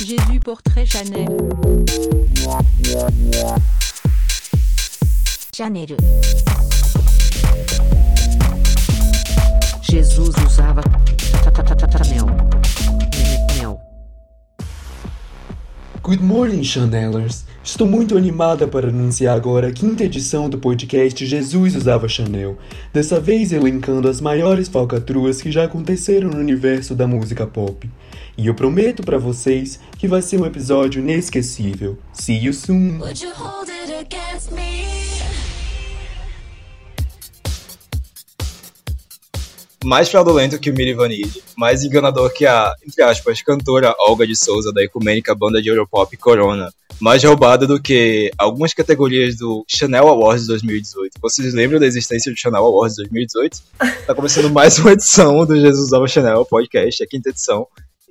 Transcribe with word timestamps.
Jésus 0.00 0.40
portrait 0.40 0.86
Chanel. 0.86 1.26
Chanel. 5.54 5.96
Jesus 9.82 10.34
usava 10.44 10.82
Chanel. 11.92 12.26
Chanel. 13.48 13.80
Good 16.02 16.22
morning, 16.22 16.64
Chanelers! 16.64 17.44
Estou 17.62 17.86
muito 17.86 18.16
animada 18.18 18.66
para 18.66 18.88
anunciar 18.88 19.36
agora 19.36 19.68
a 19.68 19.72
quinta 19.72 20.04
edição 20.04 20.50
do 20.50 20.58
podcast 20.58 21.24
Jesus 21.24 21.76
Usava 21.76 22.08
Chanel, 22.08 22.58
dessa 22.92 23.18
vez 23.18 23.52
elencando 23.52 24.08
as 24.08 24.20
maiores 24.20 24.68
falcatruas 24.68 25.40
que 25.40 25.50
já 25.50 25.64
aconteceram 25.64 26.28
no 26.28 26.38
universo 26.38 26.94
da 26.94 27.06
música 27.06 27.46
pop. 27.46 27.88
E 28.36 28.48
eu 28.48 28.54
prometo 28.54 29.02
para 29.02 29.16
vocês 29.16 29.78
que 29.96 30.08
vai 30.08 30.20
ser 30.20 30.40
um 30.40 30.46
episódio 30.46 31.00
inesquecível. 31.00 31.96
See 32.12 32.44
you 32.44 32.52
soon! 32.52 32.98
Would 32.98 33.24
you 33.24 33.32
hold 33.32 33.68
it 33.70 33.92
against 33.92 34.50
me? 34.50 34.84
mais 39.84 40.08
fraudulento 40.08 40.58
que 40.58 40.70
o 40.70 40.74
Miri 40.74 40.94
Vanille, 40.94 41.42
mais 41.56 41.84
enganador 41.84 42.32
que 42.32 42.46
a, 42.46 42.74
entre 42.86 43.02
aspas, 43.02 43.42
cantora 43.42 43.94
Olga 43.98 44.26
de 44.26 44.34
Souza 44.34 44.72
da 44.72 44.82
ecumênica 44.82 45.34
banda 45.34 45.60
de 45.60 45.68
Europop 45.68 46.16
Corona, 46.16 46.72
mais 46.98 47.22
roubado 47.22 47.66
do 47.66 47.80
que 47.80 48.32
algumas 48.38 48.72
categorias 48.72 49.36
do 49.36 49.64
Chanel 49.68 50.08
Awards 50.08 50.46
2018. 50.46 51.20
Vocês 51.20 51.52
lembram 51.52 51.78
da 51.78 51.86
existência 51.86 52.32
do 52.32 52.38
Chanel 52.38 52.64
Awards 52.64 52.96
2018? 52.96 53.62
Tá 54.06 54.14
começando 54.14 54.50
mais 54.50 54.78
uma 54.78 54.92
edição 54.92 55.44
do 55.44 55.54
Jesus 55.54 55.86
Usava 55.86 56.08
Chanel 56.08 56.46
podcast, 56.46 57.02
a 57.02 57.06
quinta 57.06 57.28
edição. 57.28 57.66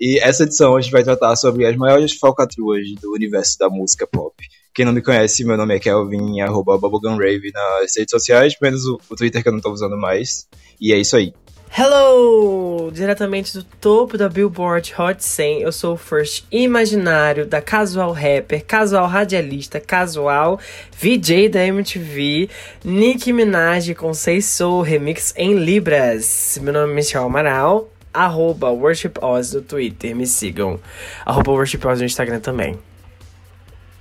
E 0.06 0.20
essa 0.20 0.44
edição 0.44 0.76
a 0.76 0.82
gente 0.82 0.92
vai 0.92 1.02
tratar 1.02 1.34
sobre 1.38 1.66
as 1.66 1.78
maiores 1.78 2.12
falcatruas 2.18 2.86
do 3.02 3.14
universo 3.14 3.58
da 3.58 3.70
música 3.70 4.06
pop. 4.06 4.36
Quem 4.76 4.84
não 4.84 4.92
me 4.92 5.02
conhece, 5.02 5.46
meu 5.46 5.56
nome 5.56 5.78
é 5.78 5.80
Kelvin, 5.80 6.42
arroba 6.42 6.78
Bubblegumrave 6.78 7.54
nas 7.54 7.96
redes 7.96 8.12
sociais, 8.12 8.54
menos 8.62 8.86
o, 8.86 8.98
Twitter 9.16 9.42
que 9.42 9.48
eu 9.48 9.54
não 9.54 9.62
tô 9.62 9.72
usando 9.72 9.96
mais. 9.96 10.46
E 10.78 10.92
é 10.92 10.98
isso 10.98 11.16
aí. 11.16 11.34
Hello! 11.76 12.92
Diretamente 12.92 13.54
do 13.54 13.64
topo 13.64 14.18
da 14.18 14.28
Billboard 14.28 14.94
Hot 15.00 15.24
100, 15.24 15.62
eu 15.62 15.72
sou 15.72 15.94
o 15.94 15.98
First 15.98 16.44
Imaginário 16.52 17.46
da 17.46 17.62
Casual 17.62 18.12
Rapper, 18.12 18.66
Casual 18.66 19.08
Radialista, 19.08 19.80
Casual 19.80 20.60
VJ 20.92 21.48
da 21.48 21.66
MTV, 21.66 22.50
Nicki 22.84 23.32
Minaj 23.32 23.96
com 23.96 24.14
Sei 24.14 24.42
Sou, 24.42 24.82
remix 24.82 25.34
em 25.38 25.56
Libras. 25.56 26.60
Meu 26.62 26.74
nome 26.74 26.92
é 26.92 26.96
Michel 26.96 27.24
Amaral, 27.24 27.90
arroba 28.14 28.72
Worship 28.72 29.14
Oz 29.22 29.54
no 29.54 29.62
Twitter, 29.62 30.16
me 30.16 30.28
sigam. 30.28 30.80
Arroba 31.26 31.52
Worship 31.52 31.86
Oz 31.86 32.00
no 32.00 32.06
Instagram 32.06 32.40
também. 32.40 32.78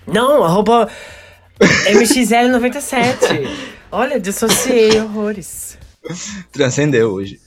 Não, 0.07 0.45
arroba 0.45 0.91
MXL97. 1.61 3.49
Olha, 3.91 4.19
dissociei 4.19 5.01
horrores. 5.01 5.79
Transcendeu 6.53 7.13
hoje. 7.13 7.41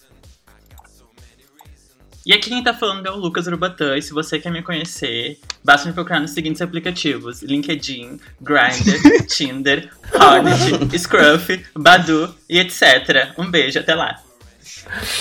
E 2.25 2.33
aqui 2.33 2.49
quem 2.49 2.63
tá 2.63 2.73
falando 2.73 3.05
é 3.05 3.11
o 3.11 3.15
Lucas 3.15 3.45
Urubatã, 3.45 3.95
e 3.95 4.01
se 4.01 4.11
você 4.11 4.39
quer 4.39 4.51
me 4.51 4.63
conhecer, 4.63 5.39
basta 5.63 5.87
me 5.87 5.93
procurar 5.93 6.19
nos 6.19 6.31
seguintes 6.31 6.59
aplicativos: 6.59 7.43
LinkedIn, 7.43 8.19
Grindr, 8.41 9.27
Tinder, 9.29 9.91
Hornet, 10.11 10.97
Scruff, 10.97 11.63
Badu 11.75 12.33
e 12.49 12.57
etc. 12.57 13.31
Um 13.37 13.51
beijo, 13.51 13.77
até 13.77 13.93
lá. 13.93 14.24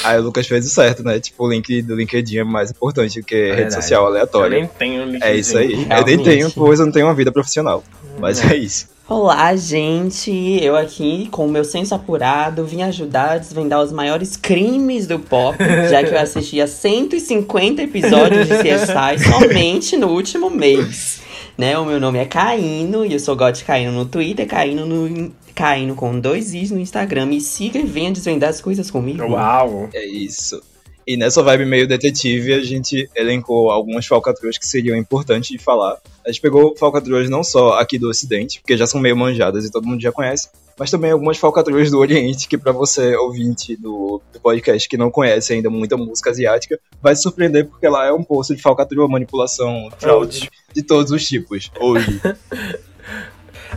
Aí 0.02 0.18
o 0.18 0.22
Lucas 0.22 0.46
fez 0.46 0.66
o 0.66 0.70
certo, 0.70 1.02
né? 1.02 1.18
Tipo, 1.20 1.44
o 1.44 1.50
link 1.50 1.82
do 1.82 1.94
LinkedIn 1.94 2.38
é 2.38 2.44
mais 2.44 2.70
importante 2.70 3.20
do 3.20 3.26
que 3.26 3.52
rede 3.52 3.74
social 3.74 4.06
aleatória. 4.06 4.56
Eu 4.56 4.60
nem 4.60 4.68
tenho 4.68 5.04
LinkedIn. 5.04 5.24
É 5.24 5.36
isso 5.36 5.56
aí. 5.56 5.72
Eu 5.72 5.78
nem 5.78 5.86
realmente. 5.86 6.24
tenho, 6.24 6.50
pois 6.50 6.80
eu 6.80 6.86
não 6.86 6.92
tenho 6.92 7.06
uma 7.06 7.14
vida 7.14 7.32
profissional. 7.32 7.82
Mas 8.18 8.42
é 8.44 8.56
isso. 8.56 8.94
Olá, 9.06 9.54
gente! 9.54 10.30
Eu 10.62 10.76
aqui, 10.76 11.28
com 11.30 11.46
o 11.46 11.50
meu 11.50 11.62
senso 11.62 11.94
apurado, 11.94 12.64
vim 12.64 12.80
ajudar 12.80 13.32
a 13.32 13.38
desvendar 13.38 13.82
os 13.82 13.92
maiores 13.92 14.34
crimes 14.34 15.06
do 15.06 15.18
pop, 15.18 15.58
já 15.90 16.02
que 16.02 16.14
eu 16.14 16.18
assisti 16.18 16.58
a 16.58 16.66
150 16.66 17.82
episódios 17.82 18.48
de 18.48 18.54
CSI 18.54 19.18
somente 19.30 19.94
no 19.98 20.08
último 20.08 20.48
mês. 20.48 21.20
Né? 21.56 21.76
O 21.76 21.84
meu 21.84 22.00
nome 22.00 22.18
é 22.18 22.24
Caíno 22.24 23.04
e 23.04 23.12
eu 23.12 23.20
sou 23.20 23.36
God 23.36 23.60
Caíno 23.62 23.92
no 23.92 24.06
Twitter, 24.06 24.46
Caíno 24.46 24.86
no 24.86 25.30
Caíno 25.54 25.94
com 25.94 26.18
dois 26.18 26.52
Is 26.54 26.70
no 26.70 26.80
Instagram. 26.80 27.26
Me 27.26 27.40
siga 27.40 27.78
e 27.78 27.84
venha 27.84 28.12
desvendar 28.12 28.50
as 28.50 28.60
coisas 28.60 28.90
comigo. 28.90 29.22
Uau! 29.22 29.88
É 29.92 30.04
isso. 30.04 30.60
E 31.06 31.16
nessa 31.18 31.42
vibe 31.42 31.66
meio 31.66 31.86
detetive, 31.86 32.54
a 32.54 32.62
gente 32.62 33.08
elencou 33.14 33.70
algumas 33.70 34.06
falcatruas 34.06 34.56
que 34.56 34.66
seriam 34.66 34.96
importantes 34.96 35.50
de 35.50 35.58
falar. 35.58 35.98
A 36.24 36.30
gente 36.30 36.40
pegou 36.40 36.74
falcatruas 36.76 37.28
não 37.28 37.44
só 37.44 37.78
aqui 37.78 37.98
do 37.98 38.08
Ocidente, 38.08 38.60
porque 38.60 38.76
já 38.76 38.86
são 38.86 39.00
meio 39.00 39.16
manjadas 39.16 39.66
e 39.66 39.70
todo 39.70 39.86
mundo 39.86 40.00
já 40.00 40.10
conhece, 40.10 40.48
mas 40.78 40.90
também 40.90 41.10
algumas 41.10 41.36
falcatruas 41.36 41.90
do 41.90 41.98
Oriente, 41.98 42.48
que 42.48 42.56
para 42.56 42.72
você, 42.72 43.14
ouvinte 43.16 43.76
do, 43.76 44.20
do 44.32 44.40
podcast 44.40 44.88
que 44.88 44.96
não 44.96 45.10
conhece 45.10 45.52
ainda 45.52 45.68
muita 45.68 45.96
música 45.96 46.30
asiática, 46.30 46.80
vai 47.02 47.14
se 47.14 47.22
surpreender 47.22 47.66
porque 47.66 47.86
lá 47.86 48.06
é 48.06 48.12
um 48.12 48.24
poço 48.24 48.56
de 48.56 48.62
falcatrua, 48.62 49.06
manipulação, 49.06 49.90
fraude 49.98 50.50
de 50.74 50.82
todos 50.82 51.12
os 51.12 51.26
tipos. 51.26 51.70
Hoje. 51.78 52.18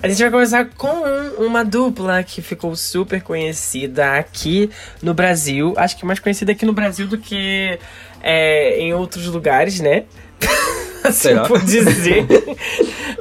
A 0.02 0.08
gente 0.08 0.22
vai 0.22 0.32
começar 0.32 0.66
com 0.78 0.88
um- 0.88 1.46
uma 1.48 1.64
dupla 1.66 2.24
que 2.24 2.42
ficou 2.42 2.76
super 2.76 3.22
conhecida 3.22 4.14
aqui 4.18 4.70
no 5.02 5.14
Brasil. 5.14 5.74
Acho 5.76 5.98
que 5.98 6.06
mais 6.06 6.20
conhecida 6.20 6.52
aqui 6.52 6.66
no 6.66 6.74
Brasil 6.74 7.08
do 7.08 7.18
que 7.18 7.78
é, 8.22 8.80
em 8.80 8.94
outros 8.94 9.26
lugares, 9.28 9.80
né? 9.80 10.04
assim 11.04 11.36
por 11.48 11.60
dizer. 11.62 12.26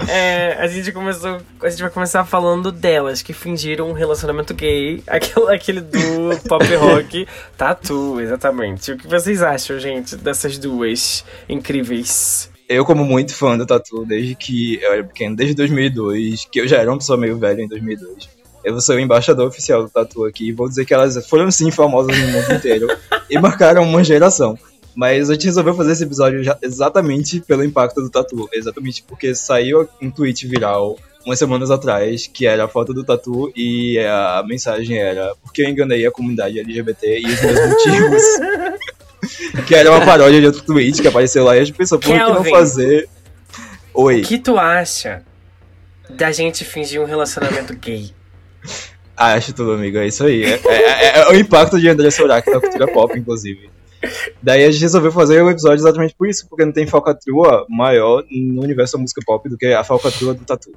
É, 0.09 0.57
a 0.59 0.67
gente 0.67 0.93
começou. 0.93 1.39
A 1.63 1.69
gente 1.69 1.81
vai 1.83 1.91
começar 1.91 2.25
falando 2.25 2.71
delas 2.71 3.23
que 3.23 3.33
fingiram 3.33 3.89
um 3.89 3.93
relacionamento 3.93 4.53
gay. 4.55 5.03
Aquele, 5.07 5.55
aquele 5.55 5.81
do 5.81 5.99
pop 6.49 6.65
rock 6.77 7.27
Tatu, 7.57 8.21
exatamente. 8.21 8.93
O 8.93 8.97
que 8.97 9.07
vocês 9.07 9.43
acham, 9.43 9.79
gente, 9.79 10.15
dessas 10.17 10.59
duas 10.59 11.25
incríveis? 11.49 12.51
Eu, 12.69 12.85
como 12.85 13.05
muito 13.05 13.35
fã 13.35 13.57
do 13.57 13.65
Tatu, 13.65 14.05
desde 14.05 14.35
que 14.35 14.83
eu 14.83 14.93
era 14.93 15.05
pequeno, 15.05 15.37
desde 15.37 15.55
2002, 15.55 16.47
que 16.51 16.61
eu 16.61 16.69
já 16.69 16.79
era 16.79 16.91
uma 16.91 16.99
pessoa 16.99 17.17
meio 17.17 17.39
velha 17.39 17.63
em 17.63 17.69
2002. 17.69 18.29
Eu 18.65 18.73
vou 18.73 18.81
ser 18.81 18.95
o 18.95 19.01
embaixador 19.01 19.47
oficial 19.47 19.85
do 19.85 19.89
Tatu 19.89 20.25
aqui 20.25 20.49
e 20.49 20.53
vou 20.53 20.69
dizer 20.69 20.85
que 20.85 20.93
elas 20.93 21.25
foram 21.29 21.51
sim 21.51 21.71
famosas 21.71 22.19
no 22.19 22.27
mundo 22.29 22.53
inteiro 22.53 22.89
e 23.31 23.39
marcaram 23.39 23.85
uma 23.85 24.03
geração. 24.03 24.59
Mas 24.97 25.31
a 25.31 25.35
gente 25.35 25.45
resolveu 25.45 25.75
fazer 25.75 25.93
esse 25.93 26.03
episódio 26.03 26.43
exatamente 26.63 27.41
pelo 27.41 27.63
impacto 27.63 28.01
do 28.01 28.11
Tatu. 28.11 28.49
Exatamente 28.53 29.05
porque 29.05 29.35
saiu 29.35 29.89
um 30.03 30.11
tweet 30.11 30.47
viral 30.49 30.99
umas 31.25 31.39
semanas 31.39 31.71
atrás, 31.71 32.27
que 32.27 32.47
era 32.47 32.65
a 32.65 32.69
foto 32.69 32.95
do 32.95 33.05
Tatu 33.05 33.53
e 33.55 33.99
a 33.99 34.43
mensagem 34.47 34.97
era 34.97 35.35
porque 35.43 35.63
eu 35.63 35.69
enganei 35.69 36.07
a 36.07 36.11
comunidade 36.11 36.59
LGBT 36.59 37.21
e 37.21 37.27
os 37.27 37.43
meus 37.43 37.61
motivos. 37.69 38.23
que 39.67 39.75
era 39.75 39.91
uma 39.91 40.05
paródia 40.05 40.41
de 40.41 40.47
outro 40.47 40.63
tweet 40.63 41.01
que 41.03 41.09
apareceu 41.09 41.45
lá 41.45 41.57
e 41.57 41.61
a 41.61 41.65
gente 41.65 41.77
pensou, 41.77 41.99
por 41.99 42.13
que 42.13 42.19
não 42.19 42.45
fazer... 42.45 43.09
Oi. 43.95 44.21
O 44.21 44.25
que 44.25 44.39
tu 44.39 44.59
acha 44.59 45.23
da 46.11 46.31
gente 46.31 46.65
fingir 46.65 47.01
um 47.01 47.05
relacionamento 47.05 47.75
gay? 47.77 48.11
Ah, 49.17 49.33
acho 49.33 49.55
tudo, 49.55 49.73
amigo. 49.73 49.97
É 49.97 50.07
isso 50.07 50.25
aí. 50.25 50.45
É, 50.45 50.61
é- 50.67 51.05
é- 51.07 51.19
é 51.21 51.29
o 51.31 51.35
impacto 51.35 51.81
de 51.81 51.89
André 51.89 52.11
Sorak 52.11 52.51
na 52.51 52.61
cultura 52.61 52.87
pop, 52.89 53.19
inclusive. 53.19 53.71
Daí 54.43 54.65
a 54.65 54.71
gente 54.71 54.83
resolveu 54.83 55.11
fazer 55.11 55.43
o 55.43 55.49
episódio 55.51 55.81
exatamente 55.81 56.15
por 56.17 56.29
isso, 56.29 56.47
porque 56.49 56.65
não 56.67 56.73
tem 56.73 56.87
falcatrua 56.87 57.65
maior 57.71 58.23
no 58.31 58.63
universo 58.63 58.97
da 58.97 59.01
música 59.03 59.23
pop 59.25 59.49
do 59.49 59.57
que 59.57 59.67
a 59.67 59.83
falcatrua 59.83 60.35
do 60.35 60.45
Tatu. 60.45 60.71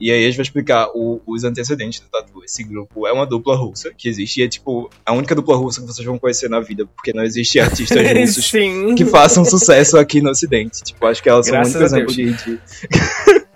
E 0.00 0.10
aí 0.10 0.22
a 0.24 0.26
gente 0.28 0.36
vai 0.36 0.42
explicar 0.44 0.88
o- 0.94 1.20
os 1.26 1.44
antecedentes 1.44 2.00
do 2.00 2.06
Tatu. 2.08 2.42
Esse 2.42 2.64
grupo 2.64 3.06
é 3.06 3.12
uma 3.12 3.26
dupla 3.26 3.54
russa 3.54 3.92
que 3.96 4.08
existe 4.08 4.40
e 4.40 4.44
é 4.44 4.48
tipo 4.48 4.88
a 5.04 5.12
única 5.12 5.34
dupla 5.34 5.56
russa 5.56 5.80
que 5.82 5.86
vocês 5.86 6.06
vão 6.06 6.18
conhecer 6.18 6.48
na 6.48 6.58
vida, 6.60 6.86
porque 6.86 7.12
não 7.12 7.22
existe 7.22 7.60
artistas 7.60 7.98
russos 8.18 8.46
Sim. 8.46 8.94
que 8.94 9.04
façam 9.04 9.44
sucesso 9.44 9.98
aqui 9.98 10.20
no 10.22 10.30
ocidente. 10.30 10.82
Tipo, 10.82 11.06
acho 11.06 11.22
que 11.22 11.28
elas 11.28 11.46
são 11.46 11.54
o 11.54 11.58
Graças 11.58 11.92
único 11.92 12.10
a 12.10 12.12
exemplo 12.14 12.14
de... 12.14 12.32
de- 12.32 12.60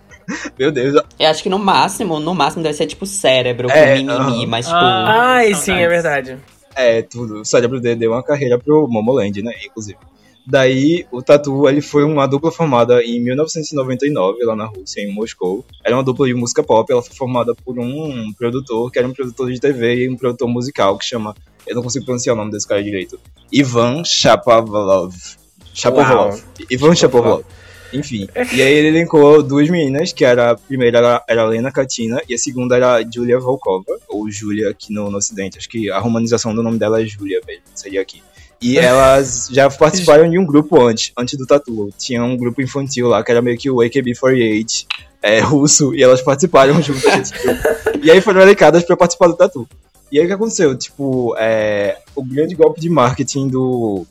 Meu 0.58 0.72
Deus, 0.72 1.02
Eu 1.18 1.28
acho 1.28 1.42
que 1.42 1.48
no 1.50 1.58
máximo, 1.58 2.18
no 2.18 2.34
máximo 2.34 2.62
deve 2.62 2.74
ser 2.74 2.86
tipo 2.86 3.04
cérebro 3.04 3.68
com 3.68 3.74
É, 3.74 3.96
mimimi, 3.96 4.10
aham. 4.12 4.46
mas 4.46 4.66
tipo. 4.66 4.76
Ah. 4.78 5.34
Ai, 5.34 5.54
Saudades. 5.54 5.58
sim, 5.64 5.72
é 5.72 5.88
verdade. 5.88 6.38
É, 6.76 7.02
tudo. 7.02 7.40
O 7.40 7.44
Cérebro 7.44 7.78
dele 7.80 7.96
deu 7.96 8.12
uma 8.12 8.22
carreira 8.22 8.58
pro 8.58 8.88
Momoland, 8.88 9.42
né? 9.42 9.52
Inclusive. 9.66 9.98
Daí, 10.46 11.06
o 11.10 11.22
Tatu, 11.22 11.68
ele 11.68 11.80
foi 11.80 12.04
uma 12.04 12.26
dupla 12.26 12.52
formada 12.52 13.02
em 13.02 13.18
1999, 13.20 14.44
lá 14.44 14.54
na 14.54 14.66
Rússia, 14.66 15.00
em 15.00 15.12
Moscou. 15.12 15.64
Era 15.82 15.96
uma 15.96 16.02
dupla 16.02 16.26
de 16.26 16.34
música 16.34 16.62
pop, 16.62 16.90
ela 16.92 17.02
foi 17.02 17.16
formada 17.16 17.54
por 17.54 17.78
um 17.78 18.32
produtor, 18.34 18.90
que 18.90 18.98
era 18.98 19.08
um 19.08 19.12
produtor 19.12 19.50
de 19.50 19.58
TV 19.58 20.04
e 20.04 20.10
um 20.10 20.16
produtor 20.16 20.48
musical, 20.48 20.98
que 20.98 21.04
chama... 21.04 21.34
Eu 21.66 21.74
não 21.74 21.82
consigo 21.82 22.04
pronunciar 22.04 22.34
o 22.34 22.38
nome 22.38 22.50
desse 22.50 22.68
cara 22.68 22.82
direito. 22.82 23.18
Ivan 23.50 24.04
Shapovalov. 24.04 25.14
Shapovalov. 25.72 26.42
Ivan 26.70 26.94
Shapovalov. 26.94 27.44
Enfim. 27.94 28.28
E 28.52 28.60
aí 28.60 28.72
ele 28.72 28.88
elencou 28.88 29.42
duas 29.42 29.70
meninas, 29.70 30.12
que 30.12 30.24
era 30.24 30.50
a 30.50 30.56
primeira 30.56 30.98
era, 30.98 31.24
era 31.28 31.42
a 31.42 31.46
Lena 31.46 31.70
Katina 31.70 32.20
e 32.28 32.34
a 32.34 32.38
segunda 32.38 32.76
era 32.76 32.96
a 32.96 33.02
Julia 33.08 33.38
Volkova, 33.38 33.98
ou 34.08 34.28
Julia 34.30 34.70
aqui 34.70 34.92
no, 34.92 35.10
no 35.10 35.16
ocidente. 35.16 35.56
Acho 35.56 35.68
que 35.68 35.90
a 35.90 35.98
romanização 36.00 36.54
do 36.54 36.62
nome 36.62 36.78
dela 36.78 37.00
é 37.00 37.06
Julia 37.06 37.40
mesmo, 37.46 37.62
seria 37.74 38.02
aqui. 38.02 38.20
E 38.60 38.76
elas 38.78 39.48
já 39.50 39.68
participaram 39.70 40.28
de 40.28 40.38
um 40.38 40.46
grupo 40.46 40.80
antes, 40.80 41.12
antes 41.16 41.38
do 41.38 41.46
Tatu. 41.46 41.90
Tinha 41.98 42.22
um 42.24 42.36
grupo 42.36 42.62
infantil 42.62 43.08
lá, 43.08 43.22
que 43.22 43.30
era 43.30 43.42
meio 43.42 43.58
que 43.58 43.70
o 43.70 43.76
AKB48 43.76 44.86
é, 45.22 45.40
russo, 45.44 45.94
e 45.94 46.02
elas 46.02 46.22
participaram 46.22 46.80
junto. 46.82 47.00
E 48.02 48.10
aí 48.10 48.20
foram 48.20 48.40
elencadas 48.40 48.84
pra 48.84 48.96
participar 48.96 49.28
do 49.28 49.36
Tatu. 49.36 49.68
E 50.12 50.18
aí 50.18 50.24
o 50.24 50.28
que 50.28 50.34
aconteceu? 50.34 50.76
Tipo, 50.76 51.34
é, 51.38 51.98
o 52.14 52.22
grande 52.22 52.54
golpe 52.54 52.80
de 52.80 52.88
marketing 52.88 53.48
do, 53.48 54.06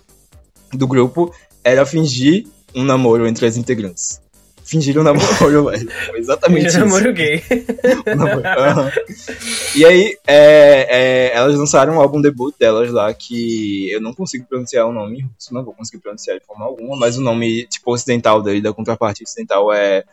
do 0.74 0.88
grupo 0.88 1.34
era 1.64 1.86
fingir 1.86 2.46
um 2.76 2.84
namoro 2.84 3.28
entre 3.28 3.46
as 3.46 3.56
integrantes. 3.56 4.23
Fingir 4.64 4.98
um 4.98 5.04
namoro, 5.04 5.66
velho. 5.66 5.92
Foi 6.08 6.20
Exatamente 6.20 6.68
isso. 6.68 6.80
namoro 6.80 7.14
gay. 7.14 7.44
Um 8.08 8.16
namoro. 8.16 8.48
Aham. 8.48 8.92
E 9.76 9.86
aí, 9.86 10.18
é, 10.26 10.88
é, 10.90 11.36
elas 11.36 11.58
lançaram 11.58 11.96
um 11.96 12.00
álbum 12.00 12.22
debut 12.22 12.56
delas 12.58 12.90
lá, 12.90 13.14
que 13.14 13.92
eu 13.92 14.00
não 14.00 14.14
consigo 14.14 14.46
pronunciar 14.48 14.88
o 14.88 14.94
nome 14.94 15.20
em 15.20 15.22
russo, 15.24 15.54
não 15.54 15.64
vou 15.64 15.74
conseguir 15.74 16.02
pronunciar 16.02 16.40
de 16.40 16.46
forma 16.46 16.66
alguma, 16.66 16.96
mas 16.98 17.18
o 17.18 17.22
nome, 17.22 17.66
tipo, 17.68 17.92
ocidental 17.92 18.42
dele, 18.42 18.62
da 18.62 18.74
contraparte 18.74 19.24
ocidental 19.24 19.72
é 19.74 20.04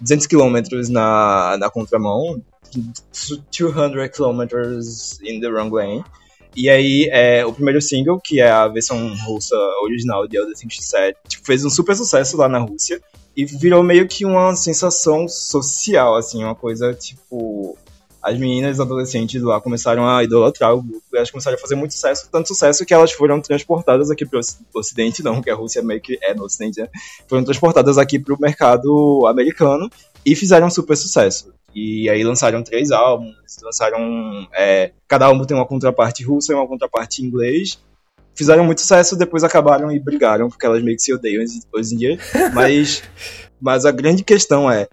200 0.00 0.26
km 0.26 0.56
na, 0.88 1.56
na 1.58 1.68
contramão, 1.68 2.40
200 2.72 3.42
km 3.50 4.44
in 5.24 5.40
the 5.40 5.48
wrong 5.48 5.74
lane. 5.74 6.04
E 6.56 6.68
aí, 6.68 7.08
é, 7.12 7.44
o 7.44 7.52
primeiro 7.52 7.80
single, 7.80 8.20
que 8.22 8.40
é 8.40 8.50
a 8.50 8.66
versão 8.68 9.14
russa 9.24 9.56
original 9.82 10.26
de 10.26 10.36
Elder 10.36 10.54
Things 10.56 10.74
She 10.74 10.82
Said, 10.82 11.16
tipo, 11.28 11.44
fez 11.44 11.64
um 11.64 11.70
super 11.70 11.94
sucesso 11.96 12.36
lá 12.36 12.48
na 12.48 12.58
Rússia 12.58 13.00
e 13.36 13.44
virou 13.44 13.82
meio 13.82 14.08
que 14.08 14.24
uma 14.24 14.54
sensação 14.54 15.28
social, 15.28 16.16
assim, 16.16 16.42
uma 16.42 16.54
coisa 16.54 16.94
tipo. 16.94 17.76
As 18.22 18.38
meninas 18.38 18.78
adolescentes 18.78 19.40
lá 19.40 19.58
começaram 19.62 20.06
a 20.06 20.22
idolatrar 20.22 20.74
o 20.74 20.82
grupo 20.82 21.02
elas 21.14 21.30
começaram 21.30 21.56
a 21.56 21.60
fazer 21.60 21.74
muito 21.74 21.94
sucesso, 21.94 22.28
tanto 22.30 22.48
sucesso 22.48 22.84
que 22.84 22.92
elas 22.92 23.10
foram 23.10 23.40
transportadas 23.40 24.10
aqui 24.10 24.26
para 24.26 24.38
o 24.38 24.78
Ocidente, 24.78 25.22
não, 25.22 25.40
que 25.40 25.48
a 25.48 25.54
Rússia 25.54 25.82
meio 25.82 26.02
que 26.02 26.18
é 26.22 26.34
no 26.34 26.44
Ocidente, 26.44 26.82
né? 26.82 26.88
Foram 27.26 27.44
transportadas 27.44 27.96
aqui 27.96 28.18
para 28.18 28.34
o 28.34 28.38
mercado 28.38 29.26
americano 29.26 29.88
e 30.24 30.36
fizeram 30.36 30.68
super 30.68 30.98
sucesso. 30.98 31.50
E 31.74 32.08
aí 32.10 32.22
lançaram 32.24 32.62
três 32.62 32.90
álbuns, 32.90 33.34
lançaram. 33.62 34.46
é, 34.52 34.92
cada 35.06 35.26
álbum 35.26 35.44
tem 35.44 35.56
uma 35.56 35.66
contraparte 35.66 36.24
russa 36.24 36.52
e 36.52 36.54
uma 36.54 36.66
contraparte 36.66 37.24
inglês. 37.24 37.78
Fizeram 38.34 38.64
muito 38.64 38.80
sucesso, 38.80 39.16
depois 39.16 39.44
acabaram 39.44 39.90
e 39.92 39.98
brigaram, 40.00 40.48
porque 40.48 40.64
elas 40.64 40.82
meio 40.82 40.96
que 40.96 41.02
se 41.02 41.12
odeiam 41.12 41.42
hoje- 41.74 41.94
em 41.94 41.98
dia. 41.98 42.18
Mas, 42.54 43.02
mas 43.60 43.84
a 43.84 43.90
grande 43.90 44.22
questão 44.24 44.70
é, 44.70 44.88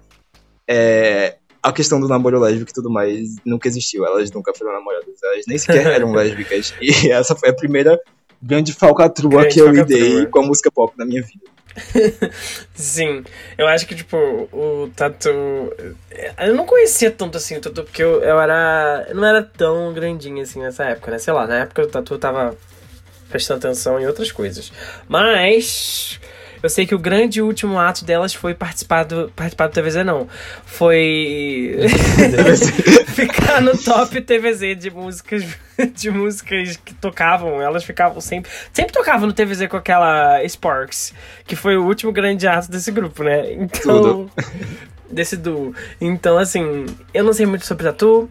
é. 0.67 1.35
A 1.63 1.71
questão 1.73 1.99
do 1.99 2.07
namoro 2.07 2.39
lésbico 2.39 2.69
e 2.71 2.73
tudo 2.73 2.89
mais 2.89 3.35
nunca 3.45 3.67
existiu. 3.67 4.05
Elas 4.05 4.31
nunca 4.31 4.53
foram 4.53 4.73
namoradas. 4.73 5.15
Elas 5.23 5.45
nem 5.47 5.57
sequer 5.57 5.85
eram 5.87 6.11
lésbicas. 6.13 6.73
E 6.81 7.11
essa 7.11 7.35
foi 7.35 7.49
a 7.49 7.53
primeira 7.53 7.99
grande 8.41 8.71
falcatrua 8.73 9.41
Grande 9.41 9.53
que 9.53 9.59
eu 9.61 9.65
falcatrua. 9.65 9.97
lidei 9.99 10.25
com 10.27 10.39
a 10.39 10.45
música 10.45 10.71
pop 10.71 10.93
na 10.97 11.05
minha 11.05 11.21
vida. 11.21 11.45
Sim, 12.73 13.23
eu 13.57 13.67
acho 13.67 13.85
que, 13.87 13.95
tipo, 13.95 14.17
o 14.17 14.89
Tatu. 14.95 15.29
Eu 16.39 16.55
não 16.55 16.65
conhecia 16.65 17.11
tanto 17.11 17.37
assim 17.37 17.57
o 17.57 17.61
Tatu, 17.61 17.83
porque 17.83 18.01
eu, 18.03 18.21
eu 18.23 18.39
era. 18.39 19.05
Eu 19.09 19.15
não 19.15 19.25
era 19.25 19.43
tão 19.43 19.93
grandinho 19.93 20.41
assim 20.41 20.59
nessa 20.59 20.85
época, 20.85 21.11
né? 21.11 21.19
Sei 21.19 21.33
lá, 21.33 21.45
na 21.47 21.59
época 21.59 21.83
o 21.83 21.87
Tatu 21.87 22.17
tava 22.17 22.55
prestando 23.29 23.65
atenção 23.65 23.99
em 23.99 24.07
outras 24.07 24.31
coisas. 24.31 24.71
Mas. 25.07 26.19
Eu 26.61 26.69
sei 26.69 26.87
que 26.87 26.95
o 26.95 26.99
grande 26.99 27.39
último 27.39 27.77
ato 27.77 28.03
delas 28.03 28.33
foi 28.33 28.53
participar 28.53 29.03
do. 29.03 29.31
Participar 29.35 29.67
do 29.67 29.73
TVZ, 29.73 30.05
não. 30.05 30.27
Foi. 30.65 31.77
ficar 33.13 33.61
no 33.61 33.77
top 33.77 34.19
TVZ 34.21 34.77
de 34.77 34.89
músicas. 34.89 35.45
De 35.93 36.09
músicas 36.09 36.75
que 36.77 36.95
tocavam. 36.95 37.61
Elas 37.61 37.83
ficavam 37.83 38.19
sempre. 38.19 38.51
Sempre 38.73 38.91
tocavam 38.91 39.27
no 39.27 39.33
TVZ 39.33 39.67
com 39.67 39.77
aquela 39.77 40.41
Sparks. 40.47 41.13
Que 41.45 41.55
foi 41.55 41.77
o 41.77 41.85
último 41.85 42.11
grande 42.11 42.47
ato 42.47 42.71
desse 42.71 42.91
grupo, 42.91 43.23
né? 43.23 43.53
Então. 43.53 44.29
Desse 45.09 45.37
duo. 45.37 45.73
Então, 46.01 46.37
assim, 46.37 46.85
eu 47.13 47.23
não 47.23 47.33
sei 47.33 47.45
muito 47.45 47.65
sobre 47.65 47.85
Tatu. 47.85 48.29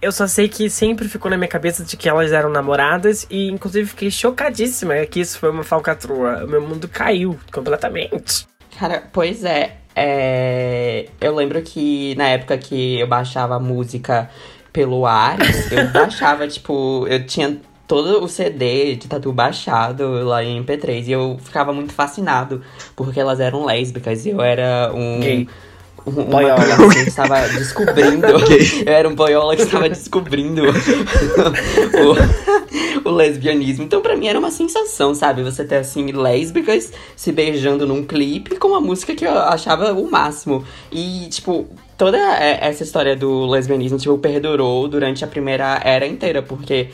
Eu 0.00 0.12
só 0.12 0.26
sei 0.28 0.48
que 0.48 0.70
sempre 0.70 1.08
ficou 1.08 1.30
na 1.30 1.36
minha 1.36 1.48
cabeça 1.48 1.84
de 1.84 1.96
que 1.96 2.08
elas 2.08 2.30
eram 2.30 2.50
namoradas 2.50 3.26
e 3.28 3.48
inclusive 3.48 3.88
fiquei 3.88 4.10
chocadíssima 4.10 4.94
que 5.06 5.20
isso 5.20 5.38
foi 5.38 5.50
uma 5.50 5.64
falcatrua. 5.64 6.44
O 6.44 6.48
meu 6.48 6.62
mundo 6.62 6.88
caiu 6.88 7.36
completamente. 7.52 8.46
Cara, 8.78 9.02
pois 9.12 9.42
é. 9.44 9.76
é, 9.96 11.08
Eu 11.20 11.34
lembro 11.34 11.60
que 11.62 12.14
na 12.14 12.28
época 12.28 12.56
que 12.56 13.00
eu 13.00 13.08
baixava 13.08 13.58
música 13.58 14.30
pelo 14.72 15.04
Ares, 15.04 15.72
eu 15.72 15.88
baixava, 15.90 16.46
tipo, 16.46 17.04
eu 17.08 17.26
tinha 17.26 17.60
todo 17.88 18.22
o 18.22 18.28
CD 18.28 18.94
de 18.94 19.08
tatu 19.08 19.32
baixado 19.32 20.22
lá 20.22 20.44
em 20.44 20.62
MP3 20.62 21.06
e 21.08 21.12
eu 21.12 21.38
ficava 21.42 21.72
muito 21.72 21.92
fascinado 21.92 22.62
porque 22.94 23.18
elas 23.18 23.40
eram 23.40 23.64
lésbicas 23.64 24.26
e 24.26 24.30
eu 24.30 24.40
era 24.40 24.92
um. 24.94 25.18
Gay. 25.18 25.48
Um- 26.06 26.12
Boiola. 26.24 26.60
criança 26.62 27.02
que 27.04 27.08
estava 27.08 27.40
descobrindo. 27.48 28.26
eu 28.26 28.92
era 28.92 29.08
um 29.08 29.14
boiola 29.14 29.56
que 29.56 29.62
estava 29.62 29.88
descobrindo 29.88 30.62
o, 33.04 33.08
o 33.08 33.12
lesbianismo. 33.12 33.84
Então, 33.84 34.00
pra 34.00 34.16
mim, 34.16 34.26
era 34.28 34.38
uma 34.38 34.50
sensação, 34.50 35.14
sabe? 35.14 35.42
Você 35.42 35.64
ter, 35.64 35.76
assim, 35.76 36.10
lésbicas 36.12 36.92
se 37.16 37.32
beijando 37.32 37.86
num 37.86 38.04
clipe 38.04 38.56
com 38.56 38.68
uma 38.68 38.80
música 38.80 39.14
que 39.14 39.24
eu 39.26 39.32
achava 39.38 39.92
o 39.92 40.10
máximo. 40.10 40.64
E, 40.90 41.28
tipo, 41.30 41.66
toda 41.96 42.16
é, 42.18 42.58
essa 42.68 42.82
história 42.82 43.16
do 43.16 43.46
lesbianismo, 43.46 43.98
tipo, 43.98 44.16
perdurou 44.18 44.88
durante 44.88 45.24
a 45.24 45.28
primeira 45.28 45.80
era 45.84 46.06
inteira, 46.06 46.42
porque 46.42 46.88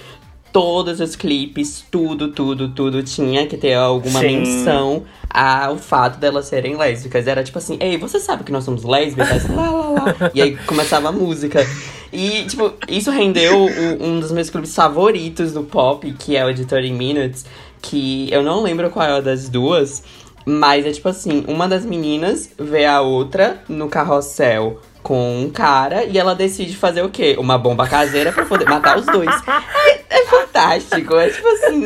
todos 0.54 1.00
os 1.00 1.16
clipes, 1.16 1.84
tudo, 1.90 2.28
tudo, 2.28 2.68
tudo 2.68 3.02
tinha 3.02 3.44
que 3.44 3.56
ter 3.56 3.74
alguma 3.74 4.20
Sim. 4.20 4.26
menção 4.38 5.02
ao 5.28 5.76
fato 5.76 6.20
delas 6.20 6.46
serem 6.46 6.76
lésbicas. 6.76 7.26
Era 7.26 7.42
tipo 7.42 7.58
assim, 7.58 7.76
ei, 7.80 7.98
você 7.98 8.20
sabe 8.20 8.44
que 8.44 8.52
nós 8.52 8.62
somos 8.62 8.84
lésbicas? 8.84 9.46
lá, 9.50 9.68
lá, 9.68 9.88
lá. 9.90 10.30
E 10.32 10.40
aí 10.40 10.56
começava 10.58 11.08
a 11.08 11.12
música. 11.12 11.66
E, 12.12 12.44
tipo, 12.44 12.72
isso 12.88 13.10
rendeu 13.10 13.64
o- 13.66 14.04
um 14.06 14.20
dos 14.20 14.30
meus 14.30 14.48
clubes 14.48 14.72
favoritos 14.72 15.52
do 15.52 15.64
pop, 15.64 16.08
que 16.16 16.36
é 16.36 16.44
o 16.46 16.54
de 16.54 16.64
30 16.64 16.94
Minutes, 16.94 17.44
que 17.82 18.28
eu 18.30 18.40
não 18.40 18.62
lembro 18.62 18.88
qual 18.90 19.04
é 19.04 19.10
a 19.16 19.20
das 19.20 19.48
duas, 19.48 20.04
mas 20.46 20.86
é 20.86 20.92
tipo 20.92 21.08
assim, 21.08 21.44
uma 21.48 21.66
das 21.66 21.84
meninas 21.84 22.48
vê 22.56 22.86
a 22.86 23.00
outra 23.00 23.60
no 23.68 23.88
carrossel 23.88 24.80
com 25.02 25.42
um 25.42 25.50
cara 25.50 26.04
e 26.04 26.16
ela 26.16 26.32
decide 26.34 26.76
fazer 26.76 27.02
o 27.02 27.10
quê? 27.10 27.34
Uma 27.38 27.58
bomba 27.58 27.86
caseira 27.88 28.30
pra 28.32 28.46
poder 28.46 28.66
matar 28.66 28.96
os 28.98 29.04
dois. 29.06 29.28
É, 30.25 30.47
fantástico, 30.47 31.15
é 31.17 31.31
tipo 31.31 31.49
assim, 31.49 31.85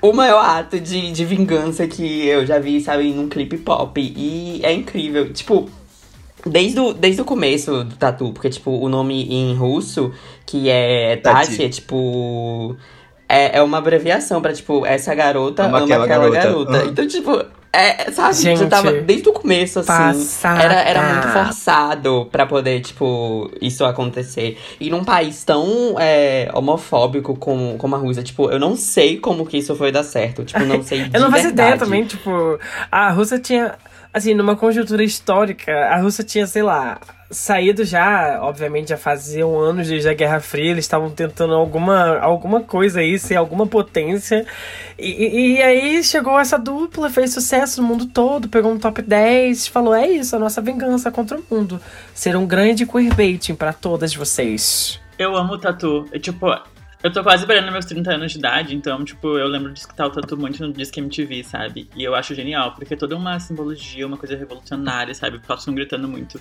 o 0.00 0.12
maior 0.12 0.44
ato 0.44 0.78
de, 0.78 1.12
de 1.12 1.24
vingança 1.24 1.86
que 1.86 2.26
eu 2.26 2.44
já 2.44 2.58
vi, 2.58 2.80
sabe, 2.80 3.12
num 3.12 3.28
clipe 3.28 3.56
pop. 3.58 4.00
E 4.00 4.60
é 4.62 4.72
incrível, 4.72 5.32
tipo, 5.32 5.68
Desde 6.44 6.80
o, 6.80 6.92
desde 6.92 7.22
o 7.22 7.24
começo 7.24 7.84
do 7.84 7.94
tatu, 7.94 8.32
porque, 8.32 8.50
tipo, 8.50 8.72
o 8.72 8.88
nome 8.88 9.22
em 9.32 9.54
russo, 9.54 10.12
que 10.44 10.68
é 10.68 11.16
Tati, 11.16 11.50
Tati. 11.50 11.64
é 11.64 11.68
tipo. 11.68 12.76
É, 13.28 13.58
é 13.58 13.62
uma 13.62 13.78
abreviação 13.78 14.42
pra, 14.42 14.52
tipo, 14.52 14.84
essa 14.84 15.14
garota 15.14 15.64
Ama 15.64 15.78
ama, 15.78 15.84
aquela 15.86 16.04
aquela, 16.04 16.30
garota. 16.30 16.48
garota. 16.48 16.84
Uhum. 16.84 16.90
Então, 16.90 17.06
tipo, 17.06 17.44
é, 17.74 18.10
sabe, 18.10 18.34
Gente, 18.34 18.58
já 18.60 18.66
tava 18.66 18.92
desde 18.92 19.28
o 19.30 19.32
começo, 19.32 19.78
assim. 19.78 19.86
passada. 19.88 20.62
Era, 20.62 20.74
era 20.74 21.12
muito 21.14 21.28
forçado 21.28 22.28
pra 22.30 22.44
poder, 22.44 22.80
tipo, 22.82 23.50
isso 23.62 23.82
acontecer. 23.84 24.58
E 24.78 24.90
num 24.90 25.02
país 25.02 25.42
tão 25.42 25.96
é, 25.98 26.50
homofóbico 26.52 27.34
como, 27.34 27.78
como 27.78 27.94
a 27.94 27.98
Rússia, 27.98 28.22
tipo, 28.22 28.50
eu 28.50 28.58
não 28.58 28.76
sei 28.76 29.18
como 29.18 29.46
que 29.46 29.56
isso 29.56 29.74
foi 29.74 29.90
dar 29.90 30.04
certo. 30.04 30.44
Tipo, 30.44 30.60
não 30.64 30.82
sei 30.82 31.04
de 31.04 31.10
Eu 31.16 31.22
não 31.22 31.30
faço 31.30 31.48
ideia 31.48 31.78
também, 31.78 32.04
tipo, 32.04 32.58
a 32.90 33.10
Rússia 33.10 33.38
tinha, 33.38 33.74
assim, 34.12 34.34
numa 34.34 34.56
conjuntura 34.56 35.02
histórica, 35.02 35.72
a 35.86 35.96
Rússia 35.98 36.22
tinha, 36.24 36.46
sei 36.46 36.62
lá, 36.62 37.00
saído 37.30 37.82
já, 37.84 38.38
obviamente 38.42 38.90
já 38.90 38.96
faziam 38.98 39.58
anos 39.58 39.88
desde 39.88 40.08
a 40.08 40.12
Guerra 40.14 40.38
Fria, 40.40 40.70
eles 40.70 40.84
estavam 40.84 41.08
tentando 41.10 41.54
alguma, 41.54 42.18
alguma 42.18 42.60
coisa 42.60 43.00
aí, 43.00 43.18
ser 43.18 43.36
alguma 43.36 43.66
potência. 43.66 44.46
E, 44.98 45.56
e- 45.56 45.62
aí 45.62 46.04
chegou 46.04 46.38
essa 46.38 46.58
dupla, 46.58 47.08
fez 47.08 47.32
sucesso 47.32 47.80
no 47.80 47.88
mundo 47.88 48.06
todo, 48.06 48.48
pegou 48.48 48.70
um 48.70 48.78
top 48.78 49.00
10, 49.00 49.66
falou: 49.66 49.94
é 49.94 50.06
isso, 50.08 50.36
a 50.36 50.38
nossa 50.38 50.60
vingança 50.60 51.10
contra 51.10 51.38
o 51.38 51.44
mundo. 51.50 51.80
Ser 52.14 52.36
um 52.36 52.46
grande 52.46 52.84
queerbaiting 52.86 53.54
pra 53.54 53.72
todas 53.72 54.14
vocês. 54.14 55.00
Eu 55.18 55.36
amo 55.36 55.54
o 55.54 55.58
tatu. 55.58 56.06
Eu, 56.12 56.20
tipo, 56.20 56.46
eu 57.02 57.12
tô 57.12 57.22
quase 57.22 57.44
beirando 57.46 57.72
meus 57.72 57.84
30 57.84 58.12
anos 58.14 58.32
de 58.32 58.38
idade, 58.38 58.74
então, 58.74 59.04
tipo, 59.04 59.36
eu 59.38 59.46
lembro 59.48 59.72
de 59.72 59.80
escutar 59.80 60.06
o 60.06 60.10
tatu 60.10 60.36
muito 60.36 60.64
no 60.66 60.72
Disque 60.72 61.00
MTV, 61.00 61.42
sabe? 61.44 61.88
E 61.96 62.02
eu 62.04 62.14
acho 62.14 62.34
genial, 62.34 62.72
porque 62.72 62.94
é 62.94 62.96
toda 62.96 63.16
uma 63.16 63.38
simbologia, 63.40 64.06
uma 64.06 64.16
coisa 64.16 64.36
revolucionária, 64.36 65.14
sabe? 65.14 65.38
Porque 65.38 65.50
elas 65.50 65.62
estão 65.62 65.74
gritando 65.74 66.06
muito. 66.08 66.40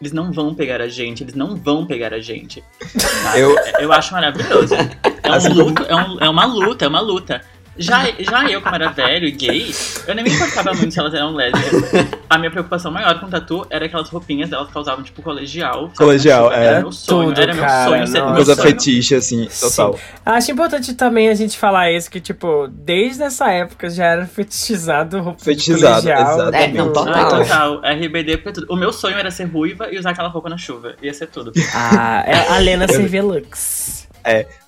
Eles 0.00 0.12
não 0.12 0.32
vão 0.32 0.54
pegar 0.54 0.80
a 0.80 0.88
gente, 0.88 1.22
eles 1.22 1.34
não 1.34 1.54
vão 1.56 1.84
pegar 1.86 2.14
a 2.14 2.18
gente. 2.20 2.64
sabe? 2.98 3.40
Eu- 3.40 3.54
eu 3.80 3.92
acho 3.92 4.12
maravilhoso. 4.12 4.74
É, 4.74 5.30
um 5.30 5.32
Assim, 5.34 5.52
luto, 5.52 5.82
é, 5.84 5.94
um- 5.94 6.18
é 6.20 6.28
uma 6.28 6.44
luta, 6.46 6.84
é 6.86 6.88
uma 6.88 7.00
luta. 7.00 7.42
Já, 7.78 8.04
já 8.18 8.50
eu, 8.50 8.60
como 8.60 8.74
era 8.74 8.90
velho 8.90 9.26
e 9.26 9.30
gay, 9.30 9.74
eu 10.06 10.14
nem 10.14 10.24
me 10.24 10.30
importava 10.30 10.72
muito 10.74 10.92
se 10.92 10.98
elas 11.00 11.14
eram 11.14 11.32
lésbicas. 11.34 12.06
A 12.28 12.36
minha 12.36 12.50
preocupação 12.50 12.90
maior 12.90 13.18
com 13.20 13.28
tatu 13.28 13.66
era 13.70 13.86
aquelas 13.86 14.08
roupinhas 14.10 14.50
delas 14.50 14.66
que 14.70 14.76
elas 14.76 14.86
usavam, 14.86 15.04
tipo, 15.04 15.22
colegial. 15.22 15.84
sabe? 15.86 15.96
Colegial, 15.96 16.52
Era 16.52 16.78
é. 16.78 16.80
meu 16.80 16.92
sonho, 16.92 17.28
Tudo, 17.28 17.40
era 17.40 17.54
meu 17.54 17.64
cara, 17.64 17.88
sonho 17.90 18.06
ser 18.06 18.22
meu 18.24 18.34
Coisa 18.34 18.54
sonho. 18.54 18.66
fetiche, 18.68 19.14
assim, 19.14 19.48
total. 19.60 19.94
Sim. 19.94 20.00
Acho 20.26 20.52
importante 20.52 20.94
também 20.94 21.28
a 21.30 21.34
gente 21.34 21.56
falar 21.56 21.90
isso, 21.90 22.10
que, 22.10 22.20
tipo, 22.20 22.68
desde 22.68 23.22
essa 23.22 23.50
época 23.50 23.88
já 23.88 24.04
era 24.04 24.26
fetichizado 24.26 25.20
roupa 25.20 25.38
de 25.38 25.44
Fetichizado, 25.44 26.02
colegial. 26.02 26.32
exatamente. 26.34 26.76
É, 26.76 26.78
não, 26.78 26.92
total. 26.92 27.14
Ah, 27.14 27.24
total. 27.28 27.80
RBD 27.84 28.38
foi 28.42 28.52
tudo. 28.52 28.66
O 28.68 28.76
meu 28.76 28.92
sonho 28.92 29.16
era 29.16 29.30
ser 29.30 29.44
ruiva 29.44 29.88
e 29.90 29.98
usar 29.98 30.10
aquela 30.10 30.28
roupa 30.28 30.48
na 30.50 30.58
chuva. 30.58 30.94
Ia 31.02 31.14
ser 31.14 31.28
tudo. 31.28 31.52
Ah, 31.74 32.22
é 32.26 32.52
a 32.54 32.58
Lena 32.58 32.86
Cervelux. 32.88 33.99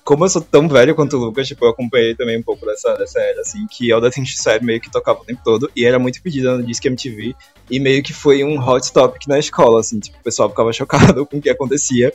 Como 0.03 0.25
eu 0.25 0.29
sou 0.29 0.41
tão 0.41 0.67
velho 0.67 0.95
quanto 0.95 1.17
o 1.17 1.19
Lucas, 1.19 1.47
tipo, 1.47 1.65
eu 1.65 1.69
acompanhei 1.69 2.15
também 2.15 2.37
um 2.37 2.43
pouco 2.43 2.65
dessa, 2.65 2.95
dessa 2.95 3.19
era, 3.19 3.41
assim, 3.41 3.65
que 3.69 3.89
That 3.89 4.11
Things 4.11 4.35
Said 4.37 4.63
meio 4.63 4.81
que 4.81 4.91
tocava 4.91 5.21
o 5.21 5.25
tempo 5.25 5.41
todo, 5.43 5.71
e 5.75 5.85
era 5.85 5.97
muito 5.97 6.21
pedida 6.21 6.57
no 6.57 6.63
Disque 6.63 6.87
MTV, 6.87 7.35
e 7.69 7.79
meio 7.79 8.03
que 8.03 8.13
foi 8.13 8.43
um 8.43 8.59
hot 8.59 8.91
topic 8.91 9.27
na 9.27 9.39
escola, 9.39 9.79
assim, 9.79 9.99
tipo, 9.99 10.17
o 10.17 10.23
pessoal 10.23 10.49
ficava 10.49 10.71
chocado 10.73 11.25
com 11.25 11.37
o 11.37 11.41
que 11.41 11.49
acontecia 11.49 12.13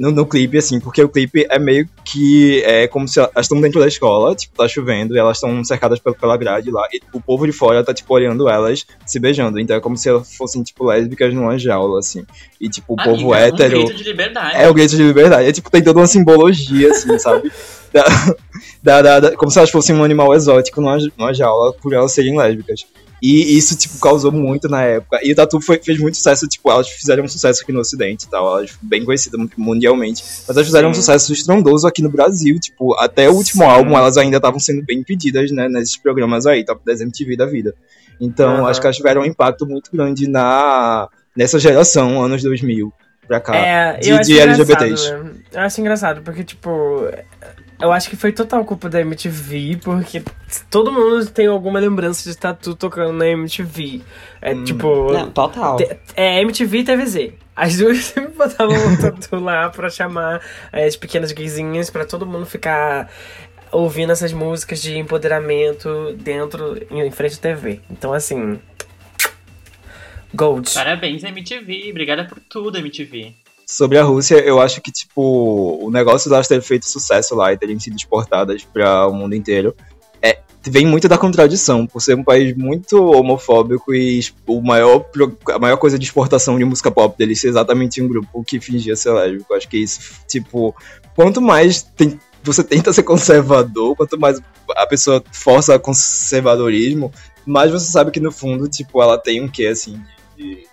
no, 0.00 0.10
no 0.10 0.24
clipe, 0.24 0.56
assim, 0.56 0.80
porque 0.80 1.02
o 1.02 1.08
clipe 1.08 1.46
é 1.50 1.58
meio 1.58 1.86
que, 2.04 2.62
é 2.64 2.88
como 2.88 3.06
se 3.06 3.20
elas 3.20 3.32
estão 3.40 3.60
dentro 3.60 3.78
da 3.78 3.86
escola, 3.86 4.34
tipo, 4.34 4.56
tá 4.56 4.66
chovendo, 4.66 5.14
e 5.14 5.18
elas 5.18 5.36
estão 5.36 5.62
cercadas 5.62 5.98
pela, 5.98 6.16
pela 6.16 6.36
grade 6.38 6.70
lá, 6.70 6.88
e 6.90 7.00
o 7.12 7.20
povo 7.20 7.46
de 7.46 7.52
fora 7.52 7.84
tá, 7.84 7.92
tipo, 7.92 8.12
olhando 8.14 8.48
elas 8.48 8.86
se 9.04 9.20
beijando, 9.20 9.60
então 9.60 9.76
é 9.76 9.80
como 9.80 9.96
se 9.96 10.08
elas 10.08 10.34
fossem, 10.34 10.62
tipo, 10.62 10.84
lésbicas 10.86 11.34
numa 11.34 11.58
jaula, 11.58 11.98
assim, 11.98 12.24
e, 12.58 12.68
tipo, 12.68 12.94
o 12.94 12.96
povo 12.96 13.32
Amiga, 13.34 13.38
hétero... 13.48 13.80
Um 13.80 13.84
grito 13.84 13.96
de 13.98 14.04
liberdade. 14.04 14.56
É 14.56 14.68
o 14.68 14.74
grito 14.74 14.96
de 14.96 15.02
liberdade. 15.02 15.48
É 15.48 15.52
tipo, 15.52 15.70
tem 15.70 15.82
toda 15.82 16.00
uma 16.00 16.06
simbologia, 16.06 16.90
assim, 16.90 17.18
sabe? 17.18 17.52
Da, 18.82 19.02
da- 19.02 19.20
da- 19.20 19.36
como 19.36 19.50
se 19.50 19.58
elas 19.58 19.70
fossem 19.70 19.94
um 19.94 20.02
animal 20.04 20.32
exótico 20.34 20.80
numa, 20.80 20.96
numa 21.18 21.34
jaula 21.34 21.72
por 21.72 21.92
elas 21.92 22.12
serem 22.12 22.38
lésbicas. 22.38 22.86
E 23.22 23.56
isso, 23.56 23.76
tipo, 23.76 23.98
causou 23.98 24.32
muito 24.32 24.68
na 24.68 24.82
época. 24.82 25.20
E 25.22 25.32
o 25.32 25.34
Tatu 25.34 25.60
foi- 25.60 25.78
fez 25.82 25.98
muito 25.98 26.16
sucesso, 26.16 26.46
tipo, 26.48 26.70
elas 26.70 26.88
fizeram 26.88 27.24
um 27.24 27.28
sucesso 27.28 27.62
aqui 27.62 27.70
no 27.72 27.80
Ocidente 27.80 28.24
e 28.26 28.30
tal. 28.30 28.58
Elas 28.58 28.70
bem 28.80 29.04
conhecidas 29.04 29.40
mundialmente. 29.56 30.24
Mas 30.46 30.56
elas 30.56 30.66
fizeram 30.66 30.88
um 30.90 30.94
Sim. 30.94 31.00
sucesso 31.00 31.32
estrondoso 31.32 31.86
aqui 31.86 32.02
no 32.02 32.10
Brasil. 32.10 32.58
Tipo, 32.58 32.94
até 32.98 33.28
o 33.28 33.34
último 33.34 33.62
Sim. 33.64 33.68
álbum 33.70 33.96
elas 33.96 34.16
ainda 34.16 34.38
estavam 34.38 34.58
sendo 34.58 34.82
bem 34.84 35.02
pedidas, 35.02 35.50
né, 35.50 35.68
nesses 35.68 35.96
programas 35.96 36.46
aí, 36.46 36.64
Top 36.64 36.80
10 36.84 37.00
MTV 37.02 37.36
da 37.36 37.46
vida. 37.46 37.74
Então, 38.20 38.56
Aham. 38.56 38.66
acho 38.68 38.80
que 38.80 38.86
elas 38.86 38.96
tiveram 38.96 39.22
um 39.22 39.26
impacto 39.26 39.66
muito 39.66 39.90
grande 39.92 40.26
na, 40.28 41.08
nessa 41.36 41.58
geração, 41.58 42.22
anos 42.22 42.42
2000 42.42 42.92
pra 43.26 43.40
cá. 43.40 43.54
É, 43.56 43.96
de- 43.98 44.08
eu 44.10 44.16
acho 44.16 44.28
de 44.30 44.38
LGBTs. 44.40 45.10
né? 45.12 45.30
Eu 45.52 45.60
acho 45.60 45.80
engraçado, 45.80 46.22
porque, 46.22 46.42
tipo, 46.44 46.68
eu 47.80 47.92
acho 47.92 48.08
que 48.10 48.16
foi 48.16 48.32
total 48.32 48.64
culpa 48.64 48.88
da 48.88 49.00
MTV, 49.00 49.78
porque 49.82 50.22
todo 50.70 50.92
mundo 50.92 51.26
tem 51.30 51.46
alguma 51.46 51.78
lembrança 51.80 52.28
de 52.30 52.36
Tatu 52.36 52.74
tocando 52.74 53.12
na 53.12 53.26
MTV. 53.28 54.02
É 54.42 54.54
Hum. 54.54 54.64
tipo. 54.64 55.12
Não, 55.12 55.30
total. 55.30 55.78
É 56.16 56.40
MTV 56.42 56.78
e 56.78 56.84
TVZ. 56.84 57.32
As 57.56 57.76
duas 57.78 57.98
sempre 58.04 58.32
botavam 58.32 58.74
o 58.94 58.98
Tatu 59.00 59.36
lá 59.36 59.68
pra 59.70 59.90
chamar 59.90 60.40
as 60.72 60.96
pequenas 60.96 61.32
gaysinhas 61.32 61.90
pra 61.90 62.04
todo 62.04 62.26
mundo 62.26 62.46
ficar 62.46 63.10
ouvindo 63.72 64.10
essas 64.12 64.32
músicas 64.32 64.80
de 64.82 64.98
empoderamento 64.98 66.12
dentro, 66.16 66.76
em 66.90 67.00
em 67.06 67.10
frente 67.10 67.36
à 67.36 67.38
TV. 67.38 67.80
Então, 67.90 68.12
assim. 68.12 68.58
Gold. 70.32 70.72
Parabéns, 70.74 71.24
MTV. 71.24 71.88
Obrigada 71.90 72.24
por 72.24 72.38
tudo, 72.40 72.78
MTV. 72.78 73.34
Sobre 73.70 73.98
a 73.98 74.02
Rússia, 74.02 74.34
eu 74.40 74.60
acho 74.60 74.80
que, 74.80 74.90
tipo, 74.90 75.78
o 75.80 75.90
negócio 75.92 76.28
delas 76.28 76.48
ter 76.48 76.60
feito 76.60 76.88
sucesso 76.88 77.36
lá 77.36 77.52
e 77.52 77.56
terem 77.56 77.78
sido 77.78 77.96
exportadas 77.96 78.64
para 78.64 79.06
o 79.06 79.14
mundo 79.14 79.36
inteiro 79.36 79.76
é, 80.20 80.40
vem 80.66 80.84
muito 80.84 81.08
da 81.08 81.16
contradição, 81.16 81.86
por 81.86 82.00
ser 82.00 82.16
um 82.16 82.24
país 82.24 82.56
muito 82.56 83.00
homofóbico 83.00 83.94
e 83.94 84.20
o 84.44 84.60
maior, 84.60 85.06
a 85.52 85.58
maior 85.60 85.76
coisa 85.76 85.96
de 85.96 86.04
exportação 86.04 86.58
de 86.58 86.64
música 86.64 86.90
pop 86.90 87.16
dele 87.16 87.36
ser 87.36 87.46
exatamente 87.46 88.02
um 88.02 88.08
grupo 88.08 88.42
que 88.42 88.60
fingia 88.60 88.96
ser 88.96 89.12
lésbico. 89.12 89.54
Acho 89.54 89.68
que 89.68 89.78
isso, 89.78 90.00
tipo, 90.26 90.74
quanto 91.14 91.40
mais 91.40 91.80
tem- 91.82 92.18
você 92.42 92.64
tenta 92.64 92.92
ser 92.92 93.04
conservador, 93.04 93.94
quanto 93.94 94.18
mais 94.18 94.40
a 94.76 94.86
pessoa 94.86 95.22
força 95.30 95.78
conservadorismo, 95.78 97.12
mais 97.46 97.70
você 97.70 97.88
sabe 97.88 98.10
que 98.10 98.18
no 98.18 98.32
fundo, 98.32 98.68
tipo, 98.68 99.00
ela 99.00 99.16
tem 99.16 99.40
um 99.40 99.48
quê, 99.48 99.66
assim, 99.66 100.00
de, 100.36 100.66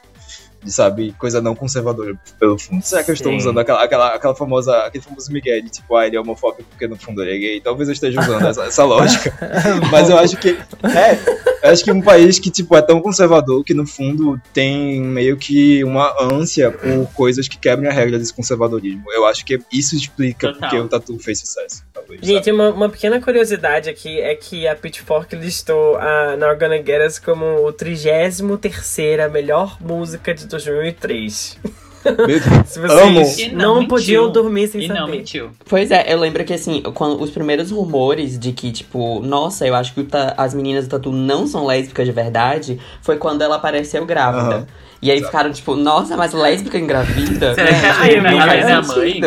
sabe, 0.72 1.14
coisa 1.18 1.42
não 1.42 1.56
conservadora 1.56 2.16
pelo 2.40 2.58
fundo. 2.58 2.84
Será 2.84 3.04
que 3.04 3.12
eu 3.12 3.14
estou 3.14 3.32
Sim. 3.32 3.38
usando 3.38 3.60
aquela, 3.60 3.84
aquela, 3.84 4.16
aquela 4.16 4.36
famosa, 4.36 4.78
aquele 4.80 5.04
famoso 5.04 5.32
Miguel 5.32 5.62
de 5.62 5.70
tipo, 5.70 5.96
ah, 5.96 6.08
ele 6.08 6.16
é 6.16 6.20
homofóbico 6.20 6.70
porque 6.70 6.88
no 6.88 6.96
fundo 6.96 7.22
ele 7.24 7.36
é 7.36 7.38
gay? 7.38 7.62
Talvez 7.62 7.90
eu 7.90 7.94
esteja 7.94 8.20
usando 8.20 8.48
essa, 8.48 8.64
essa 8.64 8.84
lógica. 8.84 9.34
Mas 9.92 10.10
eu 10.10 10.18
acho 10.18 10.38
que, 10.38 10.50
é, 10.50 11.68
eu 11.68 11.72
acho 11.72 11.84
que 11.84 11.92
um 11.92 12.02
país 12.02 12.40
que, 12.40 12.50
tipo, 12.50 12.76
é 12.76 12.82
tão 12.82 13.02
conservador 13.02 13.64
que 13.64 13.74
no 13.74 13.86
fundo 13.86 14.40
tem 14.54 15.02
meio 15.02 15.38
que 15.38 15.84
uma 15.84 16.14
ânsia 16.22 16.72
por 16.72 17.08
coisas 17.14 17.48
que 17.48 17.58
quebrem 17.58 17.90
a 17.90 17.94
regra 17.94 18.18
desse 18.18 18.34
conservadorismo. 18.34 19.04
Eu 19.12 19.26
acho 19.26 19.46
que 19.46 19.60
isso 19.72 19.96
explica 19.96 20.54
Total. 20.54 20.70
porque 20.70 20.80
o 20.80 20.88
Tatu 20.88 21.20
fez 21.20 21.40
sucesso, 21.40 21.84
talvez. 21.94 22.22
Gente, 22.22 22.46
sabe? 22.46 22.52
uma, 22.52 22.70
uma 22.70 22.90
pequena 22.90 23.20
curiosidade 23.20 23.90
aqui 23.90 24.20
é 24.20 24.36
que 24.36 24.68
a 24.68 24.76
Pitchfork 24.76 25.36
listou 25.36 25.98
a 25.98 26.36
Not 26.38 26.60
Gonna 26.60 26.78
Get 26.78 27.06
Us 27.06 27.20
como 27.20 27.46
o 27.68 27.74
33ª 27.74 29.30
melhor 29.30 29.78
música 29.82 30.34
de 30.34 30.48
2003. 30.64 31.58
Meu 32.06 32.16
Deus. 32.28 32.44
Se 32.66 32.80
vocês 32.80 32.92
Amo. 33.02 33.58
Não, 33.58 33.76
mentiu. 33.76 33.88
podiam 33.90 34.32
dormir 34.32 34.68
sem 34.68 34.82
E 34.82 34.88
saber. 34.88 35.00
não 35.00 35.08
mentiu. 35.08 35.50
Pois 35.68 35.92
é, 35.92 36.12
eu 36.14 36.20
lembro 36.20 36.44
que 36.46 36.54
assim, 36.54 36.82
quando 36.94 37.22
os 37.22 37.30
primeiros 37.30 37.72
rumores 37.72 38.40
de 38.40 38.52
que, 38.54 38.72
tipo, 38.72 39.20
nossa, 39.22 39.68
eu 39.68 39.76
acho 39.76 39.94
que 39.94 40.08
as 40.38 40.54
meninas 40.54 40.88
do 40.88 40.92
Tatu 40.92 41.12
não 41.12 41.46
são 41.48 41.66
lésbicas 41.66 42.06
de 42.06 42.12
verdade, 42.14 42.80
foi 43.02 43.18
quando 43.18 43.42
ela 43.42 43.56
apareceu 43.58 44.06
grávida. 44.06 44.56
Aham. 44.56 44.68
E 45.02 45.12
aí 45.12 45.24
ficaram, 45.24 45.52
tipo, 45.52 45.76
nossa, 45.76 46.16
mas 46.18 46.34
lésbica 46.34 46.78
engravida? 46.78 47.54
Será 47.54 47.68
que 47.68 48.16
a 48.16 48.82
não 48.82 48.88
mãe? 48.88 49.22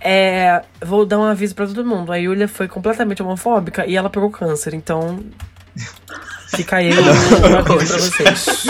É, 0.00 0.62
vou 0.84 1.06
dar 1.06 1.18
um 1.18 1.22
aviso 1.24 1.54
pra 1.54 1.66
todo 1.66 1.84
mundo. 1.84 2.12
A 2.12 2.16
Yulia 2.16 2.46
foi 2.46 2.68
completamente 2.68 3.22
homofóbica 3.22 3.86
e 3.86 3.96
ela 3.96 4.10
pegou 4.10 4.30
câncer, 4.30 4.74
então. 4.74 5.18
Fica 6.56 6.76
aí 6.76 6.90
um 6.92 7.74
aviso 7.74 8.10
pra 8.20 8.32
vocês. 8.32 8.64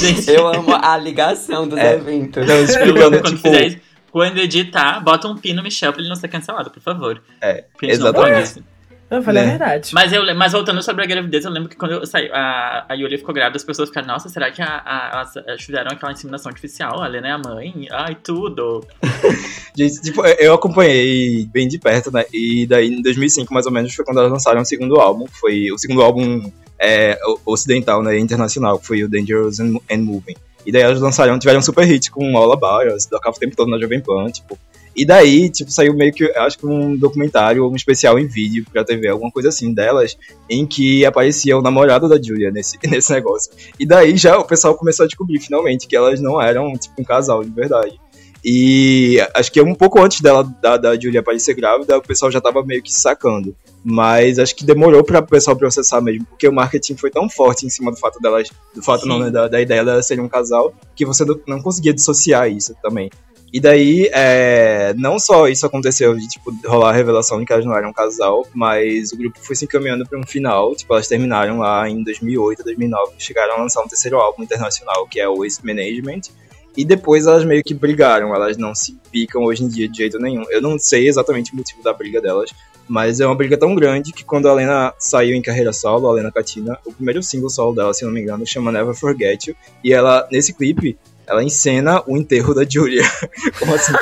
Gente, 0.00 0.30
Eu 0.30 0.46
amo 0.48 0.74
a 0.74 0.96
ligação 0.96 1.66
dos 1.68 1.78
É. 1.78 1.94
eventos. 1.94 2.46
Não, 2.46 2.54
eu 2.54 2.64
explicando, 2.64 3.00
amo 3.04 3.20
quando 3.20 3.36
tipo, 3.36 3.42
fizer. 3.42 3.80
Quando 4.10 4.38
editar, 4.38 5.00
bota 5.00 5.28
um 5.28 5.36
pi 5.36 5.52
no 5.52 5.62
Michel 5.62 5.92
pra 5.92 6.00
ele 6.00 6.08
não 6.08 6.16
ser 6.16 6.26
cancelado, 6.28 6.70
por 6.70 6.82
favor. 6.82 7.22
É, 7.40 7.64
Porque 7.72 7.86
exatamente. 7.86 8.62
Eu 9.10 9.22
falei 9.22 9.42
Né? 9.42 9.48
a 9.48 9.58
verdade. 9.58 9.90
Mas, 9.92 10.12
eu, 10.12 10.34
mas 10.36 10.52
voltando 10.52 10.82
sobre 10.82 11.02
a 11.02 11.06
gravidez, 11.06 11.44
eu 11.44 11.50
lembro 11.50 11.68
que 11.68 11.76
quando 11.76 11.92
eu 11.92 12.06
saí, 12.06 12.30
a, 12.32 12.84
a 12.88 12.94
Yulia 12.94 13.18
ficou 13.18 13.34
grávida, 13.34 13.56
as 13.56 13.64
pessoas 13.64 13.88
ficaram, 13.88 14.06
nossa, 14.06 14.28
será 14.28 14.50
que 14.50 14.62
a, 14.62 14.82
a, 14.84 15.10
elas 15.12 15.36
elas 15.36 15.62
fizeram 15.62 15.90
aquela 15.90 16.12
inseminação 16.12 16.48
artificial? 16.50 17.02
A 17.02 17.06
Lena 17.08 17.28
é 17.28 17.32
a 17.32 17.38
mãe? 17.38 17.88
Ai, 17.90 18.16
tudo. 18.22 18.86
Gente, 19.76 20.00
tipo, 20.02 20.24
eu 20.24 20.54
acompanhei 20.54 21.46
bem 21.46 21.66
de 21.66 21.78
perto, 21.78 22.12
né? 22.12 22.24
E 22.32 22.66
daí, 22.66 22.88
em 22.88 23.02
2005, 23.02 23.52
mais 23.52 23.66
ou 23.66 23.72
menos, 23.72 23.94
foi 23.94 24.04
quando 24.04 24.18
elas 24.20 24.30
lançaram 24.30 24.60
o 24.60 24.64
segundo 24.64 25.00
álbum. 25.00 25.26
Foi 25.26 25.70
o 25.72 25.78
segundo 25.78 26.02
álbum 26.02 26.50
é, 26.78 27.18
ocidental, 27.44 28.02
né? 28.02 28.18
Internacional, 28.18 28.78
que 28.78 28.86
foi 28.86 29.02
o 29.02 29.08
Dangerous 29.08 29.58
and, 29.60 29.74
and 29.90 29.98
Moving. 29.98 30.36
E 30.64 30.70
daí 30.70 30.82
elas 30.82 31.00
lançaram, 31.00 31.38
tiveram 31.38 31.60
um 31.60 31.62
super 31.62 31.84
hit 31.84 32.10
com 32.10 32.36
All 32.36 32.52
About, 32.52 32.88
elas 32.88 33.06
tocavam 33.06 33.36
o 33.36 33.40
tempo 33.40 33.56
todo 33.56 33.70
na 33.70 33.78
Jovem 33.78 34.00
Pan, 34.00 34.30
tipo. 34.30 34.58
E 35.00 35.04
daí, 35.06 35.48
tipo, 35.48 35.70
saiu 35.70 35.94
meio 35.94 36.12
que, 36.12 36.30
acho 36.36 36.58
que 36.58 36.66
um 36.66 36.94
documentário 36.94 37.64
ou 37.64 37.72
um 37.72 37.74
especial 37.74 38.18
em 38.18 38.26
vídeo 38.26 38.66
pra 38.70 38.84
TV, 38.84 39.08
alguma 39.08 39.30
coisa 39.30 39.48
assim 39.48 39.72
delas, 39.72 40.14
em 40.46 40.66
que 40.66 41.06
aparecia 41.06 41.56
o 41.56 41.62
namorado 41.62 42.06
da 42.06 42.20
Julia 42.20 42.50
nesse, 42.50 42.76
nesse 42.86 43.10
negócio. 43.10 43.50
E 43.78 43.86
daí 43.86 44.14
já 44.18 44.36
o 44.36 44.44
pessoal 44.44 44.74
começou 44.74 45.04
a 45.04 45.06
descobrir, 45.06 45.40
finalmente, 45.40 45.86
que 45.86 45.96
elas 45.96 46.20
não 46.20 46.38
eram, 46.38 46.74
tipo, 46.74 47.00
um 47.00 47.04
casal 47.04 47.42
de 47.42 47.48
verdade. 47.48 47.98
E 48.44 49.16
acho 49.32 49.50
que 49.50 49.62
um 49.62 49.74
pouco 49.74 49.98
antes 50.02 50.20
dela, 50.20 50.42
da, 50.60 50.76
da 50.76 51.00
Julia 51.00 51.20
aparecer 51.20 51.54
grávida, 51.54 51.96
o 51.96 52.02
pessoal 52.02 52.30
já 52.30 52.38
tava 52.38 52.62
meio 52.62 52.82
que 52.82 52.92
sacando. 52.92 53.56
Mas 53.82 54.38
acho 54.38 54.54
que 54.54 54.66
demorou 54.66 55.02
para 55.02 55.20
o 55.20 55.26
pessoal 55.26 55.56
processar 55.56 56.02
mesmo, 56.02 56.26
porque 56.26 56.46
o 56.46 56.52
marketing 56.52 56.96
foi 56.96 57.10
tão 57.10 57.26
forte 57.26 57.64
em 57.64 57.70
cima 57.70 57.90
do 57.90 57.96
fato 57.96 58.20
delas, 58.20 58.50
do 58.74 58.82
fato 58.82 59.06
não, 59.06 59.18
né, 59.18 59.30
da, 59.30 59.48
da 59.48 59.62
ideia 59.62 59.82
delas 59.82 60.06
serem 60.06 60.22
um 60.22 60.28
casal, 60.28 60.74
que 60.94 61.06
você 61.06 61.24
não, 61.24 61.40
não 61.46 61.62
conseguia 61.62 61.94
dissociar 61.94 62.50
isso 62.50 62.74
também. 62.82 63.10
E 63.52 63.58
daí, 63.58 64.08
é, 64.12 64.94
não 64.96 65.18
só 65.18 65.48
isso 65.48 65.66
aconteceu 65.66 66.14
de 66.14 66.28
tipo, 66.28 66.52
rolar 66.64 66.90
a 66.90 66.92
revelação 66.92 67.40
de 67.40 67.46
que 67.46 67.52
elas 67.52 67.64
não 67.64 67.76
eram 67.76 67.90
um 67.90 67.92
casal, 67.92 68.46
mas 68.54 69.12
o 69.12 69.16
grupo 69.16 69.40
foi 69.40 69.56
se 69.56 69.64
encaminhando 69.64 70.06
para 70.06 70.18
um 70.18 70.26
final. 70.26 70.74
Tipo, 70.74 70.94
elas 70.94 71.08
terminaram 71.08 71.58
lá 71.58 71.88
em 71.88 72.02
2008, 72.02 72.62
2009, 72.62 73.14
chegaram 73.18 73.54
a 73.54 73.62
lançar 73.62 73.82
um 73.82 73.88
terceiro 73.88 74.18
álbum 74.18 74.44
internacional, 74.44 75.06
que 75.08 75.18
é 75.18 75.28
o 75.28 75.38
Waste 75.42 75.66
Management. 75.66 76.30
E 76.76 76.84
depois 76.84 77.26
elas 77.26 77.44
meio 77.44 77.62
que 77.62 77.74
brigaram, 77.74 78.34
elas 78.34 78.56
não 78.56 78.74
se 78.74 78.98
picam 79.10 79.44
hoje 79.44 79.64
em 79.64 79.68
dia 79.68 79.88
de 79.88 79.98
jeito 79.98 80.18
nenhum. 80.18 80.44
Eu 80.50 80.62
não 80.62 80.78
sei 80.78 81.08
exatamente 81.08 81.52
o 81.52 81.56
motivo 81.56 81.82
da 81.82 81.92
briga 81.92 82.20
delas, 82.20 82.50
mas 82.88 83.20
é 83.20 83.26
uma 83.26 83.34
briga 83.34 83.56
tão 83.56 83.74
grande 83.74 84.12
que 84.12 84.24
quando 84.24 84.48
a 84.48 84.52
Lena 84.52 84.92
saiu 84.98 85.36
em 85.36 85.42
carreira 85.42 85.72
solo, 85.72 86.08
a 86.08 86.12
Lena 86.12 86.32
Katina, 86.32 86.78
o 86.84 86.92
primeiro 86.92 87.22
single 87.22 87.50
solo 87.50 87.74
dela, 87.74 87.94
se 87.94 88.04
não 88.04 88.12
me 88.12 88.20
engano, 88.20 88.46
chama 88.46 88.72
Never 88.72 88.94
Forget 88.94 89.48
You. 89.48 89.56
E 89.84 89.92
ela, 89.92 90.26
nesse 90.30 90.52
clipe, 90.52 90.98
ela 91.24 91.44
encena 91.44 92.02
o 92.06 92.16
enterro 92.16 92.52
da 92.52 92.64
Julia. 92.68 93.04
Como 93.60 93.74
assim? 93.74 93.92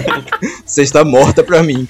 Você 0.66 0.82
está 0.82 1.02
morta 1.02 1.42
pra 1.42 1.62
mim. 1.62 1.88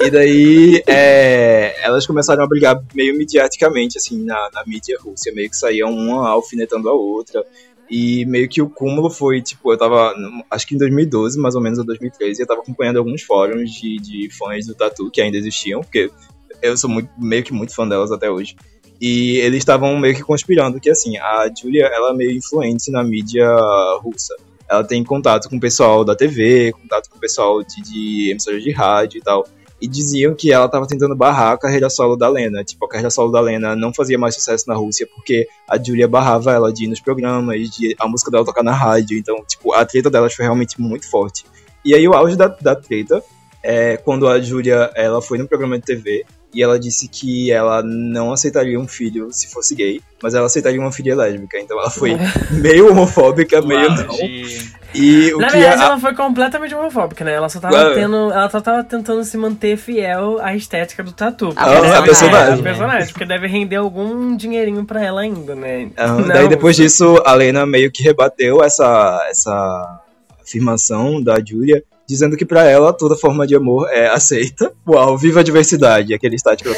E 0.00 0.10
daí 0.10 0.82
é, 0.86 1.76
elas 1.82 2.06
começaram 2.06 2.42
a 2.42 2.46
brigar 2.46 2.82
meio 2.94 3.16
mediaticamente, 3.16 3.98
assim, 3.98 4.24
na, 4.24 4.48
na 4.54 4.64
mídia 4.66 4.96
russa. 4.98 5.30
Meio 5.34 5.50
que 5.50 5.56
saíam 5.56 5.90
uma 5.90 6.30
alfinetando 6.30 6.88
a 6.88 6.94
outra. 6.94 7.44
E 7.88 8.24
meio 8.26 8.48
que 8.48 8.60
o 8.60 8.68
cúmulo 8.68 9.08
foi, 9.08 9.40
tipo, 9.40 9.72
eu 9.72 9.78
tava, 9.78 10.12
acho 10.50 10.66
que 10.66 10.74
em 10.74 10.78
2012, 10.78 11.38
mais 11.38 11.54
ou 11.54 11.60
menos, 11.60 11.78
ou 11.78 11.84
2013, 11.84 12.42
eu 12.42 12.46
tava 12.46 12.60
acompanhando 12.60 12.98
alguns 12.98 13.22
fóruns 13.22 13.70
de, 13.70 13.96
de 13.98 14.28
fãs 14.30 14.66
do 14.66 14.74
Tatu 14.74 15.10
que 15.10 15.20
ainda 15.20 15.36
existiam, 15.36 15.80
porque 15.80 16.10
eu 16.60 16.76
sou 16.76 16.90
muito, 16.90 17.08
meio 17.16 17.44
que 17.44 17.52
muito 17.52 17.74
fã 17.74 17.86
delas 17.86 18.10
até 18.10 18.30
hoje. 18.30 18.56
E 19.00 19.36
eles 19.38 19.58
estavam 19.58 19.96
meio 19.98 20.14
que 20.14 20.22
conspirando 20.22 20.80
que, 20.80 20.90
assim, 20.90 21.16
a 21.18 21.48
Julia, 21.56 21.86
ela 21.86 22.10
é 22.10 22.14
meio 22.14 22.32
influente 22.32 22.90
na 22.90 23.04
mídia 23.04 23.46
russa. 24.00 24.34
Ela 24.68 24.82
tem 24.82 25.04
contato 25.04 25.48
com 25.48 25.56
o 25.56 25.60
pessoal 25.60 26.04
da 26.04 26.16
TV, 26.16 26.72
contato 26.72 27.10
com 27.10 27.18
o 27.18 27.20
pessoal 27.20 27.62
de, 27.62 27.82
de 27.82 28.30
emissoras 28.30 28.62
de 28.62 28.72
rádio 28.72 29.18
e 29.18 29.22
tal. 29.22 29.46
E 29.80 29.86
diziam 29.86 30.34
que 30.34 30.52
ela 30.52 30.66
estava 30.66 30.86
tentando 30.86 31.14
barrar 31.14 31.52
a 31.52 31.58
carreira 31.58 31.90
solo 31.90 32.16
da 32.16 32.28
Lena. 32.28 32.64
Tipo, 32.64 32.86
a 32.86 32.88
carreira 32.88 33.10
solo 33.10 33.30
da 33.30 33.40
Lena 33.40 33.76
não 33.76 33.92
fazia 33.92 34.18
mais 34.18 34.34
sucesso 34.34 34.64
na 34.66 34.74
Rússia 34.74 35.06
porque 35.14 35.46
a 35.68 35.76
Julia 35.82 36.08
barrava 36.08 36.52
ela 36.52 36.72
de 36.72 36.84
ir 36.84 36.88
nos 36.88 37.00
programas, 37.00 37.70
de 37.70 37.94
a 37.98 38.08
música 38.08 38.30
dela 38.30 38.44
tocar 38.44 38.62
na 38.62 38.72
rádio. 38.72 39.18
Então, 39.18 39.36
tipo, 39.46 39.72
a 39.74 39.84
treta 39.84 40.08
delas 40.08 40.34
foi 40.34 40.44
realmente 40.44 40.80
muito 40.80 41.08
forte. 41.08 41.44
E 41.84 41.94
aí 41.94 42.08
o 42.08 42.14
auge 42.14 42.36
da, 42.36 42.48
da 42.48 42.74
treta 42.74 43.22
é 43.62 43.96
quando 43.96 44.26
a 44.28 44.40
Julia 44.40 44.90
ela 44.94 45.20
foi 45.20 45.38
no 45.38 45.46
programa 45.46 45.78
de 45.78 45.84
TV 45.84 46.24
e 46.54 46.62
ela 46.62 46.78
disse 46.78 47.06
que 47.06 47.50
ela 47.52 47.82
não 47.82 48.32
aceitaria 48.32 48.80
um 48.80 48.88
filho 48.88 49.28
se 49.30 49.46
fosse 49.46 49.74
gay, 49.74 50.00
mas 50.22 50.34
ela 50.34 50.46
aceitaria 50.46 50.80
uma 50.80 50.90
filha 50.90 51.14
lésbica. 51.14 51.60
Então 51.60 51.78
ela 51.78 51.90
foi 51.90 52.16
meio 52.50 52.90
homofóbica, 52.90 53.60
meio 53.60 53.90
não. 53.90 54.06
E 54.94 55.32
o 55.34 55.38
Na 55.38 55.48
que 55.48 55.58
verdade, 55.58 55.82
a- 55.82 55.84
ela 55.86 56.00
foi 56.00 56.14
completamente 56.14 56.74
homofóbica, 56.74 57.24
né? 57.24 57.34
Ela 57.34 57.48
só 57.48 57.60
tava 57.60 57.74
Ué. 57.74 57.94
tendo. 57.94 58.16
Ela 58.32 58.48
só 58.48 58.60
tava 58.60 58.82
tentando 58.84 59.22
se 59.24 59.36
manter 59.36 59.76
fiel 59.76 60.38
à 60.40 60.54
estética 60.54 61.02
do 61.02 61.12
tatu. 61.12 61.52
A 61.56 61.64
Porque, 61.66 61.80
né, 61.88 61.96
a 61.96 62.02
personagem. 62.02 62.60
A 62.60 62.62
personagem, 62.62 63.08
porque 63.12 63.24
deve 63.26 63.46
render 63.46 63.76
algum 63.76 64.36
dinheirinho 64.36 64.84
pra 64.84 65.04
ela 65.04 65.20
ainda, 65.20 65.54
né? 65.54 65.90
Não, 65.96 66.22
daí 66.28 66.48
depois 66.48 66.76
disso, 66.76 67.20
a 67.24 67.34
Lena 67.34 67.66
meio 67.66 67.90
que 67.92 68.02
rebateu 68.02 68.62
essa, 68.62 69.20
essa 69.30 70.00
afirmação 70.42 71.22
da 71.22 71.36
Julia, 71.44 71.82
dizendo 72.08 72.36
que 72.36 72.44
pra 72.46 72.64
ela 72.64 72.92
toda 72.92 73.16
forma 73.16 73.46
de 73.46 73.54
amor 73.56 73.88
é 73.90 74.08
aceita. 74.08 74.72
Uau, 74.88 75.18
viva 75.18 75.40
a 75.40 75.42
diversidade, 75.42 76.14
aquele 76.14 76.36
estático 76.36 76.70
do 76.70 76.76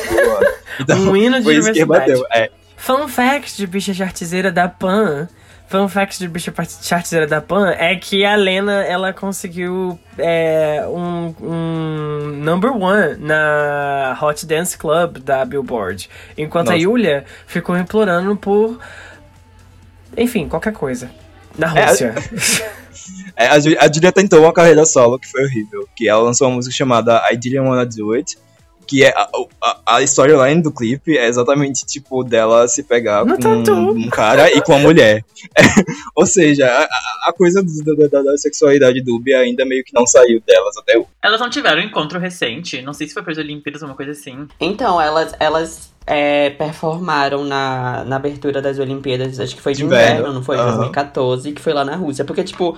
Então, 0.81 0.99
Um 0.99 1.17
hino 1.17 1.39
de 1.41 1.45
que 1.47 1.55
diversidade. 1.55 1.79
rebateu. 2.11 2.25
É, 2.33 2.51
Fun 2.77 3.09
fact 3.09 3.57
de 3.57 3.67
bicha 3.67 3.93
chartizeira 3.93 4.51
da 4.53 4.69
Pan. 4.69 5.29
Fun 5.69 5.87
fact 5.87 6.19
de 6.19 6.27
bicha 6.27 6.51
chartizeira 6.81 7.27
da 7.27 7.43
Pan 7.43 7.69
é 7.69 7.95
que 7.95 8.25
a 8.25 8.35
Lena 8.37 8.83
ela 8.85 9.13
conseguiu 9.13 9.99
é, 10.17 10.83
um, 10.89 11.35
um 11.43 12.27
number 12.43 12.73
one 12.73 13.19
na 13.19 14.19
Hot 14.21 14.47
Dance 14.47 14.79
Club 14.79 15.19
da 15.19 15.45
Billboard. 15.45 16.09
Enquanto 16.39 16.69
a 16.69 16.73
Nossa. 16.73 16.83
Yulia 16.83 17.25
ficou 17.47 17.77
implorando 17.77 18.35
por. 18.35 18.81
Enfim, 20.17 20.49
qualquer 20.49 20.73
coisa. 20.73 21.11
Na 21.59 21.79
É, 21.79 21.85
Rússia. 21.85 22.15
é, 23.37 23.49
a, 23.49 23.55
a 23.55 23.93
Julia 23.93 24.11
tentou 24.11 24.41
uma 24.41 24.55
carreira 24.55 24.87
solo 24.87 25.19
que 25.19 25.31
foi 25.31 25.45
horrível, 25.45 25.87
que 25.95 26.09
ela 26.09 26.23
lançou 26.23 26.49
uma 26.49 26.57
música 26.57 26.75
chamada 26.75 27.21
I 27.31 27.37
Didn't 27.37 27.69
Wanna 27.69 27.85
Do 27.85 28.15
It, 28.15 28.39
que 28.89 29.05
é 29.05 29.11
a, 29.11 29.29
a, 29.63 29.97
a 29.97 30.03
storyline 30.03 30.63
do 30.63 30.73
clipe 30.73 31.17
é 31.17 31.27
exatamente 31.29 31.85
tipo 31.87 32.25
dela 32.25 32.67
se 32.67 32.83
pegar 32.83 33.25
No 33.25 33.37
com 33.37 33.63
tatu. 33.63 33.73
um 33.75 34.09
cara 34.09 34.51
e 34.51 34.61
com 34.63 34.73
a 34.75 34.79
mulher. 34.79 35.23
Ou 36.17 36.27
seja, 36.27 36.67
a, 36.67 37.29
a- 37.29 37.33
coisa 37.33 37.63
do- 37.63 37.97
da, 37.97 38.09
da- 38.09 38.23
da 38.23 38.37
sexualidade 38.39 39.01
dúbia 39.03 39.39
ainda 39.41 39.65
meio 39.65 39.85
que 39.85 39.93
não 39.95 40.07
saiu 40.07 40.41
delas 40.47 40.77
até 40.79 40.97
hoje. 40.99 41.07
Elas 41.23 41.41
não 41.41 41.51
tiveram 41.51 41.83
um 41.83 41.85
encontro 41.85 42.19
recente, 42.19 42.81
não 42.83 42.93
sei 42.95 43.07
se 43.07 43.15
foi 43.15 43.23
para 43.23 43.33
as 43.33 43.39
Olimpíadas 43.39 43.83
ou 43.83 43.89
uma 43.89 43.95
coisa 43.95 44.13
assim. 44.13 44.49
Então, 44.59 45.01
elas, 45.01 45.35
elas 45.39 45.93
é, 46.07 46.51
performaram 46.51 47.45
na, 47.45 48.05
na 48.05 48.17
abertura 48.17 48.61
das 48.63 48.79
Olimpíadas, 48.79 49.39
acho 49.39 49.55
que 49.55 49.63
foi 49.63 49.75
de 49.75 49.85
Inverno. 49.85 50.15
inverno, 50.21 50.33
não 50.35 50.43
foi? 50.43 50.57
Aham. 50.57 50.77
2014, 50.77 51.53
que 51.53 51.61
foi 51.61 51.73
lá 51.75 51.85
na 51.85 51.95
Rússia. 51.95 52.25
Porque, 52.25 52.43
tipo, 52.43 52.77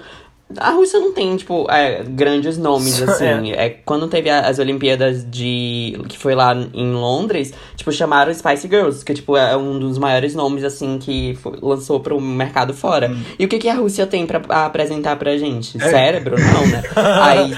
a 0.57 0.71
Rússia 0.71 0.99
não 0.99 1.13
tem, 1.13 1.37
tipo, 1.37 1.67
é, 1.71 2.03
grandes 2.03 2.59
nomes, 2.59 3.01
assim. 3.03 3.53
É. 3.53 3.69
quando 3.85 4.09
teve 4.09 4.29
as 4.31 4.59
Olimpíadas 4.59 5.25
de. 5.31 6.01
que 6.09 6.19
foi 6.19 6.35
lá 6.35 6.55
em 6.55 6.93
Londres, 6.93 7.53
tipo, 7.77 7.93
chamaram 7.93 8.33
Spice 8.35 8.67
Girls, 8.69 9.05
que, 9.05 9.15
tipo, 9.15 9.37
é 9.37 9.57
um 9.57 9.79
dos 9.79 9.99
maiores 9.99 10.35
nomes, 10.35 10.65
assim, 10.65 10.99
que 10.99 11.35
foi- 11.43 11.59
lançou 11.63 12.01
pro 12.01 12.21
mercado 12.21 12.75
fora. 12.75 13.15
E 13.39 13.45
o 13.45 13.49
que, 13.49 13.59
que 13.59 13.69
a 13.69 13.75
Rússia 13.75 14.07
tem 14.07 14.27
pra 14.27 14.41
apresentar 14.65 15.17
pra 15.17 15.37
gente? 15.37 15.81
É. 15.81 15.89
Cérebro? 15.91 16.37
Não, 16.39 16.67
né? 16.67 16.83
Aí, 17.23 17.55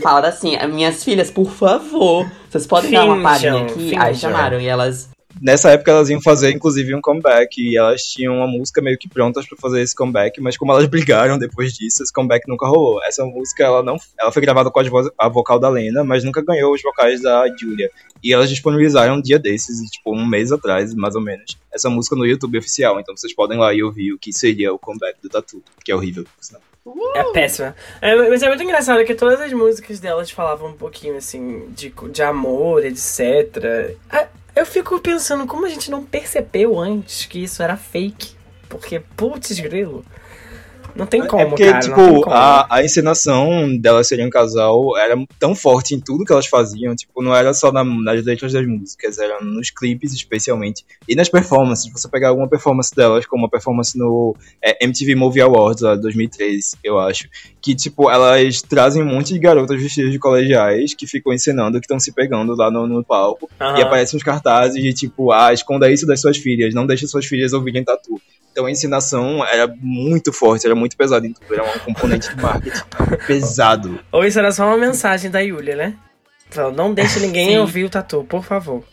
fala 0.00 0.28
assim, 0.28 0.56
minhas 0.68 1.04
filhas, 1.04 1.30
por 1.30 1.50
favor, 1.50 2.26
vocês 2.50 2.66
podem 2.66 2.90
dar 2.90 3.04
uma 3.04 3.22
palhinha 3.22 3.52
Finjam, 3.52 3.66
aqui? 3.66 3.96
Aí 3.96 4.14
finjam. 4.14 4.30
chamaram, 4.30 4.60
e 4.60 4.66
elas. 4.66 5.08
Nessa 5.40 5.70
época 5.72 5.90
elas 5.90 6.08
iam 6.08 6.20
fazer 6.22 6.50
inclusive 6.50 6.94
um 6.94 7.00
comeback 7.00 7.60
e 7.60 7.76
elas 7.76 8.02
tinham 8.02 8.36
uma 8.36 8.46
música 8.46 8.80
meio 8.80 8.96
que 8.98 9.08
prontas 9.08 9.46
pra 9.46 9.56
fazer 9.58 9.80
esse 9.82 9.94
comeback, 9.94 10.40
mas 10.40 10.56
como 10.56 10.72
elas 10.72 10.86
brigaram 10.88 11.38
depois 11.38 11.72
disso, 11.72 12.02
esse 12.02 12.12
comeback 12.12 12.48
nunca 12.48 12.66
rolou. 12.66 13.02
Essa 13.04 13.24
música 13.24 13.64
ela 13.64 13.82
não, 13.82 13.96
ela 14.18 14.30
foi 14.32 14.42
gravada 14.42 14.70
com 14.70 14.80
a, 14.80 14.82
voz- 14.84 15.10
a 15.18 15.28
vocal 15.28 15.58
da 15.58 15.68
Lena, 15.68 16.02
mas 16.04 16.24
nunca 16.24 16.42
ganhou 16.42 16.72
os 16.74 16.82
vocais 16.82 17.20
da 17.22 17.44
Julia. 17.58 17.90
E 18.22 18.32
elas 18.32 18.48
disponibilizaram 18.48 19.16
um 19.16 19.20
dia 19.20 19.38
desses, 19.38 19.78
tipo 19.90 20.14
um 20.14 20.24
mês 20.26 20.50
atrás, 20.50 20.94
mais 20.94 21.14
ou 21.14 21.20
menos, 21.20 21.58
essa 21.72 21.90
música 21.90 22.16
no 22.16 22.24
YouTube 22.24 22.56
oficial. 22.58 22.98
Então 22.98 23.14
vocês 23.16 23.34
podem 23.34 23.58
lá 23.58 23.74
e 23.74 23.82
ouvir 23.82 24.12
o 24.12 24.18
que 24.18 24.32
seria 24.32 24.72
o 24.72 24.78
comeback 24.78 25.18
do 25.22 25.28
Tatu, 25.28 25.62
que 25.84 25.92
é 25.92 25.94
horrível. 25.94 26.24
por 26.24 26.42
sinal. 26.44 26.62
É 27.14 27.22
péssima. 27.32 27.74
É, 28.00 28.14
mas 28.28 28.42
é 28.42 28.48
muito 28.48 28.62
engraçado 28.62 29.04
que 29.04 29.14
todas 29.14 29.40
as 29.40 29.52
músicas 29.52 30.00
delas 30.00 30.30
falavam 30.30 30.70
um 30.70 30.74
pouquinho, 30.76 31.16
assim, 31.16 31.66
de, 31.70 31.92
de 32.12 32.22
amor, 32.22 32.84
etc. 32.84 33.94
Ah, 34.10 34.26
Eu 34.54 34.64
fico 34.64 35.00
pensando 35.00 35.46
como 35.46 35.66
a 35.66 35.68
gente 35.68 35.90
não 35.90 36.04
percebeu 36.04 36.78
antes 36.78 37.26
que 37.26 37.42
isso 37.42 37.62
era 37.62 37.76
fake. 37.76 38.36
Porque, 38.68 39.00
putz, 39.00 39.58
grilo. 39.58 40.04
Não 40.94 41.06
tem 41.06 41.26
como, 41.26 41.42
é 41.42 41.46
porque, 41.46 41.64
cara. 41.64 41.80
tipo, 41.80 42.28
a, 42.30 42.66
a 42.76 42.84
encenação 42.84 43.76
delas 43.76 44.06
serem 44.06 44.26
um 44.26 44.30
casal 44.30 44.96
era 44.96 45.16
tão 45.40 45.54
forte 45.54 45.94
em 45.94 46.00
tudo 46.00 46.24
que 46.24 46.32
elas 46.32 46.46
faziam, 46.46 46.94
tipo, 46.94 47.20
não 47.22 47.34
era 47.34 47.52
só 47.52 47.72
na- 47.72 47.82
nas 47.84 48.24
letras 48.24 48.52
das 48.52 48.66
músicas, 48.66 49.18
era 49.18 49.40
nos 49.40 49.70
clipes 49.70 50.12
especialmente. 50.12 50.84
E 51.08 51.16
nas 51.16 51.28
performances, 51.28 51.90
você 51.92 52.08
pegar 52.08 52.28
alguma 52.28 52.48
performance 52.48 52.94
delas, 52.94 53.26
como 53.26 53.46
a 53.46 53.48
performance 53.50 53.98
no 53.98 54.36
é, 54.62 54.84
MTV 54.84 55.14
Movie 55.16 55.40
Awards, 55.40 55.82
lá, 55.82 55.96
2013, 55.96 56.76
eu 56.84 56.98
acho, 57.00 57.28
que, 57.60 57.74
tipo, 57.74 58.08
elas 58.10 58.62
trazem 58.62 59.02
um 59.02 59.06
monte 59.06 59.32
de 59.32 59.38
garotas 59.40 59.82
vestidas 59.82 60.12
de 60.12 60.18
colegiais 60.18 60.94
que 60.94 61.06
ficam 61.06 61.32
encenando, 61.32 61.80
que 61.80 61.86
estão 61.86 61.98
se 61.98 62.12
pegando 62.12 62.54
lá 62.54 62.70
no, 62.70 62.86
no 62.86 63.02
palco, 63.04 63.50
Aham. 63.60 63.78
e 63.78 63.82
aparecem 63.82 64.16
os 64.16 64.22
cartazes 64.22 64.80
de, 64.80 64.92
tipo, 64.92 65.32
ah, 65.32 65.52
esconda 65.52 65.90
isso 65.90 66.06
das 66.06 66.20
suas 66.20 66.36
filhas, 66.36 66.72
não 66.72 66.86
deixe 66.86 67.06
suas 67.08 67.26
filhas 67.26 67.52
ouvirem 67.52 67.82
tatu. 67.82 68.20
Então 68.52 68.66
a 68.66 68.70
ensinação 68.70 69.44
era 69.44 69.66
muito 69.80 70.32
forte, 70.32 70.64
era 70.64 70.76
muito 70.76 70.83
pesado 70.92 71.26
em 71.26 71.32
tudo, 71.32 71.54
era 71.54 71.64
um 71.64 71.78
componente 71.80 72.34
de 72.34 72.40
marketing 72.40 72.82
pesado. 73.26 74.00
Ou 74.12 74.24
isso 74.24 74.38
era 74.38 74.52
só 74.52 74.66
uma 74.66 74.76
mensagem 74.76 75.30
da 75.30 75.40
Yulia, 75.40 75.76
né? 75.76 75.94
Falou, 76.50 76.72
não 76.72 76.92
deixe 76.92 77.18
ninguém 77.20 77.58
ouvir 77.58 77.84
o 77.84 77.90
tatu, 77.90 78.24
por 78.24 78.44
favor. 78.44 78.84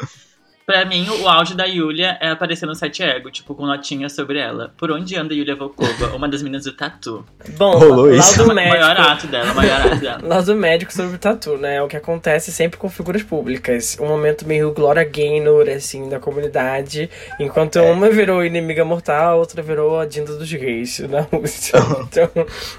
Pra 0.68 0.84
mim, 0.84 1.08
o 1.08 1.26
auge 1.26 1.54
da 1.54 1.64
Yulia 1.64 2.18
é 2.20 2.28
aparecer 2.28 2.66
no 2.66 2.74
site 2.74 3.02
Ego, 3.02 3.30
tipo, 3.30 3.54
com 3.54 3.64
notinhas 3.64 4.12
sobre 4.12 4.38
ela. 4.38 4.70
Por 4.76 4.90
onde 4.90 5.16
anda 5.16 5.32
Yulia 5.32 5.56
Volkova, 5.56 6.14
uma 6.14 6.28
das 6.28 6.42
meninas 6.42 6.64
do 6.64 6.72
Tatu. 6.74 7.24
Bom, 7.56 7.78
Rolou 7.78 8.12
isso? 8.12 8.36
laudo 8.36 8.52
O 8.52 8.54
maior 8.54 8.88
médico. 8.94 9.08
ato 9.08 9.26
dela, 9.28 9.52
o 9.52 9.56
maior 9.56 9.80
ato 9.80 9.96
dela. 9.96 10.20
Laudo 10.28 10.54
médico 10.54 10.92
sobre 10.92 11.16
o 11.16 11.18
tatu, 11.18 11.56
né? 11.56 11.76
É 11.76 11.82
o 11.82 11.88
que 11.88 11.96
acontece 11.96 12.52
sempre 12.52 12.78
com 12.78 12.90
figuras 12.90 13.22
públicas. 13.22 13.96
Um 13.98 14.06
momento 14.08 14.46
meio 14.46 14.70
Gloria 14.74 15.04
Gaynor, 15.04 15.70
assim, 15.70 16.06
da 16.06 16.20
comunidade. 16.20 17.08
Enquanto 17.40 17.78
É. 17.78 17.90
uma 17.90 18.10
virou 18.10 18.44
inimiga 18.44 18.84
mortal, 18.84 19.32
a 19.32 19.36
outra 19.36 19.62
virou 19.62 19.98
a 19.98 20.04
Dinda 20.04 20.36
dos 20.36 20.52
gays 20.52 20.98
na 21.08 21.22
Rússia. 21.22 21.78
Então, 22.10 22.28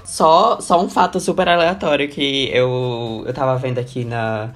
Só, 0.04 0.60
só 0.60 0.80
um 0.80 0.88
fato 0.88 1.18
super 1.18 1.48
aleatório 1.48 2.08
que 2.08 2.50
eu, 2.54 3.24
eu 3.26 3.32
tava 3.34 3.56
vendo 3.56 3.80
aqui 3.80 4.04
na, 4.04 4.50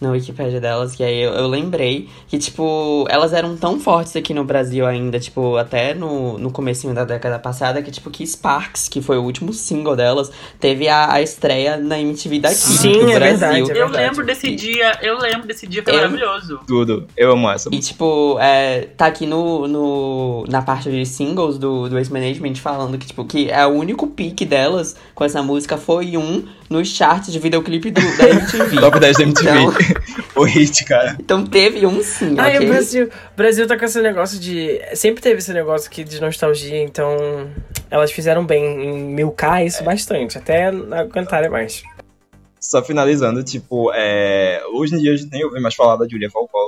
na 0.00 0.10
Wikipédia 0.10 0.60
delas, 0.60 0.94
que 0.94 1.02
aí 1.02 1.20
eu, 1.20 1.32
eu 1.32 1.46
lembrei 1.48 2.08
que, 2.28 2.38
tipo, 2.38 3.04
elas 3.08 3.32
eram 3.32 3.56
tão 3.56 3.80
fortes 3.80 4.14
aqui 4.16 4.32
no 4.32 4.44
Brasil 4.44 4.86
ainda, 4.86 5.18
tipo, 5.18 5.56
até 5.56 5.94
no, 5.94 6.38
no 6.38 6.50
comecinho 6.50 6.94
da 6.94 7.04
década 7.04 7.38
passada, 7.38 7.82
que, 7.82 7.90
tipo, 7.90 8.10
que 8.10 8.24
Sparks, 8.26 8.88
que 8.88 9.02
foi 9.02 9.18
o 9.18 9.22
último 9.22 9.52
single 9.52 9.96
delas, 9.96 10.30
teve 10.60 10.88
a, 10.88 11.12
a 11.12 11.20
estreia 11.22 11.76
na 11.76 11.98
MTV 12.00 12.38
daqui, 12.40 12.54
Sim, 12.54 12.92
do 12.92 13.10
é 13.10 13.14
Brasil. 13.18 13.38
verdade, 13.38 13.56
é 13.56 13.60
Eu 13.60 13.66
verdade. 13.66 13.96
lembro 13.96 14.26
desse 14.26 14.54
dia, 14.54 14.92
eu 15.02 15.18
lembro 15.18 15.46
desse 15.46 15.66
dia, 15.66 15.82
foi 15.82 15.92
Eu- 15.92 15.96
maravilhoso. 15.96 16.60
Tudo. 16.66 17.06
Eu 17.16 17.32
amo 17.32 17.50
essa. 17.50 17.68
E, 17.72 17.78
tipo, 17.78 18.38
é, 18.40 18.82
tá 18.96 19.06
aqui 19.06 19.26
no, 19.26 19.66
no, 19.66 20.44
na 20.48 20.62
parte 20.62 20.90
de 20.90 21.04
singles 21.06 21.58
do, 21.58 21.88
do 21.88 21.96
Waste 21.96 22.12
Management 22.12 22.54
falando 22.56 22.96
que, 22.98 23.06
tipo, 23.06 23.24
que 23.24 23.50
é 23.50 23.66
o 23.66 23.70
único 23.70 24.06
pique 24.06 24.44
delas 24.44 24.96
com 25.14 25.24
essa 25.24 25.42
música 25.42 25.76
foi 25.76 26.16
um 26.16 26.44
nos 26.70 26.88
charts 26.88 27.32
de 27.32 27.38
videoclipe 27.38 27.90
do, 27.90 28.00
da 28.18 28.28
MTV. 28.28 28.76
Top 28.80 29.00
10 29.00 29.16
da 29.16 29.22
MTV. 29.22 29.50
Então, 29.50 29.72
o 30.36 30.44
hit, 30.44 30.84
cara. 30.84 31.16
então 31.18 31.44
teve 31.46 31.86
um 31.86 32.02
sim, 32.02 32.34
Ah, 32.38 32.50
e 32.50 32.56
ok? 32.56 32.66
o 32.66 32.70
Brasil, 32.72 33.06
o 33.06 33.36
Brasil 33.36 33.66
tá 33.66 33.78
com 33.78 33.84
esse 33.84 34.00
negócio 34.00 34.38
de. 34.38 34.80
Sempre 34.94 35.22
teve 35.22 35.38
esse 35.38 35.52
negócio 35.52 35.88
aqui 35.88 36.04
de 36.04 36.20
nostalgia, 36.20 36.82
então 36.82 37.50
elas 37.90 38.12
fizeram 38.12 38.44
bem 38.44 38.64
em 38.64 39.04
milcar 39.04 39.64
isso 39.64 39.82
bastante, 39.82 40.38
até 40.38 40.66
aguentarem 40.66 41.50
mais. 41.50 41.82
só 42.60 42.82
finalizando, 42.82 43.42
tipo, 43.42 43.90
é, 43.94 44.62
hoje 44.72 44.94
em 44.94 44.98
dia 44.98 45.12
a 45.12 45.16
gente 45.16 45.30
nem 45.30 45.44
ouve 45.44 45.60
mais 45.60 45.74
falar 45.74 45.96
da 45.96 46.08
Julia 46.08 46.30
Falcão. 46.30 46.60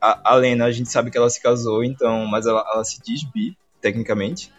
A, 0.00 0.32
a 0.32 0.34
Lena, 0.36 0.64
a 0.64 0.72
gente 0.72 0.90
sabe 0.90 1.10
que 1.10 1.18
ela 1.18 1.28
se 1.28 1.42
casou, 1.42 1.84
então, 1.84 2.26
mas 2.26 2.46
ela, 2.46 2.64
ela 2.72 2.84
se 2.84 3.00
diz 3.02 3.22
bi, 3.24 3.56
tecnicamente. 3.80 4.50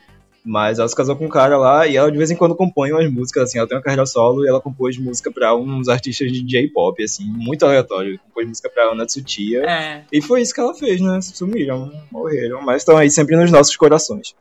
Mas 0.44 0.80
ela 0.80 0.88
se 0.88 0.96
casou 0.96 1.16
com 1.16 1.26
um 1.26 1.30
cara 1.30 1.58
lá 1.58 1.86
e 1.86 1.96
ela 1.96 2.12
de 2.12 2.18
vez 2.18 2.32
em 2.32 2.36
quando 2.36 2.56
compõe 2.56 2.92
umas 2.92 3.12
músicas, 3.12 3.44
assim, 3.44 3.60
ela 3.60 3.68
tem 3.68 3.78
uma 3.78 3.84
carreira 3.84 4.06
solo 4.06 4.44
e 4.44 4.48
ela 4.48 4.60
compôs 4.60 4.98
música 4.98 5.32
pra 5.32 5.56
uns 5.56 5.88
artistas 5.88 6.32
de 6.32 6.42
J-pop, 6.42 7.04
assim, 7.04 7.26
muito 7.26 7.66
aleatório. 7.66 8.20
Compôs 8.28 8.48
música 8.48 8.70
pra 8.70 8.92
Ana 8.92 9.06
Tsuchiya. 9.06 9.64
É. 9.64 10.04
E 10.12 10.22
foi 10.22 10.42
isso 10.42 10.54
que 10.54 10.60
ela 10.60 10.74
fez, 10.74 11.00
né? 11.00 11.22
Sumiram, 11.22 11.92
morreram, 12.12 12.62
mas 12.62 12.82
estão 12.82 12.98
aí 12.98 13.10
sempre 13.10 13.36
nos 13.36 13.52
nossos 13.52 13.76
corações. 13.76 14.36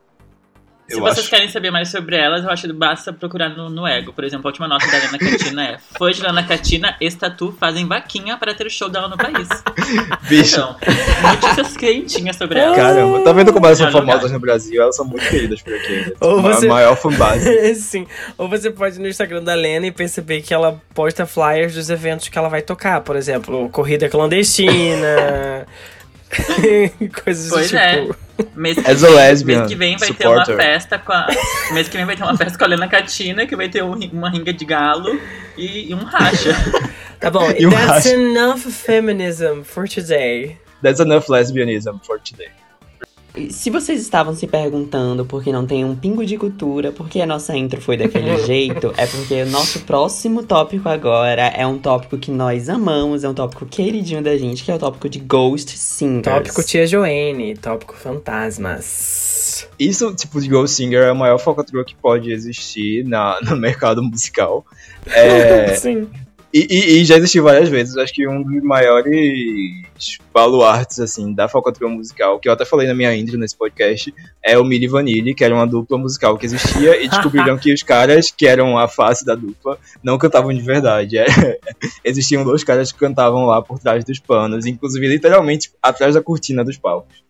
Se 0.90 0.96
Eu 0.96 1.00
vocês 1.00 1.20
acho. 1.20 1.30
querem 1.30 1.48
saber 1.48 1.70
mais 1.70 1.88
sobre 1.90 2.16
elas, 2.16 2.42
eu 2.44 2.50
acho 2.50 2.66
que 2.66 2.72
basta 2.72 3.12
procurar 3.12 3.48
no, 3.50 3.70
no 3.70 3.86
Ego. 3.86 4.12
Por 4.12 4.24
exemplo, 4.24 4.46
a 4.46 4.50
última 4.50 4.66
nota 4.66 4.86
da 4.86 4.98
Lana 4.98 5.18
Catina 5.18 5.64
é 5.64 5.78
Fãs 5.96 6.16
de 6.16 6.22
Lana 6.22 6.42
Catina 6.42 6.96
e 7.00 7.10
Tatu 7.10 7.54
fazem 7.58 7.86
vaquinha 7.86 8.36
para 8.36 8.54
ter 8.54 8.66
o 8.66 8.70
show 8.70 8.88
dela 8.88 9.08
no 9.08 9.16
país. 9.16 9.48
Bicho, 10.28 10.56
Então, 10.56 10.76
notícias 11.30 11.76
quentinhas 11.76 12.36
sobre 12.36 12.58
ela. 12.58 12.74
caramba, 12.74 13.20
tá 13.22 13.32
vendo 13.32 13.52
como 13.52 13.66
elas 13.66 13.78
são 13.78 13.90
famosas 13.92 14.32
no 14.32 14.40
Brasil? 14.40 14.82
Elas 14.82 14.96
são 14.96 15.04
muito 15.04 15.28
queridas 15.28 15.62
por 15.62 15.72
aqui. 15.74 15.92
Né? 15.92 16.12
Ou 16.20 16.42
você- 16.42 16.66
A 16.66 16.68
maior 16.68 16.96
fanbase. 17.00 17.74
Sim. 17.76 18.06
Ou 18.36 18.48
você 18.48 18.70
pode 18.70 18.96
ir 18.96 19.00
no 19.00 19.08
Instagram 19.08 19.42
da 19.42 19.54
Lena 19.54 19.86
e 19.86 19.92
perceber 19.92 20.42
que 20.42 20.52
ela 20.52 20.80
posta 20.94 21.24
flyers 21.26 21.74
dos 21.74 21.88
eventos 21.90 22.28
que 22.28 22.36
ela 22.36 22.48
vai 22.48 22.62
tocar. 22.62 23.00
Por 23.02 23.14
exemplo, 23.16 23.68
corrida 23.70 24.08
clandestina. 24.08 25.66
Coisas 27.24 27.48
do 27.48 27.54
Pois 27.54 27.66
tipo. 27.66 27.78
é. 27.78 28.08
Mês 28.54 28.78
que, 28.78 28.90
As 28.90 29.04
a 29.04 29.10
lesbian 29.10 29.58
mês 29.58 29.68
que 29.70 29.76
vem 29.76 29.96
vai 29.98 30.08
supporter. 30.08 30.44
ter 30.46 30.52
uma 30.54 30.62
festa 30.62 30.98
com 30.98 31.12
a. 31.12 31.26
Mês 31.72 31.88
que 31.88 31.96
vem 31.96 32.06
vai 32.06 32.16
ter 32.16 32.22
uma 32.22 32.36
festa 32.36 32.56
com 32.58 32.64
a 32.64 32.68
Lena 32.68 32.88
Catina, 32.88 33.46
que 33.46 33.54
vai 33.56 33.68
ter 33.68 33.82
um 33.84 33.94
uma 34.12 34.30
ringa 34.30 34.52
de 34.52 34.64
galo 34.64 35.20
e, 35.58 35.90
e 35.90 35.94
um 35.94 36.04
racha. 36.04 36.54
Tá 37.18 37.30
bom, 37.30 37.50
E 37.50 37.66
um 37.66 37.70
that's 37.70 38.06
racha. 38.06 38.08
enough 38.14 38.60
feminism 38.60 39.62
for 39.62 39.86
today. 39.86 40.56
That's 40.82 41.00
enough 41.00 41.26
lesbianism 41.28 42.00
for 42.02 42.18
today. 42.18 42.48
Se 43.50 43.70
vocês 43.70 44.00
estavam 44.00 44.34
se 44.34 44.46
perguntando 44.46 45.24
por 45.24 45.42
que 45.42 45.52
não 45.52 45.66
tem 45.66 45.84
um 45.84 45.94
pingo 45.94 46.24
de 46.24 46.36
cultura, 46.36 46.90
por 46.90 47.08
que 47.08 47.20
a 47.20 47.26
nossa 47.26 47.56
intro 47.56 47.80
foi 47.80 47.96
daquele 47.96 48.36
jeito, 48.44 48.92
é 48.96 49.06
porque 49.06 49.42
o 49.42 49.46
nosso 49.46 49.80
próximo 49.80 50.42
tópico 50.42 50.88
agora 50.88 51.42
é 51.42 51.66
um 51.66 51.78
tópico 51.78 52.18
que 52.18 52.30
nós 52.30 52.68
amamos, 52.68 53.24
é 53.24 53.28
um 53.28 53.34
tópico 53.34 53.66
queridinho 53.66 54.22
da 54.22 54.36
gente, 54.36 54.64
que 54.64 54.70
é 54.70 54.74
o 54.74 54.78
tópico 54.78 55.08
de 55.08 55.20
Ghost 55.20 55.76
Singers. 55.78 56.24
Tópico 56.24 56.62
Tia 56.62 56.86
Joane, 56.86 57.54
tópico 57.56 57.94
fantasmas. 57.96 59.68
Isso, 59.78 60.14
tipo, 60.14 60.40
de 60.40 60.48
Ghost 60.48 60.76
Singer 60.76 61.02
é 61.04 61.10
a 61.10 61.14
maior 61.14 61.38
falcatrua 61.38 61.84
que 61.84 61.94
pode 61.94 62.32
existir 62.32 63.04
na, 63.04 63.38
no 63.42 63.56
mercado 63.56 64.02
musical. 64.02 64.64
É, 65.06 65.74
Sim. 65.76 66.08
E, 66.52 66.66
e- 66.70 67.00
e 67.00 67.04
já 67.04 67.16
existiu 67.16 67.44
várias 67.44 67.68
vezes. 67.68 67.96
Acho 67.96 68.12
que 68.12 68.26
um 68.28 68.42
dos 68.42 68.62
maiores 68.62 70.18
baluartes, 70.32 70.98
assim, 71.00 71.32
da 71.32 71.48
falcatrua 71.48 71.90
musical, 71.90 72.38
que 72.38 72.48
eu 72.48 72.52
até 72.52 72.64
falei 72.64 72.86
na 72.86 72.94
minha 72.94 73.14
intro 73.14 73.38
nesse 73.38 73.56
podcast, 73.56 74.12
é 74.42 74.58
o 74.58 74.64
Milli 74.64 74.86
Vanilli, 74.88 75.34
que 75.34 75.44
era 75.44 75.54
uma 75.54 75.66
dupla 75.66 75.98
musical 75.98 76.36
que 76.36 76.46
existia, 76.46 77.02
e 77.02 77.08
descobriram 77.08 77.56
que 77.58 77.72
os 77.72 77.82
caras, 77.82 78.30
que 78.30 78.46
eram 78.46 78.78
a 78.78 78.88
face 78.88 79.24
da 79.24 79.34
dupla, 79.34 79.78
não 80.02 80.18
cantavam 80.18 80.52
de 80.52 80.60
verdade. 80.62 81.18
É, 81.18 81.26
existiam 82.04 82.44
dois 82.44 82.64
caras 82.64 82.90
que 82.92 82.98
cantavam 82.98 83.46
lá 83.46 83.60
por 83.62 83.78
trás 83.78 84.04
dos 84.04 84.18
panos, 84.18 84.66
inclusive 84.66 85.06
literalmente 85.06 85.70
atrás 85.82 86.14
da 86.14 86.22
cortina 86.22 86.64
dos 86.64 86.76
palcos. 86.78 87.22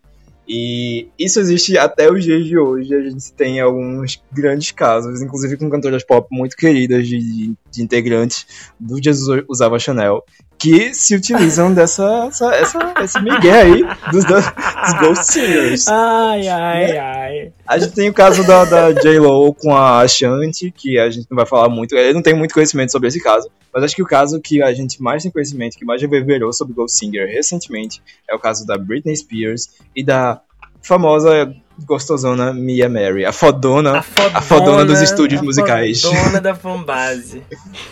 E 0.52 1.06
isso 1.16 1.38
existe 1.38 1.78
até 1.78 2.10
os 2.10 2.24
dias 2.24 2.44
de 2.44 2.58
hoje. 2.58 2.92
A 2.92 3.00
gente 3.08 3.32
tem 3.34 3.60
alguns 3.60 4.20
grandes 4.32 4.72
casos, 4.72 5.22
inclusive 5.22 5.56
com 5.56 5.70
cantoras 5.70 6.02
pop 6.02 6.26
muito 6.28 6.56
queridas 6.56 7.06
de, 7.06 7.54
de- 7.70 7.80
integrantes 7.80 8.44
do 8.78 9.00
Jesus 9.00 9.44
Usava 9.48 9.78
Chanel, 9.78 10.24
que 10.60 10.94
se 10.94 11.16
utilizam 11.16 11.72
dessa 11.72 12.26
essa, 12.28 12.54
essa, 12.54 12.94
esse 13.02 13.20
migué 13.22 13.62
aí 13.62 13.82
dos, 14.12 14.24
dos 14.26 15.00
Ghost 15.00 15.32
Singers. 15.32 15.88
Ai, 15.88 16.46
ai, 16.48 16.98
ai. 16.98 17.52
A 17.66 17.78
gente 17.78 17.94
tem 17.94 18.10
o 18.10 18.12
caso 18.12 18.46
da, 18.46 18.66
da 18.66 18.92
J-Lo 18.92 19.54
com 19.54 19.74
a 19.74 20.02
Ashanti, 20.02 20.70
que 20.70 20.98
a 20.98 21.08
gente 21.08 21.26
não 21.30 21.36
vai 21.36 21.46
falar 21.46 21.70
muito, 21.70 21.96
eu 21.96 22.12
não 22.12 22.22
tenho 22.22 22.36
muito 22.36 22.52
conhecimento 22.52 22.92
sobre 22.92 23.08
esse 23.08 23.22
caso, 23.22 23.50
mas 23.72 23.82
acho 23.82 23.96
que 23.96 24.02
o 24.02 24.06
caso 24.06 24.38
que 24.38 24.62
a 24.62 24.72
gente 24.74 25.02
mais 25.02 25.22
tem 25.22 25.32
conhecimento, 25.32 25.78
que 25.78 25.84
mais 25.84 26.02
reverberou 26.02 26.52
sobre 26.52 26.74
Ghost 26.74 26.98
Singer 26.98 27.26
recentemente, 27.26 28.02
é 28.28 28.34
o 28.34 28.38
caso 28.38 28.66
da 28.66 28.76
Britney 28.76 29.16
Spears 29.16 29.70
e 29.96 30.04
da 30.04 30.42
famosa 30.82 31.54
gostosona 31.84 32.52
Mia 32.52 32.88
Mary, 32.88 33.24
a 33.24 33.32
fodona, 33.32 33.98
A 33.98 34.02
fodona, 34.02 34.38
a 34.38 34.42
fodona 34.42 34.84
dos 34.84 35.00
estúdios 35.00 35.40
a 35.40 35.44
musicais. 35.44 36.02
fodona 36.02 36.40
da 36.40 36.54
fanbase. 36.56 37.42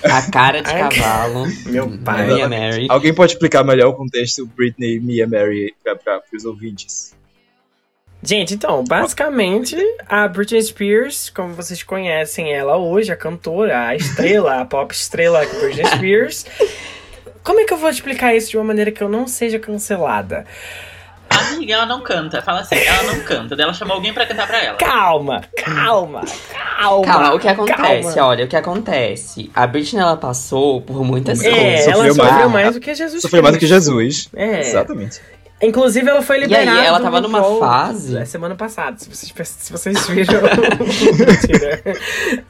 A 0.05 0.23
cara 0.31 0.63
de 0.63 0.73
cavalo. 0.73 1.47
Meu 1.67 1.89
pai. 2.05 2.27
Maria 2.27 2.49
Mary. 2.49 2.87
Alguém 2.89 3.13
pode 3.15 3.33
explicar 3.33 3.65
melhor 3.65 3.89
o 3.89 3.95
contexto 3.95 4.47
Britney 4.47 4.97
e 4.97 5.01
Mia 5.01 5.27
Mary 5.27 5.75
para 6.05 6.23
os 6.35 6.45
ouvintes? 6.45 7.17
Gente, 8.21 8.55
então, 8.55 8.83
basicamente, 8.83 9.77
a 10.09 10.27
Britney 10.27 10.61
Spears, 10.61 11.31
como 11.31 11.55
vocês 11.55 11.85
conhecem 11.85 12.53
ela 12.53 12.77
hoje, 12.77 13.13
a 13.13 13.17
cantora, 13.17 13.87
a 13.87 13.95
estrela, 13.95 14.61
a 14.61 14.65
pop 14.65 14.93
estrela 14.93 15.47
Britney 15.61 15.87
Spears. 15.95 16.45
Como 17.45 17.61
é 17.61 17.65
que 17.65 17.73
eu 17.73 17.79
vou 17.79 17.89
explicar 17.89 18.35
isso 18.35 18.51
de 18.51 18.57
uma 18.57 18.65
maneira 18.65 18.91
que 18.91 19.01
eu 19.03 19.09
não 19.09 19.27
seja 19.29 19.59
cancelada? 19.59 20.45
Amiga, 21.31 21.75
ela 21.75 21.87
não 21.87 22.01
canta. 22.01 22.41
Fala 22.43 22.61
assim, 22.61 22.77
ela 22.77 23.03
não 23.05 23.21
canta. 23.21 23.55
Daí 23.57 23.65
ela 23.65 23.73
chamou 23.75 23.97
alguém 23.97 24.13
pra 24.13 24.27
cantar 24.27 24.47
pra 24.47 24.63
ela. 24.63 24.77
Calma, 24.79 25.43
calma, 25.57 26.23
calma. 26.77 27.03
Calma, 27.05 27.35
o 27.35 27.39
que 27.39 27.49
acontece? 27.49 28.15
calma. 28.15 28.29
Olha, 28.31 28.45
o 28.45 28.49
que 28.49 28.57
acontece? 28.57 29.51
A 29.55 29.67
Britney, 29.67 30.01
ela 30.03 30.17
passou 30.17 30.81
por 30.81 31.05
muitas 31.05 31.43
É, 31.43 31.51
coisas. 31.51 31.89
ela 31.89 32.03
mais. 32.05 32.15
sofreu 32.17 32.49
mais 32.51 32.75
do 32.75 32.81
que 32.81 32.95
Jesus 32.95 33.23
Sofreu 33.23 33.43
mais 33.43 33.55
do 33.55 33.59
que. 33.59 33.67
Jesus. 33.67 34.29
É. 34.35 34.61
Exatamente. 34.61 35.21
Inclusive, 35.61 36.09
ela 36.09 36.23
foi 36.23 36.37
E 36.39 36.43
aí, 36.45 36.47
liberada. 36.47 36.81
ela 36.87 37.01
tava 37.01 37.21
numa 37.21 37.41
RuPaul, 37.41 37.59
fase- 37.61 38.17
é, 38.17 38.25
Semana 38.25 38.55
passada, 38.55 38.97
se 38.99 39.09
vocês, 39.09 39.49
se 39.49 39.73
vocês 39.73 40.07
viram. 40.07 40.41
Mentira. 41.19 41.83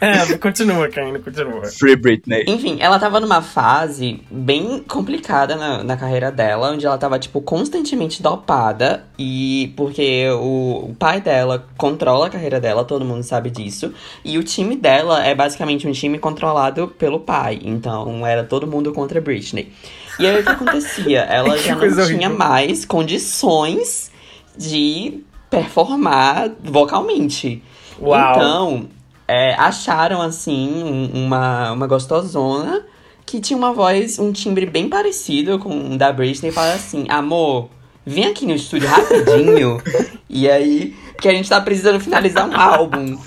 É, 0.00 0.36
continua, 0.38 0.88
Caio, 0.88 1.22
continua. 1.22 1.64
Free 1.66 1.96
Britney. 1.96 2.44
Enfim, 2.46 2.76
ela 2.80 2.98
tava 2.98 3.18
numa 3.18 3.40
fase 3.40 4.20
bem 4.30 4.84
complicada 4.86 5.56
na, 5.56 5.82
na 5.82 5.96
carreira 5.96 6.30
dela, 6.30 6.70
onde 6.72 6.84
ela 6.84 6.98
tava, 6.98 7.18
tipo, 7.18 7.40
constantemente 7.40 8.22
dopada. 8.22 9.04
E 9.18 9.72
porque 9.76 10.28
o, 10.30 10.90
o 10.90 10.96
pai 10.98 11.20
dela 11.20 11.66
controla 11.76 12.26
a 12.26 12.30
carreira 12.30 12.60
dela, 12.60 12.84
todo 12.84 13.04
mundo 13.04 13.22
sabe 13.22 13.48
disso. 13.50 13.92
E 14.24 14.36
o 14.38 14.44
time 14.44 14.76
dela 14.76 15.24
é 15.24 15.34
basicamente 15.34 15.88
um 15.88 15.92
time 15.92 16.18
controlado 16.18 16.88
pelo 16.88 17.20
pai. 17.20 17.58
Então 17.64 18.26
era 18.26 18.44
todo 18.44 18.66
mundo 18.66 18.92
contra 18.92 19.18
a 19.18 19.22
Britney. 19.22 19.72
E 20.18 20.26
aí 20.26 20.40
o 20.40 20.42
que 20.42 20.48
acontecia? 20.50 21.20
Ela 21.30 21.56
Que 21.56 21.62
já 21.68 21.74
não 21.76 21.88
tinha 21.88 22.02
horrível. 22.04 22.36
mais 22.36 22.84
condições 22.84 24.10
de 24.56 25.20
performar 25.50 26.50
vocalmente. 26.62 27.62
Uau. 28.00 28.30
Então, 28.36 28.88
é, 29.26 29.54
acharam 29.54 30.20
assim 30.22 30.82
um- 30.82 31.24
uma, 31.26 31.72
uma 31.72 31.86
gostosona 31.86 32.82
que 33.26 33.40
tinha 33.40 33.56
uma 33.56 33.72
voz, 33.72 34.18
um 34.18 34.32
timbre 34.32 34.64
bem 34.66 34.88
parecido 34.88 35.58
com 35.58 35.92
o 35.94 35.98
da 35.98 36.12
Britney 36.12 36.50
e 36.50 36.52
fala 36.54 36.72
assim: 36.74 37.06
amor, 37.08 37.68
vem 38.04 38.26
aqui 38.26 38.46
no 38.46 38.54
estúdio 38.54 38.88
rapidinho. 38.88 39.80
e 40.28 40.48
aí, 40.48 40.96
que 41.20 41.28
a 41.28 41.32
gente 41.32 41.48
tá 41.48 41.60
precisando 41.60 42.00
finalizar 42.00 42.48
um 42.48 42.56
álbum. 42.56 43.18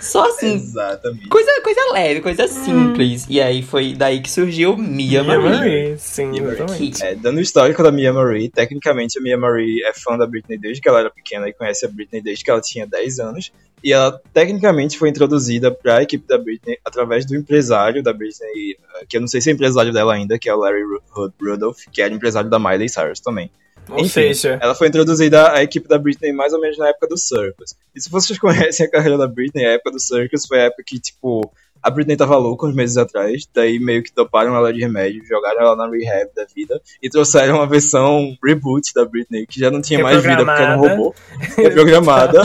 Só 0.00 0.28
assim, 0.28 0.54
Exatamente. 0.54 1.28
coisa, 1.28 1.50
coisa 1.62 1.80
leve, 1.92 2.20
coisa 2.20 2.46
simples. 2.46 3.26
E 3.28 3.40
aí 3.40 3.62
foi 3.62 3.94
daí 3.94 4.20
que 4.20 4.30
surgiu 4.30 4.76
Mia, 4.76 5.22
Mia 5.22 5.38
Marie. 5.38 5.58
Marie, 5.58 5.98
sim, 5.98 6.28
Mia 6.30 6.42
Marie. 6.66 6.92
É, 7.02 7.14
dando 7.14 7.38
o 7.38 7.40
histórico 7.40 7.82
da 7.82 7.90
Mia 7.90 8.12
Marie, 8.12 8.48
tecnicamente 8.48 9.18
a 9.18 9.22
Mia 9.22 9.36
Marie 9.36 9.82
é 9.84 9.92
fã 9.92 10.16
da 10.16 10.26
Britney 10.26 10.56
desde 10.58 10.80
que 10.80 10.88
ela 10.88 11.00
era 11.00 11.10
pequena 11.10 11.48
e 11.48 11.52
conhece 11.52 11.84
a 11.84 11.88
Britney 11.88 12.22
desde 12.22 12.44
que 12.44 12.50
ela 12.50 12.60
tinha 12.60 12.86
10 12.86 13.18
anos. 13.18 13.52
E 13.82 13.92
ela 13.92 14.20
tecnicamente 14.32 14.98
foi 14.98 15.08
introduzida 15.08 15.70
para 15.70 15.98
a 15.98 16.02
equipe 16.02 16.26
da 16.26 16.36
Britney 16.36 16.78
através 16.84 17.24
do 17.24 17.36
empresário 17.36 18.02
da 18.02 18.12
Britney, 18.12 18.76
eh, 18.96 19.04
que 19.08 19.16
eu 19.16 19.20
não 19.20 19.28
sei 19.28 19.40
se 19.40 19.50
é 19.50 19.52
empresário 19.52 19.92
dela 19.92 20.14
ainda, 20.14 20.36
que 20.38 20.48
é 20.48 20.54
o 20.54 20.58
Larry 20.58 20.82
Ru- 20.82 21.02
Ru- 21.10 21.32
Rudolph, 21.40 21.78
que 21.92 22.02
era 22.02 22.12
empresário 22.12 22.50
da 22.50 22.58
Miley 22.58 22.88
Cyrus 22.88 23.20
também. 23.20 23.50
Enfim, 23.96 24.32
Ela 24.60 24.74
foi 24.74 24.88
introduzida 24.88 25.52
à 25.52 25.62
equipe 25.62 25.88
da 25.88 25.98
Britney 25.98 26.32
mais 26.32 26.52
ou 26.52 26.60
menos 26.60 26.76
na 26.78 26.88
época 26.88 27.06
do 27.08 27.16
Circus. 27.16 27.74
E 27.94 28.00
se 28.00 28.10
vocês 28.10 28.38
conhecem 28.40 28.86
a 28.86 28.90
carreira 28.90 29.16
da 29.16 29.26
Britney, 29.26 29.64
a 29.64 29.72
época 29.72 29.92
do 29.92 30.00
Circus 30.00 30.46
foi 30.46 30.60
a 30.60 30.64
época 30.64 30.82
que, 30.86 30.98
tipo, 30.98 31.50
a 31.82 31.90
Britney 31.90 32.16
tava 32.16 32.36
louca 32.36 32.66
uns 32.66 32.74
meses 32.74 32.96
atrás, 32.96 33.48
daí 33.54 33.78
meio 33.78 34.02
que 34.02 34.12
doparam 34.14 34.54
ela 34.54 34.72
de 34.72 34.80
remédio, 34.80 35.24
jogaram 35.24 35.60
ela 35.60 35.76
na 35.76 35.88
rehab 35.88 36.30
da 36.34 36.44
vida 36.54 36.80
e 37.02 37.08
trouxeram 37.08 37.56
uma 37.56 37.66
versão 37.66 38.36
reboot 38.44 38.92
da 38.94 39.04
Britney, 39.04 39.46
que 39.46 39.60
já 39.60 39.70
não 39.70 39.80
tinha 39.80 40.02
mais 40.02 40.22
vida 40.22 40.44
porque 40.44 40.62
era 40.62 40.76
um 40.76 40.80
robô. 40.80 41.14
Reprogramada. 41.56 42.42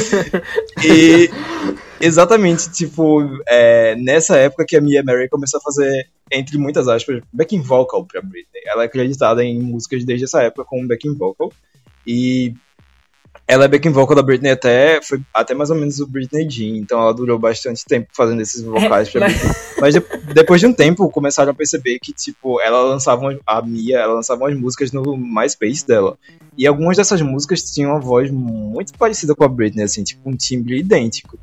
e 0.84 1.30
exatamente, 2.00 2.70
tipo, 2.70 3.22
é, 3.48 3.94
nessa 3.96 4.36
época 4.36 4.64
que 4.66 4.76
a 4.76 4.80
Mia 4.80 5.02
Mary 5.02 5.28
começou 5.28 5.58
a 5.58 5.62
fazer, 5.62 6.08
entre 6.30 6.58
muitas 6.58 6.88
aspas, 6.88 7.20
backing 7.32 7.60
vocal 7.60 8.04
pra 8.04 8.20
Britney. 8.20 8.62
Ela 8.66 8.82
é 8.82 8.86
acreditada 8.86 9.44
em 9.44 9.60
músicas 9.60 10.04
desde 10.04 10.24
essa 10.24 10.42
época 10.42 10.64
como 10.64 10.86
backing 10.86 11.14
vocal. 11.14 11.52
E 12.06 12.54
Ela 13.48 13.66
é 13.66 13.68
backing 13.68 13.90
vocal 13.92 14.16
da 14.16 14.22
Britney 14.22 14.50
até, 14.50 15.00
foi 15.00 15.20
até 15.32 15.54
mais 15.54 15.70
ou 15.70 15.76
menos 15.76 16.00
o 16.00 16.06
Britney 16.06 16.50
Jean, 16.50 16.78
então 16.78 17.00
ela 17.00 17.14
durou 17.14 17.38
bastante 17.38 17.84
tempo 17.84 18.08
fazendo 18.12 18.42
esses 18.42 18.60
vocais 18.62 19.08
pra 19.08 19.20
mas- 19.20 19.32
Britney. 19.38 19.54
Mas 19.80 19.94
de- 19.94 20.34
depois 20.34 20.60
de 20.60 20.66
um 20.66 20.72
tempo, 20.72 21.08
começaram 21.10 21.52
a 21.52 21.54
perceber 21.54 21.98
que, 22.00 22.12
tipo, 22.12 22.60
ela 22.60 22.82
lançava, 22.82 23.20
umas- 23.22 23.38
a 23.46 23.62
Mia, 23.62 23.98
ela 23.98 24.14
lançava 24.14 24.44
umas 24.44 24.58
músicas 24.58 24.90
no 24.90 25.16
MySpace 25.16 25.86
dela. 25.86 26.18
E 26.58 26.66
algumas 26.66 26.96
dessas 26.96 27.22
músicas 27.22 27.62
tinham 27.62 27.92
uma 27.92 28.00
voz 28.00 28.30
muito 28.32 28.92
parecida 28.98 29.32
com 29.34 29.44
a 29.44 29.48
Britney, 29.48 29.84
assim, 29.84 30.02
tipo, 30.02 30.28
um 30.28 30.34
timbre 30.34 30.78
idêntico. 30.80 31.38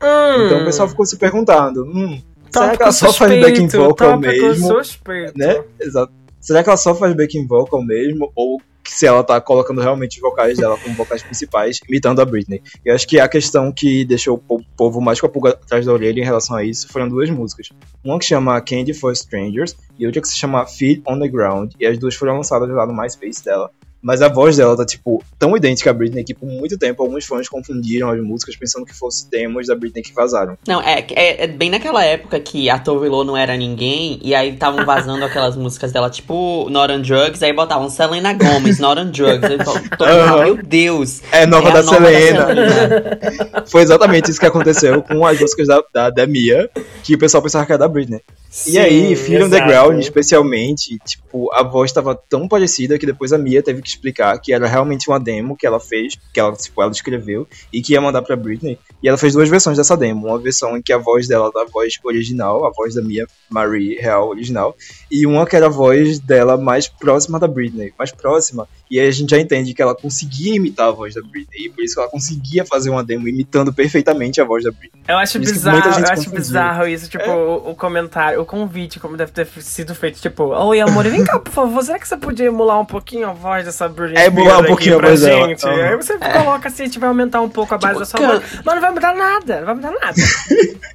Então 0.45 0.61
o 0.61 0.65
pessoal 0.65 0.89
ficou 0.89 1.05
se 1.05 1.15
perguntando, 1.15 1.85
hum, 1.85 2.21
será 2.51 2.75
que 2.75 2.83
ela 2.83 2.91
só 2.91 3.13
faz 3.13 3.39
backing 3.41 3.67
vocal 3.67 4.19
mesmo? 4.19 4.67
Suspeito. 4.83 5.33
né? 5.37 5.63
Exato. 5.79 6.11
Será 6.41 6.61
que 6.61 6.69
ela 6.69 6.75
só 6.77 6.93
faz 6.93 7.15
backing 7.15 7.47
vocal 7.47 7.81
mesmo? 7.81 8.29
Ou 8.35 8.61
se 8.93 9.05
ela 9.05 9.23
tá 9.23 9.39
colocando 9.41 9.81
realmente 9.81 10.15
os 10.17 10.21
vocais 10.21 10.57
dela 10.57 10.77
como 10.77 10.95
vocais 10.95 11.23
principais, 11.23 11.79
imitando 11.87 12.21
a 12.21 12.25
Britney? 12.25 12.61
Eu 12.85 12.93
acho 12.95 13.07
que 13.07 13.19
a 13.19 13.27
questão 13.27 13.71
que 13.71 14.05
deixou 14.05 14.35
o 14.35 14.37
po- 14.37 14.63
povo 14.77 15.01
mais 15.01 15.19
com 15.19 15.25
a 15.27 15.29
pulga 15.29 15.49
atrás 15.51 15.85
da 15.85 15.93
orelha 15.93 16.19
em 16.21 16.25
relação 16.25 16.55
a 16.55 16.63
isso 16.63 16.87
foram 16.87 17.09
duas 17.09 17.29
músicas. 17.29 17.69
Uma 18.03 18.19
que 18.19 18.25
chama 18.25 18.59
Candy 18.61 18.93
for 18.93 19.11
Strangers 19.13 19.75
e 19.97 20.05
outra 20.05 20.21
que 20.21 20.27
se 20.27 20.35
chama 20.35 20.65
Feet 20.65 21.01
on 21.07 21.19
the 21.19 21.27
Ground. 21.27 21.73
E 21.79 21.85
as 21.85 21.97
duas 21.97 22.15
foram 22.15 22.37
lançadas 22.37 22.69
lá 22.69 22.85
no 22.85 22.93
MySpace 22.95 23.43
dela. 23.43 23.71
Mas 24.03 24.21
a 24.21 24.27
voz 24.27 24.57
dela 24.57 24.75
tá, 24.75 24.85
tipo, 24.85 25.23
tão 25.39 25.55
idêntica 25.55 25.89
à 25.89 25.93
Britney 25.93 26.25
que 26.25 26.33
por 26.33 26.45
muito 26.45 26.77
tempo 26.77 27.01
alguns 27.01 27.25
fãs 27.25 27.47
confundiram 27.47 28.09
as 28.09 28.21
músicas 28.21 28.55
pensando 28.57 28.85
que 28.85 28.93
fossem 28.93 29.29
demos 29.29 29.67
da 29.67 29.75
Britney 29.75 30.03
que 30.03 30.13
vazaram. 30.13 30.57
Não, 30.67 30.81
é, 30.81 31.05
é, 31.11 31.45
é 31.45 31.47
bem 31.47 31.69
naquela 31.69 32.03
época 32.03 32.37
que 32.39 32.69
a 32.69 32.83
Lo 32.85 33.23
não 33.23 33.37
era 33.37 33.55
ninguém, 33.55 34.19
e 34.21 34.35
aí 34.35 34.53
estavam 34.53 34.85
vazando 34.85 35.23
aquelas 35.23 35.55
músicas 35.55 35.93
dela, 35.93 36.09
tipo 36.09 36.67
Not 36.69 36.91
on 36.91 37.01
Drugs, 37.01 37.41
aí 37.41 37.53
botavam 37.53 37.89
Selena 37.89 38.33
Gomez, 38.33 38.77
Not 38.79 38.99
on 38.99 39.09
Drugs. 39.09 39.49
Mundo 39.49 39.79
ficava, 39.83 40.11
Aham. 40.11 40.43
meu 40.43 40.57
Deus! 40.57 41.21
É 41.31 41.45
nova 41.45 41.69
é 41.69 41.71
da 41.71 41.83
nova 41.83 42.05
Selena. 42.05 42.47
Selena. 42.47 43.63
Foi 43.67 43.81
exatamente 43.81 44.31
isso 44.31 44.39
que 44.39 44.45
aconteceu 44.45 45.01
com 45.01 45.25
as 45.25 45.39
músicas 45.39 45.67
da, 45.67 45.83
da, 45.93 46.09
da 46.09 46.27
Mia, 46.27 46.69
que 47.03 47.15
o 47.15 47.17
pessoal 47.17 47.41
pensava 47.41 47.65
que 47.65 47.71
era 47.71 47.79
da 47.79 47.87
Britney. 47.87 48.21
e 48.67 48.77
aí, 48.77 49.15
Fear 49.15 49.49
the 49.49 49.61
Ground, 49.61 49.99
especialmente, 49.99 50.99
tipo, 51.05 51.51
a 51.53 51.63
voz 51.63 51.91
tava 51.91 52.15
tão 52.29 52.47
parecida 52.47 52.99
que 52.99 53.05
depois 53.05 53.31
a 53.31 53.37
Mia 53.37 53.63
teve 53.63 53.81
que 53.81 53.92
explicar 53.95 54.37
que 54.39 54.53
era 54.53 54.67
realmente 54.67 55.09
uma 55.09 55.19
demo 55.19 55.55
que 55.55 55.65
ela 55.65 55.79
fez, 55.79 56.15
que 56.33 56.39
ela, 56.39 56.51
tipo, 56.53 56.81
ela 56.81 56.91
escreveu 56.91 57.47
e 57.71 57.81
que 57.81 57.93
ia 57.93 58.01
mandar 58.01 58.21
pra 58.21 58.35
Britney. 58.35 58.77
E 59.01 59.07
ela 59.07 59.17
fez 59.17 59.33
duas 59.33 59.49
versões 59.49 59.77
dessa 59.77 59.95
demo. 59.97 60.27
Uma 60.27 60.39
versão 60.39 60.77
em 60.77 60.81
que 60.81 60.93
a 60.93 60.97
voz 60.97 61.27
dela 61.27 61.49
era 61.55 61.65
a 61.65 61.69
voz 61.69 61.93
original, 62.03 62.65
a 62.65 62.71
voz 62.71 62.95
da 62.95 63.01
Mia 63.01 63.27
Marie 63.49 63.95
real 63.99 64.29
original, 64.29 64.75
e 65.11 65.25
uma 65.25 65.45
que 65.45 65.55
era 65.55 65.67
a 65.67 65.69
voz 65.69 66.19
dela 66.19 66.57
mais 66.57 66.87
próxima 66.87 67.39
da 67.39 67.47
Britney, 67.47 67.93
mais 67.97 68.11
próxima. 68.11 68.67
E 68.89 68.99
aí 68.99 69.07
a 69.07 69.11
gente 69.11 69.31
já 69.31 69.39
entende 69.39 69.73
que 69.73 69.81
ela 69.81 69.95
conseguia 69.95 70.55
imitar 70.55 70.87
a 70.87 70.91
voz 70.91 71.13
da 71.15 71.21
Britney, 71.21 71.65
e 71.65 71.69
por 71.69 71.83
isso 71.83 71.95
que 71.95 72.01
ela 72.01 72.09
conseguia 72.09 72.65
fazer 72.65 72.89
uma 72.89 73.03
demo 73.03 73.27
imitando 73.27 73.73
perfeitamente 73.73 74.39
a 74.41 74.43
voz 74.45 74.63
da 74.63 74.71
Britney. 74.71 75.01
Eu 75.07 75.17
acho 75.17 75.39
bizarro, 75.39 75.77
eu 75.77 75.89
acho 75.91 76.15
confundiu. 76.15 76.31
bizarro 76.31 76.87
isso, 76.87 77.09
tipo, 77.09 77.23
É. 77.23 77.29
o, 77.35 77.71
o 77.71 77.75
comentário, 77.75 78.41
o 78.41 78.45
convite, 78.45 78.99
como 78.99 79.17
deve 79.17 79.31
ter 79.31 79.45
sido 79.61 79.93
feito, 79.93 80.19
tipo, 80.21 80.43
oi 80.45 80.79
amor, 80.79 81.05
vem 81.07 81.23
cá, 81.23 81.39
por 81.39 81.51
favor, 81.51 81.83
será 81.83 81.99
que 81.99 82.07
você 82.07 82.17
podia 82.17 82.45
emular 82.47 82.79
um 82.79 82.85
pouquinho 82.85 83.27
a 83.29 83.33
voz 83.33 83.65
dessa 83.65 83.82
Britney 83.89 84.21
É, 84.21 84.25
emular 84.27 84.59
um 84.61 84.65
pouquinho 84.65 84.95
a 84.95 84.99
pra 84.99 85.09
voz 85.09 85.21
dela. 85.21 85.47
gente? 85.47 85.65
Aham. 85.65 85.83
Aí 85.89 85.95
você 85.97 86.17
coloca 86.17 86.67
assim, 86.67 86.83
a 86.83 86.85
gente 86.85 86.99
vai 86.99 87.09
aumentar 87.09 87.41
um 87.41 87.49
pouco 87.49 87.73
a 87.73 87.77
base 87.77 87.93
Tipo, 87.93 87.99
da 87.99 88.05
sua 88.05 88.19
can- 88.19 88.27
voz, 88.39 88.61
mas 88.65 88.75
não 88.75 88.81
vai 88.81 88.91
mudar 88.91 89.13
nada, 89.15 89.57
não 89.59 89.65
vai 89.65 89.75
mudar 89.75 89.91
nada. 89.91 90.13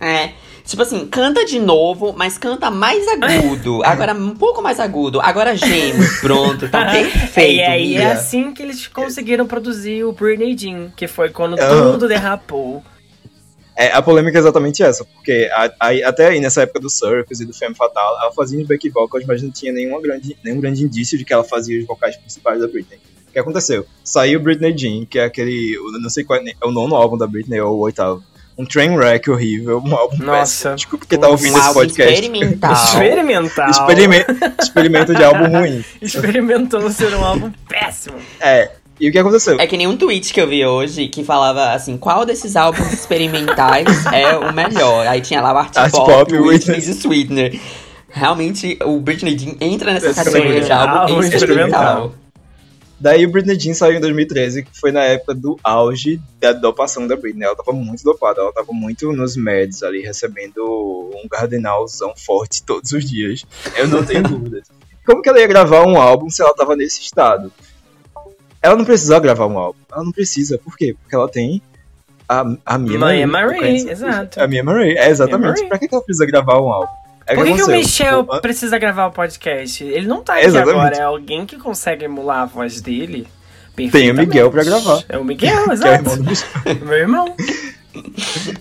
É. 0.00 0.30
Tipo 0.64 0.82
assim, 0.82 1.06
canta 1.06 1.44
de 1.44 1.60
novo, 1.60 2.12
mas 2.16 2.36
canta 2.36 2.70
mais 2.70 3.06
agudo. 3.08 3.82
Agora 3.86 4.12
um 4.12 4.34
pouco 4.34 4.60
mais 4.60 4.80
agudo. 4.80 5.20
Agora 5.20 5.56
geme. 5.56 6.04
Pronto, 6.20 6.68
tá 6.68 6.86
perfeito. 6.90 7.60
e 7.60 7.62
aí 7.62 7.96
é 7.96 8.12
assim 8.12 8.52
que 8.52 8.62
eles 8.62 8.86
conseguiram 8.88 9.46
produzir 9.46 10.02
o 10.04 10.12
Britney 10.12 10.58
Jean, 10.58 10.90
que 10.96 11.06
foi 11.06 11.30
quando 11.30 11.58
Aham. 11.58 11.92
tudo 11.92 12.08
derrapou. 12.08 12.82
É, 13.76 13.92
a 13.92 14.00
polêmica 14.00 14.38
é 14.38 14.40
exatamente 14.40 14.82
essa, 14.82 15.04
porque 15.04 15.50
a- 15.52 15.70
aí- 15.80 16.02
até 16.02 16.28
aí 16.28 16.40
nessa 16.40 16.62
época 16.62 16.80
do 16.80 16.88
Circus 16.88 17.40
e 17.40 17.44
do 17.44 17.52
Femme 17.52 17.74
Fatale, 17.74 18.16
ela 18.22 18.32
fazia 18.32 18.58
os 18.60 18.66
back 18.66 18.88
vocals, 18.88 19.26
mas 19.26 19.42
não 19.42 19.50
tinha 19.50 19.72
nenhuma 19.72 20.00
grande, 20.00 20.34
nenhum 20.42 20.60
grande 20.60 20.82
indício 20.82 21.18
de 21.18 21.24
que 21.24 21.32
ela 21.32 21.44
fazia 21.44 21.78
os 21.78 21.86
vocais 21.86 22.16
principais 22.16 22.58
da 22.60 22.66
Britney. 22.66 22.98
O 23.28 23.32
que 23.32 23.38
aconteceu? 23.38 23.84
Saiu 24.02 24.40
Britney 24.40 24.76
Jean, 24.76 25.04
que 25.04 25.18
é 25.18 25.24
aquele, 25.24 25.74
eu 25.74 26.00
não 26.00 26.08
sei 26.08 26.24
qual 26.24 26.38
é, 26.40 26.44
é 26.48 26.66
o 26.66 26.70
nono 26.72 26.94
álbum 26.96 27.18
da 27.18 27.26
Britney 27.26 27.60
ou 27.60 27.76
o 27.76 27.80
oitavo. 27.80 28.22
Um 28.58 28.64
train 28.64 28.96
wreck 28.96 29.30
horrível, 29.30 29.82
um 29.84 29.94
álbum 29.94 30.16
Nossa. 30.24 30.70
péssimo. 30.70 30.76
Desculpa 30.76 31.04
quem 31.06 31.18
tá 31.20 31.28
ouvindo 31.28 31.58
esse 31.58 31.74
podcast. 31.74 32.14
experimental. 32.14 32.72
Experimental. 32.72 33.68
Experimento, 33.70 34.32
experimento 34.62 35.14
de 35.14 35.22
álbum 35.22 35.48
ruim. 35.50 35.84
Experimentou 36.00 36.90
ser 36.90 37.12
um 37.14 37.22
álbum 37.22 37.52
péssimo. 37.68 38.16
É. 38.40 38.70
E 38.98 39.08
o 39.08 39.12
que 39.12 39.18
aconteceu? 39.18 39.60
É 39.60 39.66
que 39.66 39.76
nem 39.76 39.86
um 39.86 39.96
tweet 39.96 40.32
que 40.32 40.40
eu 40.40 40.48
vi 40.48 40.64
hoje 40.64 41.08
que 41.08 41.22
falava 41.22 41.72
assim: 41.72 41.96
qual 41.98 42.24
desses 42.24 42.56
álbuns 42.56 42.92
experimentais 42.92 43.86
é 44.12 44.36
o 44.36 44.52
melhor? 44.52 45.06
Aí 45.06 45.20
tinha 45.20 45.40
lá 45.40 45.52
o 45.52 45.56
Art, 45.58 45.76
Art 45.76 45.92
Pop, 45.92 46.10
Pop, 46.10 46.38
Whitney 46.38 46.78
e 46.78 46.94
Sweetener. 46.94 47.60
Realmente, 48.08 48.78
o 48.82 48.98
Britney 48.98 49.38
Jean 49.38 49.56
entra 49.60 49.92
nessa 49.92 50.14
categoria 50.14 50.62
de 50.62 50.72
álbum 50.72 50.96
álbum 50.96 51.20
experimental. 51.20 52.14
Daí 52.98 53.26
o 53.26 53.30
Britney 53.30 53.60
Jean 53.60 53.74
saiu 53.74 53.98
em 53.98 54.00
2013, 54.00 54.62
que 54.62 54.80
foi 54.80 54.90
na 54.90 55.02
época 55.04 55.34
do 55.34 55.60
auge 55.62 56.18
da 56.40 56.52
dopação 56.54 57.06
da 57.06 57.14
Britney. 57.14 57.44
Ela 57.44 57.54
tava 57.54 57.72
muito 57.72 58.02
dopada, 58.02 58.40
ela 58.40 58.52
tava 58.54 58.72
muito 58.72 59.12
nos 59.12 59.36
meds 59.36 59.82
ali, 59.82 60.00
recebendo 60.00 60.64
um 61.14 61.28
gardenalzão 61.30 62.14
forte 62.16 62.62
todos 62.62 62.92
os 62.92 63.04
dias. 63.04 63.44
Eu 63.76 63.86
não 63.86 64.02
tenho 64.02 64.22
dúvidas. 64.24 64.66
Como 65.04 65.20
que 65.20 65.28
ela 65.28 65.38
ia 65.38 65.46
gravar 65.46 65.86
um 65.86 66.00
álbum 66.00 66.30
se 66.30 66.42
ela 66.42 66.54
tava 66.54 66.74
nesse 66.74 67.02
estado? 67.02 67.52
Ela 68.66 68.74
não 68.74 68.84
precisava 68.84 69.20
gravar 69.20 69.46
um 69.46 69.56
álbum. 69.56 69.78
Ela 69.92 70.02
não 70.02 70.10
precisa. 70.10 70.58
Por 70.58 70.76
quê? 70.76 70.96
Porque 71.00 71.14
ela 71.14 71.28
tem 71.28 71.62
a, 72.28 72.44
a 72.66 72.76
Mia 72.76 72.98
Marie. 72.98 73.22
é 73.22 73.26
Marie, 73.26 73.88
exato. 73.88 74.40
A 74.42 74.48
Mia 74.48 74.64
Marie, 74.64 74.98
é 74.98 75.08
exatamente. 75.08 75.58
Marie. 75.58 75.68
Pra 75.68 75.78
que 75.78 75.88
ela 75.92 76.02
precisa 76.02 76.26
gravar 76.26 76.60
um 76.60 76.72
álbum? 76.72 76.92
É 77.28 77.34
Por 77.36 77.44
que, 77.44 77.54
que 77.54 77.62
o. 77.62 77.68
Michel 77.68 78.24
precisa 78.40 78.76
gravar 78.76 79.06
o 79.06 79.12
podcast? 79.12 79.84
Ele 79.84 80.08
não 80.08 80.20
tá 80.20 80.34
aqui 80.34 80.46
Exatamente. 80.46 80.78
agora, 80.78 80.96
é 80.96 81.02
alguém 81.02 81.46
que 81.46 81.56
consegue 81.56 82.06
emular 82.06 82.40
a 82.40 82.46
voz 82.46 82.80
dele. 82.80 83.28
Tem 83.92 84.10
o. 84.10 84.14
Miguel 84.14 84.50
pra 84.50 84.64
gravar. 84.64 85.04
É 85.08 85.16
o 85.16 85.24
Miguel, 85.24 85.54
que 85.62 85.68
é 85.68 85.68
o 85.68 85.72
exato. 85.72 85.94
irmão 85.94 86.16
do 86.16 86.24
Michel. 86.24 86.48
Meu 86.84 86.94
irmão. 86.94 87.36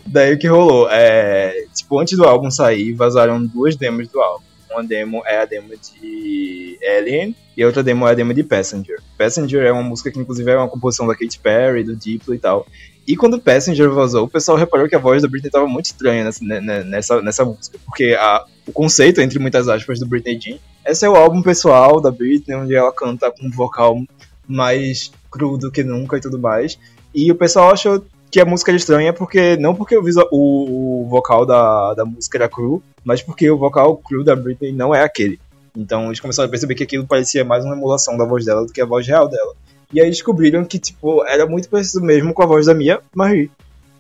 Daí 0.05 0.35
o 0.35 0.37
que 0.37 0.47
rolou? 0.47 0.87
É, 0.91 1.65
tipo, 1.73 1.99
antes 1.99 2.15
do 2.15 2.25
álbum 2.25 2.51
sair, 2.51 2.93
vazaram 2.93 3.43
duas 3.43 3.75
demos 3.75 4.07
do 4.07 4.21
álbum. 4.21 4.45
Uma 4.69 4.83
demo 4.83 5.23
é 5.25 5.41
a 5.41 5.45
demo 5.45 5.69
de 5.69 6.77
Alien 6.97 7.35
e 7.57 7.63
a 7.63 7.67
outra 7.67 7.83
demo 7.83 8.07
é 8.07 8.11
a 8.11 8.13
demo 8.13 8.33
de 8.33 8.43
Passenger. 8.43 8.99
Passenger 9.17 9.63
é 9.63 9.71
uma 9.71 9.83
música 9.83 10.11
que 10.11 10.19
inclusive 10.19 10.51
é 10.51 10.57
uma 10.57 10.67
composição 10.67 11.07
da 11.07 11.15
Katy 11.15 11.39
Perry, 11.39 11.83
do 11.83 11.95
Diplo 11.95 12.33
e 12.33 12.39
tal. 12.39 12.65
E 13.07 13.15
quando 13.15 13.39
Passenger 13.39 13.91
vazou, 13.91 14.25
o 14.25 14.27
pessoal 14.27 14.57
reparou 14.57 14.89
que 14.89 14.95
a 14.95 14.99
voz 14.99 15.21
da 15.21 15.27
Britney 15.27 15.51
tava 15.51 15.67
muito 15.67 15.85
estranha 15.85 16.23
nessa, 16.23 16.43
né, 16.43 16.59
né, 16.59 16.83
nessa, 16.83 17.21
nessa 17.21 17.45
música. 17.45 17.77
Porque 17.85 18.15
a, 18.19 18.43
o 18.67 18.71
conceito, 18.71 19.21
entre 19.21 19.37
muitas 19.37 19.67
aspas, 19.67 19.99
do 19.99 20.07
Britney 20.07 20.39
Jean, 20.39 20.57
é 20.83 21.09
o 21.09 21.15
álbum 21.15 21.41
pessoal 21.41 22.01
da 22.01 22.11
Britney, 22.11 22.55
onde 22.55 22.73
ela 22.75 22.91
canta 22.91 23.31
com 23.31 23.45
um 23.45 23.51
vocal 23.51 24.01
mais 24.47 25.11
cru 25.31 25.57
do 25.57 25.71
que 25.71 25.83
nunca 25.83 26.17
e 26.17 26.21
tudo 26.21 26.39
mais. 26.39 26.79
E 27.13 27.31
o 27.31 27.35
pessoal 27.35 27.71
achou 27.71 28.03
que 28.31 28.39
a 28.39 28.45
música 28.45 28.71
era 28.71 28.77
estranha 28.77 29.13
porque 29.13 29.55
não 29.57 29.75
porque 29.75 29.95
o, 29.97 30.03
o, 30.31 31.03
o 31.03 31.07
vocal 31.07 31.45
da, 31.45 31.93
da 31.93 32.05
música 32.05 32.37
era 32.37 32.49
cru, 32.49 32.81
mas 33.03 33.21
porque 33.21 33.49
o 33.49 33.57
vocal 33.57 33.95
cru 33.97 34.23
da 34.23 34.35
Britney 34.35 34.73
não 34.73 34.93
é 34.93 35.03
aquele. 35.03 35.39
Então 35.75 36.07
eles 36.07 36.19
começaram 36.19 36.47
a 36.47 36.49
perceber 36.49 36.75
que 36.75 36.83
aquilo 36.83 37.05
parecia 37.05 37.43
mais 37.43 37.65
uma 37.65 37.75
emulação 37.75 38.17
da 38.17 38.25
voz 38.25 38.45
dela 38.45 38.65
do 38.65 38.71
que 38.71 38.81
a 38.81 38.85
voz 38.85 39.05
real 39.07 39.27
dela. 39.27 39.53
E 39.93 40.01
aí 40.01 40.09
descobriram 40.09 40.65
que, 40.65 40.79
tipo, 40.79 41.25
era 41.25 41.45
muito 41.45 41.69
parecido 41.69 42.03
mesmo 42.03 42.33
com 42.33 42.43
a 42.43 42.45
voz 42.45 42.65
da 42.65 42.73
Mia 42.73 43.01
Marie. 43.13 43.51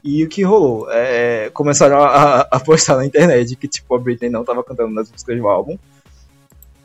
E 0.03 0.23
o 0.23 0.29
que 0.29 0.43
rolou? 0.43 0.87
É, 0.91 1.49
começaram 1.53 2.03
a, 2.03 2.41
a 2.41 2.59
postar 2.59 2.97
na 2.97 3.05
internet 3.05 3.55
que, 3.55 3.67
tipo, 3.67 3.95
a 3.95 3.99
Britney 3.99 4.29
não 4.29 4.43
tava 4.43 4.63
cantando 4.63 4.93
nas 4.93 5.09
músicas 5.09 5.37
do 5.37 5.47
álbum. 5.47 5.77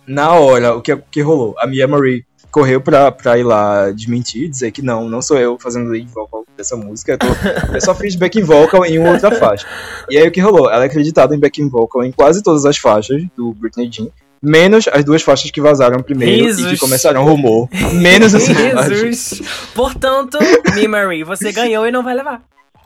Na 0.07 0.33
hora, 0.35 0.75
o 0.75 0.81
que, 0.81 0.93
o 0.93 1.03
que 1.11 1.21
rolou? 1.21 1.55
A 1.59 1.67
Mia 1.67 1.87
Marie 1.87 2.25
correu 2.51 2.81
pra, 2.81 3.13
pra 3.13 3.39
ir 3.39 3.45
lá 3.45 3.91
desmentir, 3.91 4.49
dizer 4.49 4.73
que 4.73 4.83
não, 4.83 5.09
não 5.09 5.23
sou 5.23 5.39
eu 5.39 5.59
fazendo 5.59 5.91
lead 5.91 6.11
vocal 6.11 6.45
dessa 6.57 6.77
música, 6.77 7.13
eu, 7.13 7.19
tô, 7.19 7.27
eu 7.75 7.81
só 7.81 7.95
fiz 7.95 8.17
backing 8.17 8.43
vocal 8.43 8.85
em 8.85 8.99
uma 8.99 9.13
outra 9.13 9.31
faixa. 9.39 9.67
E 10.11 10.19
aí 10.19 10.27
o 10.27 10.33
que 10.33 10.41
rolou? 10.41 10.71
Ela 10.71 10.85
é 10.85 10.87
acreditada 10.87 11.35
em 11.35 11.39
backing 11.39 11.69
vocal 11.69 12.03
em 12.03 12.11
quase 12.11 12.43
todas 12.43 12.65
as 12.65 12.77
faixas 12.77 13.23
do 13.37 13.53
Britney 13.53 13.91
Jean, 13.91 14.09
menos 14.43 14.89
as 14.89 15.05
duas 15.05 15.23
faixas 15.23 15.51
que 15.51 15.61
vazaram 15.61 16.03
primeiro 16.03 16.49
e 16.61 16.71
que 16.71 16.79
começaram 16.79 17.25
rumor. 17.25 17.69
Menos 17.93 18.35
assim. 18.35 18.55
Jesus. 18.55 19.43
Portanto, 19.75 20.39
Mi 20.75 20.89
Marie, 20.89 21.25
você 21.25 21.53
ganhou 21.53 21.87
e 21.87 21.91
não 21.91 22.03
vai 22.03 22.15
levar. 22.15 22.43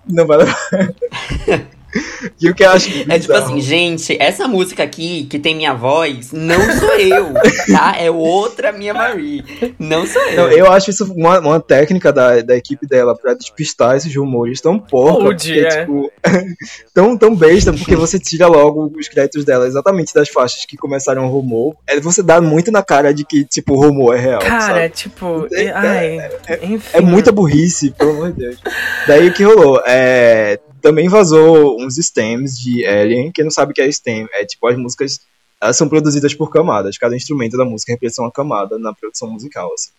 Não 0.08 0.26
vai 0.26 0.38
levar. 0.38 0.58
E 2.40 2.48
o 2.48 2.54
que 2.54 2.64
eu 2.64 2.70
acho 2.70 2.88
É 3.08 3.18
tipo 3.18 3.32
assim, 3.32 3.60
gente, 3.60 4.16
essa 4.20 4.48
música 4.48 4.82
aqui, 4.82 5.24
que 5.24 5.38
tem 5.38 5.54
minha 5.54 5.74
voz, 5.74 6.32
não 6.32 6.60
sou 6.78 6.94
eu, 6.94 7.32
tá? 7.72 7.94
É 7.98 8.10
outra 8.10 8.72
minha 8.72 8.92
Marie. 8.92 9.44
Não 9.78 10.06
sou 10.06 10.22
eu. 10.22 10.36
Não, 10.36 10.50
eu 10.50 10.70
acho 10.70 10.90
isso 10.90 11.12
uma, 11.12 11.38
uma 11.38 11.60
técnica 11.60 12.12
da, 12.12 12.40
da 12.40 12.56
equipe 12.56 12.86
dela 12.86 13.16
pra 13.16 13.34
despistar 13.34 13.96
esses 13.96 14.14
rumores 14.14 14.60
tão 14.60 14.78
porca, 14.78 15.24
Rude, 15.24 15.52
porque, 15.52 15.66
é. 15.66 15.80
tipo, 15.80 16.12
tão, 16.92 17.16
tão 17.16 17.34
besta, 17.34 17.72
porque 17.72 17.96
você 17.96 18.18
tira 18.18 18.46
logo 18.46 18.92
os 18.96 19.08
créditos 19.08 19.44
dela 19.44 19.66
exatamente 19.66 20.12
das 20.14 20.28
faixas 20.28 20.64
que 20.64 20.76
começaram 20.76 21.26
o 21.26 21.30
rumor. 21.30 21.76
É, 21.86 21.98
você 22.00 22.22
dá 22.22 22.40
muito 22.40 22.70
na 22.70 22.82
cara 22.82 23.12
de 23.12 23.24
que, 23.24 23.44
tipo, 23.44 23.74
o 23.74 23.80
rumor 23.80 24.16
é 24.16 24.20
real, 24.20 24.40
Cara, 24.40 24.82
sabe? 24.82 24.88
tipo. 24.90 25.46
É- 25.52 25.70
ai, 25.70 26.30
enfim. 26.62 26.90
É 26.92 27.00
muita 27.00 27.32
burrice, 27.32 27.90
pelo 27.90 28.10
amor 28.10 28.32
de 28.32 28.38
Deus. 28.40 28.58
Daí 29.06 29.28
o 29.28 29.32
que 29.32 29.44
rolou? 29.44 29.82
É, 29.86 30.58
também 30.84 31.08
vazou 31.08 31.80
uns 31.80 31.94
stems 31.96 32.58
de 32.58 32.84
Alien. 32.84 33.32
Quem 33.32 33.42
não 33.42 33.50
sabe 33.50 33.72
o 33.72 33.74
que 33.74 33.80
é 33.80 33.90
stem, 33.90 34.28
é 34.34 34.44
tipo 34.44 34.66
as 34.66 34.76
músicas. 34.76 35.18
Elas 35.58 35.78
são 35.78 35.88
produzidas 35.88 36.34
por 36.34 36.50
camadas. 36.50 36.98
Cada 36.98 37.16
instrumento 37.16 37.56
da 37.56 37.64
música 37.64 37.92
representa 37.92 38.20
uma 38.20 38.30
camada 38.30 38.78
na 38.78 38.92
produção 38.92 39.30
musical. 39.30 39.72
Assim. 39.72 39.92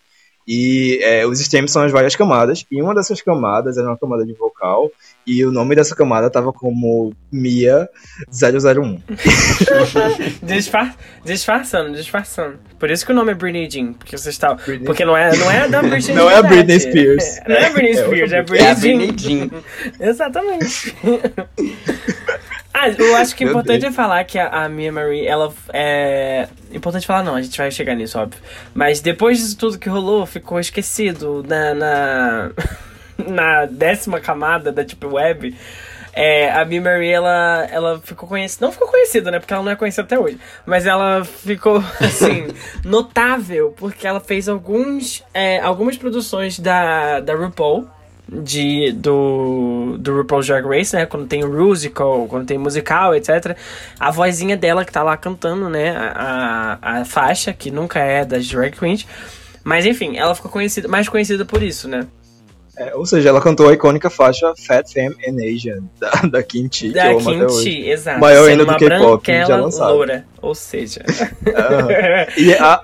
E 0.46 1.00
é, 1.02 1.26
os 1.26 1.40
stems 1.40 1.72
são 1.72 1.82
as 1.82 1.90
várias 1.90 2.14
camadas. 2.14 2.64
E 2.70 2.80
uma 2.80 2.94
dessas 2.94 3.20
camadas 3.20 3.76
era 3.76 3.88
uma 3.88 3.98
camada 3.98 4.24
de 4.24 4.32
vocal. 4.34 4.88
E 5.26 5.44
o 5.44 5.50
nome 5.50 5.74
dessa 5.74 5.96
camada 5.96 6.30
tava 6.30 6.52
como 6.52 7.12
Mia 7.32 7.88
001. 8.30 9.00
Disfar... 10.42 10.94
Disfarçando, 11.24 11.92
disfarçando. 11.96 12.58
Por 12.78 12.90
isso 12.90 13.04
que 13.04 13.10
o 13.10 13.14
nome 13.14 13.32
é 13.32 13.34
Britney 13.34 13.68
Jean. 13.68 13.92
Porque 13.94 14.16
você 14.16 14.30
está. 14.30 14.54
Britney- 14.54 14.84
Porque 14.86 15.04
não 15.04 15.16
é, 15.16 15.36
não 15.36 15.50
é 15.50 15.68
da 15.68 15.82
Britney 15.82 16.14
Não 16.14 16.30
é 16.30 16.36
a 16.36 16.42
Britney. 16.42 16.78
Spears. 16.78 17.40
Não 17.48 17.56
é 17.56 17.66
a 17.66 17.70
Britney 17.70 17.90
É 17.92 18.04
Spears, 18.04 18.32
é 18.32 18.36
a 18.36 18.40
outra 18.40 18.56
É 18.58 18.70
a 18.70 18.74
Britney 18.74 19.06
Britney 19.08 19.38
Jean. 19.38 19.48
Jean. 19.48 19.62
Exatamente. 20.08 20.94
ah, 22.72 22.88
eu 22.90 23.16
acho 23.16 23.34
que 23.34 23.42
é 23.42 23.46
Meu 23.46 23.52
importante 23.54 23.80
Deus. 23.80 23.92
é 23.92 23.96
falar 23.96 24.22
que 24.24 24.38
a, 24.38 24.48
a 24.48 24.68
Mia 24.68 24.92
Marie, 24.92 25.26
ela 25.26 25.52
é. 25.72 26.46
Importante 26.72 27.06
falar, 27.06 27.24
não, 27.24 27.34
a 27.34 27.42
gente 27.42 27.56
vai 27.58 27.70
chegar 27.70 27.94
nisso, 27.96 28.18
óbvio. 28.18 28.40
Mas 28.74 29.00
depois 29.00 29.38
disso 29.38 29.56
tudo 29.56 29.78
que 29.78 29.88
rolou, 29.88 30.24
ficou 30.26 30.60
esquecido 30.60 31.44
na. 31.48 31.74
na... 31.74 32.50
na 33.18 33.66
décima 33.66 34.20
camada 34.20 34.72
da 34.72 34.82
Deep 34.82 35.04
Web, 35.06 35.54
é, 36.18 36.50
a 36.50 36.64
Bea 36.64 36.80
Marie, 36.80 37.10
ela, 37.10 37.68
ela 37.70 38.00
ficou 38.02 38.26
conhecida. 38.26 38.64
Não 38.64 38.72
ficou 38.72 38.88
conhecida, 38.88 39.30
né? 39.30 39.38
Porque 39.38 39.52
ela 39.52 39.62
não 39.62 39.70
é 39.70 39.76
conhecida 39.76 40.02
até 40.02 40.18
hoje. 40.18 40.38
Mas 40.64 40.86
ela 40.86 41.22
ficou, 41.26 41.76
assim, 42.00 42.48
notável, 42.82 43.74
porque 43.76 44.06
ela 44.06 44.18
fez 44.18 44.48
alguns, 44.48 45.22
é, 45.34 45.60
algumas 45.60 45.98
produções 45.98 46.58
da, 46.58 47.20
da 47.20 47.34
RuPaul. 47.34 47.86
De, 48.28 48.90
do, 48.90 49.96
do 50.00 50.16
RuPaul's 50.16 50.48
Drag 50.48 50.66
Race, 50.66 50.96
né? 50.96 51.06
Quando 51.06 51.28
tem 51.28 51.44
musical, 51.44 52.26
quando 52.26 52.44
tem 52.44 52.58
musical, 52.58 53.14
etc. 53.14 53.56
A 54.00 54.10
vozinha 54.10 54.56
dela 54.56 54.84
que 54.84 54.90
tá 54.90 55.00
lá 55.00 55.16
cantando, 55.16 55.68
né? 55.68 55.90
A, 55.96 56.78
a, 56.82 57.00
a 57.02 57.04
faixa, 57.04 57.52
que 57.52 57.70
nunca 57.70 58.00
é 58.00 58.24
das 58.24 58.48
drag 58.48 58.76
queens. 58.76 59.06
Mas 59.62 59.86
enfim, 59.86 60.16
ela 60.16 60.34
ficou 60.34 60.50
conhecida, 60.50 60.88
mais 60.88 61.08
conhecida 61.08 61.44
por 61.44 61.62
isso, 61.62 61.86
né? 61.86 62.08
É, 62.78 62.94
ou 62.94 63.06
seja, 63.06 63.30
ela 63.30 63.40
cantou 63.40 63.68
a 63.68 63.72
icônica 63.72 64.10
faixa 64.10 64.52
Fat 64.66 64.86
Femme 64.92 65.16
and 65.26 65.36
Asian, 65.42 65.82
da, 65.98 66.10
da 66.28 66.42
Kimchi, 66.42 66.88
que 66.88 66.94
Da 66.94 67.04
até 67.04 67.14
hoje. 67.14 67.24
Kimchi, 67.64 67.88
exato. 67.88 68.20
Maior 68.20 68.48
ainda 68.48 68.66
do 68.66 68.76
K-pop, 68.76 69.26
já 69.26 69.56
lançado. 69.56 69.94
loura. 69.94 70.26
Ou 70.42 70.54
seja. 70.54 71.02
E 72.36 72.52
a- 72.54 72.82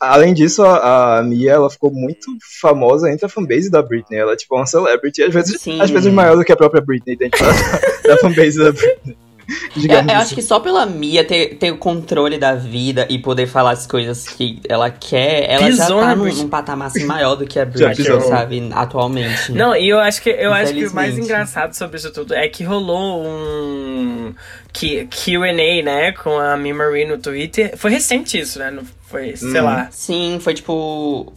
além 0.00 0.34
disso, 0.34 0.64
a, 0.64 1.18
a 1.18 1.22
Mia 1.22 1.52
ela 1.52 1.70
ficou 1.70 1.90
muito 1.92 2.26
famosa 2.60 3.10
entre 3.12 3.26
a 3.26 3.28
fanbase 3.28 3.70
da 3.70 3.80
Britney. 3.82 4.18
Ela 4.18 4.32
é 4.32 4.36
tipo 4.36 4.56
uma 4.56 4.66
celebrity, 4.66 5.22
às 5.22 5.32
vezes, 5.32 5.60
Sim. 5.60 5.80
às 5.80 5.90
vezes 5.90 6.12
maior 6.12 6.36
do 6.36 6.44
que 6.44 6.52
a 6.52 6.56
própria 6.56 6.80
Britney 6.82 7.16
dentro 7.16 7.40
da, 7.44 7.52
da 8.14 8.16
fanbase 8.18 8.58
da 8.58 8.72
Britney. 8.72 9.16
Eu, 9.74 9.80
Digamos 9.80 10.12
eu 10.12 10.16
assim. 10.18 10.24
acho 10.26 10.34
que 10.34 10.42
só 10.42 10.60
pela 10.60 10.84
Mia 10.84 11.24
ter, 11.24 11.54
ter 11.54 11.70
o 11.72 11.78
controle 11.78 12.36
da 12.36 12.54
vida 12.54 13.06
e 13.08 13.18
poder 13.18 13.46
falar 13.46 13.70
as 13.70 13.86
coisas 13.86 14.28
que 14.28 14.60
ela 14.68 14.90
quer, 14.90 15.50
ela 15.50 15.70
já 15.72 15.84
Pisou 15.86 16.00
tá 16.00 16.06
na 16.08 16.16
num, 16.16 16.24
num 16.34 16.48
patamar 16.48 16.88
assim 16.88 17.04
maior 17.06 17.34
do 17.34 17.46
que 17.46 17.58
a 17.58 17.64
Já 17.74 17.88
Britney, 17.88 18.20
sabe? 18.20 18.68
Atualmente. 18.74 19.52
Não, 19.52 19.74
e 19.74 19.88
eu 19.88 19.98
acho 19.98 20.20
que 20.20 20.28
eu 20.28 20.52
acho 20.52 20.74
que 20.74 20.86
o 20.86 20.94
mais 20.94 21.16
engraçado 21.16 21.72
sobre 21.72 21.96
isso 21.96 22.12
tudo 22.12 22.34
é 22.34 22.46
que 22.48 22.62
rolou 22.62 23.24
um 23.24 24.34
Q&A, 24.72 25.82
né, 25.82 26.12
com 26.12 26.38
a 26.38 26.56
Mi 26.56 26.72
Marie 26.72 27.06
no 27.06 27.16
Twitter. 27.18 27.76
Foi 27.76 27.90
recente 27.90 28.38
isso, 28.38 28.58
né? 28.58 28.70
Não 28.70 28.82
foi, 29.06 29.34
sei 29.36 29.60
Hum. 29.60 29.64
lá. 29.64 29.88
Sim, 29.90 30.38
foi 30.40 30.52
tipo. 30.54 31.32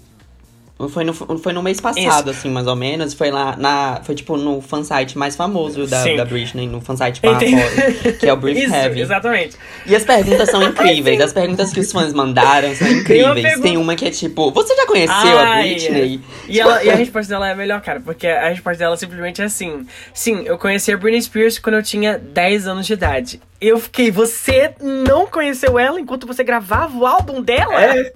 Foi 0.90 1.04
no, 1.04 1.14
foi 1.14 1.54
no 1.54 1.62
mês 1.62 1.80
passado, 1.80 2.30
assim, 2.32 2.50
mais 2.50 2.68
ou 2.68 2.76
menos. 2.76 3.14
Foi 3.14 3.30
lá 3.32 3.56
na. 3.58 4.02
Foi 4.04 4.16
tipo 4.16 4.38
no 4.38 4.62
fansite 4.62 5.18
mais 5.18 5.36
famoso 5.36 5.86
da, 5.88 6.04
Sim. 6.04 6.16
da 6.16 6.26
Britney, 6.26 6.68
no 6.68 6.82
fansite 6.82 7.20
fora, 7.22 7.38
que 8.20 8.28
é 8.28 8.34
o 8.34 8.38
Brief 8.38 8.64
Isso, 8.64 8.74
Heavy. 8.74 9.02
exatamente. 9.02 9.58
E 9.86 9.96
as 9.96 10.04
perguntas 10.04 10.50
são 10.50 10.62
incríveis. 10.68 11.20
As 11.22 11.34
perguntas 11.34 11.72
que 11.74 11.80
os 11.80 11.92
fãs 11.92 12.14
mandaram 12.14 12.74
são 12.76 12.88
Tem 12.88 12.96
uma 12.96 13.02
incríveis. 13.02 13.42
pergunta- 13.42 13.62
Tem 13.68 13.78
uma 13.78 13.96
que 13.96 14.06
é 14.06 14.12
tipo, 14.12 14.52
você 14.52 14.76
já 14.76 14.86
conheceu 14.86 15.14
a 15.38 15.42
Ai, 15.50 15.70
Britney? 15.74 16.22
E, 16.48 16.60
ela, 16.60 16.84
e 16.84 16.90
a 16.90 16.96
resposta 16.96 17.34
dela 17.34 17.48
é 17.50 17.52
a 17.52 17.56
melhor, 17.56 17.82
cara, 17.82 18.00
porque 18.00 18.28
a 18.28 18.50
resposta 18.50 18.80
dela 18.80 18.98
simplesmente 18.98 19.42
é 19.42 19.46
assim: 19.46 19.86
Sim, 20.14 20.44
eu 20.46 20.58
conheci 20.58 20.92
a 20.92 20.98
Britney 20.98 21.22
Spears 21.22 21.60
quando 21.60 21.76
eu 21.76 21.84
tinha 21.84 22.18
10 22.18 22.68
anos 22.68 22.86
de 22.88 22.94
idade. 22.94 23.42
Eu 23.60 23.80
fiquei, 23.80 24.10
você 24.10 24.72
não 24.82 25.28
conheceu 25.28 25.78
ela 25.78 26.00
enquanto 26.00 26.26
você 26.26 26.44
gravava 26.44 26.98
o 26.98 27.06
álbum 27.06 27.42
dela? 27.42 27.84
É. 27.84 28.12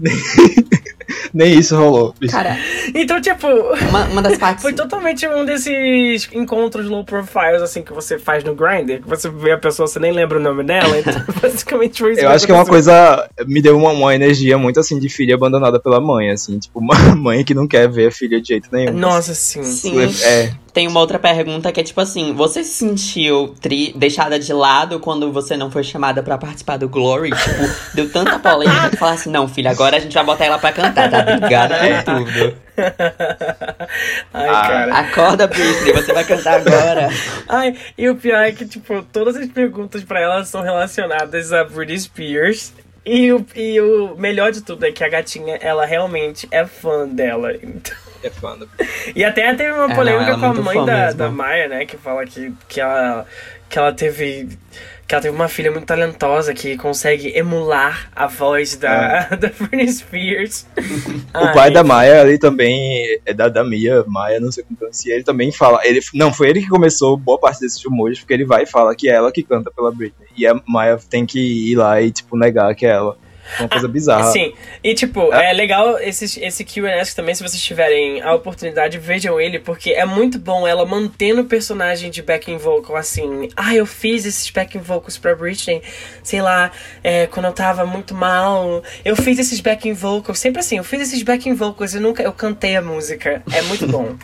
Nem 1.34 1.58
isso 1.58 1.76
rolou. 1.76 2.14
Cara, 2.30 2.56
Então, 2.94 3.20
tipo, 3.20 3.46
uma, 3.88 4.04
uma 4.06 4.22
das 4.22 4.36
partes. 4.38 4.62
foi 4.62 4.72
totalmente 4.72 5.26
um 5.28 5.44
desses 5.44 6.28
encontros 6.32 6.86
low 6.86 7.04
profiles, 7.04 7.62
assim, 7.62 7.82
que 7.82 7.92
você 7.92 8.18
faz 8.18 8.42
no 8.44 8.54
Grindr, 8.54 9.00
que 9.02 9.08
você 9.08 9.28
vê 9.28 9.52
a 9.52 9.58
pessoa, 9.58 9.86
você 9.86 9.98
nem 9.98 10.12
lembra 10.12 10.38
o 10.38 10.42
nome 10.42 10.62
dela, 10.64 10.98
então 10.98 11.12
basicamente 11.40 12.00
foi 12.00 12.12
isso 12.12 12.20
Eu 12.22 12.30
acho 12.30 12.46
que 12.46 12.52
é 12.52 12.54
uma 12.54 12.66
coisa. 12.66 13.28
Me 13.46 13.60
deu 13.62 13.76
uma, 13.76 13.90
uma 13.90 14.14
energia 14.14 14.56
muito 14.58 14.80
assim 14.80 14.98
de 14.98 15.08
filha 15.08 15.34
abandonada 15.34 15.78
pela 15.80 16.00
mãe, 16.00 16.30
assim. 16.30 16.58
Tipo, 16.58 16.78
uma 16.80 16.94
mãe 17.16 17.44
que 17.44 17.54
não 17.54 17.66
quer 17.66 17.88
ver 17.88 18.08
a 18.08 18.10
filha 18.12 18.40
de 18.40 18.48
jeito 18.48 18.68
nenhum. 18.72 18.92
Nossa, 18.92 19.34
sim. 19.34 19.62
Sim. 19.62 19.98
É, 20.24 20.50
Tem 20.72 20.86
uma 20.86 21.00
outra 21.00 21.18
pergunta 21.18 21.70
que 21.72 21.80
é 21.80 21.82
tipo 21.82 22.00
assim: 22.00 22.32
você 22.34 22.62
se 22.64 22.72
sentiu 22.74 23.54
tri- 23.60 23.92
deixada 23.96 24.38
de 24.38 24.52
lado 24.52 25.00
quando 25.00 25.32
você 25.32 25.56
não 25.56 25.70
foi 25.70 25.82
chamada 25.82 26.22
pra 26.22 26.36
participar 26.38 26.76
do 26.76 26.88
Glory? 26.88 27.30
Tipo, 27.30 27.70
deu 27.94 28.10
tanta 28.10 28.38
polêmica 28.38 28.90
que 28.90 28.96
falar 28.96 29.12
assim: 29.12 29.30
não, 29.30 29.48
filha, 29.48 29.70
agora 29.70 29.96
a 29.96 30.00
gente 30.00 30.12
vai 30.12 30.24
botar 30.24 30.44
ela 30.44 30.58
pra 30.58 30.72
cantar, 30.72 30.99
tá? 31.08 31.20
Obrigada 31.20 31.74
por 31.76 32.24
tudo. 32.24 32.56
Ai, 34.32 34.48
Ah, 34.48 34.62
cara. 34.66 34.94
Acorda, 34.98 35.46
Britney, 35.46 35.92
você 35.92 36.12
vai 36.12 36.24
cantar 36.24 36.60
agora. 36.60 37.08
Ai, 37.48 37.76
e 37.96 38.08
o 38.08 38.16
pior 38.16 38.40
é 38.42 38.52
que, 38.52 38.66
tipo, 38.66 39.02
todas 39.12 39.36
as 39.36 39.46
perguntas 39.48 40.02
pra 40.04 40.20
ela 40.20 40.44
são 40.44 40.62
relacionadas 40.62 41.52
a 41.52 41.64
Britney 41.64 41.98
Spears. 41.98 42.72
E 43.04 43.32
o, 43.32 43.44
e 43.56 43.80
o 43.80 44.14
melhor 44.16 44.52
de 44.52 44.60
tudo 44.62 44.84
é 44.84 44.92
que 44.92 45.02
a 45.02 45.08
gatinha, 45.08 45.56
ela 45.56 45.86
realmente 45.86 46.46
é 46.50 46.66
fã 46.66 47.08
dela. 47.08 47.52
Então... 47.54 47.96
é 48.22 48.30
foda. 48.30 48.66
E 49.16 49.24
até 49.24 49.52
teve 49.54 49.72
uma 49.72 49.90
É, 49.90 49.94
polêmica 49.94 50.36
não, 50.36 50.44
ela 50.44 50.52
é 50.52 50.54
com 50.54 50.60
a 50.60 50.62
mãe 50.64 50.76
fã 50.76 50.84
da, 50.84 50.96
mesmo. 51.06 51.18
da 51.18 51.30
Maia, 51.30 51.68
né? 51.68 51.86
Que 51.86 51.96
fala 51.96 52.24
que, 52.26 52.52
que, 52.68 52.80
ela, 52.80 53.26
que 53.68 53.78
ela 53.78 53.92
teve. 53.92 54.50
Que 55.10 55.14
ela 55.16 55.22
teve 55.22 55.34
uma 55.34 55.48
filha 55.48 55.72
muito 55.72 55.86
talentosa 55.86 56.54
que 56.54 56.76
consegue 56.76 57.36
emular 57.36 58.08
a 58.14 58.28
voz 58.28 58.76
da, 58.76 59.22
da 59.34 59.48
Britney 59.48 59.88
Spears. 59.88 60.64
O 61.34 61.52
pai 61.52 61.72
da 61.72 61.82
Maia 61.82 62.20
ali 62.20 62.38
também, 62.38 63.18
é 63.26 63.34
da, 63.34 63.48
da 63.48 63.64
Mia, 63.64 64.04
Maia, 64.06 64.38
não 64.38 64.52
sei 64.52 64.62
como 64.62 64.76
pronuncia, 64.76 65.12
ele 65.12 65.24
também 65.24 65.50
fala. 65.50 65.80
Ele, 65.84 66.00
não, 66.14 66.32
foi 66.32 66.50
ele 66.50 66.60
que 66.60 66.68
começou 66.68 67.16
boa 67.16 67.40
parte 67.40 67.60
desses 67.60 67.84
rumores, 67.84 68.20
porque 68.20 68.34
ele 68.34 68.44
vai 68.44 68.62
e 68.62 68.66
fala 68.66 68.94
que 68.94 69.10
é 69.10 69.14
ela 69.14 69.32
que 69.32 69.42
canta 69.42 69.68
pela 69.70 69.90
Britney. 69.90 70.28
E 70.36 70.46
a 70.46 70.60
Maia 70.64 70.96
tem 71.08 71.26
que 71.26 71.40
ir 71.40 71.74
lá 71.74 72.00
e, 72.00 72.12
tipo, 72.12 72.36
negar 72.36 72.72
que 72.76 72.86
é 72.86 72.90
ela. 72.90 73.16
É 73.58 73.62
uma 73.62 73.68
coisa 73.68 73.88
bizarra. 73.88 74.30
Sim, 74.30 74.52
e 74.82 74.94
tipo, 74.94 75.32
é 75.32 75.52
legal 75.52 75.98
esse, 75.98 76.40
esse 76.40 76.64
Q&A 76.64 77.04
também, 77.14 77.34
se 77.34 77.42
vocês 77.42 77.62
tiverem 77.62 78.20
a 78.20 78.34
oportunidade, 78.34 78.98
vejam 78.98 79.40
ele, 79.40 79.58
porque 79.58 79.90
é 79.90 80.04
muito 80.04 80.38
bom 80.38 80.66
ela 80.66 80.84
mantendo 80.84 81.42
o 81.42 81.44
personagem 81.44 82.10
de 82.10 82.22
backing 82.22 82.58
vocal 82.58 82.96
assim. 82.96 83.48
Ah, 83.56 83.74
eu 83.74 83.86
fiz 83.86 84.24
esses 84.26 84.50
backing 84.50 84.80
vocals 84.80 85.18
pra 85.18 85.34
Britney, 85.34 85.82
sei 86.22 86.42
lá, 86.42 86.70
é, 87.02 87.26
quando 87.26 87.46
eu 87.46 87.52
tava 87.52 87.84
muito 87.86 88.14
mal. 88.14 88.82
Eu 89.04 89.16
fiz 89.16 89.38
esses 89.38 89.60
backing 89.60 89.92
vocals, 89.92 90.38
sempre 90.38 90.60
assim, 90.60 90.78
eu 90.78 90.84
fiz 90.84 91.00
esses 91.02 91.22
backing 91.22 91.54
vocals 91.54 91.94
e 91.94 92.00
nunca 92.00 92.22
eu 92.22 92.32
cantei 92.32 92.76
a 92.76 92.82
música. 92.82 93.42
É 93.52 93.62
muito 93.62 93.86
bom. 93.86 94.16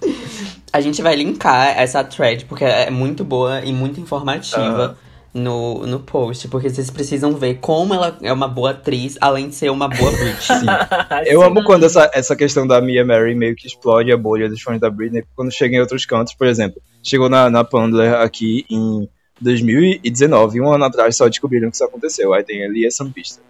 A 0.72 0.80
gente 0.80 1.02
vai 1.02 1.16
linkar 1.16 1.76
essa 1.76 2.02
thread, 2.04 2.44
porque 2.44 2.64
é 2.64 2.90
muito 2.90 3.24
boa 3.24 3.60
e 3.64 3.72
muito 3.72 4.00
informativa. 4.00 4.96
No, 5.32 5.86
no 5.86 6.00
post, 6.00 6.48
porque 6.48 6.68
vocês 6.68 6.90
precisam 6.90 7.34
ver 7.34 7.58
como 7.60 7.94
ela 7.94 8.18
é 8.20 8.32
uma 8.32 8.48
boa 8.48 8.72
atriz, 8.72 9.16
além 9.20 9.48
de 9.48 9.54
ser 9.54 9.70
uma 9.70 9.86
boa 9.86 10.10
Britney. 10.10 10.66
Eu 11.24 11.40
amo 11.40 11.62
quando 11.62 11.86
essa, 11.86 12.10
essa 12.12 12.34
questão 12.34 12.66
da 12.66 12.80
Mia 12.80 13.04
Mary 13.04 13.32
meio 13.36 13.54
que 13.54 13.64
explode 13.64 14.10
a 14.10 14.16
bolha 14.16 14.48
dos 14.48 14.60
fãs 14.60 14.80
da 14.80 14.90
Britney 14.90 15.22
quando 15.36 15.52
chega 15.52 15.76
em 15.76 15.80
outros 15.80 16.04
cantos, 16.04 16.34
por 16.34 16.48
exemplo. 16.48 16.82
Chegou 17.00 17.28
na, 17.28 17.48
na 17.48 17.62
Pandler 17.62 18.14
aqui 18.14 18.66
em 18.68 19.08
2019, 19.40 20.60
um 20.60 20.72
ano 20.72 20.84
atrás 20.84 21.16
só 21.16 21.28
descobriram 21.28 21.70
que 21.70 21.76
isso 21.76 21.84
aconteceu. 21.84 22.34
Aí 22.34 22.42
tem 22.42 22.64
ali 22.64 22.84
essa 22.84 23.04
pista. 23.04 23.40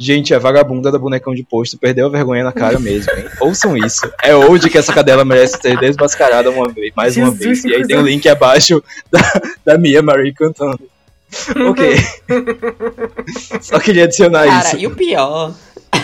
Gente, 0.00 0.32
a 0.32 0.38
vagabunda 0.38 0.92
da 0.92 0.98
bonecão 0.98 1.34
de 1.34 1.42
posto 1.42 1.76
perdeu 1.76 2.06
a 2.06 2.08
vergonha 2.08 2.44
na 2.44 2.52
cara 2.52 2.78
mesmo, 2.78 3.12
hein? 3.16 3.24
Ouçam 3.40 3.76
isso. 3.76 4.08
É 4.22 4.34
hoje 4.34 4.70
que 4.70 4.78
essa 4.78 4.92
cadela 4.92 5.24
merece 5.24 5.60
ser 5.60 5.76
desmascarada 5.76 6.48
uma 6.50 6.68
vez, 6.68 6.92
mais 6.96 7.16
uma 7.16 7.32
Jesus, 7.32 7.44
vez. 7.44 7.62
que 7.62 7.68
E 7.68 7.74
aí 7.74 7.84
tem 7.84 7.98
o 7.98 8.02
link 8.02 8.28
abaixo 8.28 8.80
da, 9.10 9.20
da 9.64 9.76
Mia 9.76 10.00
Marie 10.00 10.32
cantando. 10.32 10.78
Ok. 11.70 11.96
Só 13.60 13.78
queria 13.78 14.04
adicionar 14.04 14.46
Cara, 14.46 14.68
isso. 14.68 14.78
e 14.78 14.86
o 14.86 14.94
pior. 14.94 15.54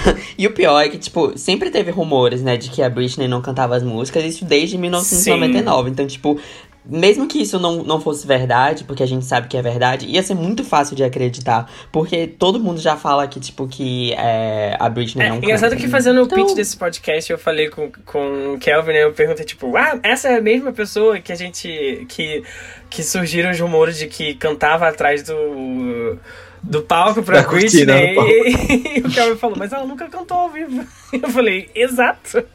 e 0.39 0.47
o 0.47 0.53
pior 0.53 0.81
é 0.81 0.89
que, 0.89 0.99
tipo, 0.99 1.37
sempre 1.39 1.71
teve 1.71 1.91
rumores, 1.91 2.43
né, 2.43 2.57
de 2.57 2.71
que 2.71 2.83
a 2.83 2.89
Britney 2.91 3.29
não 3.29 3.41
cantava 3.41 3.77
as 3.77 3.83
músicas, 3.83 4.25
isso 4.25 4.45
desde 4.45 4.77
1999. 4.79 5.91
Então, 5.91 6.07
tipo, 6.07 6.39
mesmo 6.87 7.27
que 7.27 7.41
isso 7.41 7.59
não, 7.59 7.83
não 7.83 7.99
fosse 7.99 8.27
verdade, 8.27 8.85
porque 8.85 9.03
a 9.03 9.07
gente 9.07 9.25
sabe 9.25 9.49
que 9.49 9.57
é 9.57 9.63
verdade, 9.63 10.05
ia 10.07 10.23
ser 10.23 10.35
muito 10.35 10.63
fácil 10.63 10.95
de 10.95 11.03
acreditar. 11.03 11.71
Porque 11.91 12.27
todo 12.27 12.61
mundo 12.61 12.79
já 12.79 12.95
fala 12.95 13.27
que, 13.27 13.41
tipo, 13.41 13.67
que 13.67 14.13
é, 14.13 14.77
a 14.79 14.89
Britney 14.91 15.25
É, 15.25 15.29
não 15.31 15.37
engraçado 15.39 15.71
canta. 15.71 15.83
que 15.83 15.89
fazendo 15.89 16.21
o 16.21 16.25
Então- 16.25 16.45
pitch 16.45 16.55
desse 16.55 16.77
podcast, 16.77 17.33
eu 17.33 17.39
falei 17.39 17.71
com, 17.71 17.91
com 18.05 18.55
o 18.55 18.59
Kelvin, 18.59 18.93
né? 18.93 19.05
Eu 19.05 19.13
perguntei, 19.13 19.47
tipo, 19.47 19.75
ah, 19.77 19.99
essa 20.03 20.29
é 20.29 20.37
a 20.37 20.43
mesma 20.43 20.73
pessoa 20.73 21.19
que 21.21 21.33
a 21.33 21.37
gente. 21.37 22.05
que, 22.09 22.43
que 22.91 23.03
surgiram 23.03 23.51
os 23.51 23.59
rumores 23.59 23.97
de 23.99 24.07
que 24.07 24.35
cantava 24.35 24.87
atrás 24.87 25.23
do. 25.23 26.19
Do 26.65 26.83
palco 26.83 27.23
pra 27.23 27.43
Da 27.43 27.49
Britney. 27.49 27.85
no 27.85 28.15
palco. 28.15 28.31
E, 28.95 29.01
o 29.01 29.11
Kelvin 29.11 29.37
falou, 29.37 29.57
mas 29.59 29.73
ela 29.73 29.87
nunca 29.87 30.09
cantou 30.09 30.37
ao 30.37 30.51
vivo. 30.51 30.85
Eu 31.13 31.29
falei, 31.31 31.71
exato. 31.75 32.45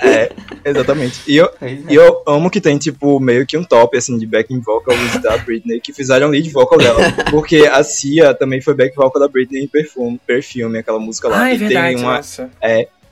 É, 0.00 0.30
exatamente. 0.64 1.22
E 1.26 1.36
eu, 1.36 1.50
é. 1.60 1.76
e 1.88 1.94
eu 1.96 2.22
amo 2.24 2.48
que 2.48 2.60
tem, 2.60 2.78
tipo, 2.78 3.18
meio 3.18 3.44
que 3.44 3.58
um 3.58 3.64
top, 3.64 3.96
assim, 3.98 4.16
de 4.16 4.24
backing 4.24 4.60
vocals 4.60 5.20
da 5.20 5.36
Britney, 5.38 5.80
que 5.80 5.92
fizeram 5.92 6.28
lead 6.28 6.48
vocal 6.50 6.78
dela. 6.78 7.00
Porque 7.32 7.66
a 7.66 7.82
Cia 7.82 8.32
também 8.32 8.60
foi 8.60 8.74
back 8.74 8.94
vocal 8.94 9.20
da 9.20 9.26
Britney 9.26 9.64
em 9.64 9.66
Perfume, 9.66 10.20
Perfume 10.24 10.78
aquela 10.78 11.00
música 11.00 11.26
lá. 11.28 11.42
Ah, 11.42 11.50
é 11.50 11.54
e 11.54 11.58
verdade, 11.58 11.96
tem 11.96 12.04
uma, 12.04 12.16
nossa. 12.18 12.48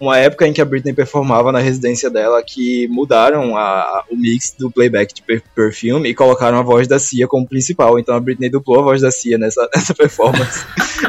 Uma 0.01 0.17
época 0.19 0.47
em 0.47 0.53
que 0.53 0.61
a 0.61 0.65
Britney 0.65 0.93
performava 0.93 1.51
na 1.51 1.59
residência 1.59 2.09
dela 2.09 2.43
que 2.43 2.87
mudaram 2.89 3.57
a- 3.57 4.05
o 4.11 4.17
mix 4.17 4.55
do 4.59 4.71
playback 4.71 5.13
de 5.15 5.23
per- 5.23 5.43
Perfume 5.55 6.09
e 6.09 6.15
colocaram 6.15 6.59
a 6.59 6.63
voz 6.63 6.87
da 6.87 6.99
Cia 6.99 7.27
como 7.27 7.49
principal. 7.49 7.99
Então 7.99 8.15
a 8.15 8.21
Britney 8.21 8.49
dublou 8.51 8.81
a 8.81 8.83
voz 8.83 9.01
da 9.03 9.11
Cia 9.11 9.37
nessa, 9.39 9.69
nessa 9.75 9.95
performance, 9.95 10.65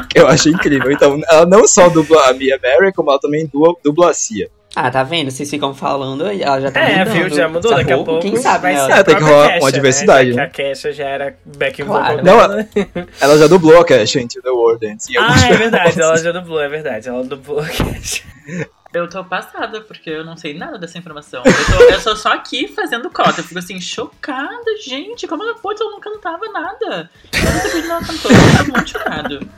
que 0.08 0.18
eu 0.18 0.26
achei 0.26 0.52
incrível. 0.52 0.90
Então 0.90 1.20
ela 1.30 1.46
não 1.46 1.66
só 1.68 1.88
dubla 1.88 2.28
a 2.28 2.32
Mia 2.32 2.58
Mary, 2.62 2.92
como 2.92 3.10
ela 3.10 3.20
também 3.20 3.46
dubla, 3.52 3.74
dubla 3.84 4.10
a 4.10 4.14
Cia. 4.14 4.48
Ah, 4.76 4.88
tá 4.88 5.02
vendo? 5.02 5.32
Vocês 5.32 5.50
ficam 5.50 5.74
falando, 5.74 6.24
ela 6.28 6.60
já 6.60 6.70
tá 6.70 6.80
É, 6.80 6.98
mudando. 7.00 7.12
viu? 7.14 7.28
Já 7.30 7.48
mudou. 7.48 7.74
Daqui 7.74 7.92
a 7.92 7.96
pouco 7.98 8.20
Quem 8.20 8.36
sabe, 8.36 8.62
vai 8.62 8.74
né? 8.74 8.86
ser 8.86 8.92
É, 8.92 8.94
a 8.94 9.04
tem 9.04 9.16
que 9.16 9.22
rolar 9.24 9.48
Kesha, 9.48 9.64
uma 9.64 9.72
diversidade, 9.72 10.28
Né? 10.30 10.34
Já 10.36 10.42
né? 10.42 10.48
que 10.48 10.62
a 10.62 10.64
Kesha 10.66 10.92
já 10.92 11.04
era 11.08 11.36
backing 11.44 11.84
Claro. 11.86 12.18
vocal 12.18 12.24
Não, 12.24 12.48
dela. 12.48 12.68
Ela 13.20 13.36
já 13.38 13.46
dublou 13.48 13.80
a 13.80 13.84
Cash 13.84 14.14
Into 14.14 14.40
the 14.40 14.48
World 14.50 14.86
Dance. 14.86 15.12
Ah, 15.18 15.48
é 15.48 15.56
verdade, 15.56 16.00
ela 16.00 16.16
já 16.16 16.30
dublou, 16.30 16.60
é 16.60 16.68
verdade. 16.68 17.08
Ela 17.08 17.24
dublou 17.24 17.58
a 17.58 17.66
Kesha. 17.66 18.22
Eu 18.92 19.08
tô 19.08 19.24
passada, 19.24 19.80
porque 19.82 20.10
eu 20.10 20.24
não 20.24 20.36
sei 20.36 20.52
nada 20.58 20.76
dessa 20.76 20.98
informação. 20.98 21.42
Eu, 21.44 21.52
tô, 21.78 21.82
eu 21.94 22.00
sou 22.00 22.16
só 22.16 22.32
aqui 22.32 22.66
fazendo 22.68 23.08
cota. 23.08 23.40
Eu 23.40 23.44
fico 23.44 23.58
assim, 23.60 23.80
chocada, 23.80 24.76
gente. 24.84 25.28
Como 25.28 25.44
ela 25.44 25.54
pôde? 25.54 25.80
Ela 25.80 25.92
não 25.92 26.00
cantava 26.00 26.48
nada. 26.48 27.08
Eu 27.32 27.44
não 27.52 27.60
sabia 27.60 27.82
que 27.82 27.88
ela 27.88 28.04
cantou. 28.04 28.30
Eu 28.32 28.64
tô 28.66 28.72
muito 28.72 28.90
chocado. 28.90 29.48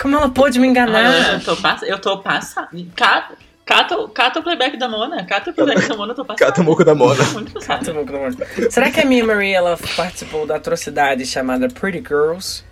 Como 0.00 0.16
ela 0.16 0.28
pôde 0.28 0.58
me 0.58 0.66
Ah, 0.66 0.70
enganar? 0.70 1.32
eu, 1.34 1.40
tô 1.44 1.56
pass... 1.56 1.82
eu 1.82 1.98
tô 1.98 2.18
passada. 2.18 2.68
Cata, 2.94 3.34
cata, 3.64 4.08
cata 4.08 4.40
o 4.40 4.42
playback 4.42 4.76
da 4.76 4.88
Mona. 4.88 5.24
Cata 5.24 5.50
o 5.50 5.54
playback 5.54 5.88
da 5.88 5.96
Mona, 5.96 6.12
eu 6.12 6.16
tô 6.16 6.24
passada. 6.26 6.46
Cata 6.50 6.60
o 6.60 6.64
moco 6.64 6.84
da 6.84 6.94
Mona. 6.94 7.24
Muito 7.32 7.52
passada. 7.54 7.82
Será 8.70 8.90
que 8.90 9.00
a 9.00 9.06
Mia 9.06 9.24
Marie 9.24 9.54
ela 9.54 9.78
participou 9.96 10.46
da 10.46 10.56
atrocidade 10.56 11.24
chamada 11.24 11.66
Pretty 11.68 12.00
Girls? 12.06 12.62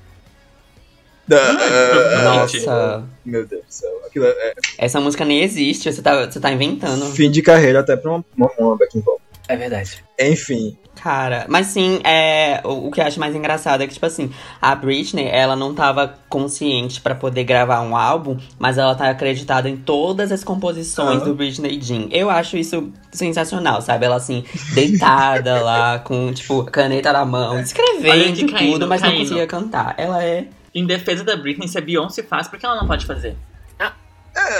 Da- 1.28 2.22
Nossa, 2.24 3.04
Meu 3.24 3.46
Deus 3.46 3.62
do 3.62 3.70
céu. 3.72 3.90
Aquilo 4.06 4.24
é 4.26 4.54
essa 4.78 5.00
música 5.00 5.24
nem 5.24 5.42
existe, 5.42 5.92
você 5.92 6.00
tá, 6.02 6.24
você 6.26 6.40
tá 6.40 6.50
inventando. 6.50 7.04
fim 7.12 7.30
de 7.30 7.42
carreira 7.42 7.80
até 7.80 7.96
pra 7.96 8.10
uma, 8.10 8.24
uma, 8.36 8.50
uma 8.58 8.76
backing 8.76 9.00
vocal. 9.00 9.20
É 9.48 9.56
verdade. 9.56 10.04
Enfim, 10.20 10.76
Cara, 11.02 11.46
mas 11.48 11.68
sim, 11.68 12.00
é, 12.02 12.60
o, 12.64 12.88
o 12.88 12.90
que 12.90 13.00
eu 13.00 13.04
acho 13.06 13.20
mais 13.20 13.32
engraçado 13.34 13.82
é 13.82 13.86
que, 13.86 13.94
tipo 13.94 14.04
assim, 14.04 14.30
a 14.60 14.74
Britney, 14.74 15.28
ela 15.30 15.54
não 15.54 15.72
tava 15.72 16.12
consciente 16.28 17.00
pra 17.00 17.14
poder 17.14 17.44
gravar 17.44 17.80
um 17.82 17.96
álbum, 17.96 18.36
mas 18.58 18.78
ela 18.78 18.94
tá 18.96 19.08
acreditada 19.08 19.68
em 19.68 19.76
todas 19.76 20.32
as 20.32 20.42
composições 20.42 21.18
Aham. 21.18 21.24
do 21.24 21.34
Britney 21.36 21.80
Jean. 21.80 22.08
Eu 22.10 22.28
acho 22.28 22.56
isso 22.56 22.92
sensacional, 23.12 23.80
sabe? 23.80 24.06
Ela, 24.06 24.16
assim, 24.16 24.42
deitada 24.74 25.60
lá, 25.62 26.00
com, 26.00 26.32
tipo, 26.32 26.64
caneta 26.64 27.12
na 27.12 27.24
mão, 27.24 27.60
escrevendo 27.60 28.50
caindo, 28.50 28.72
tudo, 28.72 28.88
mas 28.88 29.00
não 29.00 29.10
caindo. 29.10 29.22
conseguia 29.22 29.46
cantar. 29.46 29.94
Ela 29.96 30.22
é... 30.24 30.46
Em 30.74 30.86
defesa 30.86 31.24
da 31.24 31.36
Britney, 31.36 31.66
se 31.68 31.78
a 31.78 31.80
Beyoncé 31.80 32.22
faz, 32.22 32.46
por 32.48 32.58
que 32.58 32.66
ela 32.66 32.76
não 32.76 32.86
pode 32.86 33.06
fazer? 33.06 33.36
Ah. 33.78 33.92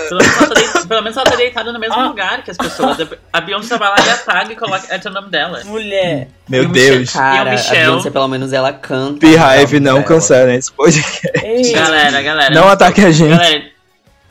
Pelo 0.09 0.21
menos, 0.21 0.37
ela 0.37 0.47
tá 0.49 0.55
deitada, 0.55 0.87
pelo 0.89 1.03
menos 1.03 1.17
ela 1.17 1.27
tá 1.27 1.37
deitada 1.37 1.73
no 1.73 1.79
mesmo 1.79 1.95
Ah. 1.95 2.09
lugar 2.09 2.43
que 2.43 2.51
as 2.51 2.57
pessoas. 2.57 2.97
A 3.33 3.41
Beyoncé 3.41 3.79
vai 3.79 3.89
lá 3.91 3.97
e 4.07 4.11
apaga 4.11 4.53
e 4.53 4.57
coloca 4.57 4.93
entra 4.95 5.11
o 5.11 5.15
nome 5.15 5.29
dela. 5.31 5.63
Mulher. 5.65 6.29
meu 6.49 6.65
E 6.65 6.67
Deus. 6.67 7.13
Cara, 7.13 7.51
a 7.51 7.53
Michel? 7.53 7.75
Beyoncé, 7.91 8.11
pelo 8.11 8.27
menos, 8.29 8.53
ela 8.53 8.73
canta. 8.73 9.21
Beehive, 9.21 9.79
não 9.81 9.99
Ela- 9.99 10.03
cancelem 10.05 10.57
esse 10.57 10.73
podcast. 10.73 11.21
Ei, 11.45 11.73
Galera, 11.73 12.21
galera. 12.23 12.55
Não 12.55 12.69
ataque 12.69 13.03
a 13.05 13.11
gente. 13.13 13.31
Galera, 13.31 13.65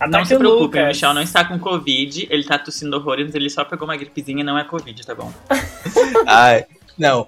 não 0.01 0.07
ataque 0.07 0.27
se 0.27 0.35
o 0.35 0.39
preocupem, 0.39 0.83
o. 0.83 0.87
Michel 0.87 1.13
não 1.13 1.21
está 1.21 1.45
com 1.45 1.57
Covid, 1.57 2.27
ele 2.29 2.43
tá 2.43 2.59
tossindo 2.59 2.97
horrores, 2.97 3.33
ele 3.33 3.49
só 3.49 3.63
pegou 3.63 3.87
uma 3.87 3.95
gripezinha 3.95 4.41
e 4.41 4.43
não 4.43 4.57
é 4.57 4.63
Covid, 4.65 5.05
tá 5.05 5.15
bom? 5.15 5.31
Ai, 6.27 6.65
não. 6.97 7.25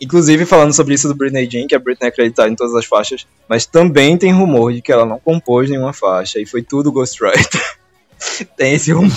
Inclusive, 0.00 0.46
falando 0.46 0.72
sobre 0.72 0.94
isso 0.94 1.08
do 1.08 1.14
Britney 1.14 1.48
Jean, 1.48 1.66
que 1.66 1.74
a 1.74 1.78
Britney 1.78 2.10
é 2.18 2.48
em 2.48 2.54
todas 2.54 2.74
as 2.74 2.86
faixas, 2.86 3.26
mas 3.48 3.66
também 3.66 4.16
tem 4.16 4.32
rumor 4.32 4.72
de 4.72 4.80
que 4.80 4.90
ela 4.90 5.04
não 5.04 5.18
compôs 5.18 5.68
nenhuma 5.68 5.92
faixa 5.92 6.40
e 6.40 6.46
foi 6.46 6.62
tudo 6.62 6.90
ghostwriter. 6.90 7.60
tem 8.56 8.74
esse 8.74 8.92
rumor. 8.92 9.10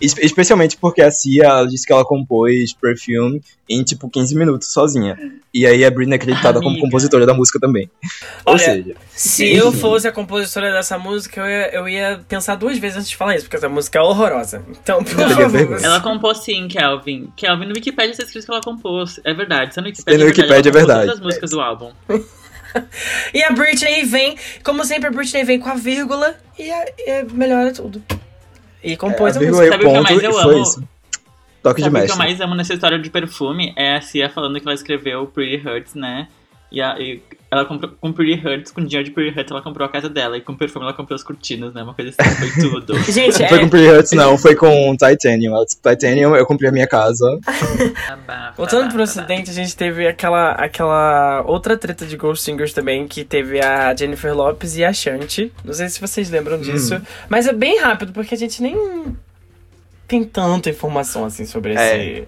Espe- 0.00 0.24
Especialmente 0.24 0.76
porque 0.76 1.02
a 1.02 1.10
Cia 1.10 1.64
disse 1.68 1.86
que 1.86 1.92
ela 1.92 2.04
compôs 2.04 2.72
Perfume 2.72 3.42
em 3.68 3.82
tipo 3.84 4.08
15 4.10 4.34
minutos 4.36 4.72
sozinha. 4.72 5.16
E 5.54 5.66
aí 5.66 5.84
a 5.84 5.90
Britney 5.90 6.14
é 6.14 6.16
acreditada 6.16 6.58
como 6.58 6.70
Amiga. 6.70 6.84
compositora 6.86 7.24
da 7.26 7.34
música 7.34 7.58
também. 7.60 7.90
Ou 8.44 8.54
Olha, 8.54 8.58
seja, 8.64 8.94
Se 9.14 9.52
eu 9.52 9.72
fosse 9.72 10.06
a 10.08 10.12
compositora 10.12 10.72
dessa 10.72 10.98
música, 10.98 11.40
eu 11.40 11.46
ia, 11.46 11.74
eu 11.74 11.88
ia 11.88 12.20
pensar 12.28 12.54
duas 12.56 12.78
vezes 12.78 12.96
antes 12.98 13.10
de 13.10 13.16
falar 13.16 13.36
isso, 13.36 13.44
porque 13.44 13.56
essa 13.56 13.68
música 13.68 13.98
é 13.98 14.02
horrorosa. 14.02 14.64
Então, 14.70 15.02
por 15.04 15.14
favor. 15.14 15.78
Ela 15.82 16.00
compôs 16.00 16.38
sim, 16.38 16.66
Kelvin. 16.68 17.32
Kelvin, 17.36 17.66
no 17.66 17.74
Wikipedia 17.74 18.12
está 18.12 18.24
escrito 18.24 18.44
que 18.46 18.52
ela 18.52 18.60
compôs. 18.60 19.20
É 19.24 19.32
verdade, 19.34 19.70
isso 19.70 19.80
no 19.80 19.86
Wikipedia, 19.86 20.18
no 20.18 20.26
Wikipedia, 20.26 20.68
é 20.70 20.72
verdade. 20.72 21.00
todas 21.02 21.18
as 21.18 21.24
músicas 21.24 21.50
do 21.50 21.60
álbum. 21.60 21.92
E 23.34 23.42
a 23.42 23.50
Britney 23.50 24.04
vem, 24.04 24.36
como 24.62 24.84
sempre, 24.84 25.08
a 25.08 25.10
Britney 25.10 25.42
vem 25.42 25.58
com 25.58 25.68
a 25.68 25.74
vírgula 25.74 26.36
e, 26.56 26.70
a- 26.70 26.86
e 26.98 27.24
melhora 27.32 27.72
tudo. 27.72 28.00
E 28.82 28.96
compôs 28.96 29.36
é, 29.36 29.38
a 29.38 29.42
música. 29.48 29.68
Sabe 29.70 29.84
o 29.86 29.92
que 29.92 30.00
mais 30.00 30.22
eu 30.22 30.38
amo? 30.38 30.62
isso. 30.62 30.88
Toque 31.62 31.82
de 31.82 31.84
Sabe 31.84 31.98
o 31.98 32.06
que 32.06 32.12
eu 32.12 32.16
mestre. 32.16 32.18
mais 32.18 32.40
amo 32.40 32.54
nessa 32.54 32.72
história 32.72 32.98
de 32.98 33.10
perfume? 33.10 33.74
É 33.76 33.96
a 33.96 34.00
Cia 34.00 34.30
falando 34.30 34.58
que 34.58 34.66
ela 34.66 34.74
escreveu 34.74 35.26
Pretty 35.26 35.66
Hurts, 35.66 35.94
né? 35.94 36.28
E, 36.72 36.80
a, 36.80 36.98
e 37.00 37.20
ela 37.50 37.64
comprou 37.64 37.92
com 38.00 38.12
Pretty 38.12 38.46
Hurts, 38.46 38.70
com 38.70 38.80
dinheiro 38.84 39.08
de 39.08 39.10
Pretty 39.10 39.36
Hurts, 39.36 39.50
ela 39.50 39.60
comprou 39.60 39.84
a 39.84 39.90
casa 39.90 40.08
dela. 40.08 40.36
E 40.36 40.40
com 40.40 40.54
perfume 40.54 40.84
ela 40.84 40.94
comprou 40.94 41.16
as 41.16 41.22
cortinas, 41.24 41.74
né? 41.74 41.82
Uma 41.82 41.94
coisa 41.94 42.14
assim, 42.16 42.30
foi 42.36 42.50
tudo. 42.62 42.98
Gente, 43.10 43.40
Não 43.40 43.48
foi 43.48 43.58
é, 43.58 43.60
com 43.62 43.68
Pretty 43.68 43.88
Hurts, 43.88 44.12
não, 44.12 44.38
foi 44.38 44.54
com 44.54 44.96
Titanium. 44.96 45.64
Titanium, 45.66 46.36
eu 46.36 46.46
comprei 46.46 46.68
a 46.68 46.72
minha 46.72 46.86
casa. 46.86 47.26
Voltando 48.56 48.92
pro 48.92 49.02
acidente, 49.02 49.50
a 49.50 49.54
gente 49.54 49.76
teve 49.76 50.06
aquela, 50.06 50.52
aquela 50.52 51.42
outra 51.46 51.76
treta 51.76 52.06
de 52.06 52.16
Ghost 52.16 52.44
Singers 52.44 52.72
também, 52.72 53.06
que 53.08 53.24
teve 53.24 53.60
a 53.60 53.94
Jennifer 53.96 54.34
Lopes 54.34 54.76
e 54.76 54.84
a 54.84 54.92
Shanti. 54.92 55.52
Não 55.64 55.72
sei 55.72 55.88
se 55.88 56.00
vocês 56.00 56.30
lembram 56.30 56.60
disso. 56.60 57.00
Mas 57.28 57.46
é 57.46 57.52
bem 57.52 57.80
rápido, 57.80 58.12
porque 58.12 58.34
a 58.34 58.38
gente 58.38 58.62
nem 58.62 58.76
tem 60.06 60.24
tanta 60.24 60.68
informação 60.68 61.24
assim 61.24 61.46
sobre 61.46 61.74
É. 61.76 61.96
esse, 61.96 62.24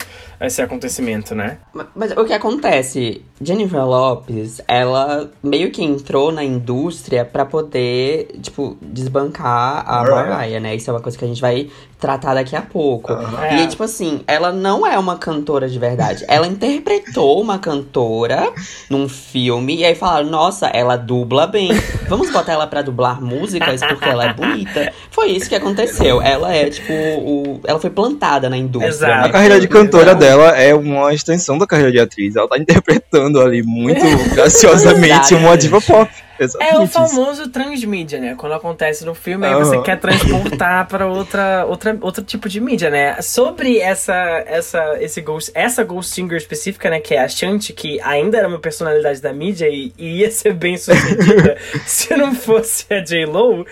esse 0.46 0.60
acontecimento, 0.62 1.34
né? 1.34 1.58
Ma- 1.72 1.86
Mas 1.94 2.12
o 2.12 2.24
que 2.24 2.32
acontece? 2.32 3.22
Jennifer 3.40 3.84
Lopes, 3.84 4.60
ela 4.68 5.30
meio 5.42 5.70
que 5.70 5.82
entrou 5.82 6.30
na 6.32 6.44
indústria 6.44 7.24
pra 7.24 7.44
poder, 7.44 8.28
tipo, 8.40 8.76
desbancar 8.80 9.84
a 9.86 10.02
Mariah. 10.02 10.28
Mariah, 10.30 10.60
né? 10.60 10.74
Isso 10.76 10.90
é 10.90 10.92
uma 10.92 11.00
coisa 11.00 11.18
que 11.18 11.24
a 11.24 11.28
gente 11.28 11.40
vai 11.40 11.68
tratar 11.98 12.34
daqui 12.34 12.56
a 12.56 12.62
pouco. 12.62 13.12
Aham. 13.12 13.44
É. 13.44 13.62
E, 13.62 13.66
tipo 13.68 13.82
assim, 13.84 14.22
ela 14.26 14.52
não 14.52 14.86
é 14.86 14.98
uma 14.98 15.16
cantora 15.16 15.68
de 15.68 15.78
verdade. 15.78 16.24
Ela 16.28 16.46
interpretou 16.46 17.40
uma 17.40 17.58
cantora 17.58 18.52
num 18.90 19.08
filme 19.08 19.76
e 19.76 19.84
aí 19.84 19.94
falaram, 19.94 20.28
nossa, 20.28 20.66
ela 20.68 20.96
dubla 20.96 21.46
bem. 21.46 21.70
Vamos 22.08 22.30
botar 22.30 22.52
ela 22.52 22.66
pra 22.66 22.82
dublar 22.82 23.20
músicas 23.22 23.80
porque 23.80 24.08
ela 24.08 24.24
é 24.26 24.32
bonita. 24.34 24.92
Foi 25.10 25.28
isso 25.30 25.48
que 25.48 25.54
aconteceu. 25.54 26.20
Ela 26.20 26.52
é, 26.54 26.68
tipo, 26.70 26.92
o... 26.92 27.60
ela 27.64 27.78
foi 27.78 27.90
plantada 27.90 28.48
na 28.50 28.56
indústria. 28.56 28.88
Exato. 28.90 29.12
né? 29.22 29.26
A 29.26 29.30
carreira 29.30 29.60
de 29.60 29.68
cantora 29.68 30.10
Então, 30.12 30.18
dela 30.32 30.56
é 30.58 30.74
uma 30.74 31.12
extensão 31.12 31.58
da 31.58 31.66
carreira 31.66 31.92
de 31.92 32.00
atriz. 32.00 32.36
Ela 32.36 32.48
tá 32.48 32.58
interpretando 32.58 33.40
ali 33.40 33.62
muito 33.62 34.00
graciosamente 34.34 35.34
uma 35.34 35.56
diva 35.56 35.80
pop. 35.80 36.10
É 36.38 36.44
Exatamente 36.44 36.76
o 36.76 36.84
isso. 36.84 36.92
famoso 36.92 37.48
transmídia, 37.50 38.18
né? 38.18 38.34
Quando 38.36 38.54
acontece 38.54 39.04
no 39.04 39.14
filme, 39.14 39.46
aí 39.46 39.54
você 39.54 39.80
quer 39.82 40.00
transportar 40.00 40.88
para 40.88 41.06
outra, 41.06 41.66
outra, 41.66 41.96
outro 42.00 42.24
tipo 42.24 42.48
de 42.48 42.60
mídia, 42.60 42.90
né? 42.90 43.20
Sobre 43.20 43.78
essa, 43.78 44.14
essa, 44.46 44.96
esse 44.98 45.20
Ghost, 45.20 45.52
essa 45.54 45.84
Ghost 45.84 46.12
Singer 46.12 46.36
específica, 46.36 46.90
né? 46.90 47.00
Que 47.00 47.14
é 47.14 47.20
a 47.20 47.28
Shanti, 47.28 47.72
que 47.72 48.00
ainda 48.00 48.38
era 48.38 48.48
uma 48.48 48.58
personalidade 48.58 49.20
da 49.20 49.32
mídia 49.32 49.68
e, 49.68 49.92
e 49.96 50.20
ia 50.20 50.30
ser 50.30 50.54
bem 50.54 50.76
sucedida 50.76 51.56
se 51.86 52.16
não 52.16 52.34
fosse 52.34 52.86
a 52.92 53.00
J-Lo. 53.00 53.64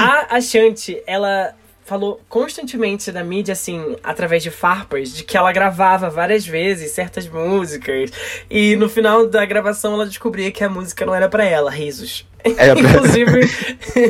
A, 0.00 0.36
a 0.36 0.40
Shanti, 0.40 1.02
ela 1.06 1.54
falou 1.84 2.20
constantemente 2.28 3.10
da 3.10 3.24
mídia, 3.24 3.52
assim, 3.52 3.96
através 4.02 4.42
de 4.42 4.50
farpas, 4.50 5.12
de 5.12 5.24
que 5.24 5.36
ela 5.36 5.52
gravava 5.52 6.08
várias 6.08 6.46
vezes 6.46 6.92
certas 6.92 7.28
músicas. 7.28 8.10
E 8.50 8.76
no 8.76 8.88
final 8.88 9.26
da 9.26 9.44
gravação 9.44 9.94
ela 9.94 10.06
descobria 10.06 10.50
que 10.50 10.62
a 10.62 10.68
música 10.68 11.04
não 11.04 11.14
era 11.14 11.28
pra 11.28 11.44
ela, 11.44 11.70
risos. 11.70 12.26
Era 12.56 12.74
pra, 12.74 12.90
Inclusive. 12.90 13.50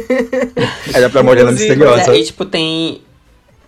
era 0.95 1.11
pra 1.11 1.23
Morena 1.23 1.53
Misteriosa. 1.53 2.15
É, 2.15 2.19
e, 2.19 2.25
tipo, 2.25 2.45
tem. 2.45 3.03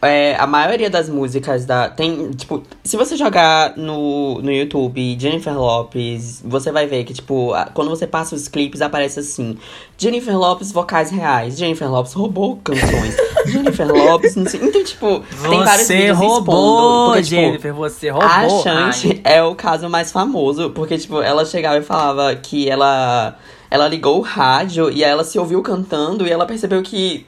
É, 0.04 0.36
a 0.38 0.46
maioria 0.46 0.88
das 0.90 1.08
músicas 1.08 1.64
da. 1.64 1.88
Tem, 1.88 2.30
tipo, 2.32 2.62
se 2.82 2.96
você 2.96 3.16
jogar 3.16 3.76
no, 3.76 4.40
no 4.42 4.52
YouTube 4.52 5.16
Jennifer 5.18 5.54
Lopes, 5.58 6.42
você 6.44 6.70
vai 6.70 6.86
ver 6.86 7.04
que, 7.04 7.14
tipo, 7.14 7.52
a- 7.54 7.66
quando 7.66 7.88
você 7.90 8.06
passa 8.06 8.34
os 8.34 8.46
clipes, 8.48 8.80
aparece 8.82 9.20
assim: 9.20 9.56
Jennifer 9.98 10.36
Lopes, 10.38 10.70
vocais 10.70 11.10
reais. 11.10 11.56
Jennifer 11.58 11.90
Lopes 11.90 12.12
roubou 12.12 12.56
canções. 12.62 13.16
Jennifer 13.46 13.86
Lopes, 13.92 14.36
não 14.36 14.46
sei. 14.46 14.60
Então, 14.62 14.82
tipo, 14.84 15.22
tem 15.48 15.64
vários 15.64 15.86
Você 15.86 15.96
vídeos 15.96 16.18
roubou, 16.18 17.06
Porque, 17.08 17.22
tipo, 17.22 17.34
Jennifer, 17.40 17.74
você 17.74 18.08
a 18.08 18.12
roubou. 18.14 18.62
Shanti 18.62 19.20
é 19.24 19.42
o 19.42 19.54
caso 19.54 19.88
mais 19.88 20.10
famoso, 20.12 20.70
porque, 20.70 20.96
tipo, 20.98 21.20
ela 21.20 21.44
chegava 21.44 21.78
e 21.78 21.82
falava 21.82 22.34
que 22.36 22.68
ela, 22.68 23.36
ela 23.70 23.88
ligou 23.88 24.18
o 24.18 24.22
rádio 24.22 24.90
e 24.90 25.02
ela 25.04 25.24
se 25.24 25.38
ouviu 25.38 25.60
cantando 25.62 26.26
e 26.26 26.30
ela 26.30 26.46
percebeu 26.46 26.82
que 26.82 27.26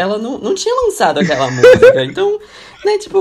ela 0.00 0.18
não, 0.18 0.38
não 0.38 0.54
tinha 0.54 0.74
lançado 0.84 1.18
aquela 1.18 1.50
música. 1.52 2.04
Então, 2.04 2.38
né, 2.84 2.98
tipo, 2.98 3.20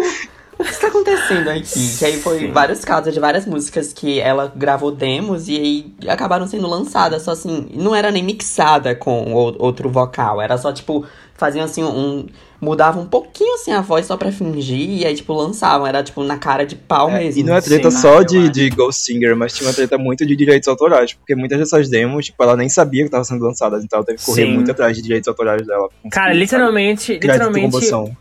o 0.59 0.63
que 0.63 0.71
está 0.71 0.87
acontecendo 0.87 1.47
aqui? 1.49 1.97
Que 1.97 2.05
aí 2.05 2.19
foi 2.19 2.51
vários 2.51 2.83
casos 2.83 3.13
de 3.13 3.19
várias 3.19 3.45
músicas 3.45 3.93
que 3.93 4.19
ela 4.19 4.51
gravou 4.53 4.91
demos 4.91 5.47
e 5.47 5.55
aí 5.57 5.93
acabaram 6.11 6.45
sendo 6.47 6.67
lançadas, 6.67 7.21
só 7.21 7.31
assim, 7.31 7.69
não 7.73 7.95
era 7.95 8.11
nem 8.11 8.21
mixada 8.21 8.93
com 8.93 9.33
outro 9.33 9.89
vocal, 9.89 10.41
era 10.41 10.57
só, 10.57 10.73
tipo, 10.73 11.05
faziam 11.39 11.65
assim 11.65 11.83
um. 11.83 12.25
Mudavam 12.61 13.03
um 13.03 13.05
pouquinho 13.05 13.55
assim 13.55 13.71
a 13.71 13.79
voz 13.79 14.05
só 14.05 14.17
pra 14.17 14.33
fingir 14.33 14.89
e 14.89 15.05
aí, 15.05 15.15
tipo, 15.15 15.31
lançavam. 15.33 15.87
Era 15.87 16.03
tipo 16.03 16.21
na 16.25 16.37
cara 16.37 16.65
de 16.65 16.75
pau 16.75 17.09
É, 17.09 17.19
mesmo. 17.19 17.39
e 17.39 17.43
não 17.45 17.55
é 17.55 17.61
treta 17.61 17.89
Sim, 17.89 17.97
só 17.99 18.21
de, 18.21 18.49
de 18.49 18.69
Ghost 18.69 19.01
Singer, 19.01 19.33
mas 19.33 19.53
tinha 19.53 19.65
uma 19.69 19.73
treta 19.73 19.97
muito 19.97 20.25
de 20.25 20.35
direitos 20.35 20.67
autorais, 20.67 21.13
porque 21.13 21.33
muitas 21.35 21.57
dessas 21.57 21.87
demos, 21.89 22.25
tipo, 22.25 22.43
ela 22.43 22.57
nem 22.57 22.67
sabia 22.67 23.03
que 23.03 23.07
estavam 23.07 23.23
sendo 23.23 23.45
lançadas, 23.45 23.81
então 23.81 23.95
ela 23.99 24.05
teve 24.05 24.17
que 24.19 24.25
correr 24.25 24.43
Sim. 24.45 24.53
muito 24.55 24.69
atrás 24.71 24.93
de 24.97 25.01
direitos 25.01 25.29
autorais 25.29 25.65
dela. 25.65 25.87
Cara, 26.11 26.33
literalmente, 26.33 27.13
literalmente 27.13 27.77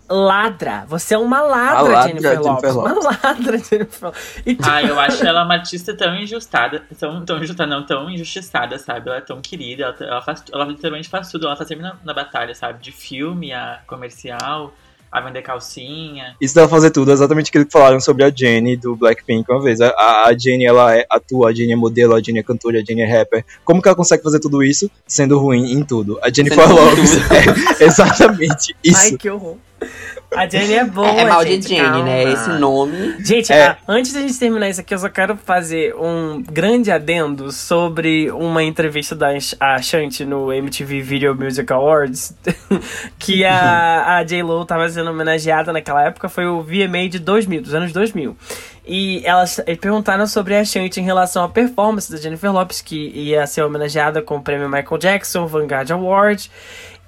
ladra. 0.09 0.85
Você 0.89 1.14
é 1.14 1.19
uma 1.19 1.41
ladra, 1.43 1.79
A 1.79 1.83
ladra, 1.83 2.09
Jennifer, 2.09 2.43
Jennifer 2.43 2.75
Lopes. 2.75 2.75
Uma 3.05 3.19
ladra, 3.25 3.59
Jennifer 3.59 4.05
Lopes. 4.05 4.37
E, 4.47 4.55
tipo, 4.55 4.69
Ah, 4.69 4.83
eu 4.83 5.01
acho 5.01 5.27
ela 5.27 5.45
uma 5.45 5.55
artista 5.55 5.97
tão 5.97 6.14
injustada, 6.16 6.83
tão, 6.99 7.25
tão 7.25 7.39
injustada, 7.43 7.69
não, 7.75 7.85
tão 7.85 8.09
injustiçada, 8.09 8.79
sabe? 8.79 9.09
Ela 9.09 9.19
é 9.19 9.21
tão 9.21 9.41
querida, 9.41 9.83
ela, 9.83 9.97
ela, 10.01 10.23
faz, 10.23 10.45
ela 10.53 10.64
literalmente 10.64 11.09
faz 11.09 11.29
tudo, 11.29 11.47
ela 11.47 11.57
tá 11.57 11.64
sempre 11.64 11.83
na, 11.83 11.97
na 12.05 12.14
batalha, 12.14 12.55
sabe? 12.55 12.81
De 12.83 12.93
filme 13.09 13.53
a 13.53 13.81
comercial, 13.87 14.73
a 15.11 15.21
vender 15.21 15.43
calcinha. 15.43 16.37
Isso 16.41 16.55
dela 16.55 16.69
fazer 16.69 16.91
tudo, 16.91 17.11
é 17.11 17.15
exatamente 17.15 17.49
aquilo 17.49 17.65
que 17.65 17.73
falaram 17.73 18.01
sobre 18.01 18.25
a 18.25 18.31
Jenny 18.31 18.77
do 18.77 18.95
Blackpink 18.95 19.51
uma 19.51 19.63
vez. 19.63 19.81
A, 19.81 19.91
a 20.27 20.37
Jenny, 20.39 20.67
ela 20.67 20.95
é, 20.95 21.07
atua, 21.11 21.49
a 21.49 21.55
Jenny 21.55 21.73
é 21.73 21.77
modelo, 21.77 22.15
a 22.15 22.23
Jenny 22.23 22.41
é 22.41 22.43
cantora, 22.43 22.79
a 22.79 22.85
Jenny 22.85 23.03
é 23.03 23.19
rapper. 23.19 23.45
Como 23.65 23.81
que 23.81 23.89
ela 23.89 23.97
consegue 23.97 24.23
fazer 24.23 24.41
tudo 24.41 24.63
isso 24.63 24.91
sendo 25.07 25.39
ruim 25.39 25.73
em 25.73 25.83
tudo? 25.83 26.19
A 26.23 26.31
Jennifer 26.31 26.59
em 26.59 26.73
Lopes 26.73 27.81
é 27.81 27.85
exatamente 27.85 28.77
isso. 28.85 28.99
ai, 28.99 29.13
que 29.13 29.31
horror. 29.31 29.57
A 30.37 30.47
Jenny 30.47 30.74
é 30.74 30.85
boa, 30.85 31.09
É 31.09 31.24
mal 31.24 31.43
de 31.43 31.61
Jenny, 31.61 32.03
né? 32.03 32.22
calma. 32.24 32.33
Esse 32.33 32.51
nome. 32.51 33.24
Gente, 33.24 33.51
É. 33.53 33.68
ah, 33.68 33.76
antes 33.89 34.12
da 34.12 34.20
gente 34.20 34.39
terminar 34.39 34.68
isso 34.68 34.81
aqui, 34.81 34.93
eu 34.93 34.99
só 34.99 35.09
quero 35.09 35.37
fazer 35.37 35.95
um 35.97 36.43
grande 36.43 36.91
adendo 36.91 37.51
sobre 37.51 38.31
uma 38.31 38.62
entrevista 38.62 39.14
da 39.16 39.29
a 39.59 39.81
Shanti 39.81 40.24
no 40.26 40.53
MTV 40.53 41.01
Video 41.01 41.35
Music 41.35 41.72
Awards, 41.72 42.35
que 43.18 43.45
a, 43.45 44.18
a 44.18 44.24
J-Lo 44.24 44.64
tava 44.66 44.89
sendo 44.89 45.11
homenageada 45.11 45.72
naquela 45.72 46.05
época, 46.05 46.29
foi 46.29 46.47
o 46.47 46.62
VMA 46.62 47.09
de 47.09 47.18
2000, 47.18 47.62
dos 47.62 47.74
anos 47.74 47.93
2000. 47.93 48.37
E 48.87 49.22
elas 49.26 49.61
perguntaram 49.81 50.26
sobre 50.26 50.57
a 50.57 50.64
Shanti 50.64 50.99
em 51.01 51.05
relação 51.05 51.45
à 51.45 51.49
performance 51.49 52.11
da 52.11 52.16
Jennifer 52.18 52.51
Lopes, 52.53 52.81
que 52.81 53.11
ia 53.14 53.47
ser 53.47 53.62
homenageada 53.62 54.22
com 54.22 54.37
o 54.37 54.43
prêmio 54.43 54.68
Michael 54.68 54.99
Jackson, 54.99 55.47
Vanguard 55.47 55.91
Award. 55.91 56.51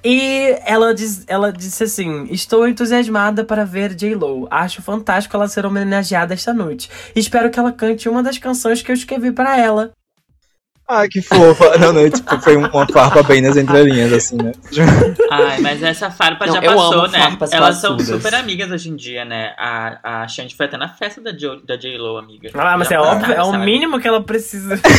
E 0.03 0.57
ela, 0.64 0.94
diz, 0.94 1.24
ela 1.26 1.53
disse 1.53 1.84
assim: 1.84 2.26
Estou 2.30 2.66
entusiasmada 2.66 3.44
para 3.44 3.64
ver 3.64 3.94
J-Lo. 3.94 4.48
Acho 4.51 4.82
fantástico 4.82 5.36
ela 5.36 5.48
ser 5.48 5.66
homenageada 5.66 6.32
esta 6.32 6.55
noite. 6.55 6.90
Espero 7.14 7.51
que 7.51 7.59
ela 7.59 7.72
cante 7.72 8.09
uma 8.09 8.22
das 8.22 8.38
canções 8.38 8.82
que 8.82 8.90
eu 8.90 8.94
escrevi 8.94 9.30
para 9.32 9.59
ela. 9.59 9.92
Ah, 10.93 11.07
que 11.09 11.22
fofa. 11.22 11.76
Não, 11.78 11.93
não, 11.93 12.11
tipo, 12.11 12.41
foi 12.41 12.57
uma 12.57 12.68
farpa 12.93 13.22
bem 13.22 13.41
nas 13.41 13.57
entrelinhas, 13.57 14.12
assim, 14.12 14.36
né? 14.36 14.51
Ai, 15.30 15.61
mas 15.61 15.80
essa 15.82 16.11
farpa 16.11 16.47
Não, 16.47 16.55
já 16.55 16.61
passou, 16.62 17.09
né? 17.09 17.36
Elas 17.53 17.76
são 17.76 17.97
classudas. 17.97 18.07
super 18.22 18.34
amigas 18.34 18.70
hoje 18.72 18.91
em 18.91 18.97
dia, 18.97 19.24
né? 19.24 19.53
A, 19.57 20.22
a 20.22 20.28
Shanti 20.28 20.57
foi 20.57 20.66
até 20.66 20.76
na 20.76 20.88
festa 20.88 21.20
da, 21.20 21.30
jo, 21.30 21.61
da 21.64 21.76
J-Lo, 21.76 22.16
amiga. 22.18 22.51
Ah, 22.55 22.76
mas 22.76 22.88
Já 22.88 22.97
é 22.97 22.99
passaram, 22.99 23.18
óbvio, 23.20 23.34
é 23.34 23.43
o 23.43 23.51
sabe? 23.53 23.64
mínimo 23.64 24.01
que 24.01 24.09
ela 24.09 24.20
precisa. 24.22 24.80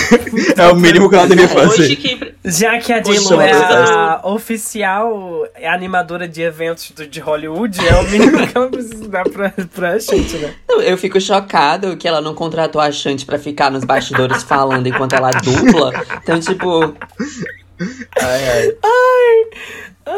É 0.58 0.68
o 0.72 0.76
mínimo 0.76 1.10
que 1.10 1.16
ela 1.16 1.28
deveria 1.28 1.58
Hoje 1.58 1.78
fazer. 1.78 1.96
quem. 1.98 2.34
Já 2.46 2.78
que 2.80 2.94
a 2.94 3.00
J-Lo 3.00 3.42
é 3.42 3.52
mas 3.54 3.92
a 3.92 4.22
oficial 4.24 5.46
animadora 5.66 6.28
de 6.28 6.42
eventos 6.42 6.92
do- 6.92 7.06
de 7.08 7.20
Hollywood, 7.20 7.78
é 7.86 7.96
o 7.96 8.04
mínimo 8.10 8.48
que 8.48 8.56
ela 8.58 8.70
precisa 8.70 9.08
dar 9.10 9.24
pra, 9.30 9.52
pra 9.74 9.98
gente, 10.00 10.38
né? 10.38 10.54
Eu, 10.70 10.82
eu 10.82 10.98
fico 10.98 11.20
chocado 11.20 11.98
que 11.98 12.08
ela 12.08 12.22
não 12.22 12.34
contratou 12.34 12.80
a 12.82 12.92
Shanti 12.92 13.26
pra 13.26 13.38
ficar 13.38 13.70
nos 13.70 13.84
bastidores 13.84 14.44
falando 14.44 14.88
enquanto 14.88 15.14
ela 15.14 15.32
dupla. 15.32 15.81
Então, 16.24 16.40
tipo, 16.40 16.96
Ai, 18.20 18.78
ai. 18.84 19.46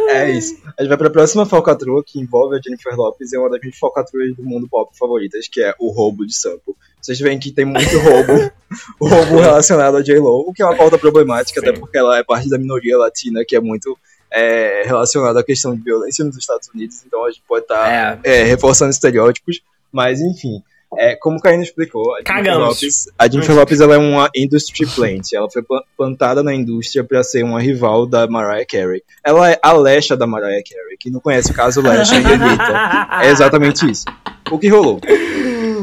É 0.10 0.32
isso. 0.32 0.58
A 0.78 0.82
gente 0.82 0.90
vai 0.90 0.98
pra 0.98 1.10
próxima 1.10 1.46
falcatrua 1.46 2.04
que 2.06 2.20
envolve 2.20 2.58
a 2.58 2.62
Jennifer 2.62 2.96
Lopes 2.96 3.32
e 3.32 3.36
é 3.36 3.40
uma 3.40 3.50
das 3.50 3.60
minhas 3.62 3.78
falcatruas 3.78 4.36
do 4.36 4.44
mundo 4.44 4.68
pop 4.68 4.98
favoritas, 4.98 5.48
que 5.48 5.62
é 5.62 5.74
o 5.80 5.90
roubo 5.92 6.26
de 6.26 6.36
sample. 6.36 6.74
Vocês 7.02 7.20
veem 7.20 7.38
que 7.38 7.52
tem 7.52 7.66
muito 7.66 7.98
roubo, 8.00 8.52
o 9.00 9.08
roubo 9.08 9.40
relacionado 9.40 9.98
a 9.98 10.02
J-Lo, 10.02 10.46
o 10.48 10.54
que 10.54 10.62
é 10.62 10.66
uma 10.66 10.76
pauta 10.76 10.98
problemática, 10.98 11.60
até 11.60 11.74
porque 11.74 11.98
ela 11.98 12.18
é 12.18 12.24
parte 12.24 12.50
da 12.50 12.58
minoria 12.58 12.98
latina, 12.98 13.44
que 13.46 13.56
é 13.56 13.60
muito 13.60 13.98
é, 14.32 14.84
relacionada 14.86 15.42
à 15.42 15.44
questão 15.44 15.76
de 15.76 15.82
violência 15.84 16.24
nos 16.24 16.38
Estados 16.38 16.70
Unidos, 16.74 17.04
então 17.06 17.26
a 17.26 17.30
gente 17.30 17.44
pode 17.48 17.66
estar 17.66 18.20
É. 18.24 18.44
reforçando 18.44 18.90
estereótipos, 18.92 19.62
mas 19.92 20.22
enfim. 20.22 20.64
É, 20.98 21.16
como 21.16 21.38
o 21.38 21.42
Karina 21.42 21.64
explicou, 21.64 22.14
a. 22.16 22.24
Lopes, 22.60 23.06
a 23.18 23.28
Jennifer 23.30 23.56
Lopes 23.56 23.80
ela 23.82 23.96
é 23.96 23.98
uma 23.98 24.30
industry 24.36 24.86
plant. 24.88 25.34
Ela 25.34 25.50
foi 25.50 25.62
pla- 25.64 25.84
plantada 25.98 26.42
na 26.44 26.54
indústria 26.54 27.04
para 27.04 27.24
ser 27.24 27.44
uma 27.44 27.60
rival 27.62 28.06
da 28.06 28.28
Mariah 28.28 28.66
Carey. 28.66 29.04
Ela 29.24 29.52
é 29.52 29.60
a 29.62 29.74
Lesha 29.74 30.16
da 30.16 30.28
Mariah 30.28 30.64
Carey. 30.64 30.98
Quem 31.00 31.12
não 31.12 31.20
conhece 31.20 31.52
o 31.52 31.54
caso 31.54 31.82
Lesha 31.82 32.16
e 32.16 32.26
Anitta, 32.26 33.24
é 33.24 33.30
exatamente 33.30 33.90
isso. 33.90 34.06
O 34.52 34.60
que 34.60 34.68
rolou? 34.68 35.00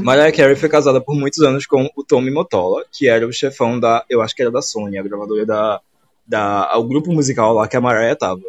Mariah 0.02 0.32
Carey 0.32 0.56
foi 0.56 0.68
casada 0.68 1.00
por 1.00 1.14
muitos 1.14 1.40
anos 1.40 1.66
com 1.66 1.88
o 1.96 2.04
Tommy 2.04 2.30
Mottola, 2.30 2.84
que 2.92 3.08
era 3.08 3.26
o 3.26 3.32
chefão 3.32 3.78
da, 3.78 4.04
eu 4.08 4.22
acho 4.22 4.34
que 4.34 4.42
era 4.42 4.50
da 4.50 4.62
Sony, 4.62 4.98
a 4.98 5.02
gravadora 5.02 5.44
da, 5.44 5.80
da 6.26 6.72
o 6.78 6.84
grupo 6.84 7.12
musical 7.12 7.52
lá 7.52 7.68
que 7.68 7.76
a 7.76 7.80
Mariah 7.80 8.16
tava. 8.16 8.40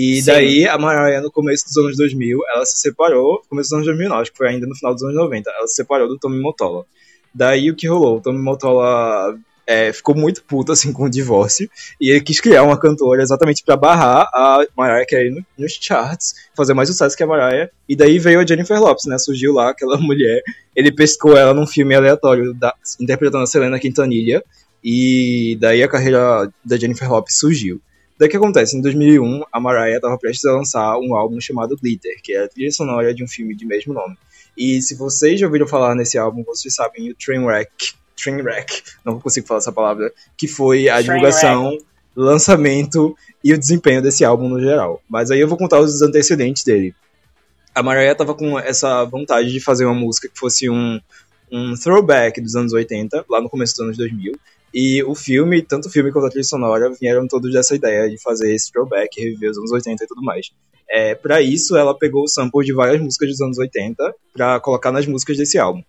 E 0.00 0.20
Sim. 0.22 0.26
daí 0.30 0.68
a 0.68 0.78
Mariah, 0.78 1.20
no 1.22 1.30
começo 1.30 1.64
dos 1.66 1.76
anos 1.76 1.96
2000, 1.96 2.38
ela 2.54 2.64
se 2.64 2.76
separou, 2.78 3.42
começo 3.48 3.70
dos 3.70 3.72
anos 3.74 3.86
2000 3.86 4.08
não, 4.08 4.18
acho 4.18 4.30
que 4.30 4.38
foi 4.38 4.48
ainda 4.48 4.66
no 4.66 4.74
final 4.76 4.94
dos 4.94 5.02
anos 5.02 5.16
90, 5.16 5.50
ela 5.50 5.66
se 5.66 5.74
separou 5.74 6.06
do 6.06 6.18
Tommy 6.18 6.40
Mottola. 6.40 6.84
Daí 7.34 7.70
o 7.70 7.74
que 7.74 7.88
rolou? 7.88 8.18
O 8.18 8.20
Tommy 8.20 8.38
Mottola 8.38 9.36
é, 9.66 9.92
ficou 9.92 10.14
muito 10.14 10.42
puto 10.44 10.70
assim 10.72 10.92
com 10.92 11.04
o 11.04 11.10
divórcio 11.10 11.68
e 12.00 12.10
ele 12.10 12.20
quis 12.20 12.40
criar 12.40 12.62
uma 12.62 12.78
cantora 12.78 13.22
exatamente 13.22 13.62
pra 13.64 13.76
barrar 13.76 14.28
a 14.32 14.64
Mariah 14.76 15.04
Carey 15.06 15.30
no- 15.30 15.44
nos 15.58 15.72
charts, 15.80 16.34
fazer 16.56 16.74
mais 16.74 16.88
sucesso 16.88 17.16
que 17.16 17.22
a 17.22 17.26
Mariah. 17.26 17.68
E 17.88 17.96
daí 17.96 18.18
veio 18.20 18.40
a 18.40 18.46
Jennifer 18.46 18.80
Lopes, 18.80 19.04
né? 19.06 19.18
Surgiu 19.18 19.52
lá 19.52 19.70
aquela 19.70 19.96
mulher. 20.00 20.42
Ele 20.76 20.92
pescou 20.92 21.36
ela 21.36 21.52
num 21.52 21.66
filme 21.66 21.94
aleatório 21.94 22.54
da- 22.54 22.74
interpretando 23.00 23.42
a 23.42 23.46
Selena 23.46 23.78
Quintanilha 23.80 24.42
e 24.82 25.56
daí 25.60 25.82
a 25.82 25.88
carreira 25.88 26.50
da 26.64 26.76
Jennifer 26.76 27.10
Lopes 27.10 27.36
surgiu. 27.38 27.80
Daí 28.18 28.26
o 28.26 28.30
que 28.30 28.36
acontece? 28.36 28.76
Em 28.76 28.80
2001, 28.80 29.44
a 29.52 29.60
Mariah 29.60 29.96
estava 29.96 30.18
prestes 30.18 30.44
a 30.44 30.52
lançar 30.52 30.98
um 30.98 31.14
álbum 31.14 31.40
chamado 31.40 31.76
Glitter, 31.76 32.20
que 32.20 32.32
é 32.32 32.44
a 32.44 32.48
trilha 32.48 32.72
sonora 32.72 33.14
de 33.14 33.22
um 33.22 33.28
filme 33.28 33.54
de 33.54 33.64
mesmo 33.64 33.94
nome. 33.94 34.18
E 34.56 34.82
se 34.82 34.96
vocês 34.96 35.38
já 35.38 35.46
ouviram 35.46 35.68
falar 35.68 35.94
nesse 35.94 36.18
álbum, 36.18 36.42
vocês 36.42 36.74
sabem 36.74 37.10
o 37.10 37.14
Trainwreck, 37.14 37.94
Trainwreck, 38.20 38.82
não 39.04 39.20
consigo 39.20 39.46
falar 39.46 39.58
essa 39.58 39.70
palavra, 39.70 40.12
que 40.36 40.48
foi 40.48 40.88
a 40.88 40.94
Trainwreck. 40.94 41.04
divulgação, 41.04 41.78
lançamento 42.16 43.16
e 43.44 43.52
o 43.52 43.58
desempenho 43.58 44.02
desse 44.02 44.24
álbum 44.24 44.48
no 44.48 44.60
geral. 44.60 45.00
Mas 45.08 45.30
aí 45.30 45.38
eu 45.38 45.46
vou 45.46 45.56
contar 45.56 45.78
os 45.78 46.02
antecedentes 46.02 46.64
dele. 46.64 46.92
A 47.72 47.84
Mariah 47.84 48.16
tava 48.16 48.34
com 48.34 48.58
essa 48.58 49.04
vontade 49.04 49.52
de 49.52 49.60
fazer 49.60 49.84
uma 49.84 49.94
música 49.94 50.28
que 50.28 50.36
fosse 50.36 50.68
um, 50.68 51.00
um 51.52 51.74
throwback 51.74 52.40
dos 52.40 52.56
anos 52.56 52.72
80, 52.72 53.24
lá 53.30 53.40
no 53.40 53.48
começo 53.48 53.74
dos 53.74 53.84
anos 53.84 53.96
2000, 53.96 54.32
E 54.72 55.02
o 55.04 55.14
filme, 55.14 55.62
tanto 55.62 55.88
o 55.88 55.90
filme 55.90 56.12
quanto 56.12 56.26
a 56.26 56.30
trilha 56.30 56.44
sonora, 56.44 56.92
vieram 57.00 57.26
todos 57.26 57.52
dessa 57.52 57.74
ideia 57.74 58.08
de 58.08 58.20
fazer 58.20 58.54
esse 58.54 58.70
throwback, 58.70 59.20
reviver 59.20 59.50
os 59.50 59.58
anos 59.58 59.72
80 59.72 60.04
e 60.04 60.06
tudo 60.06 60.22
mais. 60.22 60.50
É, 60.90 61.14
para 61.14 61.40
isso, 61.42 61.76
ela 61.76 61.96
pegou 61.96 62.24
o 62.24 62.28
sample 62.28 62.64
de 62.64 62.72
várias 62.72 63.00
músicas 63.00 63.28
dos 63.30 63.40
anos 63.40 63.58
80 63.58 64.14
para 64.32 64.60
colocar 64.60 64.90
nas 64.90 65.06
músicas 65.06 65.36
desse 65.36 65.58
álbum. 65.58 65.82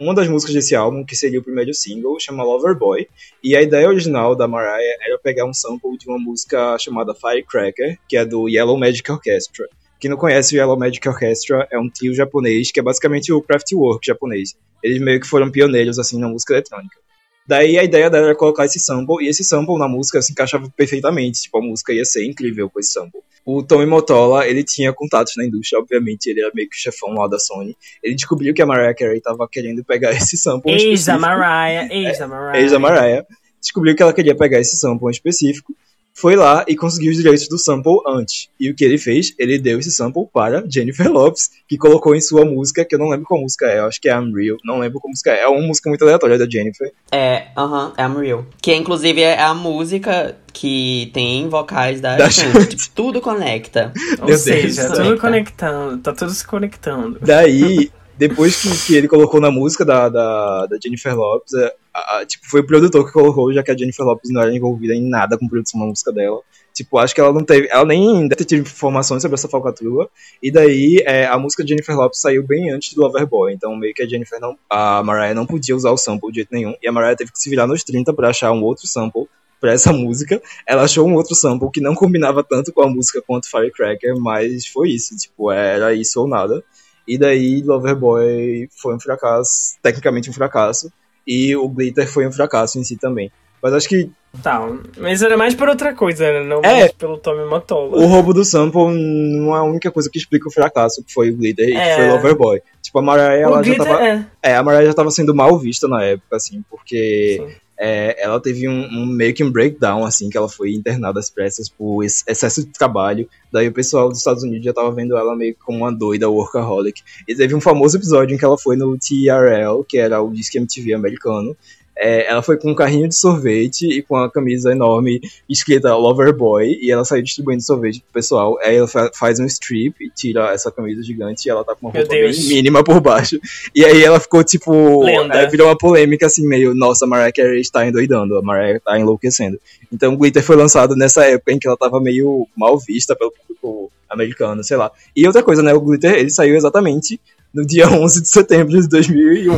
Uma 0.00 0.14
das 0.14 0.28
músicas 0.28 0.54
desse 0.54 0.74
álbum, 0.74 1.04
que 1.04 1.14
seria 1.14 1.38
o 1.38 1.44
primeiro 1.44 1.72
single, 1.72 2.18
chama 2.18 2.42
Lover 2.42 2.76
Boy, 2.76 3.06
e 3.42 3.54
a 3.54 3.62
ideia 3.62 3.88
original 3.88 4.34
da 4.34 4.48
Mariah 4.48 4.96
era 5.00 5.18
pegar 5.18 5.44
um 5.44 5.54
sample 5.54 5.96
de 5.96 6.08
uma 6.08 6.18
música 6.18 6.76
chamada 6.78 7.14
Firecracker, 7.14 7.98
que 8.08 8.16
é 8.16 8.24
do 8.24 8.48
Yellow 8.48 8.76
Magic 8.76 9.10
Orchestra. 9.10 9.68
Quem 10.00 10.10
não 10.10 10.16
conhece 10.18 10.56
o 10.56 10.58
Yellow 10.58 10.76
Magic 10.76 11.08
Orchestra 11.08 11.68
é 11.70 11.78
um 11.78 11.88
trio 11.88 12.12
japonês 12.12 12.72
que 12.72 12.80
é 12.80 12.82
basicamente 12.82 13.32
o 13.32 13.40
Kraftwerk 13.40 14.04
japonês. 14.04 14.56
Eles 14.82 15.00
meio 15.00 15.20
que 15.20 15.28
foram 15.28 15.48
pioneiros 15.48 15.98
assim 15.98 16.18
na 16.18 16.28
música 16.28 16.54
eletrônica. 16.54 16.98
Daí 17.46 17.78
a 17.78 17.84
ideia 17.84 18.08
dela 18.08 18.26
era 18.26 18.34
colocar 18.34 18.64
esse 18.64 18.78
sample, 18.78 19.24
e 19.24 19.28
esse 19.28 19.42
sample 19.42 19.78
na 19.78 19.88
música 19.88 20.22
se 20.22 20.32
encaixava 20.32 20.70
perfeitamente, 20.76 21.42
tipo, 21.42 21.58
a 21.58 21.62
música 21.62 21.92
ia 21.92 22.04
ser 22.04 22.24
incrível 22.24 22.70
com 22.70 22.78
esse 22.78 22.92
sample. 22.92 23.20
O 23.44 23.62
Tommy 23.62 23.86
Motola, 23.86 24.46
ele 24.46 24.62
tinha 24.62 24.92
contatos 24.92 25.34
na 25.36 25.44
indústria, 25.44 25.80
obviamente, 25.80 26.26
ele 26.26 26.40
era 26.40 26.52
meio 26.54 26.68
que 26.68 26.76
o 26.76 26.78
chefão 26.78 27.12
lá 27.12 27.26
da 27.26 27.38
Sony. 27.38 27.76
Ele 28.02 28.14
descobriu 28.14 28.54
que 28.54 28.62
a 28.62 28.66
Mariah 28.66 28.94
Carey 28.94 29.20
tava 29.20 29.48
querendo 29.50 29.84
pegar 29.84 30.12
esse 30.16 30.36
sample 30.36 30.72
Ex 30.72 30.82
da 30.82 31.16
específico. 31.16 31.20
Mariah, 31.20 31.88
ex 31.92 32.18
da 32.18 32.28
Mariah. 32.28 32.60
Ex 32.60 32.70
da 32.70 32.78
Mariah. 32.78 33.26
Descobriu 33.60 33.96
que 33.96 34.02
ela 34.02 34.12
queria 34.12 34.36
pegar 34.36 34.60
esse 34.60 34.76
sample 34.76 35.08
em 35.08 35.10
específico. 35.10 35.74
Foi 36.14 36.36
lá 36.36 36.64
e 36.68 36.76
conseguiu 36.76 37.10
os 37.10 37.16
direitos 37.16 37.48
do 37.48 37.58
sample 37.58 37.98
antes. 38.06 38.48
E 38.60 38.70
o 38.70 38.74
que 38.74 38.84
ele 38.84 38.98
fez? 38.98 39.34
Ele 39.38 39.58
deu 39.58 39.78
esse 39.78 39.90
sample 39.90 40.26
para 40.32 40.62
Jennifer 40.68 41.10
Lopez, 41.10 41.50
que 41.66 41.78
colocou 41.78 42.14
em 42.14 42.20
sua 42.20 42.44
música, 42.44 42.84
que 42.84 42.94
eu 42.94 42.98
não 42.98 43.08
lembro 43.08 43.26
qual 43.26 43.40
música 43.40 43.66
é, 43.66 43.78
eu 43.78 43.86
acho 43.86 44.00
que 44.00 44.08
é 44.08 44.12
I'm 44.12 44.32
Real, 44.34 44.56
não 44.64 44.78
lembro 44.78 45.00
qual 45.00 45.10
música 45.10 45.30
é. 45.30 45.42
É 45.42 45.48
uma 45.48 45.66
música 45.66 45.88
muito 45.88 46.02
aleatória 46.02 46.38
da 46.38 46.48
Jennifer. 46.48 46.92
É, 47.10 47.46
aham, 47.56 47.92
I'm 47.98 48.20
Real. 48.20 48.46
Que 48.60 48.74
inclusive 48.74 49.22
é 49.22 49.40
a 49.40 49.54
música 49.54 50.36
que 50.52 51.10
tem 51.14 51.48
vocais 51.48 52.00
da, 52.00 52.16
Da. 52.16 52.28
Tipo, 52.28 52.90
tudo 52.94 53.20
conecta. 53.20 53.92
Ou 54.20 54.26
Deus, 54.26 54.40
seja, 54.42 54.66
isso 54.66 54.88
tudo 54.88 55.18
conecta. 55.18 55.20
conectando, 55.20 55.98
tá 55.98 56.12
tudo 56.12 56.30
se 56.32 56.46
conectando. 56.46 57.18
Daí, 57.22 57.90
depois 58.28 58.60
que, 58.60 58.86
que 58.86 58.94
ele 58.96 59.08
colocou 59.08 59.40
na 59.40 59.50
música 59.50 59.84
da, 59.84 60.08
da, 60.08 60.66
da 60.66 60.76
Jennifer 60.82 61.14
Lopez, 61.16 61.52
é, 61.54 61.74
a- 61.94 62.18
a- 62.18 62.26
tipo, 62.26 62.44
foi 62.48 62.60
o 62.60 62.66
produtor 62.66 63.04
que 63.06 63.12
colocou, 63.12 63.52
já 63.52 63.62
que 63.62 63.70
a 63.70 63.76
Jennifer 63.76 64.04
Lopez 64.04 64.32
não 64.32 64.42
era 64.42 64.54
envolvida 64.54 64.94
em 64.94 65.02
nada 65.08 65.36
com 65.38 65.48
produção 65.48 65.80
da 65.80 65.86
música 65.86 66.12
dela. 66.12 66.40
Tipo, 66.74 66.96
acho 66.98 67.14
que 67.14 67.20
ela 67.20 67.32
não 67.32 67.44
teve. 67.44 67.68
Ela 67.70 67.84
nem 67.84 68.26
deve 68.26 68.44
ter 68.46 68.56
informações 68.58 69.20
sobre 69.20 69.34
essa 69.34 69.46
falcatrua. 69.48 70.08
E 70.42 70.50
daí 70.50 71.02
é, 71.06 71.26
a 71.26 71.38
música 71.38 71.62
de 71.62 71.68
Jennifer 71.70 71.94
Lopez 71.94 72.18
saiu 72.20 72.42
bem 72.46 72.70
antes 72.70 72.94
do 72.94 73.02
Loverboy. 73.02 73.52
Então 73.52 73.76
meio 73.76 73.92
que 73.92 74.02
a 74.02 74.08
Jennifer 74.08 74.40
não. 74.40 74.56
A 74.70 75.02
Mariah 75.02 75.34
não 75.34 75.44
podia 75.44 75.76
usar 75.76 75.90
o 75.90 75.98
sample 75.98 76.30
de 76.30 76.36
jeito 76.36 76.48
nenhum. 76.50 76.74
E 76.82 76.88
a 76.88 76.92
Mariah 76.92 77.14
teve 77.14 77.30
que 77.30 77.38
se 77.38 77.50
virar 77.50 77.66
nos 77.66 77.84
30 77.84 78.14
pra 78.14 78.30
achar 78.30 78.52
um 78.52 78.62
outro 78.62 78.86
sample 78.86 79.26
pra 79.60 79.72
essa 79.72 79.92
música. 79.92 80.40
Ela 80.66 80.84
achou 80.84 81.06
um 81.06 81.14
outro 81.14 81.34
sample 81.34 81.70
que 81.70 81.80
não 81.80 81.94
combinava 81.94 82.42
tanto 82.42 82.72
com 82.72 82.82
a 82.82 82.88
música 82.88 83.20
quanto 83.26 83.50
Firecracker, 83.50 84.16
mas 84.18 84.66
foi 84.66 84.90
isso. 84.92 85.14
Tipo, 85.14 85.50
era 85.52 85.92
isso 85.92 86.20
ou 86.22 86.26
nada. 86.26 86.64
E 87.06 87.18
daí 87.18 87.62
Loverboy 87.62 88.68
foi 88.80 88.94
um 88.94 89.00
fracasso, 89.00 89.76
tecnicamente 89.82 90.30
um 90.30 90.32
fracasso. 90.32 90.90
E 91.26 91.54
o 91.56 91.68
Glitter 91.68 92.08
foi 92.08 92.26
um 92.26 92.32
fracasso 92.32 92.78
em 92.78 92.84
si 92.84 92.96
também. 92.96 93.30
Mas 93.62 93.72
acho 93.74 93.88
que 93.88 94.10
Tá, 94.42 94.66
mas 94.96 95.20
era 95.20 95.36
mais 95.36 95.54
por 95.54 95.68
outra 95.68 95.94
coisa, 95.94 96.24
né? 96.32 96.42
Não 96.42 96.60
É. 96.64 96.80
mais 96.80 96.92
pelo 96.92 97.18
Tommy 97.18 97.44
Motola. 97.44 97.98
o 97.98 98.06
roubo 98.06 98.32
do 98.32 98.42
sample 98.46 98.88
não 98.90 99.54
é 99.54 99.58
a 99.58 99.62
única 99.62 99.90
coisa 99.90 100.08
que 100.10 100.16
explica 100.18 100.48
o 100.48 100.50
fracasso, 100.50 101.04
que 101.04 101.12
foi 101.12 101.30
o 101.30 101.36
Glitter 101.36 101.68
e 101.68 101.72
que 101.72 101.76
É. 101.78 101.96
foi 101.96 102.08
Loverboy. 102.08 102.62
Tipo, 102.80 102.98
a 103.00 103.02
Mariah, 103.02 103.34
ela 103.38 103.62
já 103.62 103.74
tava. 103.76 104.02
é. 104.06 104.24
É, 104.42 104.56
a 104.56 104.62
Mariah 104.62 104.86
já 104.86 104.94
tava 104.94 105.10
sendo 105.10 105.34
mal 105.34 105.58
vista 105.58 105.86
na 105.86 106.02
época, 106.02 106.36
assim, 106.36 106.64
porque 106.70 107.42
Sim. 107.46 107.54
É, 107.84 108.14
ela 108.22 108.38
teve 108.38 108.68
um, 108.68 108.84
um 108.84 109.04
meio 109.04 109.34
que 109.34 109.42
um 109.42 109.50
breakdown, 109.50 110.04
assim, 110.04 110.30
que 110.30 110.36
ela 110.38 110.48
foi 110.48 110.72
internada 110.72 111.18
às 111.18 111.28
pressas 111.28 111.68
por 111.68 112.04
ex- 112.04 112.22
excesso 112.28 112.64
de 112.64 112.70
trabalho. 112.70 113.28
Daí 113.52 113.66
o 113.66 113.72
pessoal 113.72 114.08
dos 114.08 114.18
Estados 114.18 114.44
Unidos 114.44 114.64
já 114.64 114.72
tava 114.72 114.92
vendo 114.92 115.16
ela 115.16 115.34
meio 115.34 115.52
que 115.52 115.60
como 115.60 115.78
uma 115.78 115.90
doida 115.90 116.30
workaholic. 116.30 117.02
E 117.26 117.34
teve 117.34 117.56
um 117.56 117.60
famoso 117.60 117.96
episódio 117.96 118.36
em 118.36 118.38
que 118.38 118.44
ela 118.44 118.56
foi 118.56 118.76
no 118.76 118.96
TRL, 118.96 119.82
que 119.88 119.98
era 119.98 120.22
o 120.22 120.32
Disque 120.32 120.58
MTV 120.58 120.94
americano. 120.94 121.56
É, 121.96 122.26
ela 122.30 122.42
foi 122.42 122.56
com 122.56 122.70
um 122.70 122.74
carrinho 122.74 123.06
de 123.06 123.14
sorvete 123.14 123.86
e 123.86 124.02
com 124.02 124.16
a 124.16 124.30
camisa 124.30 124.72
enorme 124.72 125.20
escrita 125.48 125.94
Loverboy, 125.94 126.78
e 126.80 126.90
ela 126.90 127.04
saiu 127.04 127.22
distribuindo 127.22 127.62
sorvete 127.62 128.00
pro 128.00 128.12
pessoal. 128.14 128.58
Aí 128.62 128.76
ela 128.76 128.88
fa- 128.88 129.10
faz 129.14 129.38
um 129.38 129.44
strip 129.44 129.94
e 130.00 130.10
tira 130.10 130.52
essa 130.52 130.70
camisa 130.70 131.02
gigante 131.02 131.46
e 131.46 131.50
ela 131.50 131.62
tá 131.64 131.74
com 131.74 131.86
uma 131.86 131.92
Meu 131.92 132.02
roupa 132.02 132.14
bem 132.14 132.48
mínima 132.48 132.82
por 132.82 133.00
baixo. 133.00 133.38
E 133.74 133.84
aí 133.84 134.02
ela 134.02 134.18
ficou 134.18 134.42
tipo. 134.42 135.04
Lenda. 135.04 135.34
é, 135.34 135.46
virou 135.48 135.68
uma 135.68 135.76
polêmica 135.76 136.26
assim, 136.26 136.46
meio, 136.46 136.74
nossa, 136.74 137.04
a 137.04 137.08
Mariah 137.08 137.32
Carey 137.32 137.60
está 137.60 137.86
endoidando, 137.86 138.36
a 138.38 138.42
Mariah 138.42 138.80
tá 138.80 138.98
enlouquecendo. 138.98 139.60
Então 139.92 140.16
Glitter 140.16 140.42
foi 140.42 140.56
lançado 140.56 140.96
nessa 140.96 141.24
época 141.26 141.52
em 141.52 141.58
que 141.58 141.68
ela 141.68 141.76
tava 141.76 142.00
meio 142.00 142.48
mal 142.56 142.78
vista 142.78 143.14
pelo 143.14 143.30
público 143.32 143.92
americano, 144.08 144.64
sei 144.64 144.76
lá. 144.76 144.90
E 145.14 145.26
outra 145.26 145.42
coisa, 145.42 145.62
né, 145.62 145.72
o 145.74 145.80
Glitter, 145.80 146.14
ele 146.14 146.30
saiu 146.30 146.56
exatamente 146.56 147.20
no 147.54 147.64
dia 147.66 147.88
11 147.90 148.22
de 148.22 148.28
setembro 148.28 148.80
de 148.80 148.88
2001. 148.88 149.52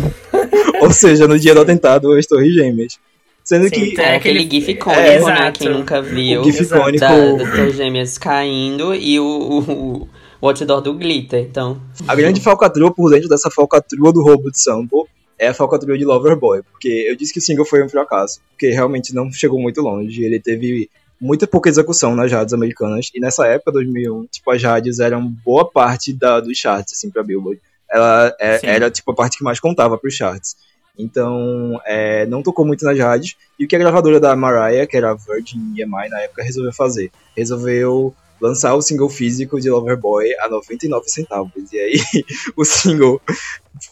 Ou 0.81 0.91
seja, 0.91 1.27
no 1.27 1.39
dia 1.39 1.55
do 1.55 1.61
atentado 1.61 2.13
às 2.13 2.27
Torres 2.27 2.53
Gêmeas. 2.55 2.99
Sendo 3.43 3.65
Sim, 3.65 3.71
que 3.71 4.01
É 4.01 4.17
aquele- 4.17 4.41
aquele 4.41 4.51
gif 4.51 4.71
icônico, 4.73 5.01
É, 5.01 5.09
né? 5.11 5.17
exato. 5.17 5.59
Quem 5.61 5.69
nunca 5.69 6.01
viu. 6.01 6.41
o 6.41 6.45
GIF 6.45 6.63
icônico. 6.63 7.01
da, 7.01 7.33
das 7.35 7.51
Torres 7.51 7.77
Gêmeas 7.77 8.17
caindo 8.19 8.95
e 8.95 9.21
o, 9.21 9.25
o, 9.25 10.09
o 10.41 10.49
outdoor 10.49 10.81
do 10.81 10.95
glitter. 10.95 11.41
Então, 11.43 11.79
A 12.09 12.15
grande 12.15 12.41
falcatrua 12.41 12.91
por 12.93 13.11
dentro 13.11 13.29
dessa 13.29 13.51
falcatrua 13.51 14.13
do 14.13 14.23
roubo 14.23 14.51
de 14.51 14.59
sample 14.61 15.05
é 15.39 15.49
a 15.49 15.55
falcatrua 15.55 15.99
de 15.99 16.05
Loverboy. 16.07 16.63
Porque 16.71 16.89
eu 16.89 17.15
disse 17.17 17.35
que 17.35 17.39
o 17.39 17.43
single 17.43 17.67
foi 17.67 17.85
um 17.85 17.89
fracasso, 17.89 18.41
porque 18.51 18.71
realmente 18.71 19.15
não 19.15 19.31
chegou 19.31 19.61
muito 19.61 19.83
longe. 19.83 20.25
Ele 20.25 20.41
teve 20.41 20.89
muita 21.21 21.47
pouca 21.47 21.69
execução 21.69 22.17
nas 22.17 22.33
rádios 22.33 22.55
americanas. 22.55 23.11
E 23.15 23.21
nessa 23.21 23.47
época, 23.47 23.73
2001, 23.73 24.25
tipo, 24.33 24.51
as 24.51 24.63
rádios 24.63 25.01
eram 25.01 25.23
boa 25.45 25.71
parte 25.71 26.15
da, 26.15 26.41
dos 26.41 26.57
charts, 26.57 26.95
assim, 26.95 27.11
pra 27.11 27.23
Billboard. 27.23 27.61
Ela 27.95 28.35
é- 28.41 28.61
era, 28.65 28.91
tipo, 28.91 29.13
a 29.13 29.15
parte 29.15 29.39
que 29.39 29.45
mais 29.45 29.61
contava 29.61 29.97
pros 29.97 30.15
charts. 30.15 30.57
Então, 30.99 31.81
é, 31.87 32.27
não 32.27 32.43
tocou 32.43 32.67
muito 32.67 32.85
nas 32.85 32.99
rádios. 32.99 33.37
E 33.57 33.65
o 33.65 33.69
que 33.69 33.77
a 33.77 33.79
gravadora 33.79 34.19
da 34.19 34.35
Mariah, 34.35 34.85
que 34.87 34.97
era 34.97 35.13
a 35.13 35.15
Virgin 35.15 35.75
EMI 35.77 36.09
na 36.09 36.21
época, 36.23 36.43
resolveu 36.43 36.73
fazer? 36.73 37.13
Resolveu 37.37 38.13
lançar 38.41 38.75
o 38.75 38.83
single 38.83 39.09
físico 39.09 39.61
de 39.61 39.71
Loverboy 39.71 40.27
a 40.41 40.49
99 40.49 41.09
centavos. 41.09 41.53
E 41.73 41.79
aí, 41.79 41.95
o 42.57 42.65
single, 42.65 43.21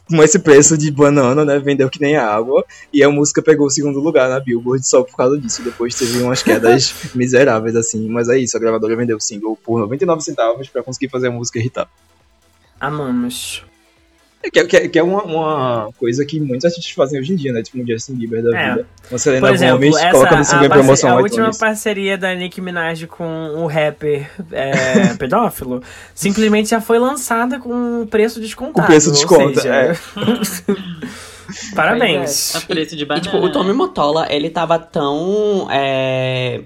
com 0.09 0.21
esse 0.21 0.41
preço 0.41 0.77
de 0.77 0.91
banana, 0.91 1.45
né, 1.45 1.61
vendeu 1.61 1.89
que 1.89 2.01
nem 2.01 2.17
água. 2.17 2.65
E 2.93 3.05
a 3.05 3.09
música 3.09 3.41
pegou 3.41 3.69
o 3.69 3.71
segundo 3.71 4.01
lugar 4.01 4.29
na 4.29 4.41
Billboard 4.41 4.85
só 4.85 5.05
por 5.05 5.17
causa 5.17 5.39
disso. 5.39 5.63
Depois 5.63 5.95
teve 5.95 6.21
umas 6.23 6.43
quedas 6.45 6.93
miseráveis, 7.15 7.77
assim. 7.77 8.09
Mas 8.09 8.29
é 8.29 8.37
isso, 8.37 8.57
a 8.57 8.61
gravadora 8.61 8.97
vendeu 8.97 9.17
o 9.17 9.21
single 9.21 9.57
por 9.65 9.79
99 9.79 10.23
centavos 10.23 10.69
pra 10.69 10.83
conseguir 10.83 11.09
fazer 11.09 11.29
a 11.29 11.31
música 11.31 11.61
irritar. 11.61 11.89
Amamos. 12.81 13.65
É 14.45 14.51
Que, 14.51 14.59
é- 14.59 14.65
que 14.67 14.77
é- 14.77 14.89
que 14.89 14.99
é 14.99 15.03
uma, 15.03 15.23
uma 15.23 15.89
coisa 15.99 16.25
que 16.27 16.41
muitos 16.41 16.65
artistas 16.65 16.91
fazem 16.93 17.21
hoje 17.21 17.33
em 17.33 17.37
dia, 17.37 17.53
né? 17.53 17.63
Tipo 17.63 17.81
um 17.81 17.87
Justin 17.87 18.15
Bieber 18.15 18.43
da 18.43 18.59
É. 18.59 18.71
vida. 18.71 18.87
Uma 19.11 19.19
Selena 19.19 19.47
Por 19.47 19.55
exemplo, 19.55 19.75
Gomez 19.77 19.97
essa, 19.97 20.11
coloca 20.11 20.37
no 20.37 20.45
single 20.45 20.65
em 20.65 20.69
promoção 20.69 21.11
a 21.11 21.17
última 21.21 21.41
iTunes. 21.43 21.59
parceria 21.59 22.19
da 22.19 22.35
Nicki 22.35 22.61
Minaj 22.61 23.07
com 23.07 23.25
o 23.57 23.67
rapper 23.67 24.29
é, 24.51 25.15
pedófilo 25.19 25.83
simplesmente 26.15 26.71
já 26.71 26.81
foi 26.81 26.99
lançada 26.99 27.59
com 27.61 28.03
o 28.03 28.07
preço 28.07 28.41
descontado. 28.41 28.81
Com 28.87 28.87
preço 28.93 29.13
desconto, 29.13 29.61
seja, 29.61 29.75
é. 29.75 29.93
Parabéns. 31.75 32.57
A 32.57 32.61
preço 32.63 32.97
de 32.97 33.05
e, 33.05 33.21
tipo, 33.21 33.37
o 33.37 33.51
Tommy 33.53 33.73
Motola, 33.73 34.27
ele 34.31 34.49
tava 34.51 34.79
tão. 34.79 35.69
é, 35.71 36.61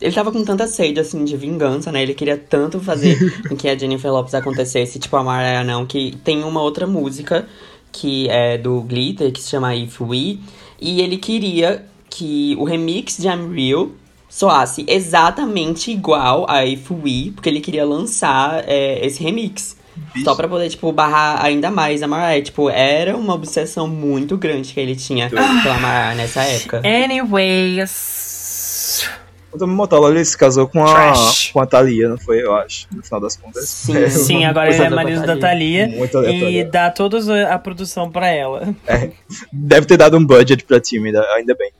Ele 0.00 0.12
tava 0.12 0.32
com 0.32 0.42
tanta 0.44 0.66
sede, 0.66 0.98
assim, 0.98 1.24
de 1.24 1.36
vingança, 1.36 1.92
né? 1.92 2.02
Ele 2.02 2.14
queria 2.14 2.36
tanto 2.36 2.80
fazer 2.80 3.18
com 3.48 3.56
que 3.56 3.68
a 3.68 3.76
Jennifer 3.76 4.10
Lopez 4.10 4.34
acontecesse, 4.34 4.98
tipo 4.98 5.16
a 5.16 5.22
Mariah 5.22 5.64
não, 5.64 5.84
que 5.84 6.16
tem 6.24 6.42
uma 6.42 6.62
outra 6.62 6.86
música 6.86 7.46
que 7.92 8.28
é 8.28 8.56
do 8.56 8.80
Glitter, 8.82 9.32
que 9.32 9.42
se 9.42 9.50
chama 9.50 9.74
If 9.74 10.00
We, 10.00 10.38
e 10.80 11.00
ele 11.00 11.16
queria 11.16 11.84
que 12.08 12.56
o 12.58 12.64
remix 12.64 13.18
de 13.18 13.28
I'm 13.28 13.52
Real 13.52 13.90
soasse 14.28 14.84
exatamente 14.88 15.90
igual 15.90 16.46
a 16.48 16.64
If 16.64 16.90
We, 16.90 17.32
porque 17.34 17.48
ele 17.48 17.60
queria 17.60 17.84
lançar 17.84 18.64
é, 18.66 19.04
esse 19.04 19.22
remix. 19.22 19.76
Só 20.24 20.34
pra 20.34 20.48
poder, 20.48 20.68
tipo, 20.70 20.90
barrar 20.92 21.44
ainda 21.44 21.70
mais 21.70 22.02
a 22.02 22.08
Mariah. 22.08 22.42
Tipo, 22.42 22.70
era 22.70 23.16
uma 23.16 23.34
obsessão 23.34 23.86
muito 23.86 24.36
grande 24.36 24.72
que 24.72 24.80
ele 24.80 24.96
tinha 24.96 25.28
pela 25.28 25.78
Mariah 25.78 26.14
nessa 26.14 26.42
época. 26.42 26.82
Anyways. 26.84 28.19
O 29.52 29.58
Tommy 29.58 29.74
Motola 29.74 30.10
ele 30.10 30.24
se 30.24 30.36
casou 30.38 30.68
com 30.68 30.84
a, 30.84 30.92
Trash. 30.94 31.50
com 31.52 31.60
a 31.60 31.66
Thalia, 31.66 32.08
não 32.08 32.18
foi? 32.18 32.42
Eu 32.42 32.54
acho, 32.54 32.86
no 32.94 33.02
final 33.02 33.20
das 33.20 33.36
contas. 33.36 33.68
Sim. 33.68 33.96
É, 33.96 34.08
Sim, 34.08 34.44
agora 34.44 34.72
ele 34.72 34.82
é 34.82 34.88
da 34.90 34.96
marido 34.96 35.20
da 35.26 35.36
Thalia. 35.36 35.86
Thalia. 35.86 35.98
Muito 35.98 36.24
E 36.24 36.64
dá 36.64 36.90
toda 36.90 37.18
a 37.52 37.58
produção 37.58 38.10
pra 38.10 38.28
ela. 38.28 38.74
Deve 39.52 39.86
ter 39.86 39.96
dado 39.96 40.16
um 40.16 40.24
budget 40.24 40.64
pra 40.64 40.80
time, 40.80 41.12
ainda 41.34 41.54
bem. 41.54 41.72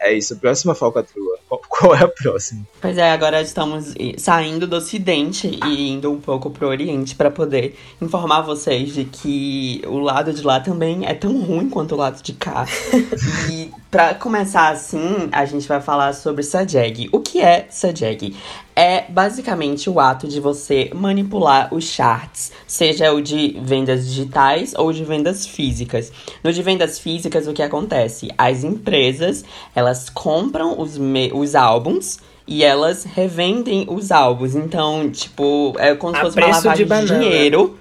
É 0.00 0.12
isso, 0.12 0.36
próxima 0.36 0.74
falcatrua. 0.74 1.38
Qual- 1.48 1.94
é 1.94 2.04
a 2.04 2.08
próxima? 2.08 2.60
Pois 2.78 2.98
é, 2.98 3.10
agora 3.10 3.40
estamos 3.40 3.94
saindo 4.18 4.66
do 4.66 4.76
Ocidente 4.76 5.58
e 5.66 5.92
indo 5.92 6.12
um 6.12 6.20
pouco 6.20 6.50
pro 6.50 6.68
Oriente 6.68 7.14
para 7.14 7.30
poder 7.30 7.74
informar 8.02 8.42
vocês 8.42 8.92
de 8.92 9.04
que 9.06 9.80
o 9.86 9.98
lado 9.98 10.32
de 10.34 10.42
lá 10.42 10.60
também 10.60 11.06
é 11.06 11.14
tão 11.14 11.40
ruim 11.40 11.70
quanto 11.70 11.94
o 11.94 11.98
lado 11.98 12.22
de 12.22 12.34
cá. 12.34 12.66
e 13.50 13.70
para 13.94 14.12
começar 14.12 14.70
assim, 14.70 15.28
a 15.30 15.44
gente 15.44 15.68
vai 15.68 15.80
falar 15.80 16.14
sobre 16.14 16.42
Sajeg. 16.42 17.08
O 17.12 17.20
que 17.20 17.40
é 17.40 17.68
Sajeg? 17.70 18.34
É 18.74 19.04
basicamente 19.08 19.88
o 19.88 20.00
ato 20.00 20.26
de 20.26 20.40
você 20.40 20.90
manipular 20.92 21.72
os 21.72 21.84
charts, 21.84 22.50
seja 22.66 23.12
o 23.12 23.22
de 23.22 23.56
vendas 23.62 24.04
digitais 24.04 24.74
ou 24.76 24.92
de 24.92 25.04
vendas 25.04 25.46
físicas. 25.46 26.10
No 26.42 26.52
de 26.52 26.60
vendas 26.60 26.98
físicas, 26.98 27.46
o 27.46 27.52
que 27.52 27.62
acontece? 27.62 28.30
As 28.36 28.64
empresas, 28.64 29.44
elas 29.76 30.10
compram 30.10 30.76
os, 30.80 30.98
os 31.32 31.54
álbuns 31.54 32.18
e 32.48 32.64
elas 32.64 33.04
revendem 33.04 33.86
os 33.88 34.10
álbuns. 34.10 34.56
Então, 34.56 35.08
tipo, 35.08 35.72
é 35.78 35.94
como 35.94 36.14
se 36.14 36.20
A 36.20 36.24
fosse 36.24 36.36
uma 36.36 36.46
de 36.48 36.52
lavagem 36.52 36.84
de, 36.84 36.84
banana. 36.84 37.20
dinheiro. 37.20 37.78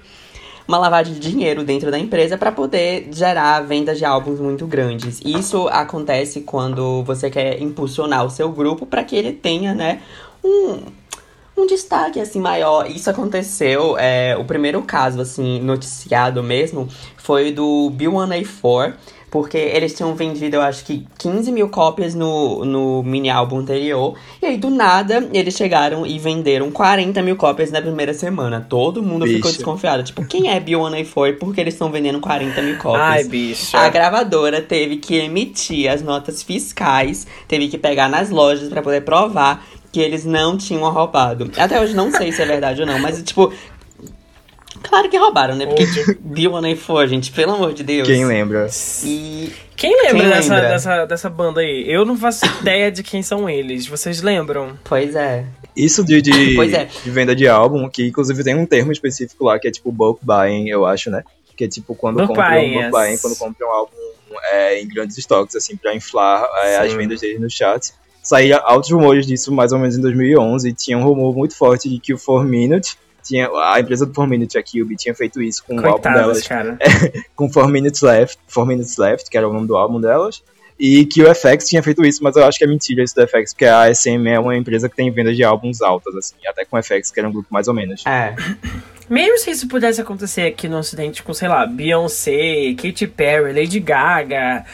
Uma 0.68 0.78
lavagem 0.78 1.14
de 1.14 1.20
dinheiro 1.20 1.64
dentro 1.64 1.92
da 1.92 2.00
empresa 2.00 2.38
para 2.38 2.52
poder 2.52 3.10
gerar 3.12 3.62
vendas 3.62 3.98
de 3.98 4.06
álbuns 4.06 4.40
muito 4.40 4.66
grandes. 4.66 5.20
Isso 5.26 5.68
acontece 5.68 6.42
quando 6.42 7.04
você 7.04 7.30
quer 7.30 7.62
impulsionar 7.62 8.26
o 8.26 8.30
seu 8.30 8.50
grupo 8.50 8.86
para 8.86 9.04
que 9.04 9.16
ele 9.16 9.34
tenha, 9.34 9.74
né, 9.74 10.02
um, 10.44 10.80
um 11.58 11.68
destaque 11.68 12.20
assim 12.20 12.40
maior. 12.40 12.90
Isso 12.90 13.10
aconteceu, 13.10 13.98
é, 13.98 14.36
o 14.38 14.46
primeiro 14.46 14.82
caso 14.82 15.22
assim 15.22 15.60
noticiado 15.60 16.42
mesmo 16.42 16.88
foi 17.18 17.52
do 17.52 17.92
B1A4, 17.96 18.94
porque 19.34 19.58
eles 19.58 19.96
tinham 19.96 20.14
vendido, 20.14 20.58
eu 20.58 20.62
acho 20.62 20.86
que 20.86 21.08
15 21.18 21.52
mil 21.52 21.68
cópias 21.68 22.14
no, 22.14 22.64
no 22.64 23.02
mini 23.02 23.32
álbum 23.32 23.58
anterior. 23.58 24.14
E 24.40 24.46
aí, 24.46 24.58
do 24.58 24.70
nada, 24.70 25.28
eles 25.34 25.56
chegaram 25.56 26.06
e 26.06 26.20
venderam 26.20 26.70
40 26.70 27.20
mil 27.24 27.36
cópias 27.36 27.72
na 27.72 27.82
primeira 27.82 28.14
semana. 28.14 28.64
Todo 28.70 29.02
mundo 29.02 29.26
ficou 29.26 29.50
Bicho. 29.50 29.54
desconfiado. 29.54 30.04
Tipo, 30.04 30.24
quem 30.24 30.52
é 30.52 30.60
B1A4 30.62 31.30
e 31.30 31.34
por 31.34 31.52
que 31.52 31.60
eles 31.60 31.74
estão 31.74 31.92
vendendo 31.92 32.20
40 32.20 32.62
mil 32.62 32.78
cópias? 32.78 33.02
Ai, 33.02 33.24
bicho. 33.24 33.76
A 33.76 33.90
gravadora 33.90 34.62
teve 34.62 34.98
que 34.98 35.16
emitir 35.16 35.92
as 35.92 36.04
notas 36.04 36.44
fiscais, 36.44 37.26
teve 37.48 37.70
que 37.70 37.78
pegar 37.80 38.08
nas 38.08 38.30
lojas 38.30 38.70
pra 38.70 38.84
poder 38.84 39.02
provar 39.02 39.66
que 39.94 40.00
eles 40.00 40.26
não 40.26 40.58
tinham 40.58 40.92
roubado. 40.92 41.52
Até 41.56 41.80
hoje 41.80 41.96
não 41.96 42.12
sei 42.12 42.32
se 42.32 42.42
é 42.42 42.46
verdade 42.46 42.82
ou 42.82 42.88
não, 42.88 42.98
mas 43.00 43.22
tipo. 43.22 43.54
Claro 44.84 45.10
que 45.10 45.18
roubaram, 45.18 45.56
né? 45.56 45.66
Porque 45.66 45.86
B1A4, 46.22 47.08
gente, 47.08 47.32
pelo 47.32 47.54
amor 47.54 47.74
de 47.74 47.84
Deus. 47.84 48.08
Quem 48.08 48.26
lembra? 48.26 48.68
E. 49.04 49.52
Quem 49.76 49.92
lembra, 49.92 50.20
Quem 50.20 50.30
dessa, 50.30 50.54
lembra? 50.54 50.70
Dessa, 50.70 51.06
dessa 51.06 51.30
banda 51.30 51.62
aí? 51.62 51.86
Eu 51.88 52.06
não 52.06 52.18
faço 52.18 52.46
ideia 52.62 52.92
de 52.92 53.02
quem 53.02 53.24
são 53.24 53.50
eles. 53.50 53.88
Vocês 53.88 54.22
lembram? 54.22 54.78
Pois 54.84 55.16
é. 55.16 55.46
Isso 55.76 56.04
de, 56.04 56.22
de, 56.22 56.54
Pois 56.56 56.74
é. 56.74 56.86
de 56.86 57.10
venda 57.10 57.36
de 57.36 57.48
álbum, 57.48 57.90
que 57.90 58.08
inclusive 58.08 58.44
tem 58.44 58.56
um 58.56 58.66
termo 58.66 58.92
específico 58.92 59.46
lá, 59.46 59.58
que 59.58 59.68
é 59.68 59.72
tipo 59.72 59.92
bulk 59.92 60.20
buying, 60.24 60.70
eu 60.70 60.86
acho, 60.86 61.10
né? 61.10 61.24
Que 61.56 61.66
é 61.66 61.68
tipo 61.68 61.96
quando 61.96 62.18
Bulk 62.18 62.30
compram 62.30 62.50
buying, 62.50 62.72
bulk 62.72 62.84
yes. 62.84 62.92
buying, 62.92 63.18
quando 63.18 63.38
compram 63.38 63.68
um 63.68 63.72
álbum 63.72 63.94
é, 64.52 64.82
em 64.82 64.88
grandes 64.88 65.18
estoques, 65.18 65.56
assim, 65.56 65.76
pra 65.76 65.96
inflar 65.96 66.46
é, 66.64 66.78
as 66.78 66.94
vendas 66.94 67.22
deles 67.22 67.40
no 67.40 67.50
chat. 67.50 67.94
Saía 68.22 68.58
altos 68.58 68.90
rumores 68.90 69.28
disso 69.28 69.52
mais 69.52 69.72
ou 69.72 69.80
menos 69.80 69.98
em 69.98 70.02
2011, 70.02 70.70
e 70.70 70.74
tinha 70.74 70.98
um 70.98 71.04
rumor 71.04 71.36
muito 71.36 71.56
forte 71.56 71.90
de 71.90 72.00
que 72.00 72.14
o 72.14 72.18
4 72.18 72.48
Minute, 72.48 72.98
tinha, 73.24 73.50
a 73.50 73.80
empresa 73.80 74.06
do 74.06 74.14
4 74.14 74.30
Minute, 74.30 74.58
a 74.58 74.64
Cube, 74.64 74.96
tinha 74.96 75.16
feito 75.16 75.42
isso 75.42 75.64
com 75.64 75.76
o 75.76 75.78
álbum 75.78 75.92
Coitadas, 75.92 76.22
delas 76.22 76.48
cara. 76.48 76.78
com 77.36 77.50
4 77.50 77.72
Minutes 77.72 78.02
Left, 78.02 78.38
4 78.54 78.66
Minutes 78.66 78.98
Left, 78.98 79.30
que 79.30 79.38
era 79.38 79.48
o 79.48 79.54
nome 79.54 79.68
do 79.68 79.76
álbum 79.76 80.00
delas, 80.00 80.44
e 80.80 81.06
que 81.06 81.22
o 81.24 81.34
FX 81.34 81.70
tinha 81.70 81.82
feito 81.82 82.04
isso, 82.04 82.24
mas 82.24 82.36
eu 82.36 82.44
acho 82.46 82.58
que 82.58 82.66
é 82.66 82.68
mentira 82.68 83.04
isso 83.04 83.16
do 83.16 83.28
FX, 83.28 83.54
porque 83.54 83.66
a 83.66 83.94
SM 83.94 84.28
é 84.28 84.40
uma 84.40 84.56
empresa 84.56 84.90
que 84.90 84.96
tem 84.96 85.10
vendas 85.12 85.36
de 85.36 85.44
álbuns 85.44 85.82
altas, 85.82 86.16
assim, 86.16 86.36
até 86.48 86.66
com 86.66 86.78
o 86.78 86.84
FX, 86.84 87.12
que 87.12 87.20
era 87.20 87.30
um 87.30 87.32
grupo 87.32 87.48
mais 87.52 87.68
ou 87.68 87.74
menos. 87.74 88.04
É. 88.06 88.36
Mesmo 89.10 89.38
se 89.38 89.52
isso 89.52 89.68
pudesse 89.68 90.02
acontecer 90.02 90.44
aqui 90.44 90.68
no 90.68 90.78
ocidente 90.78 91.22
com, 91.24 91.34
sei 91.34 91.48
lá, 91.48 91.66
Beyoncé, 91.66 92.74
Katy 92.76 93.08
Perry, 93.08 93.54
Lady 93.54 93.80
Gaga, 93.80 94.66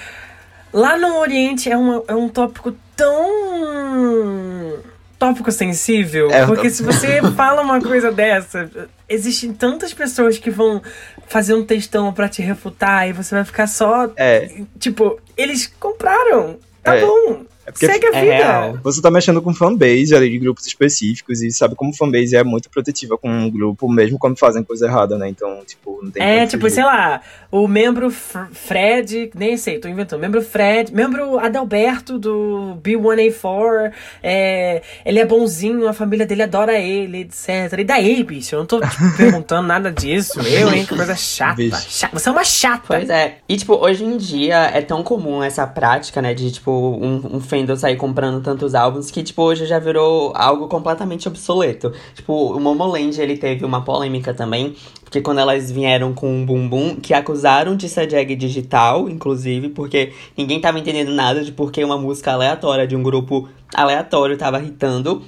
lá 0.71 0.97
no 0.97 1.17
oriente 1.17 1.69
é, 1.69 1.77
uma, 1.77 2.03
é 2.07 2.15
um 2.15 2.29
tópico 2.29 2.75
tão... 2.95 4.79
tópico 5.19 5.51
sensível, 5.51 6.31
É, 6.31 6.45
porque 6.45 6.67
eu- 6.67 6.71
se 6.71 6.81
você 6.81 7.19
fala 7.35 7.61
uma 7.61 7.79
coisa 7.81 8.11
dessa, 8.11 8.69
existem 9.07 9.51
tantas 9.53 9.93
pessoas 9.93 10.37
que 10.37 10.49
vão 10.49 10.81
fazer 11.27 11.53
um 11.53 11.63
textão 11.65 12.11
pra 12.13 12.29
te 12.29 12.41
refutar 12.41 13.07
e 13.07 13.13
você 13.13 13.35
vai 13.35 13.43
ficar 13.45 13.67
só, 13.67 14.09
É, 14.15 14.49
tipo, 14.79 15.19
eles 15.37 15.67
compraram, 15.79 16.57
tá 16.81 16.95
É. 16.95 17.01
bom, 17.01 17.43
porque 17.65 17.85
segue 17.85 18.07
a 18.07 18.09
é 18.17 18.21
vida. 18.21 18.33
real. 18.35 18.79
você 18.81 18.99
tá 18.99 19.11
mexendo 19.11 19.41
com 19.43 19.53
fanbase 19.53 20.15
ali 20.15 20.27
de 20.29 20.39
grupos 20.39 20.65
específicos, 20.65 21.41
e 21.43 21.51
sabe 21.51 21.75
como 21.75 21.93
fanbase 21.95 22.35
é 22.35 22.43
muito 22.43 22.67
protetiva 22.69 23.15
com 23.15 23.29
um 23.29 23.47
grupo, 23.51 23.87
mesmo 23.91 24.17
quando 24.17 24.39
fazem 24.39 24.63
coisa 24.63 24.87
errada, 24.87 25.17
né? 25.19 25.29
Então, 25.29 25.61
tipo, 25.67 25.99
não 26.01 26.09
tem 26.09 26.23
É, 26.23 26.47
tipo, 26.47 26.67
sei 26.69 26.83
lá, 26.83 27.21
o 27.51 27.67
membro 27.67 28.11
Fr- 28.11 28.47
Fred, 28.51 29.31
nem 29.33 29.57
sei, 29.57 29.79
tô 29.79 29.87
inventando, 29.87 30.19
membro 30.19 30.41
Fred, 30.41 30.93
membro 30.93 31.39
Adalberto 31.39 32.19
do 32.19 32.77
B1A4, 32.83 33.91
é, 34.21 34.81
ele 35.05 35.19
é 35.19 35.25
bonzinho, 35.25 35.87
a 35.87 35.93
família 35.93 36.25
dele 36.25 36.43
adora 36.43 36.77
ele, 36.77 37.21
etc. 37.21 37.79
E 37.79 37.83
daí, 37.83 38.23
bicho, 38.23 38.55
eu 38.55 38.59
não 38.59 38.65
tô 38.65 38.79
tipo, 38.79 39.17
perguntando 39.17 39.67
nada 39.67 39.91
disso, 39.91 40.39
eu, 40.41 40.71
hein, 40.73 40.85
que 40.85 40.95
coisa 40.95 41.15
chata, 41.15 41.61
chata. 41.71 42.19
Você 42.19 42.29
é 42.29 42.31
uma 42.31 42.43
chata. 42.43 42.83
Pois 42.87 43.09
é. 43.09 43.37
E, 43.47 43.57
tipo, 43.57 43.73
hoje 43.75 44.03
em 44.03 44.17
dia 44.17 44.65
é 44.73 44.81
tão 44.81 45.01
comum 45.03 45.41
essa 45.43 45.65
prática, 45.65 46.21
né? 46.21 46.33
De, 46.33 46.51
tipo, 46.51 46.71
um, 46.71 47.37
um 47.37 47.39
fandom 47.39 47.75
sair 47.75 47.95
comprando 47.95 48.41
tantos 48.41 48.75
álbuns 48.75 49.09
que, 49.11 49.23
tipo, 49.23 49.41
hoje 49.41 49.65
já 49.65 49.79
virou 49.79 50.31
algo 50.35 50.67
completamente 50.67 51.27
obsoleto. 51.27 51.91
Tipo, 52.13 52.55
o 52.55 52.59
Momoland, 52.59 53.19
ele 53.19 53.37
teve 53.37 53.65
uma 53.65 53.83
polêmica 53.83 54.33
também. 54.33 54.75
Porque 55.09 55.21
quando 55.21 55.39
elas 55.39 55.71
vieram 55.71 56.13
com 56.13 56.31
um 56.31 56.45
bumbum, 56.45 56.95
que 56.95 57.15
acusaram 57.15 57.75
de 57.75 57.89
ser 57.89 58.07
jag 58.07 58.35
digital, 58.35 59.09
inclusive, 59.09 59.69
porque 59.69 60.13
ninguém 60.37 60.61
tava 60.61 60.77
entendendo 60.77 61.11
nada 61.11 61.43
de 61.43 61.51
por 61.51 61.71
que 61.71 61.83
uma 61.83 61.97
música 61.97 62.31
aleatória 62.31 62.85
de 62.85 62.95
um 62.95 63.01
grupo 63.01 63.49
aleatório 63.73 64.37
tava 64.37 64.61
hitando. 64.61 65.23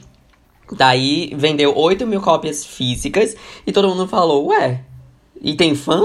Daí 0.78 1.34
vendeu 1.36 1.76
8 1.76 2.06
mil 2.06 2.22
cópias 2.22 2.64
físicas 2.64 3.36
e 3.66 3.72
todo 3.72 3.90
mundo 3.90 4.08
falou, 4.08 4.50
ué, 4.50 4.84
e 5.44 5.56
tem 5.56 5.74
fã? 5.76 6.04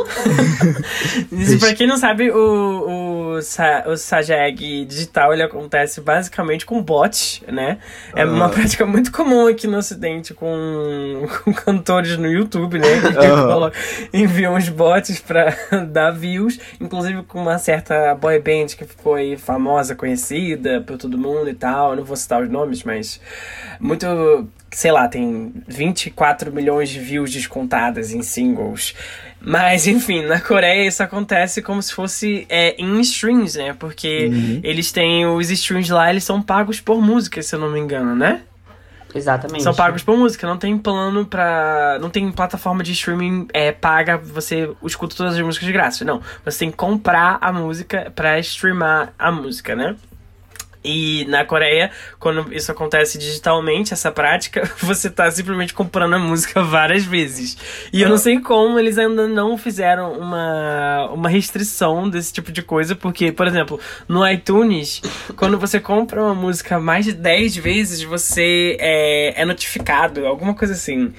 Pra 1.60 1.74
quem 1.74 1.86
não 1.86 1.96
sabe, 1.98 2.30
o, 2.30 3.34
o, 3.36 3.42
Sa- 3.42 3.84
o 3.86 3.96
Sajag 3.96 4.84
digital 4.86 5.32
ele 5.32 5.42
acontece 5.42 6.00
basicamente 6.00 6.64
com 6.64 6.82
bot, 6.82 7.42
né? 7.46 7.78
É 8.14 8.24
uma 8.24 8.48
prática 8.48 8.86
muito 8.86 9.12
comum 9.12 9.46
aqui 9.46 9.66
no 9.66 9.76
ocidente 9.78 10.32
com, 10.32 11.26
com 11.44 11.52
cantores 11.52 12.16
no 12.16 12.26
YouTube, 12.26 12.78
né? 12.78 12.86
Que 13.12 13.26
Aham. 13.26 13.46
colo- 13.52 13.72
enviam 14.12 14.56
os 14.56 14.68
bots 14.68 15.20
pra 15.20 15.54
dar 15.90 16.10
views, 16.12 16.58
inclusive 16.80 17.22
com 17.24 17.42
uma 17.42 17.58
certa 17.58 18.14
boy 18.14 18.38
band 18.38 18.68
que 18.76 18.84
foi 18.84 19.36
famosa, 19.36 19.94
conhecida 19.94 20.80
por 20.80 20.96
todo 20.96 21.18
mundo 21.18 21.48
e 21.50 21.54
tal. 21.54 21.90
Eu 21.90 21.96
não 21.96 22.04
vou 22.04 22.16
citar 22.16 22.42
os 22.42 22.48
nomes, 22.48 22.82
mas 22.84 23.20
muito 23.78 24.48
sei 24.70 24.90
lá, 24.92 25.08
tem 25.08 25.54
24 25.66 26.52
milhões 26.52 26.90
de 26.90 26.98
views 27.00 27.32
descontadas 27.32 28.12
em 28.12 28.20
singles. 28.22 28.94
Mas, 29.40 29.86
enfim, 29.86 30.22
na 30.22 30.40
Coreia 30.40 30.86
isso 30.86 31.02
acontece 31.02 31.62
como 31.62 31.80
se 31.80 31.92
fosse 31.92 32.46
é, 32.48 32.74
em 32.78 33.00
streams, 33.00 33.56
né? 33.56 33.74
Porque 33.78 34.30
eles 34.62 34.90
têm 34.90 35.26
os 35.26 35.50
streams 35.50 35.92
lá, 35.92 36.10
eles 36.10 36.24
são 36.24 36.42
pagos 36.42 36.80
por 36.80 37.00
música, 37.00 37.40
se 37.42 37.54
eu 37.54 37.60
não 37.60 37.70
me 37.70 37.78
engano, 37.78 38.14
né? 38.14 38.42
Exatamente. 39.14 39.62
São 39.62 39.74
pagos 39.74 40.02
por 40.02 40.16
música, 40.16 40.46
não 40.46 40.58
tem 40.58 40.76
plano 40.76 41.24
pra. 41.24 41.98
Não 42.00 42.10
tem 42.10 42.30
plataforma 42.30 42.82
de 42.82 42.92
streaming 42.92 43.48
é, 43.52 43.72
paga, 43.72 44.18
você 44.18 44.70
escuta 44.84 45.16
todas 45.16 45.34
as 45.34 45.40
músicas 45.40 45.66
de 45.66 45.72
graça. 45.72 46.04
Não. 46.04 46.20
Você 46.44 46.60
tem 46.60 46.70
que 46.70 46.76
comprar 46.76 47.38
a 47.40 47.52
música 47.52 48.12
pra 48.14 48.38
streamar 48.40 49.12
a 49.18 49.32
música, 49.32 49.74
né? 49.74 49.96
E 50.86 51.24
na 51.26 51.44
Coreia, 51.44 51.90
quando 52.18 52.54
isso 52.54 52.70
acontece 52.70 53.18
digitalmente, 53.18 53.92
essa 53.92 54.12
prática, 54.12 54.70
você 54.78 55.10
tá 55.10 55.28
simplesmente 55.30 55.74
comprando 55.74 56.14
a 56.14 56.18
música 56.18 56.62
várias 56.62 57.04
vezes. 57.04 57.56
E 57.92 58.00
eu 58.00 58.08
não 58.08 58.16
sei 58.16 58.38
como 58.40 58.78
eles 58.78 58.96
ainda 58.96 59.26
não 59.26 59.58
fizeram 59.58 60.12
uma, 60.12 61.10
uma 61.10 61.28
restrição 61.28 62.08
desse 62.08 62.32
tipo 62.32 62.52
de 62.52 62.62
coisa, 62.62 62.94
porque, 62.94 63.32
por 63.32 63.46
exemplo, 63.46 63.80
no 64.08 64.26
iTunes, 64.28 65.02
quando 65.36 65.58
você 65.58 65.80
compra 65.80 66.22
uma 66.22 66.34
música 66.34 66.78
mais 66.78 67.04
de 67.04 67.12
10 67.12 67.56
vezes, 67.56 68.02
você 68.02 68.76
é, 68.78 69.42
é 69.42 69.44
notificado, 69.44 70.24
alguma 70.26 70.54
coisa 70.54 70.74
assim. 70.74 71.12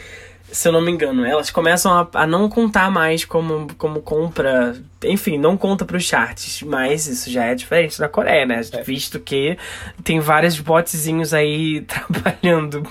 Se 0.51 0.67
eu 0.67 0.71
não 0.71 0.81
me 0.81 0.91
engano, 0.91 1.25
elas 1.25 1.49
começam 1.49 1.91
a, 1.91 2.07
a 2.13 2.27
não 2.27 2.47
contar 2.49 2.89
mais 2.89 3.25
como, 3.25 3.67
como 3.77 4.01
compra. 4.01 4.75
Enfim, 5.03 5.37
não 5.37 5.57
conta 5.57 5.85
pros 5.85 6.03
charts. 6.03 6.63
Mas 6.63 7.07
isso 7.07 7.29
já 7.29 7.45
é 7.45 7.55
diferente 7.55 7.99
na 7.99 8.07
Coreia, 8.07 8.45
né? 8.45 8.61
Visto 8.85 9.19
que 9.19 9.57
tem 10.03 10.19
vários 10.19 10.59
botzinhos 10.59 11.33
aí 11.33 11.81
trabalhando. 11.87 12.83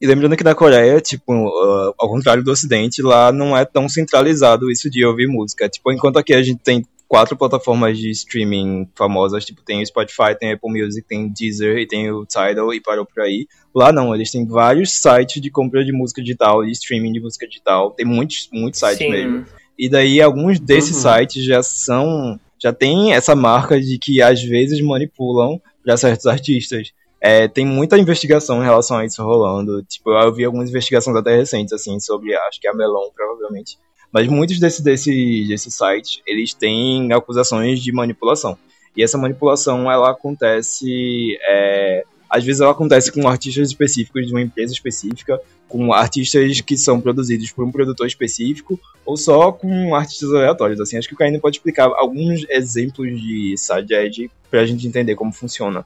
E 0.00 0.06
lembrando 0.06 0.36
que 0.36 0.44
na 0.44 0.54
Coreia, 0.54 0.98
tipo, 1.00 1.32
uh, 1.32 1.94
ao 1.98 2.08
contrário 2.08 2.42
do 2.42 2.50
Ocidente, 2.50 3.02
lá 3.02 3.30
não 3.30 3.56
é 3.56 3.66
tão 3.66 3.88
centralizado 3.88 4.70
isso 4.70 4.88
de 4.88 5.04
ouvir 5.04 5.26
música. 5.26 5.68
Tipo, 5.68 5.92
enquanto 5.92 6.18
aqui 6.18 6.32
a 6.32 6.42
gente 6.42 6.60
tem 6.62 6.86
quatro 7.10 7.36
plataformas 7.36 7.98
de 7.98 8.08
streaming 8.12 8.88
famosas, 8.94 9.44
tipo, 9.44 9.62
tem 9.64 9.82
o 9.82 9.86
Spotify, 9.86 10.38
tem 10.38 10.52
o 10.52 10.54
Apple 10.54 10.70
Music, 10.70 11.04
tem 11.08 11.26
o 11.26 11.28
Deezer 11.28 11.78
e 11.78 11.84
tem 11.84 12.08
o 12.08 12.24
Tidal 12.24 12.72
e 12.72 12.80
parou 12.80 13.04
por 13.04 13.24
aí. 13.24 13.48
Lá 13.74 13.92
não, 13.92 14.14
eles 14.14 14.30
têm 14.30 14.46
vários 14.46 14.92
sites 14.92 15.42
de 15.42 15.50
compra 15.50 15.84
de 15.84 15.90
música 15.90 16.22
digital, 16.22 16.64
de 16.64 16.70
streaming 16.70 17.12
de 17.12 17.20
música 17.20 17.48
digital, 17.48 17.90
tem 17.90 18.06
muitos, 18.06 18.48
muitos 18.52 18.78
sites 18.78 18.98
Sim. 18.98 19.10
mesmo. 19.10 19.44
E 19.76 19.88
daí 19.88 20.22
alguns 20.22 20.60
desses 20.60 21.04
Uhum. 21.04 21.12
sites 21.12 21.44
já 21.44 21.64
são, 21.64 22.38
já 22.62 22.72
tem 22.72 23.12
essa 23.12 23.34
marca 23.34 23.80
de 23.80 23.98
que 23.98 24.22
às 24.22 24.40
vezes 24.40 24.80
manipulam 24.80 25.60
para 25.84 25.96
certos 25.96 26.26
artistas. 26.26 26.92
É, 27.20 27.48
tem 27.48 27.66
muita 27.66 27.98
investigação 27.98 28.62
em 28.62 28.64
relação 28.64 28.98
a 28.98 29.04
isso 29.04 29.20
rolando. 29.24 29.82
Tipo, 29.82 30.10
eu 30.10 30.32
vi 30.32 30.44
algumas 30.44 30.70
investigações 30.70 31.16
até 31.16 31.34
recentes, 31.34 31.72
assim, 31.72 31.98
sobre, 31.98 32.36
acho 32.36 32.60
que 32.60 32.68
a 32.68 32.72
Melon, 32.72 33.10
provavelmente. 33.12 33.76
Mas 34.12 34.26
muitos 34.26 34.58
desses 34.58 34.80
desse, 34.80 35.46
desses 35.46 35.74
sites, 35.74 36.20
eles 36.26 36.52
têm 36.52 37.12
acusações 37.12 37.80
de 37.80 37.92
manipulação. 37.92 38.58
E 38.96 39.02
essa 39.02 39.16
manipulação, 39.16 39.90
ela 39.90 40.10
acontece... 40.10 41.38
é, 41.42 42.04
às 42.28 42.44
vezes 42.44 42.60
ela 42.60 42.70
acontece 42.70 43.10
com 43.10 43.26
artistas 43.26 43.68
específicos 43.68 44.26
de 44.26 44.32
uma 44.32 44.40
empresa 44.40 44.72
específica, 44.72 45.40
com 45.68 45.92
artistas 45.92 46.60
que 46.60 46.76
são 46.76 47.00
produzidos 47.00 47.50
por 47.50 47.64
um 47.64 47.72
produtor 47.72 48.06
específico, 48.06 48.78
ou 49.04 49.16
só 49.16 49.50
com 49.50 49.94
artistas 49.94 50.32
aleatórios, 50.32 50.80
assim. 50.80 50.96
Acho 50.96 51.08
que 51.08 51.14
o 51.14 51.16
Caíno 51.16 51.40
pode 51.40 51.56
explicar 51.56 51.86
alguns 51.86 52.44
exemplos 52.48 53.20
de 53.20 53.56
side 53.56 53.94
edge 53.94 54.30
pra 54.48 54.64
gente 54.64 54.86
entender 54.86 55.16
como 55.16 55.32
funciona. 55.32 55.84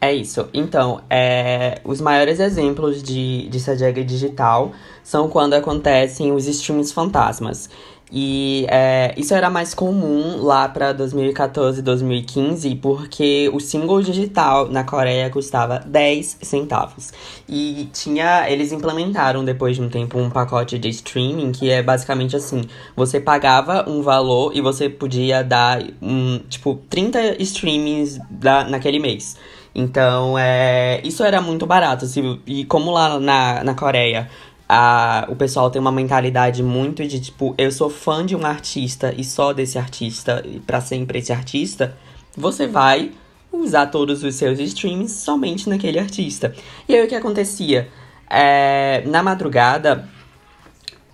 É 0.00 0.14
isso. 0.14 0.48
Então, 0.54 1.02
é, 1.10 1.78
os 1.84 2.00
maiores 2.00 2.40
exemplos 2.40 3.02
de, 3.02 3.48
de 3.48 3.60
Sajega 3.60 4.02
digital 4.02 4.72
são 5.04 5.28
quando 5.28 5.52
acontecem 5.52 6.32
os 6.32 6.46
streams 6.46 6.90
fantasmas. 6.90 7.68
E 8.12 8.66
é, 8.68 9.14
isso 9.16 9.34
era 9.34 9.48
mais 9.48 9.72
comum 9.72 10.42
lá 10.42 10.68
para 10.68 10.92
2014, 10.92 11.80
2015, 11.80 12.74
porque 12.76 13.48
o 13.52 13.60
single 13.60 14.02
digital 14.02 14.68
na 14.68 14.82
Coreia 14.82 15.30
custava 15.30 15.78
10 15.78 16.38
centavos. 16.42 17.12
E 17.48 17.88
tinha, 17.92 18.50
eles 18.50 18.72
implementaram 18.72 19.44
depois 19.44 19.76
de 19.76 19.82
um 19.82 19.88
tempo 19.88 20.18
um 20.18 20.28
pacote 20.28 20.76
de 20.76 20.88
streaming 20.88 21.52
que 21.52 21.70
é 21.70 21.82
basicamente 21.82 22.34
assim: 22.34 22.62
você 22.96 23.20
pagava 23.20 23.88
um 23.88 24.02
valor 24.02 24.56
e 24.56 24.60
você 24.60 24.88
podia 24.88 25.44
dar 25.44 25.80
um, 26.02 26.40
tipo 26.48 26.80
30 26.88 27.40
streamings 27.42 28.18
da, 28.28 28.64
naquele 28.64 28.98
mês. 28.98 29.36
Então, 29.74 30.36
é, 30.38 31.00
isso 31.04 31.22
era 31.22 31.40
muito 31.40 31.66
barato. 31.66 32.04
assim, 32.04 32.40
e 32.46 32.64
como 32.64 32.90
lá 32.90 33.20
na, 33.20 33.64
na 33.64 33.74
Coreia 33.74 34.28
a, 34.68 35.26
o 35.28 35.34
pessoal 35.34 35.68
tem 35.68 35.80
uma 35.80 35.90
mentalidade 35.90 36.62
muito 36.62 37.04
de 37.04 37.18
tipo, 37.18 37.54
eu 37.58 37.72
sou 37.72 37.90
fã 37.90 38.24
de 38.24 38.36
um 38.36 38.46
artista 38.46 39.12
e 39.16 39.24
só 39.24 39.52
desse 39.52 39.76
artista, 39.78 40.44
e 40.46 40.60
pra 40.60 40.80
sempre 40.80 41.18
esse 41.18 41.32
artista, 41.32 41.96
você 42.36 42.68
vai 42.68 43.10
usar 43.52 43.86
todos 43.86 44.22
os 44.22 44.36
seus 44.36 44.60
streams 44.60 45.12
somente 45.12 45.68
naquele 45.68 45.98
artista. 45.98 46.54
E 46.88 46.94
aí 46.94 47.04
o 47.04 47.08
que 47.08 47.16
acontecia? 47.16 47.88
É, 48.28 49.02
na 49.06 49.24
madrugada, 49.24 50.08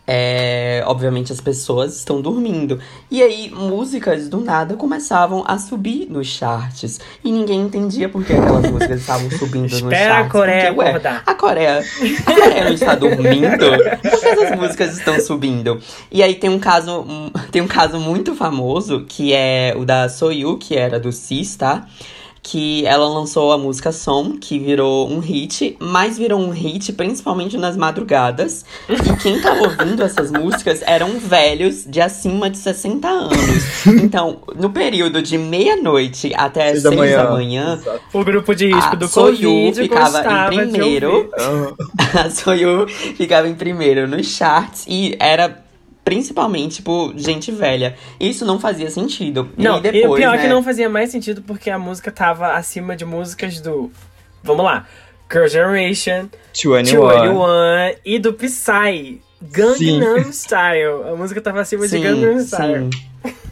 é, 0.06 0.84
obviamente 0.86 1.32
as 1.32 1.40
pessoas 1.40 1.96
estão 1.96 2.20
dormindo. 2.20 2.78
E 3.10 3.22
aí, 3.22 3.50
músicas 3.50 4.28
do 4.28 4.40
nada 4.40 4.74
começavam 4.76 5.42
a 5.46 5.58
subir 5.58 6.06
nos 6.08 6.28
charts. 6.28 7.00
E 7.24 7.32
ninguém 7.32 7.62
entendia 7.62 8.08
por 8.08 8.24
que 8.24 8.32
aquelas 8.32 8.70
músicas 8.70 9.00
estavam 9.00 9.30
subindo 9.30 9.62
nos 9.62 9.80
charts. 9.80 9.92
Espera 9.92 10.18
a 10.18 10.28
Coreia 10.28 10.74
porque, 10.74 10.90
ué, 10.90 11.22
a 11.26 11.34
Coreia, 11.34 11.84
a 12.26 12.32
Coreia 12.32 12.64
não 12.64 12.72
está 12.72 12.94
dormindo? 12.94 13.66
Por 14.02 14.20
que 14.20 14.26
essas 14.26 14.58
músicas 14.58 14.96
estão 14.96 15.18
subindo? 15.18 15.80
E 16.10 16.22
aí 16.22 16.34
tem 16.34 16.50
um 16.50 16.58
caso, 16.58 17.04
tem 17.50 17.62
um 17.62 17.68
caso 17.68 17.98
muito 17.98 18.34
famoso, 18.34 19.04
que 19.08 19.32
é 19.32 19.74
o 19.76 19.84
da 19.84 20.08
Soyu, 20.08 20.56
que 20.56 20.76
era 20.76 21.00
do 21.00 21.10
Cis, 21.10 21.56
tá? 21.56 21.86
Que 22.48 22.86
ela 22.86 23.08
lançou 23.08 23.50
a 23.50 23.58
música 23.58 23.90
Som, 23.90 24.38
que 24.38 24.56
virou 24.56 25.10
um 25.10 25.18
hit, 25.18 25.76
mas 25.80 26.16
virou 26.16 26.38
um 26.38 26.50
hit 26.50 26.92
principalmente 26.92 27.56
nas 27.58 27.76
madrugadas. 27.76 28.64
E 28.88 29.16
quem 29.20 29.40
tava 29.40 29.62
ouvindo 29.62 30.00
essas 30.00 30.30
músicas 30.30 30.80
eram 30.86 31.18
velhos 31.18 31.84
de 31.84 32.00
acima 32.00 32.48
de 32.48 32.58
60 32.58 33.08
anos. 33.08 33.86
Então, 34.00 34.38
no 34.54 34.70
período 34.70 35.20
de 35.20 35.36
meia-noite 35.36 36.32
até 36.36 36.70
Seis 36.70 36.82
6 36.82 36.84
da 36.84 36.90
manhã. 36.92 37.16
da 37.16 37.30
manhã. 37.32 37.80
O 38.12 38.22
grupo 38.22 38.54
de 38.54 38.66
risco 38.66 38.92
a 38.92 38.94
do 38.94 39.08
Soyu 39.08 39.50
Covid 39.50 39.82
ficava 39.82 40.54
em 40.54 40.70
primeiro. 40.70 41.30
A 42.14 42.30
Soyu 42.30 42.86
ficava 42.88 43.48
em 43.48 43.54
primeiro 43.54 44.06
nos 44.06 44.26
charts 44.28 44.84
e 44.86 45.16
era 45.18 45.65
principalmente, 46.06 46.76
tipo, 46.76 47.12
gente 47.16 47.50
velha. 47.50 47.96
Isso 48.20 48.46
não 48.46 48.60
fazia 48.60 48.88
sentido. 48.88 49.50
Não, 49.56 49.78
e 49.78 49.80
depois, 49.80 50.04
e 50.04 50.06
o 50.06 50.14
pior 50.14 50.34
é 50.34 50.36
né? 50.36 50.42
que 50.44 50.48
não 50.48 50.62
fazia 50.62 50.88
mais 50.88 51.10
sentido 51.10 51.42
porque 51.42 51.68
a 51.68 51.76
música 51.76 52.12
tava 52.12 52.52
acima 52.52 52.94
de 52.94 53.04
músicas 53.04 53.60
do. 53.60 53.90
Vamos 54.40 54.64
lá. 54.64 54.86
Girl 55.30 55.48
Generation, 55.48 56.28
21. 56.54 56.84
21 56.84 57.44
e 58.04 58.20
do 58.20 58.32
Psy. 58.34 59.20
Gangnam. 59.42 60.32
Style. 60.32 61.10
A 61.12 61.16
música 61.16 61.40
tava 61.40 61.60
acima 61.60 61.86
Sim, 61.88 62.00
de 62.00 62.08
Gangnam 62.08 62.38
Style. 62.38 62.88
sim. 62.92 63.00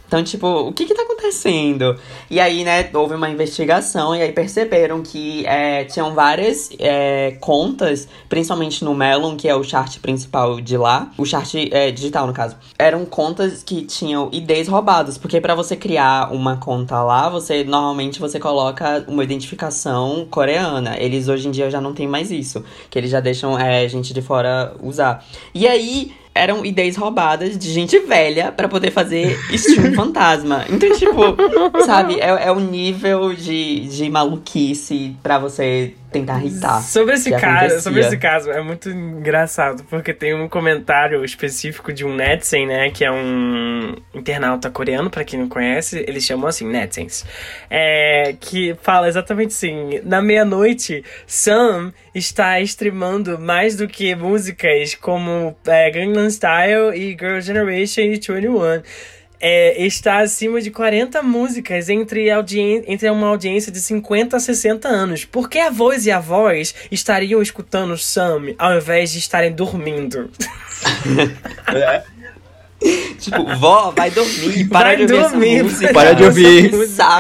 Então, 0.07 0.23
tipo, 0.23 0.47
o 0.47 0.73
que 0.73 0.85
que 0.85 0.95
tá 0.95 1.03
acontecendo? 1.03 1.99
E 2.31 2.39
aí, 2.39 2.63
né, 2.63 2.89
houve 2.93 3.15
uma 3.15 3.29
investigação 3.29 4.15
e 4.15 4.23
aí 4.23 4.33
perceberam 4.33 5.03
que 5.03 5.45
é, 5.47 5.85
tinham 5.85 6.15
várias 6.15 6.71
é, 6.79 7.37
contas, 7.41 8.07
principalmente 8.29 8.85
no 8.85 8.95
Melon, 8.95 9.37
que 9.37 9.49
é 9.49 9.55
o 9.55 9.65
chart 9.65 9.99
principal 9.99 10.61
de 10.61 10.77
lá, 10.77 11.11
o 11.17 11.25
chart 11.25 11.55
é, 11.71 11.91
digital, 11.91 12.27
no 12.27 12.33
caso. 12.33 12.57
Eram 12.79 13.05
contas 13.05 13.63
que 13.63 13.83
tinham 13.83 14.29
IDs 14.33 14.69
roubados, 14.69 15.19
porque 15.19 15.41
pra 15.41 15.55
você 15.55 15.75
criar 15.75 16.33
uma 16.33 16.57
conta 16.57 17.03
lá, 17.03 17.29
você 17.29 17.65
normalmente 17.65 18.21
você 18.21 18.39
coloca 18.39 19.05
uma 19.09 19.25
identificação 19.25 20.27
coreana. 20.31 20.97
Eles 20.99 21.29
hoje 21.29 21.49
em 21.49 21.51
dia 21.51 21.71
já 21.71 21.81
não 21.81 21.95
tem 21.95 22.07
mais 22.07 22.31
isso, 22.31 22.65
que 22.91 22.99
eles 22.99 23.11
já 23.11 23.21
deixam 23.21 23.59
é, 23.59 23.89
gente 23.89 24.13
de 24.13 24.23
fora 24.23 24.75
usar. 24.83 25.25
E 25.55 25.67
aí, 25.67 26.13
eram 26.35 26.65
ideias 26.65 26.97
roubadas 26.97 27.57
de 27.57 27.71
gente 27.71 27.99
velha 28.01 28.51
pra 28.51 28.69
poder 28.69 28.91
fazer 28.91 29.39
stream 29.53 29.95
fantasma. 29.95 30.65
Então, 30.69 30.91
tipo, 30.93 31.21
sabe, 31.87 32.19
é, 32.21 32.47
é 32.47 32.51
o 32.51 32.59
nível 32.59 33.33
de, 33.33 33.87
de 33.87 34.11
maluquice 34.11 35.17
pra 35.23 35.39
você 35.39 35.95
tentar 36.15 36.45
irritar. 36.45 36.81
Sobre 36.83 37.15
esse 37.15 37.31
caso, 37.31 37.47
acontecia. 37.47 37.81
sobre 37.81 38.01
esse 38.01 38.17
caso, 38.17 38.51
é 38.51 38.63
muito 38.63 38.89
engraçado, 38.89 39.85
porque 39.85 40.15
tem 40.15 40.35
um 40.35 40.49
comentário 40.49 41.25
específico 41.25 41.93
de 41.93 42.05
um 42.05 42.15
Netsen, 42.15 42.67
né, 42.67 42.91
que 42.91 43.05
é 43.05 43.11
um 43.11 43.95
internauta 44.15 44.71
coreano, 44.71 45.11
pra 45.11 45.25
quem 45.25 45.39
não 45.39 45.49
conhece, 45.49 46.05
eles 46.07 46.25
chamam 46.25 46.47
assim, 46.47 46.67
Netsens, 46.67 47.25
é, 47.69 48.35
que 48.41 48.77
fala 48.83 49.09
exatamente 49.09 49.49
assim, 49.49 50.01
na 50.05 50.23
meia-noite, 50.23 51.05
Sam 51.27 51.93
está 52.15 52.61
streamando 52.61 53.39
mais 53.39 53.77
do 53.77 53.89
que 53.89 54.15
músicas 54.15 54.95
como 54.95 55.57
é, 55.67 55.91
Gangnam 55.91 56.31
Style 56.31 56.95
e 56.95 57.11
Girl 57.11 57.41
Generation 57.41 58.03
e 58.03 58.11
21 58.11 58.83
é, 59.41 59.85
está 59.85 60.19
acima 60.19 60.61
de 60.61 60.71
40 60.71 61.23
músicas 61.23 61.89
entre, 61.89 62.31
audien 62.31 62.85
entre 62.87 63.09
uma 63.11 63.29
audiência 63.29 63.71
de 63.71 63.81
50 63.81 64.37
a 64.37 64.41
60 64.41 64.89
anos. 64.89 65.25
Por 65.25 65.49
que 65.49 65.59
a 65.59 65.71
voz 65.71 66.07
e 66.07 66.11
a 66.11 66.21
voz 66.21 66.75
estariam 66.91 67.43
escutando 67.43 67.97
Sam 67.97 68.55
ao 68.59 68.77
invés 68.77 69.13
de 69.13 69.19
estarem 69.19 69.53
dormindo? 69.53 70.31
Tipo, 73.19 73.57
vó, 73.57 73.93
vai 73.93 74.11
dormir, 74.11 74.69
para 74.69 74.89
Vai 74.89 74.97
de 74.97 75.15
ouvir 75.15 75.31
dormir, 75.31 75.55
essa 75.55 75.65
música. 75.65 75.93
Para 75.95 76.13
de 76.13 76.25
ouvir. 76.25 76.71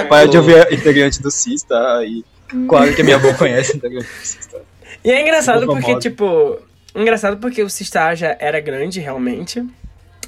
Para 0.09 0.29
de 0.29 0.37
ouvir 0.37 0.67
a 0.67 0.75
integrante 0.75 1.23
do 1.23 1.31
CIS, 1.31 1.63
tá? 1.63 2.05
E 2.05 2.23
claro 2.69 2.95
que 2.95 3.01
a 3.01 3.05
minha 3.05 3.17
avó 3.17 3.33
conhece 3.33 3.73
a 3.73 3.77
integrante 3.77 4.07
do 4.07 4.27
CIS, 4.27 4.47
tá? 4.47 4.59
E 5.03 5.11
é 5.11 5.23
engraçado 5.23 5.67
porque, 5.67 5.99
tipo. 5.99 6.59
Engraçado 6.95 7.39
porque 7.39 7.63
o 7.63 7.69
Sistar 7.69 8.15
já 8.15 8.37
era 8.39 8.61
grande, 8.61 9.01
realmente. 9.01 9.65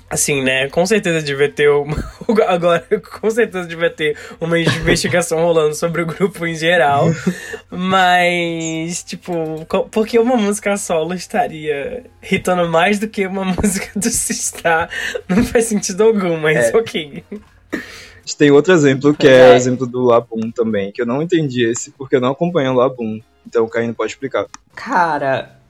Assim, 0.08 0.40
né? 0.40 0.68
Com 0.68 0.86
certeza 0.86 1.20
devia 1.20 1.50
ter 1.50 1.68
uma. 1.70 1.96
Agora, 2.46 2.86
com 3.20 3.30
certeza 3.30 3.66
devia 3.66 3.90
ter 3.90 4.16
uma 4.40 4.58
investigação 4.58 5.38
rolando 5.40 5.74
sobre 5.74 6.02
o 6.02 6.06
grupo 6.06 6.46
em 6.46 6.54
geral. 6.54 7.06
Mas, 7.70 9.02
tipo, 9.02 9.66
porque 9.90 10.18
uma 10.18 10.36
música 10.36 10.76
solo 10.76 11.14
estaria 11.14 12.04
hitando 12.30 12.68
mais 12.68 12.98
do 12.98 13.08
que 13.08 13.26
uma 13.26 13.44
música 13.60 13.90
do 13.98 14.08
Sistar? 14.08 14.88
Não 15.28 15.44
faz 15.44 15.64
sentido 15.64 16.04
algum, 16.04 16.36
mas 16.36 16.72
É. 16.72 16.76
ok. 16.76 17.24
A 17.72 17.76
gente 18.26 18.36
tem 18.36 18.50
outro 18.50 18.72
exemplo, 18.72 19.14
que 19.14 19.28
é 19.28 19.50
é. 19.50 19.52
o 19.52 19.54
exemplo 19.54 19.86
do 19.86 20.02
Labum 20.04 20.50
também, 20.50 20.90
que 20.90 21.00
eu 21.00 21.06
não 21.06 21.22
entendi 21.22 21.64
esse 21.64 21.92
porque 21.92 22.16
eu 22.16 22.20
não 22.20 22.30
acompanho 22.30 22.72
o 22.72 22.76
Labum. 22.76 23.20
Então 23.46 23.64
o 23.64 23.68
Caio 23.68 23.94
pode 23.94 24.12
explicar. 24.12 24.46
Cara, 24.74 25.60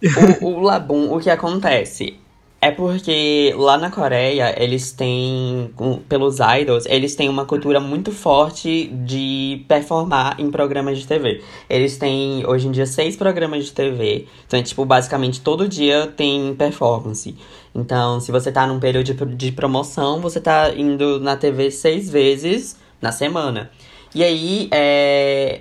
o, 0.41 0.47
o 0.47 0.61
Labum, 0.61 1.13
o 1.15 1.21
que 1.21 1.29
acontece? 1.29 2.19
É 2.67 2.73
porque 2.73 3.55
lá 3.57 3.79
na 3.79 3.93
Coreia, 3.93 4.53
eles 4.61 4.91
têm, 4.91 5.73
pelos 6.09 6.39
idols, 6.41 6.85
eles 6.87 7.15
têm 7.15 7.29
uma 7.29 7.45
cultura 7.45 7.79
muito 7.79 8.11
forte 8.11 8.89
de 8.89 9.65
performar 9.69 10.35
em 10.41 10.51
programas 10.51 10.99
de 10.99 11.07
TV. 11.07 11.45
Eles 11.71 11.97
têm, 11.97 12.45
hoje 12.45 12.67
em 12.67 12.73
dia, 12.73 12.85
seis 12.85 13.15
programas 13.15 13.67
de 13.67 13.73
TV. 13.73 14.27
Então, 14.45 14.59
é, 14.59 14.65
tipo, 14.65 14.85
basicamente 14.85 15.41
todo 15.43 15.69
dia 15.69 16.09
tem 16.09 16.57
performance. 16.57 17.37
Então, 17.73 18.19
se 18.19 18.33
você 18.33 18.51
tá 18.51 18.67
num 18.67 18.81
período 18.81 19.15
de, 19.15 19.37
de 19.37 19.53
promoção, 19.53 20.21
você 20.21 20.41
tá 20.41 20.75
indo 20.75 21.21
na 21.21 21.37
TV 21.37 21.71
seis 21.71 22.11
vezes 22.11 22.77
na 23.01 23.13
semana. 23.13 23.71
E 24.13 24.25
aí, 24.25 24.69
é, 24.73 25.61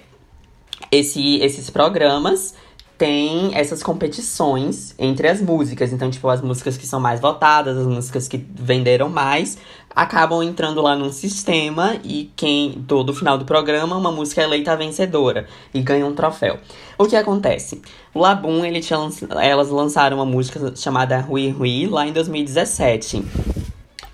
esse, 0.91 1.37
esses 1.37 1.69
programas 1.69 2.55
têm 2.97 3.51
essas 3.53 3.83
competições 3.83 4.95
entre 4.97 5.27
as 5.27 5.41
músicas. 5.41 5.91
Então, 5.91 6.09
tipo, 6.09 6.27
as 6.29 6.41
músicas 6.41 6.77
que 6.77 6.87
são 6.87 6.99
mais 6.99 7.19
votadas, 7.19 7.77
as 7.77 7.85
músicas 7.85 8.27
que 8.27 8.37
venderam 8.37 9.09
mais, 9.09 9.57
acabam 9.95 10.43
entrando 10.43 10.81
lá 10.81 10.95
num 10.95 11.11
sistema 11.11 11.97
e 12.03 12.31
quem, 12.35 12.83
todo 12.87 13.13
final 13.13 13.37
do 13.37 13.45
programa, 13.45 13.95
uma 13.95 14.11
música 14.11 14.41
é 14.41 14.43
eleita 14.43 14.73
a 14.73 14.75
vencedora 14.75 15.47
e 15.73 15.81
ganha 15.81 16.05
um 16.05 16.13
troféu. 16.13 16.59
O 16.97 17.05
que 17.05 17.15
acontece? 17.15 17.81
O 18.13 18.19
Labum, 18.19 18.65
ele 18.65 18.81
tinha, 18.81 18.99
elas 19.41 19.69
lançaram 19.69 20.17
uma 20.17 20.25
música 20.25 20.73
chamada 20.75 21.19
Rui 21.19 21.49
Rui 21.49 21.87
lá 21.87 22.05
em 22.07 22.13
2017. 22.13 23.23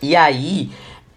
E 0.01 0.15
aí, 0.15 0.71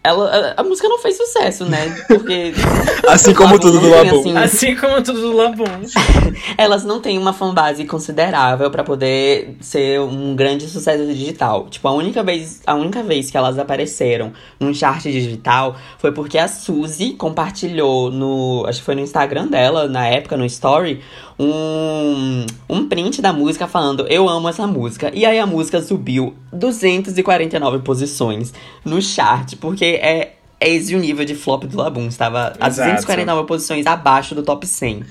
ela, 0.04 0.54
a, 0.56 0.60
a 0.60 0.62
música 0.62 0.86
não 0.86 0.98
fez 0.98 1.16
sucesso, 1.16 1.64
né? 1.64 1.96
Porque. 2.06 2.52
Assim 3.08 3.32
como 3.32 3.58
tudo 3.58 3.80
do 3.80 3.88
Labum. 3.88 4.18
assim, 4.18 4.36
Assim 4.36 4.76
como 4.76 5.02
tudo 5.02 5.20
do 5.20 5.32
Labum. 5.32 5.64
elas 6.58 6.84
não 6.84 7.00
têm 7.00 7.16
uma 7.16 7.32
fanbase 7.32 7.86
considerável 7.86 8.70
pra 8.70 8.84
poder 8.84 9.56
ser 9.60 10.00
um 10.00 10.36
grande 10.36 10.68
sucesso 10.68 11.06
digital. 11.06 11.68
Tipo, 11.70 11.88
a 11.88 11.92
única 11.92 12.22
vez, 12.22 12.60
a 12.66 12.74
única 12.74 13.02
vez 13.02 13.30
que 13.30 13.36
elas 13.36 13.58
apareceram 13.58 14.32
num 14.60 14.74
chart 14.74 15.02
digital 15.02 15.74
foi 15.98 16.12
porque 16.12 16.36
a 16.36 16.48
Suzy 16.48 17.14
compartilhou 17.14 18.10
no, 18.10 18.66
acho 18.66 18.80
que 18.80 18.84
foi 18.84 18.94
no 18.94 19.00
Instagram 19.00 19.46
dela, 19.46 19.88
na 19.88 20.06
época 20.06 20.36
no 20.36 20.44
story, 20.44 21.00
um 21.38 22.46
um 22.68 22.88
print 22.88 23.20
da 23.20 23.32
música 23.32 23.66
falando 23.66 24.06
eu 24.08 24.28
amo 24.28 24.48
essa 24.48 24.66
música. 24.66 25.10
E 25.14 25.24
aí 25.24 25.38
a 25.38 25.46
música 25.46 25.80
subiu 25.82 26.34
249 26.52 27.80
posições 27.80 28.52
no 28.84 29.00
chart, 29.00 29.56
porque 29.56 29.84
é 29.84 30.33
é 30.60 30.68
esse 30.70 30.94
o 30.94 30.98
nível 30.98 31.24
de 31.24 31.34
flop 31.34 31.64
do 31.64 31.76
Labum. 31.76 32.06
Estava 32.06 32.52
a 32.58 32.68
Exato. 32.68 32.90
249 32.90 33.46
posições 33.46 33.86
abaixo 33.86 34.34
do 34.34 34.42
top 34.42 34.66
100. 34.66 35.02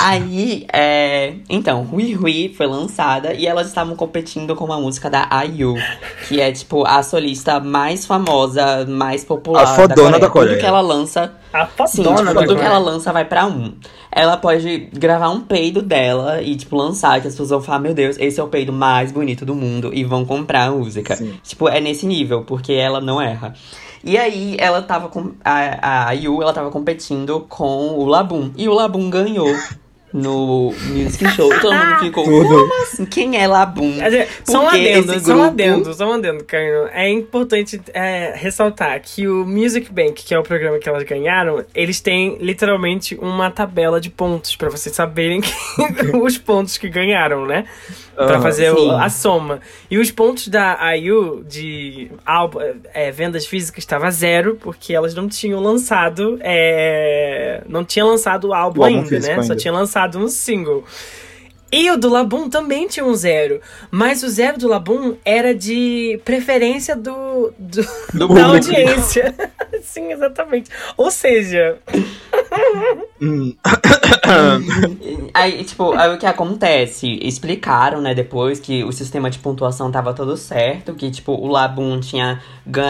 Aí, 0.00 0.66
é... 0.72 1.34
Então, 1.48 1.88
Hui 1.90 2.16
Hui 2.16 2.54
foi 2.56 2.66
lançada 2.66 3.32
e 3.32 3.46
elas 3.46 3.68
estavam 3.68 3.94
competindo 3.96 4.54
com 4.56 4.64
uma 4.64 4.80
música 4.80 5.08
da 5.08 5.28
IU, 5.44 5.74
que 6.28 6.40
é, 6.40 6.50
tipo, 6.52 6.84
a 6.86 7.02
solista 7.02 7.60
mais 7.60 8.04
famosa, 8.04 8.84
mais 8.86 9.24
popular 9.24 9.62
A 9.62 9.66
fodona 9.66 10.18
da 10.18 10.26
Tudo 10.26 10.30
Coreia. 10.30 10.58
que 10.58 10.66
ela 10.66 10.80
lança... 10.80 11.32
A 11.52 11.66
Sim, 11.86 12.02
fodona 12.02 12.30
tipo, 12.30 12.34
da 12.34 12.40
tudo 12.46 12.58
que 12.58 12.64
ela 12.64 12.78
lança 12.78 13.12
vai 13.12 13.26
pra 13.26 13.44
um. 13.44 13.74
Ela 14.10 14.38
pode 14.38 14.88
gravar 14.90 15.28
um 15.28 15.42
peido 15.42 15.82
dela 15.82 16.40
e, 16.40 16.56
tipo, 16.56 16.74
lançar, 16.74 17.20
que 17.20 17.28
as 17.28 17.34
pessoas 17.34 17.50
vão 17.50 17.60
falar, 17.60 17.78
meu 17.78 17.92
Deus, 17.92 18.16
esse 18.18 18.40
é 18.40 18.42
o 18.42 18.48
peido 18.48 18.72
mais 18.72 19.12
bonito 19.12 19.44
do 19.44 19.54
mundo, 19.54 19.90
e 19.92 20.02
vão 20.02 20.24
comprar 20.24 20.68
a 20.68 20.70
música. 20.70 21.14
Sim. 21.14 21.34
Tipo, 21.42 21.68
é 21.68 21.78
nesse 21.78 22.06
nível, 22.06 22.42
porque 22.44 22.72
ela 22.72 23.02
não 23.02 23.20
erra. 23.20 23.52
E 24.04 24.18
aí, 24.18 24.56
ela 24.58 24.82
tava 24.82 25.08
com. 25.08 25.32
A, 25.44 26.08
a 26.08 26.12
Yu, 26.12 26.42
ela 26.42 26.52
tava 26.52 26.70
competindo 26.70 27.46
com 27.48 27.98
o 27.98 28.04
Labum. 28.04 28.52
E 28.56 28.68
o 28.68 28.74
Labum 28.74 29.08
ganhou 29.08 29.48
no 30.12 30.72
Music 30.88 31.26
Show. 31.30 31.52
E 31.52 31.60
todo 31.60 31.74
mundo 31.74 31.98
ficou, 32.00 32.24
Tudo. 32.24 32.48
como 32.48 32.82
assim? 32.82 33.04
Quem 33.06 33.40
é 33.40 33.46
Labum? 33.46 33.86
Um 33.86 33.92
Porque 34.44 34.76
adendo, 34.76 35.20
grupo- 35.20 35.42
adendo, 35.42 36.04
um 36.06 36.12
adendo, 36.12 36.44
Caio. 36.44 36.86
É 36.92 37.08
importante 37.08 37.80
é, 37.94 38.32
ressaltar 38.36 39.00
que 39.00 39.26
o 39.26 39.46
Music 39.46 39.90
Bank, 39.92 40.22
que 40.24 40.34
é 40.34 40.38
o 40.38 40.42
programa 40.42 40.78
que 40.78 40.88
elas 40.88 41.02
ganharam, 41.04 41.64
eles 41.74 42.00
têm 42.00 42.36
literalmente 42.40 43.14
uma 43.20 43.50
tabela 43.50 44.00
de 44.00 44.10
pontos 44.10 44.54
pra 44.56 44.68
vocês 44.68 44.94
saberem 44.94 45.40
que- 45.40 46.16
os 46.16 46.36
pontos 46.38 46.76
que 46.76 46.88
ganharam, 46.88 47.46
né? 47.46 47.64
Pra 48.14 48.34
Aham. 48.34 48.42
fazer 48.42 48.72
o- 48.74 48.90
a 48.90 49.08
soma. 49.08 49.60
E 49.90 49.96
os 49.96 50.10
pontos 50.10 50.48
da 50.48 50.78
IU 50.96 51.42
de 51.48 52.10
álbum, 52.26 52.60
é, 52.92 53.10
vendas 53.10 53.46
físicas 53.46 53.78
estava 53.82 54.10
zero, 54.10 54.58
porque 54.60 54.92
elas 54.94 55.14
não 55.14 55.26
tinham 55.28 55.60
lançado. 55.60 56.38
é, 56.42 57.62
não 57.68 57.84
tinha 57.84 58.04
lançado 58.04 58.48
o 58.48 58.54
álbum 58.54 58.80
O 58.80 58.84
álbum 58.84 58.98
ainda, 58.98 59.18
né? 59.18 59.34
Só 59.36 59.40
ainda. 59.42 59.56
tinha 59.56 59.72
lançado 59.72 60.01
um 60.10 60.28
single. 60.28 60.84
E 61.72 61.90
o 61.90 61.96
do 61.96 62.10
Labum 62.10 62.50
também 62.50 62.86
tinha 62.86 63.04
um 63.04 63.14
zero. 63.14 63.60
Mas 63.90 64.22
o 64.22 64.28
zero 64.28 64.58
do 64.58 64.68
Labum 64.68 65.16
era 65.24 65.54
de 65.54 66.20
preferência 66.24 66.94
do, 66.94 67.52
do- 67.58 67.82
Do 68.12 68.18
da 68.18 68.26
público. 68.28 68.46
audiência. 68.48 69.34
Sim, 69.82 70.12
exatamente. 70.12 70.70
Ou 70.96 71.10
seja, 71.10 71.78
Hum. 73.20 73.54
Aí, 75.34 75.64
tipo, 75.64 75.92
aí 75.92 76.14
o 76.14 76.18
que 76.18 76.26
acontece? 76.26 77.18
Explicaram, 77.22 78.00
né, 78.00 78.14
depois 78.14 78.60
que 78.60 78.84
o 78.84 78.92
sistema 78.92 79.30
de 79.30 79.38
pontuação 79.38 79.90
tava 79.90 80.12
todo 80.12 80.36
certo, 80.36 80.94
que, 80.94 81.10
tipo, 81.10 81.32
o 81.32 81.46
Labum 81.48 81.98
tinha 82.00 82.40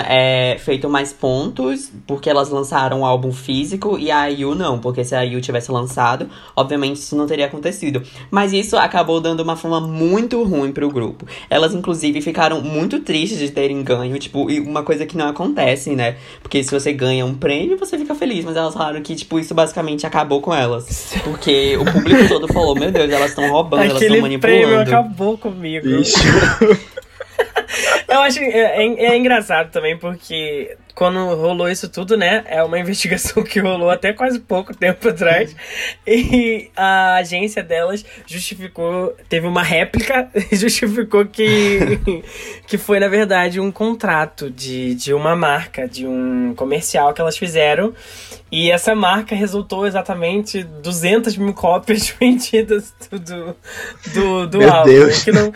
é, 0.09 0.57
feito 0.59 0.89
mais 0.89 1.13
pontos 1.13 1.93
porque 2.07 2.29
elas 2.29 2.49
lançaram 2.51 3.01
o 3.03 3.05
álbum 3.05 3.33
físico 3.33 3.99
e 3.99 4.11
a 4.11 4.27
IU 4.29 4.55
não, 4.55 4.79
porque 4.79 5.05
se 5.05 5.15
a 5.15 5.23
IU 5.25 5.41
tivesse 5.41 5.71
lançado, 5.71 6.29
obviamente 6.57 6.97
isso 6.97 7.17
não 7.17 7.27
teria 7.27 7.47
acontecido. 7.47 8.03
Mas 8.31 8.53
isso 8.53 8.72
acabou 8.77 9.21
dando 9.21 9.41
uma 9.41 9.57
fama 9.57 9.81
muito 9.81 10.43
ruim 10.43 10.73
pro 10.73 10.89
grupo. 10.91 11.27
Elas, 11.49 11.75
inclusive, 11.75 12.21
ficaram 12.21 12.61
muito 12.61 13.01
tristes 13.01 13.39
de 13.39 13.51
terem 13.51 13.83
ganho, 13.83 14.19
tipo, 14.19 14.51
e 14.51 14.61
uma 14.61 14.83
coisa 14.83 15.07
que 15.07 15.17
não 15.17 15.29
acontece, 15.29 15.95
né? 15.95 16.17
Porque 16.43 16.63
se 16.63 16.71
você 16.71 16.93
ganha 16.93 17.25
um 17.25 17.35
prêmio, 17.35 17.79
você 17.79 17.99
fica 17.99 18.15
feliz, 18.15 18.45
mas 18.45 18.57
elas 18.57 18.75
falaram 18.75 19.03
que, 19.03 19.15
tipo, 19.15 19.39
isso 19.39 19.55
basicamente 19.55 20.07
acabou 20.07 20.41
com 20.41 20.55
elas. 20.55 21.15
Porque 21.25 21.77
o 21.77 21.85
público 21.85 22.29
todo 22.29 22.49
falou, 22.49 22.75
meu 22.75 22.91
Deus, 22.91 23.11
elas 23.11 23.31
estão 23.31 23.51
roubando, 23.51 23.85
elas 23.85 24.03
estão 24.03 24.17
aquele 24.17 24.39
prêmio 24.39 24.69
manipulando. 24.69 24.91
acabou 24.91 25.39
comigo. 25.39 25.87
Ixi. 25.89 26.19
Eu 28.09 28.21
acho 28.21 28.39
é, 28.41 28.85
é- 28.87 29.05
é 29.07 29.17
engraçado 29.17 29.71
também, 29.71 29.97
porque 29.99 30.77
quando 30.95 31.35
rolou 31.35 31.69
isso 31.71 31.89
tudo, 31.89 32.17
né? 32.17 32.45
É 32.47 32.63
uma 32.63 32.79
investigação 32.81 33.43
que 33.43 33.59
rolou 33.61 33.91
até 33.91 34.13
quase 34.13 34.39
pouco 34.41 34.75
tempo 34.77 35.09
atrás. 35.09 35.55
E 36.07 36.71
a 36.77 37.17
agência 37.17 37.63
delas 37.63 38.05
justificou, 38.27 39.17
teve 39.29 39.47
uma 39.47 39.63
réplica 39.63 40.29
e 40.53 40.57
justificou 40.57 41.25
que, 41.27 41.99
que 42.67 42.77
foi, 42.79 43.01
na 43.01 43.09
verdade, 43.09 43.59
um 43.61 43.73
contrato 43.73 44.51
de, 44.51 44.95
de 44.95 45.15
uma 45.15 45.35
marca, 45.35 45.89
de 45.89 46.07
um 46.07 46.55
comercial 46.55 47.13
que 47.15 47.21
elas 47.21 47.37
fizeram. 47.39 47.95
E 48.51 48.71
essa 48.71 48.95
marca 48.95 49.35
resultou 49.35 49.87
exatamente 49.87 50.63
200 50.63 51.39
mil 51.39 51.55
cópias 51.55 52.11
vendidas 52.21 52.93
do, 53.11 53.19
do, 54.13 54.47
do, 54.47 54.59
Meu 54.59 54.71
álbum. 54.71 54.91
Deus. 54.91 55.23
O 55.23 55.25
que, 55.25 55.33
não- 55.33 55.53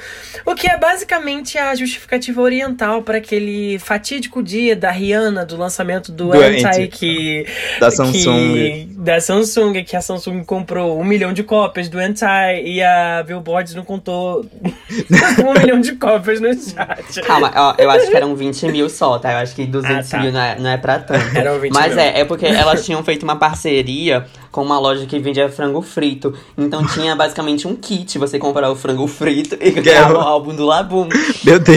o 0.47 0.55
que 0.55 0.67
é 0.67 0.79
basicamente 0.79 1.59
a 1.59 1.75
justificativa 1.97 2.41
oriental 2.41 3.03
para 3.03 3.19
aquele 3.19 3.79
fatídico 3.79 4.43
dia 4.43 4.77
da 4.77 4.91
Rihanna, 4.91 5.45
do 5.47 5.57
lançamento 5.57 6.13
do, 6.13 6.33
Anti, 6.33 6.65
Anti. 6.67 6.89
que, 6.89 7.47
Da 7.81 7.91
Samsung. 7.91 8.13
que- 8.55 8.89
da 8.99 9.21
Samsung, 9.21 9.83
que 9.85 9.97
a 9.97 10.01
Samsung 10.01 10.45
comprou 10.45 11.01
um 11.01 11.05
milhão 11.05 11.33
de 11.33 11.43
cópias 11.43 11.89
do 11.89 11.99
Anti 11.99 12.25
e 12.65 12.83
a 12.83 13.23
Billboard 13.27 13.75
não 13.75 13.83
contou 13.85 14.45
um 15.45 15.59
milhão 15.61 15.81
de 15.81 15.93
cópias 15.97 16.41
no 16.41 16.49
chat. 16.53 17.21
Calma, 17.27 17.51
ó, 17.55 17.75
eu 17.79 17.91
acho 17.91 18.11
que 18.11 18.17
eram 18.17 18.35
20 18.37 18.67
mil 18.69 18.89
só, 18.91 19.19
tá? 19.19 19.33
Eu 19.33 19.39
acho 19.39 19.55
que 19.55 19.65
200 19.65 20.13
Ah, 20.13 20.17
tá. 20.17 20.23
mil 20.23 20.33
não 20.33 20.41
é, 20.41 20.59
não 20.59 20.71
é 20.71 20.77
pra 20.77 20.99
tanto. 20.99 21.37
Eram 21.37 21.59
20 21.59 21.73
Mas 21.73 21.95
mil. 21.95 22.01
é, 22.01 22.21
é 22.21 22.25
porque 22.25 22.47
elas 22.47 22.85
tinham 22.85 23.03
feito 23.03 23.23
uma 23.23 23.37
parceria 23.37 24.27
com 24.53 24.63
uma 24.63 24.79
loja 24.79 25.05
que 25.07 25.19
vendia 25.19 25.49
frango 25.49 25.83
frito. 25.83 26.35
Então 26.57 26.85
tinha 26.87 27.15
basicamente 27.15 27.67
um 27.69 27.75
kit, 27.77 28.19
você 28.19 28.39
comprar 28.39 28.71
o 28.71 28.77
frango 28.77 29.07
frito 29.07 29.57
e 29.61 29.71
ganhar 29.71 30.13
o 30.13 30.19
álbum 30.21 30.55
do 30.55 30.65
Labum. 30.65 31.09
Meu 31.45 31.59
Deus. 31.59 31.76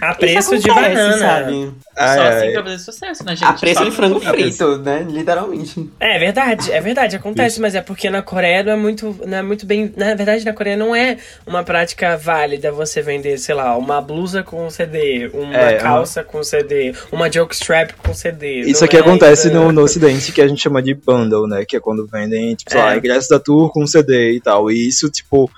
A 0.00 0.14
preço 0.14 0.58
de 0.58 0.68
banana. 0.68 1.18
sabe? 1.18 1.72
Ai, 1.96 2.16
Só 2.18 2.22
ai. 2.24 2.36
assim 2.38 2.52
pra 2.52 2.62
fazer 2.64 2.78
sucesso, 2.78 3.24
né, 3.24 3.36
gente? 3.36 3.44
A 3.48 3.52
preço 3.52 3.78
Só 3.78 3.84
de 3.84 3.90
frango 3.92 4.20
frito, 4.20 4.78
né? 4.78 5.06
Literalmente. 5.08 5.88
É 6.00 6.18
verdade, 6.18 6.72
é 6.72 6.80
verdade, 6.80 7.16
acontece, 7.16 7.60
mas 7.60 7.74
é 7.74 7.80
porque 7.80 8.10
na 8.10 8.20
Coreia 8.20 8.62
não 8.64 8.72
é 8.72 8.76
muito, 8.76 9.16
não 9.24 9.38
é 9.38 9.42
muito 9.42 9.64
bem. 9.64 9.92
Na 9.96 10.14
verdade, 10.14 10.44
na 10.44 10.52
Coreia 10.52 10.76
não 10.76 10.94
é 10.94 11.16
uma 11.46 11.62
prática 11.62 12.16
válida 12.16 12.72
você 12.72 13.00
vender, 13.00 13.38
sei 13.38 13.54
lá, 13.54 13.76
uma 13.76 14.00
blusa 14.00 14.42
com 14.42 14.68
CD, 14.68 15.30
uma 15.32 15.54
É, 15.56 15.74
calça 15.76 16.22
com 16.24 16.42
CD, 16.42 16.92
uma 17.12 17.30
jokestrap 17.30 17.92
com 17.98 18.12
CD. 18.12 18.62
Isso 18.62 18.84
aqui 18.84 18.96
é 18.96 19.00
acontece 19.00 19.48
ainda- 19.48 19.60
no, 19.60 19.72
no 19.72 19.82
ocidente 19.82 20.32
que 20.32 20.42
a 20.42 20.48
gente 20.48 20.60
chama 20.60 20.82
de 20.82 20.94
bundle, 20.94 21.46
né? 21.46 21.64
Que 21.64 21.76
é 21.76 21.80
quando 21.80 22.06
vendem, 22.06 22.54
tipo, 22.54 22.70
sei 22.72 22.80
lá, 22.80 22.94
É. 22.94 22.98
ingresso 22.98 23.28
da 23.28 23.38
tour 23.38 23.70
com 23.72 23.86
CD 23.86 24.32
e 24.32 24.40
tal. 24.40 24.70
E 24.70 24.88
isso, 24.88 25.08
tipo, 25.10 25.48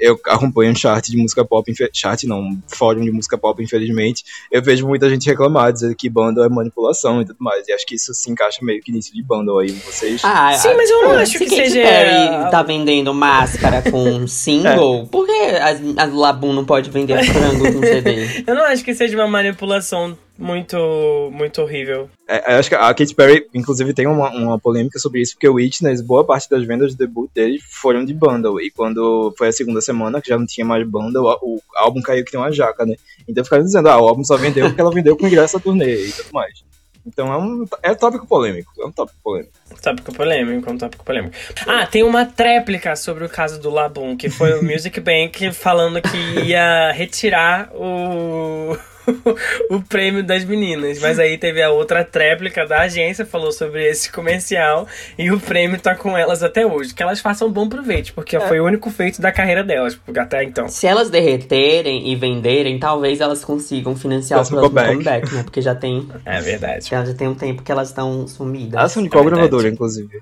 eu 0.00 0.18
acompanho 0.26 0.70
um 0.72 0.74
chart 0.74 1.06
de 1.08 1.16
música 1.16 1.44
pop, 1.44 1.72
chart 1.92 2.24
não, 2.24 2.40
um 2.40 2.62
fórum 2.68 3.00
de 3.02 3.10
música 3.10 3.38
pop, 3.38 3.62
infelizmente, 3.62 4.24
eu 4.50 4.62
vejo 4.62 4.86
muita 4.86 5.08
gente 5.08 5.26
reclamar, 5.28 5.72
dizer 5.72 5.94
que 5.94 6.08
bundle 6.08 6.44
é 6.44 6.48
manipulação 6.48 7.20
e 7.22 7.24
tudo 7.24 7.36
mais, 7.40 7.66
e 7.68 7.72
acho 7.72 7.86
que 7.86 7.94
isso 7.94 8.12
se 8.14 8.30
encaixa 8.30 8.58
meio 8.62 8.80
que 8.82 8.92
nisso 8.92 9.12
de 9.14 9.22
bundle 9.22 9.58
aí, 9.60 9.70
vocês... 9.72 10.20
Ah, 10.24 10.52
Sim, 10.54 10.74
mas 10.76 10.90
eu 10.90 11.02
não 11.02 11.12
acho 11.12 11.32
se 11.32 11.38
que 11.38 11.44
Katy 11.46 11.56
seja- 11.70 11.82
Perry 11.82 12.50
tá 12.50 12.62
vendendo 12.62 13.12
máscara 13.14 13.82
com 13.90 14.02
um 14.08 14.26
single, 14.28 15.06
por 15.06 15.26
que 15.26 15.32
as, 15.32 15.80
as 15.96 16.12
Labum 16.12 16.52
não 16.52 16.64
pode 16.64 16.90
vender 16.90 17.22
frango 17.24 17.72
com 17.72 17.80
CD? 17.86 18.44
Eu 18.46 18.54
não 18.54 18.64
acho 18.64 18.84
que 18.84 18.94
seja 18.94 19.16
uma 19.16 19.26
manipulação 19.28 20.16
muito, 20.42 21.30
muito 21.32 21.62
horrível. 21.62 22.10
É, 22.28 22.54
eu 22.54 22.58
acho 22.58 22.68
que 22.68 22.74
a 22.74 22.92
Katy 22.92 23.14
Perry, 23.14 23.46
inclusive, 23.54 23.94
tem 23.94 24.06
uma, 24.06 24.30
uma 24.30 24.58
polêmica 24.58 24.98
sobre 24.98 25.20
isso, 25.20 25.34
porque 25.34 25.48
o 25.48 25.54
Witness, 25.54 26.00
boa 26.00 26.24
parte 26.24 26.48
das 26.50 26.64
vendas 26.64 26.92
de 26.92 26.98
debut 26.98 27.30
dele 27.32 27.60
foram 27.60 28.04
de 28.04 28.12
bundle. 28.12 28.60
E 28.60 28.70
quando 28.70 29.32
foi 29.38 29.48
a 29.48 29.52
segunda 29.52 29.80
semana, 29.80 30.20
que 30.20 30.28
já 30.28 30.38
não 30.38 30.46
tinha 30.46 30.66
mais 30.66 30.86
bundle, 30.86 31.38
o 31.42 31.60
álbum 31.76 32.02
caiu 32.02 32.24
que 32.24 32.32
tem 32.32 32.40
uma 32.40 32.52
jaca, 32.52 32.84
né? 32.84 32.94
Então 33.28 33.44
ficaram 33.44 33.64
dizendo, 33.64 33.88
ah, 33.88 34.00
o 34.00 34.08
álbum 34.08 34.24
só 34.24 34.36
vendeu 34.36 34.66
porque 34.66 34.80
ela 34.80 34.92
vendeu 34.92 35.16
com 35.16 35.26
ingresso 35.26 35.56
à 35.56 35.60
turnê 35.60 36.06
e 36.06 36.12
tudo 36.12 36.32
mais. 36.32 36.62
Então 37.06 37.32
é 37.32 37.36
um 37.36 37.66
é 37.82 37.94
tópico 37.94 38.26
polêmico, 38.26 38.72
é 38.80 38.86
um 38.86 38.92
tópico 38.92 39.18
polêmico. 39.22 39.52
Tópico 39.82 40.12
polêmico, 40.12 40.70
um 40.70 40.78
tópico 40.78 41.04
polêmico. 41.04 41.34
Ah, 41.66 41.84
tem 41.86 42.02
uma 42.04 42.24
tréplica 42.24 42.94
sobre 42.94 43.24
o 43.24 43.28
caso 43.28 43.60
do 43.60 43.70
Labum, 43.70 44.16
que 44.16 44.30
foi 44.30 44.58
o 44.58 44.62
Music 44.64 45.00
Bank 45.00 45.52
falando 45.52 46.00
que 46.00 46.40
ia 46.42 46.92
retirar 46.92 47.70
o. 47.74 48.76
o 49.70 49.80
prêmio 49.82 50.22
das 50.22 50.44
meninas, 50.44 50.98
mas 51.00 51.18
aí 51.18 51.36
teve 51.38 51.62
a 51.62 51.70
outra 51.70 52.04
tréplica 52.04 52.66
da 52.66 52.82
agência 52.82 53.26
falou 53.26 53.50
sobre 53.52 53.84
esse 53.88 54.10
comercial 54.12 54.86
e 55.18 55.30
o 55.30 55.40
prêmio 55.40 55.80
tá 55.80 55.94
com 55.94 56.16
elas 56.16 56.42
até 56.42 56.66
hoje. 56.66 56.94
Que 56.94 57.02
elas 57.02 57.20
façam 57.20 57.50
bom 57.50 57.68
proveito, 57.68 58.12
porque 58.14 58.38
foi 58.40 58.60
o 58.60 58.64
único 58.64 58.90
feito 58.90 59.20
da 59.20 59.32
carreira 59.32 59.64
delas, 59.64 59.94
porque 59.94 60.20
até 60.20 60.44
então. 60.44 60.68
Se 60.68 60.86
elas 60.86 61.10
derreterem 61.10 62.10
e 62.12 62.16
venderem, 62.16 62.78
talvez 62.78 63.20
elas 63.20 63.44
consigam 63.44 63.96
financiar 63.96 64.38
Próximo 64.38 64.58
o 64.58 64.70
próximo 64.70 64.86
comeback. 64.92 65.20
comeback, 65.20 65.34
né? 65.34 65.42
Porque 65.42 65.60
já 65.60 65.74
tem, 65.74 66.08
É 66.24 66.40
verdade. 66.40 66.88
já 66.88 67.14
tem 67.14 67.28
um 67.28 67.34
tempo 67.34 67.62
que 67.62 67.72
elas 67.72 67.88
estão 67.88 68.26
sumidas. 68.28 68.78
Elas 68.78 68.92
são 68.92 69.02
de 69.02 69.08
qual 69.08 69.22
É 69.22 69.24
verdade. 69.24 69.48
gravadora, 69.48 69.68
inclusive? 69.72 70.20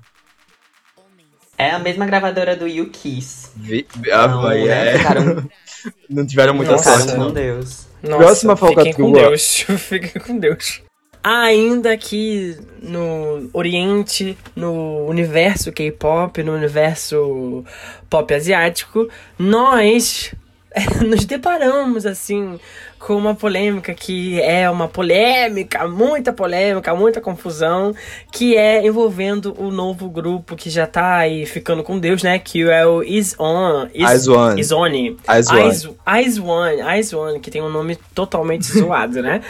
É 1.57 1.69
a 1.69 1.77
mesma 1.79 2.07
gravadora 2.07 2.55
do 2.55 2.67
You 2.67 2.89
Kiss. 2.89 3.49
Vi, 3.55 3.85
ah, 4.11 4.25
Então, 4.25 4.41
vai, 4.41 4.63
né, 4.63 4.95
é. 4.95 4.97
Ficaram, 4.97 5.49
Não 6.09 6.25
tiveram 6.25 6.53
muita 6.55 6.71
Nossa. 6.71 6.97
sorte, 6.97 7.15
não. 7.15 7.27
com 7.27 7.33
Deus. 7.33 7.90
Nossa, 8.01 8.17
Próxima 8.17 8.55
fiquem 8.55 8.93
com. 8.93 9.11
Deus. 9.11 9.65
Fiquem 9.77 10.21
com 10.21 10.37
Deus. 10.37 10.81
Ainda 11.23 11.93
aqui 11.93 12.57
no 12.81 13.47
Oriente, 13.53 14.35
no 14.55 15.05
universo 15.05 15.71
K-pop, 15.71 16.41
no 16.41 16.53
universo 16.53 17.63
pop 18.09 18.33
asiático, 18.33 19.07
nós 19.37 20.33
nos 21.05 21.25
deparamos 21.25 22.07
assim 22.07 22.59
com 23.01 23.15
uma 23.15 23.33
polêmica 23.33 23.95
que 23.95 24.39
é 24.41 24.69
uma 24.69 24.87
polêmica, 24.87 25.87
muita 25.87 26.31
polêmica, 26.31 26.93
muita 26.93 27.19
confusão, 27.19 27.95
que 28.31 28.55
é 28.55 28.85
envolvendo 28.85 29.55
o 29.57 29.71
novo 29.71 30.07
grupo 30.07 30.55
que 30.55 30.69
já 30.69 30.85
tá 30.85 31.17
aí 31.17 31.45
ficando 31.47 31.83
com 31.83 31.97
Deus, 31.97 32.21
né? 32.21 32.37
Que 32.37 32.61
é 32.69 32.85
o 32.85 33.01
Is 33.01 33.35
On. 33.39 33.87
Eyes 33.93 34.27
One. 34.27 34.59
Eyes 34.59 34.71
One. 34.71 35.17
Eyes, 35.27 35.89
Eyes 36.07 36.37
One, 36.37 36.81
Eyes 36.81 37.13
One, 37.13 37.39
que 37.39 37.49
tem 37.49 37.61
um 37.61 37.69
nome 37.69 37.97
totalmente 38.13 38.65
zoado, 38.71 39.21
né? 39.21 39.41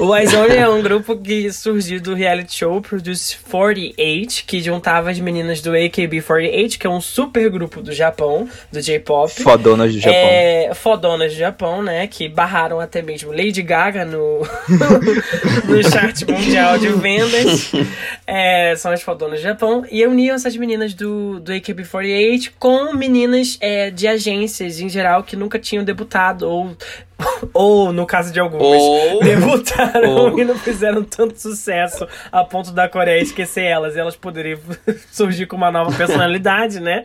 O 0.00 0.14
Eyes 0.14 0.34
One 0.34 0.56
é 0.56 0.68
um 0.68 0.82
grupo 0.82 1.16
que 1.16 1.52
surgiu 1.52 2.00
do 2.00 2.12
reality 2.12 2.56
show 2.56 2.80
Produce 2.80 3.36
48, 3.48 4.44
que 4.44 4.60
juntava 4.60 5.10
as 5.10 5.20
meninas 5.20 5.60
do 5.60 5.70
AKB48, 5.70 6.76
que 6.76 6.86
é 6.86 6.90
um 6.90 7.00
super 7.00 7.48
grupo 7.50 7.80
do 7.80 7.92
Japão, 7.92 8.48
do 8.72 8.82
J-pop. 8.82 9.30
Fodonas 9.42 9.94
do 9.94 10.00
Japão. 10.00 10.20
É, 10.20 10.72
fodonas 10.74 11.32
do 11.32 11.38
Japão, 11.38 11.82
né? 11.82 12.08
Que 12.08 12.28
barraram 12.28 12.80
até 12.80 12.95
mesmo 13.02 13.30
Lady 13.30 13.62
Gaga 13.62 14.04
no, 14.04 14.40
no 15.66 15.82
chart 15.90 16.22
mundial 16.28 16.78
de 16.78 16.88
vendas. 16.88 17.72
É, 18.26 18.74
são 18.76 18.92
as 18.92 19.02
fodonas 19.02 19.40
do 19.40 19.42
Japão. 19.42 19.84
E 19.90 20.04
uniam 20.06 20.34
essas 20.34 20.56
meninas 20.56 20.94
do, 20.94 21.40
do 21.40 21.52
AKB48 21.52 22.52
com 22.58 22.92
meninas 22.92 23.56
é, 23.60 23.90
de 23.90 24.06
agências 24.06 24.80
em 24.80 24.88
geral 24.88 25.22
que 25.22 25.36
nunca 25.36 25.58
tinham 25.58 25.84
debutado. 25.84 26.48
Ou, 26.48 26.76
ou 27.54 27.92
no 27.92 28.06
caso 28.06 28.32
de 28.32 28.38
algumas, 28.38 28.80
Ou- 28.82 29.20
debutaram 29.20 30.10
ou- 30.14 30.38
e 30.38 30.44
não 30.44 30.56
fizeram 30.56 31.02
tanto 31.02 31.40
sucesso 31.40 32.06
a 32.30 32.44
ponto 32.44 32.70
da 32.72 32.88
Coreia 32.88 33.20
esquecer 33.22 33.64
elas. 33.64 33.96
E 33.96 33.98
elas 33.98 34.16
poderiam 34.16 34.58
surgir 35.10 35.46
com 35.46 35.56
uma 35.56 35.70
nova 35.70 35.96
personalidade, 35.96 36.80
né? 36.80 37.04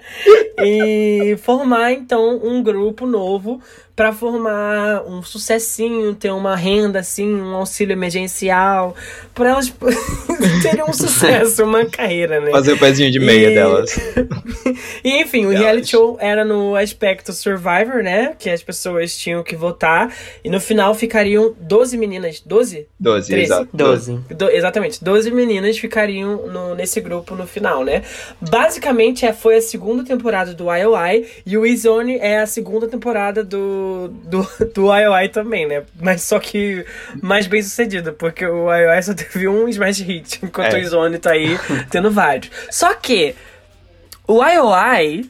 E 0.57 1.37
formar 1.41 1.91
então 1.93 2.39
um 2.43 2.61
grupo 2.61 3.05
novo 3.05 3.61
pra 3.95 4.11
formar 4.13 5.03
um 5.05 5.21
sucessinho, 5.21 6.15
ter 6.15 6.31
uma 6.31 6.55
renda 6.55 6.99
assim, 6.99 7.31
um 7.41 7.53
auxílio 7.55 7.93
emergencial, 7.93 8.95
pra 9.33 9.49
elas 9.49 9.69
terem 10.63 10.83
um 10.83 10.93
sucesso, 10.93 11.63
uma 11.63 11.85
carreira, 11.85 12.39
né? 12.39 12.49
Fazer 12.51 12.73
o 12.73 12.79
pezinho 12.79 13.11
de 13.11 13.19
meia 13.19 13.51
E- 13.51 13.55
delas. 13.55 13.95
E 15.03 15.21
enfim, 15.21 15.45
o 15.45 15.49
reality 15.49 15.89
show 15.91 16.17
era 16.19 16.45
no 16.45 16.75
aspecto 16.75 17.33
Survivor, 17.33 18.03
né? 18.03 18.33
Que 18.37 18.49
as 18.49 18.61
pessoas 18.63 19.15
tinham 19.17 19.43
que 19.43 19.55
votar. 19.55 20.00
E 20.43 20.49
no 20.49 20.59
final 20.59 20.93
ficariam 20.95 21.53
12 21.59 21.97
meninas. 21.97 22.39
12? 22.45 22.87
12, 22.99 23.27
Treze. 23.27 23.43
exato. 23.45 23.69
Doze. 23.73 24.19
Do- 24.29 24.49
exatamente, 24.49 25.03
12 25.03 25.31
meninas 25.31 25.77
ficariam 25.77 26.47
no- 26.47 26.75
nesse 26.75 27.01
grupo 27.01 27.35
no 27.35 27.45
final, 27.47 27.83
né? 27.83 28.03
Basicamente, 28.39 29.25
é, 29.25 29.33
foi 29.33 29.57
a 29.57 29.61
segunda 29.61 30.03
temporada 30.03 30.53
do 30.53 30.65
IOI 30.73 31.25
e 31.45 31.57
o 31.57 31.65
Izone 31.65 32.17
é 32.17 32.39
a 32.39 32.45
segunda 32.45 32.87
temporada 32.87 33.43
do, 33.43 34.09
do, 34.25 34.47
do 34.73 34.95
IOI 34.95 35.29
também, 35.29 35.67
né? 35.67 35.83
Mas 35.99 36.21
só 36.23 36.39
que 36.39 36.85
mais 37.21 37.47
bem 37.47 37.61
sucedida, 37.61 38.11
porque 38.11 38.45
o 38.45 38.73
IOI 38.73 39.01
só 39.03 39.13
teve 39.13 39.47
um 39.47 39.67
Smash 39.67 39.99
Hit, 40.01 40.39
enquanto 40.43 40.73
É. 40.75 40.79
o 40.79 40.81
Izone 40.81 41.17
tá 41.17 41.31
aí 41.31 41.57
tendo 41.89 42.09
vários. 42.11 42.51
Só 42.69 42.93
que 42.93 43.35
o 44.27 44.43
IOI 44.43 45.29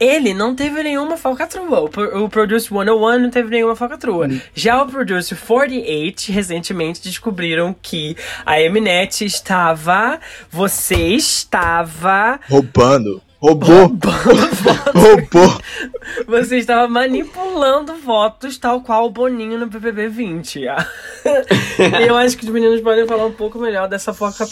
ele 0.00 0.32
não 0.34 0.54
teve 0.54 0.82
nenhuma 0.82 1.16
falcatrua. 1.16 1.80
O, 1.80 1.88
Pro- 1.88 2.24
o 2.24 2.28
Produce 2.28 2.68
101 2.68 3.18
não 3.18 3.30
teve 3.30 3.50
nenhuma 3.50 3.74
falcatrua. 3.76 4.28
Já 4.54 4.82
o 4.82 4.86
Produce 4.86 5.34
48, 5.34 6.32
recentemente 6.32 7.02
descobriram 7.02 7.74
que 7.80 8.16
a 8.44 8.60
Eminet 8.60 9.24
estava. 9.24 10.20
Você 10.50 10.94
estava. 10.96 12.38
Roubando. 12.48 13.22
Roubou. 13.40 13.96
Roubou. 14.94 15.60
Você 16.26 16.56
estava 16.56 16.88
manipulando 16.88 17.94
votos, 17.94 18.58
tal 18.58 18.80
qual 18.80 19.06
o 19.06 19.10
Boninho 19.10 19.58
no 19.58 19.68
PPB 19.68 20.08
20. 20.08 20.60
E 20.60 20.66
eu 22.06 22.16
acho 22.16 22.36
que 22.36 22.44
os 22.44 22.50
meninos 22.50 22.80
podem 22.80 23.06
falar 23.06 23.26
um 23.26 23.32
pouco 23.32 23.60
melhor 23.60 23.88
dessa 23.88 24.10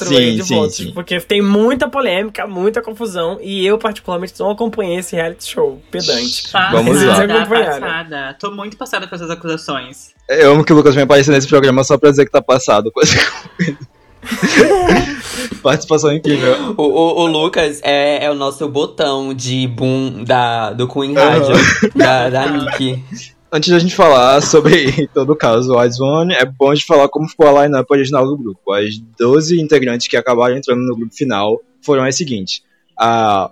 aí 0.08 0.36
de 0.36 0.44
sim, 0.44 0.54
votos. 0.54 0.76
sim. 0.76 0.92
Porque 0.92 1.18
tem 1.20 1.42
muita 1.42 1.88
polêmica, 1.88 2.46
muita 2.46 2.80
confusão. 2.80 3.38
E 3.42 3.66
eu, 3.66 3.76
particularmente, 3.76 4.34
não 4.38 4.52
acompanhei 4.52 4.98
esse 4.98 5.16
reality 5.16 5.48
show 5.50 5.82
pedante. 5.90 6.48
Vamos 6.70 7.02
lá. 7.02 7.26
passada. 7.48 8.36
Tô 8.38 8.50
muito 8.52 8.76
passada 8.76 9.08
com 9.08 9.14
essas 9.16 9.30
acusações. 9.30 10.14
Eu 10.28 10.52
amo 10.52 10.64
que 10.64 10.72
o 10.72 10.76
Lucas 10.76 10.94
vem 10.94 11.04
aparecer 11.04 11.32
nesse 11.32 11.48
programa 11.48 11.82
só 11.82 11.98
pra 11.98 12.10
dizer 12.10 12.24
que 12.24 12.30
tá 12.30 12.42
passado. 12.42 12.92
Participação 15.62 16.12
incrível. 16.12 16.74
O, 16.76 16.82
o, 16.82 17.20
o 17.22 17.26
Lucas 17.26 17.80
é, 17.82 18.24
é 18.24 18.30
o 18.30 18.34
nosso 18.34 18.68
botão 18.68 19.34
de 19.34 19.66
boom 19.66 20.24
da, 20.24 20.72
do 20.72 20.88
Queen 20.88 21.14
Radio, 21.14 21.54
da, 21.94 22.28
da 22.30 22.50
Nick. 22.50 23.02
Antes 23.50 23.70
da 23.70 23.78
gente 23.78 23.94
falar 23.94 24.40
sobre 24.42 25.06
todo 25.14 25.32
o 25.32 25.36
caso 25.36 25.74
One, 25.74 26.34
é 26.34 26.44
bom 26.44 26.70
a 26.70 26.74
gente 26.74 26.86
falar 26.86 27.08
como 27.08 27.28
ficou 27.28 27.46
a 27.46 27.62
line-up 27.62 27.86
original 27.90 28.26
do 28.26 28.36
grupo. 28.36 28.72
As 28.72 28.98
12 29.18 29.60
integrantes 29.60 30.08
que 30.08 30.16
acabaram 30.16 30.56
entrando 30.56 30.82
no 30.82 30.96
grupo 30.96 31.14
final 31.14 31.60
foram 31.80 32.02
as 32.02 32.16
seguintes. 32.16 32.62
A 32.98 33.50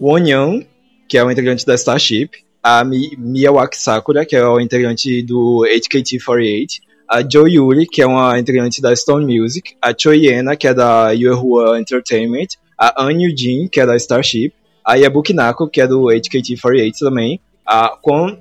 Won 0.00 0.26
Young, 0.26 0.66
que 1.08 1.18
é 1.18 1.24
o 1.24 1.30
integrante 1.30 1.66
da 1.66 1.74
Starship. 1.74 2.30
A 2.62 2.84
Mi 2.84 3.16
Miyawaki 3.16 3.76
Sakura, 3.76 4.24
que 4.24 4.36
é 4.36 4.46
o 4.46 4.60
integrante 4.60 5.22
do 5.22 5.64
HKT48. 5.66 6.80
A 7.08 7.22
Jo 7.22 7.46
Yuri, 7.46 7.86
que 7.86 8.02
é 8.02 8.06
uma 8.06 8.38
integrante 8.38 8.82
da 8.82 8.94
Stone 8.94 9.24
Music. 9.24 9.74
A 9.80 9.94
Choi 9.96 10.26
Yena, 10.26 10.56
que 10.56 10.68
é 10.68 10.74
da 10.74 11.10
Yuehua 11.10 11.80
Entertainment. 11.80 12.48
A 12.76 13.02
An 13.04 13.18
Jin, 13.36 13.68
que 13.68 13.80
é 13.80 13.86
da 13.86 13.96
Starship. 13.96 14.52
A 14.84 14.94
Yabuki 14.94 15.32
Nako, 15.32 15.68
que 15.68 15.80
é 15.80 15.86
do 15.86 16.02
HKT48 16.04 16.92
também. 16.98 17.40
A 17.66 17.96
Kwon 18.00 18.36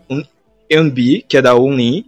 Eunbi, 0.69 1.25
que 1.27 1.37
é 1.37 1.41
da 1.41 1.55
Unlin, 1.55 2.05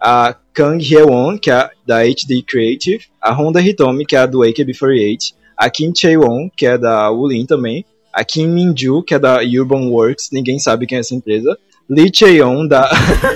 a 0.00 0.34
Kang 0.52 0.82
Hyewon, 0.82 1.38
que 1.38 1.50
é 1.50 1.68
da 1.86 1.98
HD 1.98 2.42
Creative, 2.42 3.04
a 3.20 3.32
Honda 3.32 3.60
Hitomi, 3.60 4.06
que 4.06 4.16
é 4.16 4.26
do 4.26 4.38
AKB48, 4.38 5.34
a 5.56 5.70
Kim 5.70 5.92
Chae-won, 5.94 6.48
que 6.56 6.66
é 6.66 6.78
da 6.78 7.10
Ulin 7.10 7.46
também, 7.46 7.84
a 8.12 8.24
Kim 8.24 8.48
Min-ju, 8.48 9.02
que 9.02 9.14
é 9.14 9.18
da 9.18 9.40
Urban 9.40 9.88
Works, 9.88 10.30
ninguém 10.32 10.58
sabe 10.58 10.86
quem 10.86 10.96
é 10.96 11.00
essa 11.00 11.14
empresa, 11.14 11.58
Lee 11.88 12.10
Chae-young, 12.12 12.68
da 12.68 12.90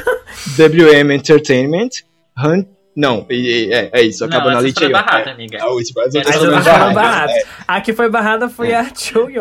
WM 0.58 1.12
Entertainment, 1.12 1.90
Han... 2.44 2.64
Não, 2.96 3.24
é, 3.30 3.88
é 3.92 4.02
isso, 4.02 4.24
acaba 4.24 4.46
Não, 4.46 4.50
na 4.50 4.56
essa 4.56 4.62
Lee 4.66 4.72
foi 4.72 4.82
Chae-young. 4.82 4.92
barrada, 5.04 5.30
É, 5.30 5.32
amiga. 5.32 5.62
A 5.62 5.70
última, 5.70 6.02
as 6.02 6.08
Essa 6.14 6.18
outras 6.18 6.36
foram 6.36 6.56
outras 6.56 6.64
foram 6.76 6.94
barradas. 6.94 7.32
baratas. 7.34 7.48
A 7.68 7.80
que 7.80 7.92
foi 7.92 8.10
barrada 8.10 8.48
foi 8.48 8.74
a 8.74 8.94
Choyon. 8.94 9.40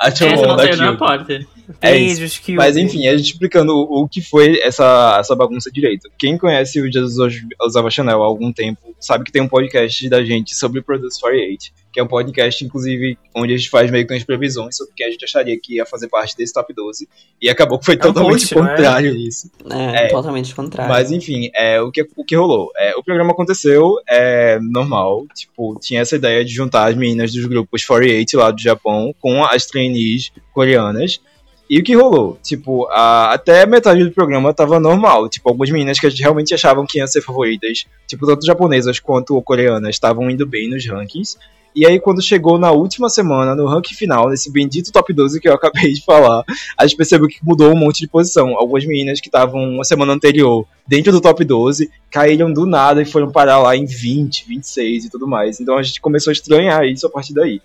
A 0.00 0.08
Essa 0.08 0.16
Chae-won 0.16 0.46
não 0.46 0.58
saiu 0.58 0.76
na 0.76 0.96
porta. 0.96 1.40
É 1.80 1.96
isso. 1.96 2.20
Beijos, 2.20 2.38
que 2.38 2.54
Mas 2.54 2.76
enfim, 2.76 3.06
a 3.06 3.16
gente 3.16 3.32
explicando 3.32 3.72
o, 3.72 4.02
o 4.02 4.08
que 4.08 4.20
foi 4.20 4.60
essa, 4.62 5.16
essa 5.18 5.34
bagunça 5.34 5.70
direito. 5.70 6.10
Quem 6.18 6.38
conhece 6.38 6.80
o 6.80 6.90
Jesus 6.90 7.34
Usava 7.62 7.90
Chanel 7.90 8.22
há 8.22 8.26
algum 8.26 8.52
tempo 8.52 8.94
sabe 9.00 9.24
que 9.24 9.32
tem 9.32 9.42
um 9.42 9.48
podcast 9.48 10.08
da 10.08 10.24
gente 10.24 10.54
sobre 10.54 10.80
Produce 10.80 11.20
48, 11.20 11.72
que 11.92 12.00
é 12.00 12.02
um 12.02 12.06
podcast, 12.06 12.64
inclusive, 12.64 13.18
onde 13.34 13.54
a 13.54 13.56
gente 13.56 13.70
faz 13.70 13.90
meio 13.90 14.06
que 14.06 14.12
umas 14.12 14.24
previsões 14.24 14.76
sobre 14.76 14.94
quem 14.94 15.06
a 15.06 15.10
gente 15.10 15.24
acharia 15.24 15.58
que 15.60 15.76
ia 15.76 15.86
fazer 15.86 16.08
parte 16.08 16.36
desse 16.36 16.52
top 16.52 16.72
12. 16.72 17.08
E 17.40 17.48
acabou 17.48 17.78
que 17.78 17.86
foi 17.86 17.96
um 17.96 17.98
totalmente 17.98 18.40
post, 18.40 18.54
não 18.54 18.64
é? 18.64 18.70
contrário 18.70 19.16
isso. 19.16 19.50
É, 19.70 20.04
É. 20.04 20.08
totalmente 20.08 20.54
contrário. 20.54 20.92
Mas 20.92 21.10
enfim, 21.10 21.50
é, 21.54 21.80
o, 21.80 21.90
que, 21.90 22.06
o 22.16 22.24
que 22.24 22.36
rolou? 22.36 22.70
É, 22.76 22.96
o 22.96 23.02
programa 23.02 23.32
aconteceu, 23.32 23.96
é 24.08 24.58
normal, 24.60 25.26
tipo, 25.34 25.78
tinha 25.80 26.00
essa 26.00 26.16
ideia 26.16 26.44
de 26.44 26.52
juntar 26.52 26.88
as 26.88 26.96
meninas 26.96 27.32
dos 27.32 27.44
grupos 27.46 27.84
48 27.84 28.36
lá 28.36 28.50
do 28.50 28.60
Japão 28.60 29.14
com 29.20 29.44
as 29.44 29.66
trainees 29.66 30.32
coreanas. 30.52 31.20
E 31.68 31.80
o 31.80 31.82
que 31.82 31.94
rolou? 31.96 32.38
Tipo, 32.42 32.86
a- 32.90 33.32
até 33.32 33.66
metade 33.66 34.04
do 34.04 34.12
programa 34.12 34.54
tava 34.54 34.78
normal. 34.78 35.28
Tipo, 35.28 35.48
algumas 35.48 35.70
meninas 35.70 35.98
que 35.98 36.06
a 36.06 36.10
gente 36.10 36.22
realmente 36.22 36.54
achavam 36.54 36.86
que 36.86 36.98
iam 36.98 37.06
ser 37.06 37.22
favoritas, 37.22 37.84
tipo, 38.06 38.24
tanto 38.26 38.46
japonesas 38.46 39.00
quanto 39.00 39.40
coreanas, 39.42 39.90
estavam 39.96 40.30
indo 40.30 40.46
bem 40.46 40.68
nos 40.70 40.86
rankings. 40.86 41.36
E 41.74 41.84
aí, 41.84 42.00
quando 42.00 42.22
chegou 42.22 42.56
na 42.58 42.70
última 42.70 43.10
semana, 43.10 43.54
no 43.54 43.66
ranking 43.66 43.94
final, 43.94 44.30
nesse 44.30 44.50
bendito 44.50 44.90
top 44.90 45.12
12 45.12 45.38
que 45.40 45.46
eu 45.48 45.52
acabei 45.52 45.92
de 45.92 46.02
falar, 46.02 46.42
a 46.78 46.86
gente 46.86 46.96
percebeu 46.96 47.28
que 47.28 47.36
mudou 47.42 47.70
um 47.70 47.76
monte 47.76 47.98
de 47.98 48.08
posição. 48.08 48.56
Algumas 48.56 48.86
meninas 48.86 49.20
que 49.20 49.28
estavam 49.28 49.60
uma 49.62 49.84
semana 49.84 50.12
anterior 50.14 50.64
dentro 50.86 51.12
do 51.12 51.20
top 51.20 51.44
12 51.44 51.90
caíram 52.10 52.50
do 52.50 52.64
nada 52.64 53.02
e 53.02 53.04
foram 53.04 53.30
parar 53.30 53.58
lá 53.58 53.76
em 53.76 53.84
20, 53.84 54.46
26 54.48 55.04
e 55.04 55.10
tudo 55.10 55.26
mais. 55.28 55.60
Então 55.60 55.76
a 55.76 55.82
gente 55.82 56.00
começou 56.00 56.30
a 56.30 56.32
estranhar 56.32 56.82
isso 56.86 57.06
a 57.06 57.10
partir 57.10 57.34
daí. 57.34 57.60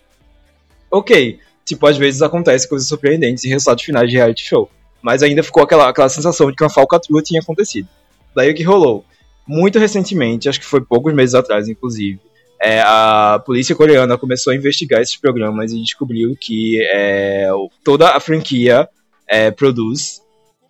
Ok, 0.89 1.39
tipo, 1.65 1.85
às 1.87 1.97
vezes 1.97 2.21
acontece 2.21 2.67
coisas 2.67 2.87
surpreendentes 2.87 3.43
em 3.45 3.49
resultados 3.49 3.83
finais 3.83 4.09
de 4.09 4.15
reality 4.17 4.43
show. 4.43 4.69
Mas 5.01 5.23
ainda 5.23 5.41
ficou 5.43 5.63
aquela, 5.63 5.89
aquela 5.89 6.09
sensação 6.09 6.49
de 6.49 6.55
que 6.55 6.63
uma 6.63 6.69
falcatrua 6.69 7.21
tinha 7.21 7.41
acontecido. 7.41 7.87
Daí 8.35 8.51
o 8.51 8.55
que 8.55 8.63
rolou? 8.63 9.03
Muito 9.47 9.79
recentemente, 9.79 10.47
acho 10.47 10.59
que 10.59 10.65
foi 10.65 10.81
poucos 10.81 11.13
meses 11.13 11.33
atrás, 11.35 11.67
inclusive, 11.67 12.19
é, 12.61 12.79
a 12.81 13.41
polícia 13.43 13.75
coreana 13.75 14.17
começou 14.17 14.53
a 14.53 14.55
investigar 14.55 15.01
esses 15.01 15.17
programas 15.17 15.71
e 15.73 15.81
descobriu 15.81 16.37
que 16.39 16.79
é, 16.93 17.51
o- 17.51 17.69
toda 17.83 18.09
a 18.11 18.19
franquia 18.19 18.87
é, 19.27 19.49
Produce, 19.49 20.21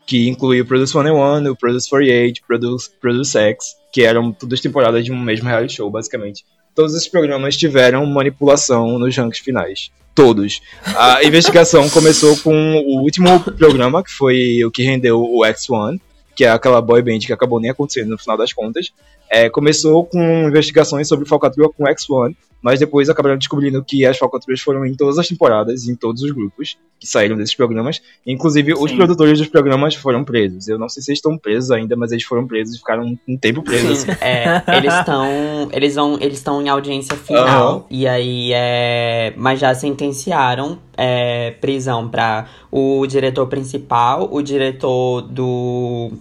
que 0.07 0.29
inclui 0.29 0.61
o 0.61 0.65
Produce 0.65 0.93
101, 0.93 1.51
o 1.51 1.55
Produce 1.55 1.89
48, 1.89 2.41
Produce, 2.47 2.89
Produce 3.01 3.37
X, 3.37 3.75
que 3.91 4.03
eram 4.03 4.31
todas 4.31 4.61
temporadas 4.61 5.03
de 5.03 5.11
um 5.11 5.19
mesmo 5.19 5.49
reality 5.49 5.75
show, 5.75 5.89
basicamente. 5.91 6.45
Todos 6.73 6.95
esses 6.95 7.07
programas 7.07 7.57
tiveram 7.57 8.05
manipulação 8.05 8.97
nos 8.97 9.15
rankings 9.15 9.43
finais. 9.43 9.91
Todos. 10.15 10.61
A 10.95 11.23
investigação 11.25 11.89
começou 11.89 12.37
com 12.37 12.75
o 12.75 13.01
último 13.01 13.39
programa, 13.39 14.03
que 14.03 14.11
foi 14.11 14.63
o 14.63 14.71
que 14.71 14.83
rendeu 14.83 15.21
o 15.21 15.41
X1, 15.41 15.99
que 16.35 16.45
é 16.45 16.49
aquela 16.49 16.81
boy 16.81 17.01
band 17.01 17.19
que 17.19 17.33
acabou 17.33 17.59
nem 17.59 17.71
acontecendo 17.71 18.09
no 18.09 18.17
final 18.17 18.37
das 18.37 18.53
contas. 18.53 18.91
É, 19.29 19.49
começou 19.49 20.05
com 20.05 20.47
investigações 20.47 21.07
sobre 21.07 21.27
falcatrua 21.27 21.71
com 21.71 21.83
X1, 21.85 22.35
mas 22.61 22.79
depois 22.79 23.09
acabaram 23.09 23.37
descobrindo 23.37 23.83
que 23.83 24.05
as 24.05 24.17
falcatruas 24.17 24.61
foram 24.61 24.85
em 24.85 24.93
todas 24.93 25.17
as 25.17 25.27
temporadas, 25.27 25.87
em 25.87 25.95
todos 25.95 26.21
os 26.21 26.31
grupos 26.31 26.77
que 26.99 27.07
saíram 27.07 27.35
desses 27.35 27.55
programas. 27.55 28.01
Inclusive, 28.25 28.73
os 28.73 28.91
Sim. 28.91 28.97
produtores 28.97 29.39
dos 29.39 29.47
programas 29.47 29.95
foram 29.95 30.23
presos. 30.23 30.67
Eu 30.67 30.77
não 30.77 30.87
sei 30.87 31.01
se 31.01 31.09
eles 31.09 31.17
estão 31.17 31.37
presos 31.37 31.71
ainda, 31.71 31.95
mas 31.95 32.11
eles 32.11 32.23
foram 32.23 32.45
presos 32.45 32.75
e 32.75 32.77
ficaram 32.77 33.17
um 33.27 33.37
tempo 33.37 33.63
presos. 33.63 33.99
Sim, 33.99 34.11
é, 34.21 34.61
eles 34.77 34.93
estão 34.93 35.69
eles 35.71 35.95
vão 35.95 36.17
eles 36.21 36.37
estão 36.37 36.61
em 36.61 36.69
audiência 36.69 37.15
final 37.15 37.71
Aham. 37.71 37.83
e 37.89 38.07
aí 38.07 38.51
é, 38.53 39.33
mas 39.35 39.59
já 39.59 39.73
sentenciaram 39.73 40.77
é, 40.95 41.51
prisão 41.59 42.07
para 42.07 42.47
o 42.71 43.05
diretor 43.07 43.47
principal, 43.47 44.29
o 44.31 44.41
diretor 44.41 45.21
do 45.21 46.11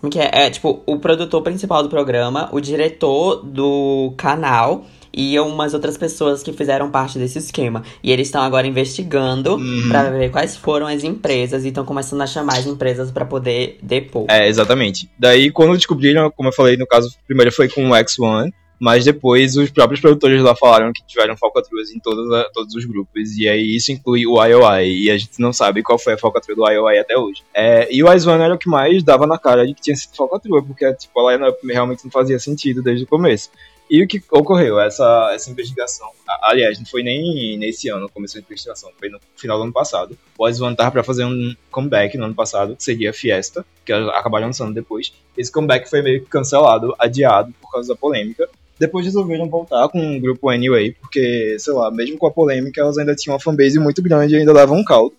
como 0.00 0.10
que 0.10 0.18
é? 0.18 0.30
É 0.32 0.50
tipo 0.50 0.82
o 0.86 0.98
produtor 0.98 1.42
principal 1.42 1.82
do 1.82 1.90
programa, 1.90 2.48
o 2.52 2.60
diretor 2.60 3.42
do 3.44 4.14
canal 4.16 4.86
e 5.12 5.38
umas 5.40 5.74
outras 5.74 5.96
pessoas 5.98 6.42
que 6.42 6.52
fizeram 6.52 6.90
parte 6.90 7.18
desse 7.18 7.38
esquema. 7.38 7.82
E 8.02 8.12
eles 8.12 8.28
estão 8.28 8.42
agora 8.42 8.66
investigando 8.66 9.54
Uhum. 9.56 9.88
pra 9.88 10.10
ver 10.10 10.30
quais 10.30 10.56
foram 10.56 10.86
as 10.86 11.02
empresas 11.04 11.64
e 11.64 11.68
estão 11.68 11.84
começando 11.84 12.20
a 12.22 12.26
chamar 12.26 12.58
as 12.58 12.66
empresas 12.66 13.10
pra 13.10 13.24
poder 13.24 13.78
depor. 13.82 14.26
É, 14.28 14.48
exatamente. 14.48 15.08
Daí, 15.18 15.50
quando 15.50 15.76
descobriram, 15.76 16.30
como 16.30 16.48
eu 16.48 16.52
falei, 16.52 16.76
no 16.76 16.86
caso, 16.86 17.14
primeiro 17.26 17.50
foi 17.52 17.68
com 17.68 17.88
o 17.90 17.92
X1, 17.94 18.50
mas 18.82 19.04
depois 19.04 19.56
os 19.56 19.68
próprios 19.68 20.00
produtores 20.00 20.40
lá 20.42 20.56
falaram 20.56 20.90
que 20.90 21.04
tiveram 21.06 21.36
falcatruas 21.36 21.90
em 21.90 21.98
todos, 21.98 22.26
todos 22.54 22.74
os 22.74 22.84
grupos, 22.86 23.36
e 23.36 23.46
aí 23.46 23.76
isso 23.76 23.92
inclui 23.92 24.26
o 24.26 24.42
IOI, 24.42 24.88
e 24.88 25.10
a 25.10 25.18
gente 25.18 25.38
não 25.38 25.52
sabe 25.52 25.82
qual 25.82 25.98
foi 25.98 26.14
a 26.14 26.18
falcatrua 26.18 26.56
do 26.56 26.66
IOI 26.72 26.98
até 26.98 27.14
hoje. 27.18 27.42
É, 27.54 27.86
e 27.94 28.02
o 28.02 28.06
X1 28.06 28.40
era 28.40 28.54
o 28.54 28.58
que 28.58 28.70
mais 28.70 29.02
dava 29.02 29.26
na 29.26 29.36
cara 29.38 29.66
de 29.66 29.74
que 29.74 29.82
tinha 29.82 29.94
sido 29.96 30.16
falcatrua, 30.16 30.62
porque 30.62 30.90
tipo, 30.94 31.30
ela 31.30 31.54
realmente 31.68 32.04
não 32.04 32.10
fazia 32.10 32.38
sentido 32.38 32.82
desde 32.82 33.04
o 33.04 33.06
começo. 33.06 33.50
E 33.90 34.04
o 34.04 34.06
que 34.06 34.22
ocorreu? 34.30 34.78
Essa, 34.78 35.32
essa 35.34 35.50
investigação. 35.50 36.08
Aliás, 36.42 36.78
não 36.78 36.86
foi 36.86 37.02
nem 37.02 37.58
nesse 37.58 37.88
ano 37.88 38.08
começou 38.08 38.38
a 38.38 38.42
investigação, 38.42 38.92
foi 38.96 39.08
no 39.08 39.18
final 39.36 39.58
do 39.58 39.64
ano 39.64 39.72
passado. 39.72 40.16
O 40.38 40.44
X1 40.44 40.76
tava 40.76 40.92
pra 40.92 41.02
fazer 41.02 41.24
um 41.24 41.52
comeback 41.72 42.16
no 42.16 42.26
ano 42.26 42.34
passado, 42.34 42.76
que 42.76 42.84
seria 42.84 43.12
Fiesta, 43.12 43.66
que 43.84 43.92
acabaram 43.92 44.46
lançando 44.46 44.72
depois. 44.72 45.12
Esse 45.36 45.50
comeback 45.50 45.90
foi 45.90 46.02
meio 46.02 46.20
que 46.20 46.30
cancelado, 46.30 46.94
adiado 47.00 47.52
por 47.60 47.72
causa 47.72 47.88
da 47.88 47.96
polêmica. 47.96 48.48
Depois 48.78 49.04
resolveram 49.04 49.48
voltar 49.48 49.88
com 49.88 50.16
o 50.16 50.20
grupo 50.20 50.48
Anyway, 50.48 50.92
porque, 50.92 51.56
sei 51.58 51.74
lá, 51.74 51.90
mesmo 51.90 52.16
com 52.16 52.28
a 52.28 52.30
polêmica, 52.30 52.80
elas 52.80 52.96
ainda 52.96 53.16
tinham 53.16 53.34
uma 53.34 53.40
fanbase 53.40 53.80
muito 53.80 54.00
grande 54.00 54.34
e 54.34 54.38
ainda 54.38 54.54
davam 54.54 54.78
um 54.78 54.84
caldo. 54.84 55.16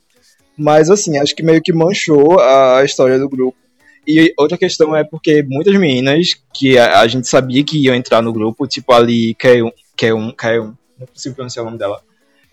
Mas, 0.58 0.90
assim, 0.90 1.18
acho 1.18 1.36
que 1.36 1.44
meio 1.44 1.62
que 1.62 1.74
manchou 1.74 2.40
a 2.40 2.82
história 2.86 3.20
do 3.20 3.28
grupo. 3.28 3.58
E 4.08 4.34
outra 4.38 4.58
questão 4.58 4.96
é 4.96 5.04
porque 5.04 5.44
muitas 5.44 5.76
meninas 5.76 6.30
que 6.54 6.78
a, 6.78 7.02
a 7.02 7.08
gente 7.08 7.28
sabia 7.28 7.64
que 7.64 7.78
iam 7.78 7.96
entrar 7.96 8.22
no 8.22 8.34
grupo, 8.34 8.68
tipo 8.68 8.92
ali 8.92 9.36
K1, 9.36 9.72
K1, 9.98 10.36
K1 10.36 10.74
não 11.00 11.08
consigo 11.08 11.36
pronunciar 11.36 11.64
o 11.64 11.68
nome 11.68 11.78
dela, 11.78 12.02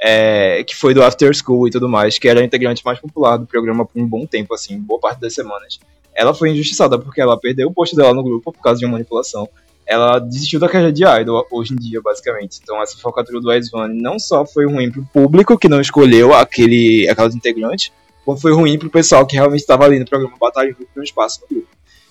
é, 0.00 0.62
que 0.64 0.76
foi 0.76 0.94
do 0.94 1.02
After 1.02 1.34
School 1.34 1.68
e 1.68 1.70
tudo 1.70 1.88
mais, 1.88 2.18
que 2.18 2.28
era 2.28 2.40
a 2.40 2.44
integrante 2.44 2.84
mais 2.84 2.98
popular 2.98 3.36
do 3.36 3.46
programa 3.46 3.84
por 3.84 4.00
um 4.00 4.06
bom 4.06 4.26
tempo, 4.26 4.54
assim, 4.54 4.78
boa 4.78 5.00
parte 5.00 5.20
das 5.20 5.34
semanas. 5.34 5.78
Ela 6.14 6.34
foi 6.34 6.50
injustiçada 6.50 6.98
porque 6.98 7.20
ela 7.20 7.38
perdeu 7.38 7.68
o 7.68 7.72
posto 7.72 7.96
dela 7.96 8.12
no 8.12 8.22
grupo 8.22 8.52
por 8.52 8.60
causa 8.60 8.78
de 8.78 8.84
uma 8.84 8.92
manipulação. 8.92 9.48
Ela 9.86 10.18
desistiu 10.18 10.60
da 10.60 10.68
carreira 10.68 10.92
de 10.92 11.04
idol 11.04 11.46
hoje 11.50 11.72
em 11.72 11.76
dia, 11.76 12.00
basicamente. 12.02 12.58
Então 12.62 12.82
essa 12.82 12.98
falcatrua 12.98 13.40
do 13.40 13.48
X1 13.48 13.88
não 13.94 14.18
só 14.18 14.44
foi 14.44 14.66
ruim 14.66 14.90
pro 14.90 15.06
público 15.12 15.56
que 15.56 15.68
não 15.68 15.80
escolheu 15.80 16.34
aquele, 16.34 17.08
aquelas 17.08 17.34
integrantes, 17.34 17.92
como 18.28 18.38
foi 18.38 18.52
ruim 18.52 18.78
pro 18.78 18.90
pessoal 18.90 19.26
que 19.26 19.36
realmente 19.36 19.60
estava 19.60 19.86
ali 19.86 19.98
no 19.98 20.04
programa 20.04 20.36
batalhando 20.38 20.76
por 20.76 21.00
um 21.00 21.02
espaço 21.02 21.40
no 21.40 21.48
grupo. 21.48 21.68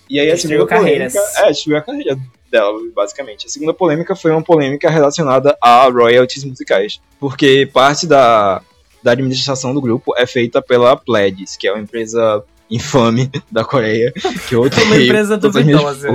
E 0.09 0.19
aí 0.19 0.31
a 0.31 0.33
Destruiu 0.33 0.61
segunda 0.61 0.79
polêmica, 0.79 1.13
carreiras. 1.13 1.37
é, 1.37 1.51
destruiu 1.51 1.77
a 1.77 1.81
carreira 1.81 2.19
dela, 2.51 2.79
basicamente. 2.95 3.45
A 3.45 3.49
segunda 3.49 3.71
polêmica 3.71 4.15
foi 4.15 4.31
uma 4.31 4.41
polêmica 4.41 4.89
relacionada 4.89 5.55
a 5.61 5.87
royalties 5.87 6.43
musicais, 6.43 6.99
porque 7.19 7.69
parte 7.71 8.07
da, 8.07 8.63
da 9.03 9.11
administração 9.11 9.75
do 9.75 9.79
grupo 9.79 10.15
é 10.17 10.25
feita 10.25 10.59
pela 10.59 10.97
Pledis, 10.97 11.55
que 11.55 11.67
é 11.67 11.71
uma 11.71 11.83
empresa 11.83 12.43
infame 12.67 13.29
da 13.51 13.63
Coreia, 13.63 14.11
que 14.49 14.55
eu 14.55 14.61
odeio 14.61 14.87
Uma 14.87 14.97
empresa 14.97 15.37
duvidosa. 15.37 16.09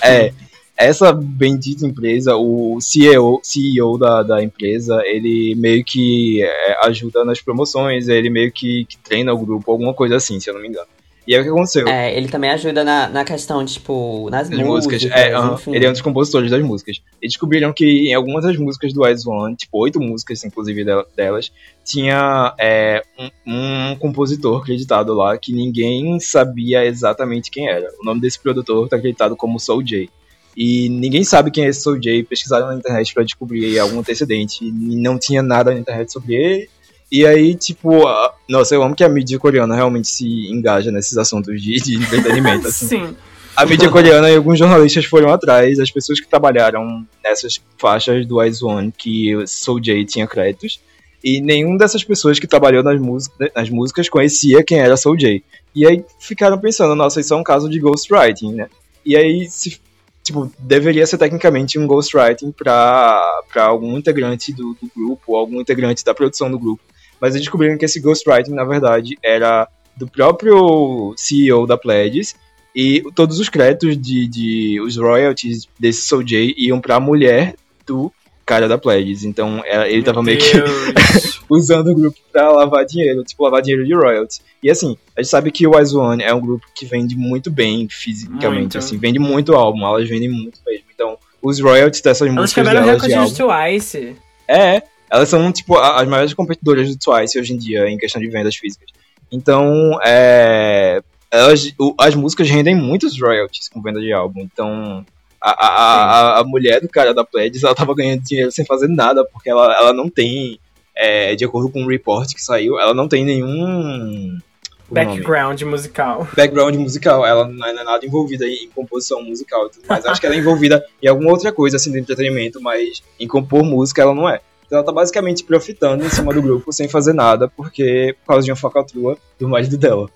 É, 0.00 0.32
essa 0.76 1.12
bendita 1.12 1.86
empresa, 1.86 2.36
o 2.36 2.78
CEO, 2.80 3.40
CEO 3.42 3.96
da, 3.98 4.22
da 4.22 4.42
empresa, 4.42 5.00
ele 5.04 5.54
meio 5.54 5.84
que 5.84 6.42
é, 6.42 6.86
ajuda 6.86 7.24
nas 7.24 7.40
promoções, 7.40 8.08
ele 8.08 8.28
meio 8.28 8.52
que, 8.52 8.84
que 8.84 8.98
treina 8.98 9.32
o 9.32 9.38
grupo, 9.38 9.70
alguma 9.70 9.94
coisa 9.94 10.16
assim, 10.16 10.38
se 10.38 10.50
eu 10.50 10.54
não 10.54 10.60
me 10.60 10.68
engano. 10.68 10.86
E 11.26 11.34
aí 11.34 11.40
o 11.40 11.42
que 11.42 11.50
aconteceu? 11.50 11.88
É, 11.88 12.16
ele 12.16 12.28
também 12.28 12.50
ajuda 12.50 12.84
na, 12.84 13.08
na 13.08 13.24
questão, 13.24 13.64
tipo, 13.64 14.30
nas 14.30 14.42
As 14.48 14.56
músicas, 14.56 15.02
músicas, 15.02 15.10
é, 15.20 15.32
aham, 15.32 15.54
enfim. 15.54 15.74
ele 15.74 15.84
é 15.84 15.88
um 15.88 15.92
dos 15.92 16.00
compositores 16.00 16.52
das 16.52 16.62
músicas. 16.62 17.02
E 17.20 17.26
descobriram 17.26 17.72
que 17.72 17.84
em 18.10 18.14
algumas 18.14 18.44
das 18.44 18.56
músicas 18.56 18.92
do 18.92 19.04
Ice 19.08 19.28
One, 19.28 19.56
tipo, 19.56 19.76
oito 19.78 20.00
músicas, 20.00 20.44
inclusive, 20.44 20.84
del- 20.84 21.04
delas, 21.16 21.50
tinha 21.84 22.54
é, 22.60 23.02
um, 23.44 23.90
um 23.90 23.96
compositor 23.96 24.60
acreditado 24.62 25.14
lá 25.14 25.36
que 25.36 25.52
ninguém 25.52 26.20
sabia 26.20 26.84
exatamente 26.86 27.50
quem 27.50 27.66
era. 27.68 27.88
O 28.00 28.04
nome 28.04 28.20
desse 28.20 28.38
produtor 28.38 28.88
tá 28.88 28.94
acreditado 28.94 29.34
como 29.34 29.58
Soul 29.58 29.82
J. 29.82 30.08
E 30.56 30.88
ninguém 30.88 31.22
sabe 31.22 31.50
quem 31.50 31.64
é 31.64 31.68
esse 31.68 31.82
Soul 31.82 31.98
J. 32.00 32.22
Pesquisaram 32.24 32.68
na 32.68 32.76
internet 32.76 33.12
pra 33.12 33.22
descobrir 33.22 33.78
algum 33.78 33.98
antecedente. 34.00 34.64
E 34.64 34.70
não 34.72 35.18
tinha 35.18 35.42
nada 35.42 35.72
na 35.72 35.78
internet 35.78 36.10
sobre 36.12 36.34
ele. 36.34 36.70
E 37.12 37.26
aí, 37.26 37.54
tipo, 37.54 38.06
a- 38.06 38.34
nossa, 38.48 38.74
eu 38.74 38.82
amo 38.82 38.96
que 38.96 39.04
a 39.04 39.08
mídia 39.08 39.38
coreana 39.38 39.74
realmente 39.76 40.08
se 40.08 40.50
engaja 40.50 40.90
nesses 40.90 41.16
assuntos 41.18 41.60
de, 41.62 41.74
de 41.76 41.96
entretenimento. 41.96 42.66
assim. 42.68 42.86
Sim. 42.88 43.16
A 43.54 43.64
mídia 43.64 43.88
coreana 43.88 44.30
e 44.30 44.36
alguns 44.36 44.58
jornalistas 44.58 45.04
foram 45.06 45.30
atrás, 45.30 45.78
as 45.78 45.90
pessoas 45.90 46.20
que 46.20 46.28
trabalharam 46.28 47.06
nessas 47.24 47.58
faixas 47.78 48.26
do 48.26 48.42
Ice 48.44 48.62
One, 48.62 48.92
que 48.96 49.34
o 49.34 49.46
Soul 49.46 49.80
J 49.80 50.04
tinha 50.04 50.26
créditos, 50.26 50.78
e 51.24 51.40
nenhum 51.40 51.74
dessas 51.76 52.04
pessoas 52.04 52.38
que 52.38 52.46
trabalhou 52.46 52.82
nas, 52.82 53.00
música, 53.00 53.50
nas 53.56 53.70
músicas 53.70 54.08
conhecia 54.10 54.62
quem 54.62 54.78
era 54.78 54.96
Soul 54.96 55.16
J. 55.16 55.42
E 55.74 55.86
aí 55.86 56.04
ficaram 56.20 56.58
pensando, 56.58 56.94
nossa, 56.94 57.18
isso 57.20 57.32
é 57.32 57.36
um 57.36 57.42
caso 57.42 57.68
de 57.68 57.78
ghostwriting, 57.80 58.52
né? 58.52 58.68
E 59.04 59.16
aí, 59.16 59.48
se, 59.48 59.80
tipo, 60.26 60.52
deveria 60.58 61.06
ser 61.06 61.18
tecnicamente 61.18 61.78
um 61.78 61.86
ghostwriting 61.86 62.52
pra 62.52 63.22
algum 63.54 63.96
integrante 63.96 64.52
do, 64.52 64.76
do 64.80 64.90
grupo, 64.94 65.22
ou 65.28 65.36
algum 65.36 65.60
integrante 65.60 66.04
da 66.04 66.14
produção 66.14 66.50
do 66.50 66.58
grupo. 66.58 66.82
mas 67.20 67.34
eles 67.34 67.42
descobriram 67.42 67.78
que 67.78 67.84
esse 67.84 68.00
ghostwriting, 68.00 68.52
na 68.52 68.64
verdade, 68.64 69.16
era 69.22 69.68
do 69.96 70.06
próprio 70.06 71.14
CEO 71.16 71.66
da 71.66 71.78
Pledis, 71.78 72.34
e 72.74 73.02
todos 73.14 73.38
os 73.38 73.48
créditos 73.48 73.96
de, 73.96 74.26
de 74.26 74.80
os 74.82 74.98
royalties 74.98 75.66
desse 75.80 76.02
Soul 76.02 76.22
J 76.22 76.54
iam 76.58 76.78
pra 76.78 77.00
mulher 77.00 77.54
do 77.86 78.12
cara 78.46 78.68
da 78.68 78.78
Pledis. 78.78 79.24
Então 79.24 79.60
ela- 79.66 79.88
ele 79.88 80.02
tava 80.02 80.22
meio 80.22 80.38
que 80.38 80.44
usando 81.50 81.88
o 81.90 81.94
grupo 81.94 82.16
pra 82.32 82.50
lavar 82.50 82.84
dinheiro, 82.86 83.22
tipo, 83.24 83.42
lavar 83.44 83.60
dinheiro 83.60 83.84
de 83.84 83.94
royalties. 83.94 84.40
E 84.62 84.70
assim, 84.70 84.96
a 85.16 85.20
gente 85.20 85.30
sabe 85.30 85.50
que 85.50 85.66
o 85.66 85.76
Wise 85.76 85.96
One 85.96 86.22
é 86.22 86.32
um 86.32 86.40
grupo 86.40 86.64
que 86.74 86.86
vende 86.86 87.16
muito 87.16 87.50
bem 87.50 87.88
fisicamente, 87.90 88.60
Muito. 88.60 88.78
assim, 88.78 88.96
vende 88.98 89.18
muito 89.18 89.54
álbum, 89.54 89.84
elas 89.84 90.08
vendem 90.08 90.28
muito 90.28 90.58
mesmo. 90.66 90.84
Então, 90.94 91.18
os 91.42 91.60
royalties 91.60 92.00
dessas 92.00 92.28
Elas 92.28 92.40
músicas 92.40 92.64
delas 92.64 92.84
de 92.84 92.90
recorde 92.90 93.14
álbum. 93.14 93.32
de 93.32 93.36
Twice. 93.36 94.16
É, 94.48 94.82
elas 95.10 95.28
são, 95.28 95.52
tipo, 95.52 95.76
as 95.76 96.08
maiores 96.08 96.32
competidoras 96.34 96.88
do 96.88 96.96
Twice 96.98 97.38
hoje 97.38 97.52
em 97.52 97.56
dia, 97.58 97.88
em 97.88 97.98
questão 97.98 98.20
de 98.20 98.28
vendas 98.28 98.56
físicas. 98.56 98.88
Então, 99.30 99.98
é. 100.04 101.00
Elas, 101.30 101.72
as 101.98 102.14
músicas 102.14 102.48
rendem 102.48 102.74
muitos 102.74 103.20
royalties 103.20 103.68
com 103.68 103.82
venda 103.82 104.00
de 104.00 104.12
álbum. 104.12 104.40
Então, 104.40 105.04
a, 105.50 105.66
a, 105.66 106.40
a, 106.40 106.44
mulher 106.44 106.80
do 106.80 106.88
cara 106.88 107.14
da 107.14 107.24
Pledis, 107.24 107.62
ela 107.62 107.74
tava 107.74 107.94
ganhando 107.94 108.22
dinheiro 108.22 108.50
sem 108.50 108.64
fazer 108.64 108.88
nada, 108.88 109.24
porque 109.24 109.48
ela, 109.48 109.72
ela 109.78 109.92
não 109.92 110.08
tem, 110.08 110.58
é, 110.94 111.36
de 111.36 111.44
acordo 111.44 111.70
com 111.70 111.82
um 111.82 111.86
report 111.86 112.34
que 112.34 112.42
saiu, 112.42 112.80
ela 112.80 112.92
não 112.92 113.06
tem 113.06 113.24
nenhum. 113.24 113.48
é 113.48 113.54
o 113.54 113.82
nome? 113.82 114.42
Background 114.90 115.62
musical. 115.62 116.28
background 116.36 116.74
musical, 116.76 117.24
ela 117.24 117.46
não 117.46 117.66
é 117.66 117.72
não 117.72 117.82
é 117.82 117.84
nada 117.84 118.04
envolvida 118.04 118.46
em 118.46 118.68
composição 118.74 119.22
musical 119.22 119.66
e 119.66 119.70
tudo 119.70 119.86
mais. 119.86 120.04
Acho 120.04 120.20
que 120.20 120.26
ela 120.26 120.34
é 120.34 120.38
envolvida 120.38 120.84
em 121.00 121.06
alguma 121.06 121.30
outra 121.30 121.52
coisa 121.52 121.76
assim 121.76 121.92
de 121.92 121.98
entretenimento, 121.98 122.60
mas 122.60 123.02
em 123.18 123.28
compor 123.28 123.64
música 123.64 124.02
ela 124.02 124.14
não 124.14 124.28
é. 124.28 124.40
Então 124.66 124.78
ela 124.78 124.86
tá 124.86 124.92
basicamente 124.92 125.44
profitando 125.44 126.04
em 126.04 126.08
cima 126.08 126.34
do 126.34 126.42
grupo 126.42 126.72
sem 126.72 126.88
fazer 126.88 127.12
nada, 127.12 127.48
porque 127.48 128.16
por 128.20 128.32
causa 128.32 128.44
de 128.44 128.50
uma 128.50 128.56
falcatrua 128.56 129.16
do 129.38 129.48
marido 129.48 129.78
dela. 129.78 130.10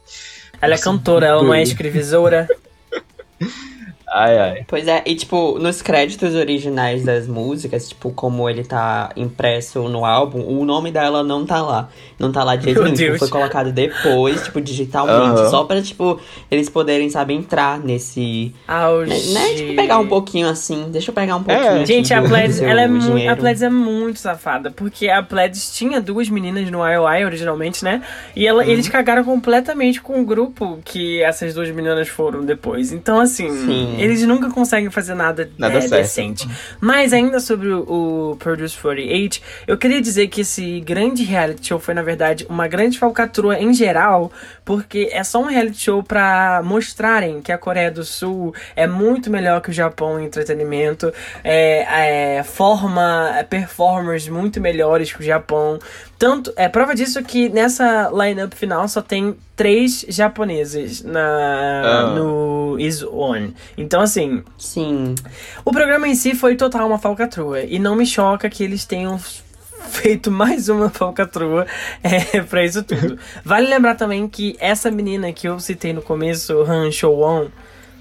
Ela 0.60 0.74
é 0.74 0.78
cantora, 0.78 1.26
ela 1.26 1.42
não 1.42 1.54
é 1.54 1.62
escrevisora. 1.62 2.48
Ai, 4.12 4.38
ai. 4.38 4.64
Pois 4.66 4.88
é, 4.88 5.02
e 5.06 5.14
tipo, 5.14 5.58
nos 5.60 5.80
créditos 5.82 6.34
originais 6.34 7.04
das 7.04 7.26
músicas, 7.28 7.88
tipo, 7.88 8.10
como 8.10 8.48
ele 8.50 8.64
tá 8.64 9.10
impresso 9.16 9.82
no 9.88 10.04
álbum, 10.04 10.40
o 10.46 10.64
nome 10.64 10.90
dela 10.90 11.22
não 11.22 11.46
tá 11.46 11.62
lá. 11.62 11.88
Não 12.18 12.32
tá 12.32 12.42
lá 12.42 12.56
de 12.56 12.64
jeito 12.64 12.82
nenhum. 12.82 12.94
Tipo, 12.94 13.18
foi 13.18 13.28
colocado 13.28 13.72
depois, 13.72 14.42
tipo, 14.44 14.60
digitalmente, 14.60 15.48
só 15.48 15.64
pra, 15.64 15.80
tipo, 15.80 16.20
eles 16.50 16.68
poderem, 16.68 17.08
sabe, 17.08 17.34
entrar 17.34 17.78
nesse. 17.78 18.52
Auge. 18.66 19.32
Né, 19.32 19.54
tipo, 19.54 19.76
pegar 19.76 19.98
um 19.98 20.08
pouquinho 20.08 20.48
assim. 20.48 20.86
Deixa 20.90 21.10
eu 21.10 21.14
pegar 21.14 21.36
um 21.36 21.42
pouquinho. 21.44 21.76
aqui 21.76 21.86
Gente, 21.86 22.12
a 22.12 22.18
do- 22.20 22.24
do 22.24 22.28
Pledis, 22.30 22.56
seu 22.56 22.68
ela 22.68 22.82
é 22.82 22.88
muito, 22.88 23.28
a. 23.28 23.36
Pledis 23.36 23.62
é 23.62 23.70
muito 23.70 24.18
safada, 24.18 24.70
porque 24.70 25.08
a 25.08 25.22
Pledis 25.22 25.70
tinha 25.74 26.00
duas 26.00 26.28
meninas 26.28 26.68
no 26.70 26.78
IOI 26.86 27.24
originalmente, 27.24 27.84
né? 27.84 28.02
E 28.34 28.46
ela, 28.46 28.66
eles 28.66 28.86
Uhum. 28.86 28.92
cagaram 28.92 29.24
completamente 29.24 30.00
com 30.02 30.20
o 30.20 30.24
grupo 30.24 30.78
que 30.84 31.22
essas 31.22 31.54
duas 31.54 31.70
meninas 31.70 32.08
foram 32.08 32.44
depois. 32.44 32.92
Então, 32.92 33.20
assim, 33.20 33.48
Sim. 33.50 33.99
Eles 34.02 34.22
nunca 34.22 34.50
conseguem 34.50 34.90
fazer 34.90 35.14
nada, 35.14 35.50
Nada 35.58 35.78
é, 35.78 35.88
decente. 35.88 36.48
Mas 36.80 37.12
ainda 37.12 37.40
sobre 37.40 37.68
o, 37.68 38.32
o 38.32 38.36
Produce 38.36 38.76
48, 38.76 39.40
eu 39.66 39.76
queria 39.76 40.00
dizer 40.00 40.28
que 40.28 40.40
esse 40.42 40.80
grande 40.80 41.22
reality 41.22 41.68
show 41.68 41.78
foi, 41.78 41.94
na 41.94 42.02
verdade, 42.02 42.46
uma 42.48 42.66
grande 42.66 42.98
falcatrua 42.98 43.58
em 43.58 43.72
geral, 43.72 44.32
porque 44.64 45.08
é 45.12 45.22
só 45.22 45.40
um 45.40 45.46
reality 45.46 45.84
show 45.84 46.02
pra 46.02 46.62
mostrarem 46.64 47.40
que 47.40 47.52
a 47.52 47.58
Coreia 47.58 47.90
do 47.90 48.04
Sul 48.04 48.54
é 48.74 48.86
muito 48.86 49.30
melhor 49.30 49.60
que 49.60 49.70
o 49.70 49.72
Japão 49.72 50.20
em 50.20 50.24
entretenimento, 50.24 51.12
é, 51.42 52.38
é, 52.38 52.42
forma 52.42 53.44
performers 53.48 54.28
muito 54.28 54.60
melhores 54.60 55.12
que 55.12 55.20
o 55.20 55.24
Japão. 55.24 55.78
Tanto, 56.20 56.52
é 56.54 56.68
prova 56.68 56.94
disso 56.94 57.22
que 57.22 57.48
nessa 57.48 58.10
lineup 58.10 58.52
final 58.52 58.86
só 58.86 59.00
tem 59.00 59.34
três 59.56 60.04
japoneses 60.06 61.02
na, 61.02 61.82
Ah. 61.82 62.14
no 62.14 62.76
Is 62.78 63.02
On. 63.02 63.48
Então, 63.74 64.02
assim, 64.02 64.44
Sim. 64.58 65.14
o 65.64 65.72
programa 65.72 66.06
em 66.06 66.14
si 66.14 66.34
foi 66.34 66.56
total 66.56 66.86
uma 66.86 66.98
falcatrua. 66.98 67.62
E 67.62 67.78
não 67.78 67.96
me 67.96 68.04
choca 68.04 68.50
que 68.50 68.62
eles 68.62 68.84
tenham 68.84 69.18
feito 69.88 70.30
mais 70.30 70.68
uma 70.68 70.90
falcatrua 70.90 71.66
é, 72.04 72.42
pra 72.42 72.66
isso 72.66 72.82
tudo. 72.82 73.18
Vale 73.42 73.66
lembrar 73.66 73.94
também 73.94 74.28
que 74.28 74.56
essa 74.60 74.90
menina 74.90 75.32
que 75.32 75.48
eu 75.48 75.58
citei 75.58 75.94
no 75.94 76.02
começo, 76.02 76.52
Han 76.64 76.92
Showon, 76.92 77.46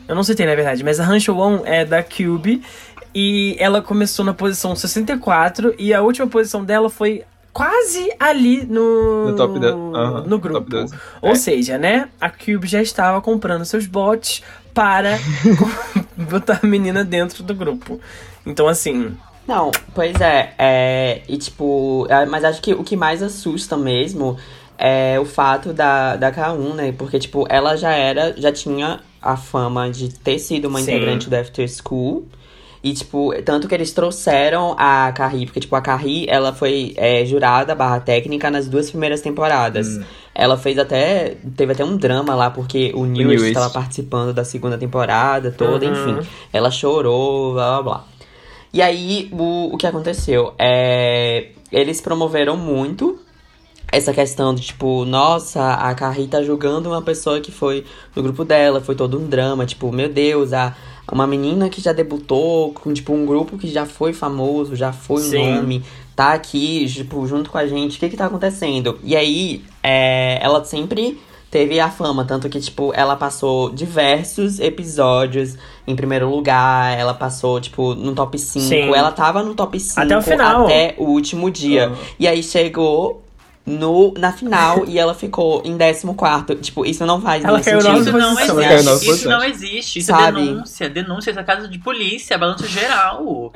eu 0.10 0.14
não 0.14 0.24
citei 0.24 0.46
na 0.46 0.56
verdade, 0.56 0.84
mas 0.84 1.00
a 1.00 1.06
Han 1.06 1.22
Showon 1.22 1.62
é 1.64 1.86
da 1.86 2.04
Cube 2.04 2.62
e 3.16 3.56
ela 3.60 3.82
começou 3.82 4.26
na 4.26 4.34
posição 4.34 4.76
64 4.76 5.74
e 5.80 5.94
a 5.94 6.02
última 6.02 6.28
posição 6.28 6.66
dela 6.66 6.90
foi 6.90 7.24
quase 7.60 8.10
ali 8.18 8.66
no, 8.66 9.28
No 9.32 9.36
top 9.36 9.60
de- 9.60 9.66
aham, 9.68 10.22
no 10.26 10.40
top 10.40 10.42
grupo. 10.42 10.70
12. 10.70 10.96
Ou 11.22 11.32
É. 11.32 11.36
seja, 11.36 11.78
né, 11.78 12.08
a 12.22 12.30
Cube 12.30 12.66
já 12.66 12.82
estava 12.82 13.20
comprando 13.22 13.66
seus 13.66 13.86
bots 13.86 14.42
para 14.74 15.18
botar 16.16 16.62
a 16.64 16.66
menina 16.66 17.04
dentro 17.04 17.44
do 17.44 17.54
grupo. 17.54 18.00
Então, 18.46 18.66
assim, 18.68 19.14
Não, 19.46 19.72
pois 19.94 20.22
é, 20.22 20.54
é. 20.58 21.22
E 21.28 21.38
tipo, 21.38 22.06
é, 22.10 22.26
mas 22.26 22.46
acho 22.46 22.62
que 22.62 22.74
o 22.74 22.84
que 22.84 22.96
mais 22.96 23.22
assusta 23.22 23.76
mesmo 23.76 24.38
é 24.78 25.20
o 25.20 25.26
fato 25.26 25.74
da, 25.74 26.16
da 26.16 26.32
K1, 26.32 26.74
né? 26.76 26.94
Porque, 26.98 27.20
tipo, 27.20 27.46
ela 27.50 27.76
já 27.76 27.92
era, 27.92 28.34
já 28.40 28.52
tinha 28.54 29.02
a 29.22 29.36
fama 29.36 29.90
de 29.90 30.14
ter 30.18 30.40
sido 30.40 30.70
uma 30.70 30.80
Sim. 30.80 30.92
integrante 30.96 31.30
do 31.30 31.36
After 31.36 31.68
School. 31.68 32.26
E, 32.82 32.94
tipo, 32.94 33.34
tanto 33.44 33.68
que 33.68 33.76
eles 33.76 33.92
trouxeram 33.92 34.74
a 34.78 35.12
Carrie, 35.12 35.46
porque, 35.46 35.60
tipo, 35.60 35.76
a 35.76 35.82
Carrie, 35.82 36.26
ela 36.30 36.54
foi 36.54 36.94
é, 36.96 37.26
jurada 37.26 37.76
barra 37.76 38.00
técnica 38.00 38.50
nas 38.50 38.70
duas 38.70 38.90
primeiras 38.90 39.20
temporadas. 39.20 40.00
Ela 40.34 40.58
fez 40.58 40.78
até. 40.80 41.36
Teve 41.58 41.74
até 41.74 41.84
um 41.84 41.98
drama 41.98 42.34
lá, 42.36 42.50
porque 42.50 42.94
o 42.96 43.06
Newest. 43.06 43.48
estava 43.48 43.70
participando 43.70 44.34
da 44.34 44.46
segunda 44.46 44.78
temporada 44.78 45.52
toda, 45.52 45.86
Uhum. 45.86 46.20
enfim. 46.20 46.30
Ela 46.54 46.72
chorou, 46.72 47.54
blá 47.54 47.74
blá 47.74 47.84
blá. 47.84 48.06
E 48.72 48.82
aí, 48.82 49.28
o, 49.34 49.74
o 49.74 49.78
que 49.78 49.86
aconteceu? 49.86 50.54
É, 50.58 51.48
eles 51.72 52.00
promoveram 52.00 52.56
muito 52.56 53.20
essa 53.92 54.14
questão 54.14 54.54
de, 54.54 54.62
tipo, 54.62 55.04
nossa, 55.04 55.74
a 55.74 55.94
Carrie 55.96 56.28
tá 56.28 56.44
julgando 56.44 56.90
uma 56.90 57.02
pessoa 57.02 57.42
que 57.42 57.52
foi 57.52 57.84
no 58.16 58.22
grupo 58.22 58.46
dela, 58.46 58.80
foi 58.80 58.94
todo 58.96 59.18
um 59.20 59.28
drama, 59.28 59.66
tipo, 59.66 59.92
meu 59.92 60.08
Deus, 60.08 60.54
a, 60.54 60.76
uma 61.12 61.28
menina 61.28 61.70
que 61.70 61.82
já 61.82 61.92
debutou 61.94 62.74
com, 62.74 62.94
tipo, 62.94 63.14
um 63.14 63.26
grupo 63.26 63.58
que 63.58 63.68
já 63.68 63.86
foi 63.86 64.14
famoso, 64.14 64.76
já 64.76 64.92
foi 64.92 65.22
um 65.22 65.56
nome, 65.56 65.84
tá 66.16 66.34
aqui, 66.34 66.86
tipo, 66.88 67.26
junto 67.28 67.50
com 67.50 67.58
a 67.58 67.66
gente, 67.68 67.98
o 67.98 68.00
que 68.00 68.10
que 68.10 68.18
tá 68.18 68.26
acontecendo? 68.26 69.00
E 69.04 69.16
aí, 69.16 69.64
é, 69.82 70.40
ela 70.42 70.64
sempre 70.64 71.20
teve 71.50 71.80
a 71.80 71.90
fama, 71.90 72.24
tanto 72.26 72.48
que, 72.48 72.60
tipo, 72.60 72.94
ela 72.94 73.16
passou 73.16 73.72
diversos 73.72 74.60
episódios 74.60 75.58
em 75.88 75.96
primeiro 75.96 76.30
lugar, 76.30 76.98
ela 76.98 77.14
passou, 77.14 77.60
tipo, 77.60 77.96
no 77.96 78.14
top 78.14 78.38
5, 78.38 78.66
Sim. 78.66 78.94
ela 78.94 79.12
tava 79.12 79.42
no 79.42 79.56
top 79.56 79.80
5 79.80 80.00
Até 80.00 80.18
o 80.18 80.22
final. 80.22 80.66
até 80.66 80.96
o 80.98 81.06
último 81.06 81.50
dia. 81.50 81.92
E 82.20 82.28
aí 82.28 82.44
chegou 82.44 83.24
no, 83.70 84.14
na 84.18 84.32
final 84.32 84.84
e 84.88 84.98
ela 84.98 85.14
ficou 85.14 85.62
em 85.64 85.78
14. 85.78 86.56
Tipo, 86.62 86.86
isso 86.86 87.06
não 87.06 87.22
faz 87.22 87.44
Ela 87.44 87.62
caiu 87.62 87.82
sentido. 87.82 88.02
Isso 88.02 88.18
não 88.18 88.40
existe. 88.40 89.12
Isso 89.12 89.30
não 89.30 89.44
existe. 89.44 90.00
Isso 90.00 90.08
Sabe? 90.12 90.42
é 90.42 90.46
denúncia. 90.46 90.90
Denúncia, 90.90 91.30
isso 91.32 91.40
é 91.40 91.44
caso 91.44 91.68
de 91.68 91.78
polícia, 91.80 92.38
balanço 92.38 92.68
geral. 92.68 93.52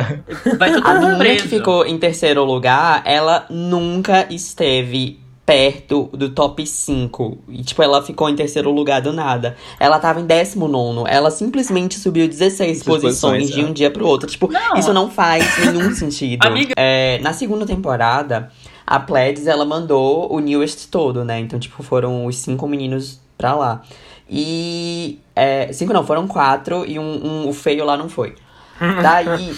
Vai 0.57 0.73
todo 0.73 0.85
A 0.87 0.93
mundo 0.93 1.01
menina 1.01 1.17
preso. 1.17 1.43
que 1.43 1.49
ficou 1.49 1.85
em 1.85 1.97
terceiro 1.97 2.43
lugar, 2.43 3.01
ela 3.05 3.45
nunca 3.49 4.27
esteve 4.29 5.19
perto 5.45 6.09
do 6.13 6.29
top 6.29 6.65
5. 6.65 7.37
E, 7.49 7.63
tipo, 7.63 7.83
ela 7.83 8.01
ficou 8.01 8.29
em 8.29 8.35
terceiro 8.35 8.71
lugar 8.71 9.01
do 9.01 9.11
nada. 9.11 9.57
Ela 9.77 9.99
tava 9.99 10.21
em 10.21 10.25
19. 10.25 11.03
Ela 11.09 11.29
simplesmente 11.29 11.99
subiu 11.99 12.27
16 12.27 12.81
posições, 12.83 13.01
posições, 13.19 13.49
de 13.51 13.59
é. 13.59 13.65
um 13.65 13.73
dia 13.73 13.91
pro 13.91 14.07
outro. 14.07 14.29
Tipo, 14.29 14.49
Não. 14.49 14.75
isso 14.75 14.93
não 14.93 15.09
faz 15.09 15.45
nenhum 15.65 15.93
sentido. 15.93 16.45
Amiga- 16.45 16.73
É, 16.77 17.19
na 17.21 17.33
segunda 17.33 17.65
temporada, 17.65 18.49
a 18.95 18.99
Pledis, 18.99 19.47
ela 19.47 19.65
mandou 19.65 20.31
o 20.31 20.39
Newest 20.39 20.87
todo, 20.89 21.25
né? 21.25 21.39
Então, 21.39 21.57
tipo, 21.59 21.81
foram 21.81 22.27
os 22.27 22.35
cinco 22.37 22.67
meninos 22.67 23.19
pra 23.35 23.55
lá. 23.55 23.81
E. 24.29 25.19
É, 25.35 25.73
cinco 25.73 25.91
não, 25.93 26.05
foram 26.05 26.27
quatro 26.27 26.85
e 26.85 26.99
um, 26.99 27.03
um- 27.25 27.49
o 27.49 27.53
feio 27.53 27.83
lá 27.85 27.97
não 27.97 28.07
foi. 28.07 28.35
Daí. 29.01 29.55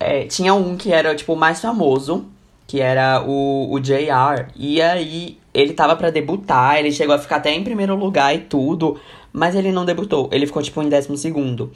é, 0.00 0.24
tinha 0.24 0.54
um 0.54 0.74
que 0.76 0.90
era, 0.90 1.14
tipo, 1.14 1.34
o 1.34 1.36
mais 1.36 1.60
famoso, 1.60 2.24
que 2.66 2.80
era 2.80 3.22
o, 3.26 3.70
o 3.70 3.78
JR. 3.78 4.46
E 4.56 4.80
aí, 4.80 5.38
ele 5.52 5.74
tava 5.74 5.94
pra 5.94 6.08
debutar, 6.10 6.78
ele 6.78 6.90
chegou 6.90 7.14
a 7.14 7.18
ficar 7.18 7.36
até 7.36 7.52
em 7.52 7.62
primeiro 7.62 7.94
lugar 7.94 8.34
e 8.34 8.38
tudo, 8.38 8.98
mas 9.32 9.54
ele 9.54 9.70
não 9.70 9.84
debutou, 9.84 10.30
ele 10.32 10.46
ficou, 10.46 10.62
tipo, 10.62 10.82
em 10.82 10.88
décimo 10.88 11.16
segundo. 11.18 11.70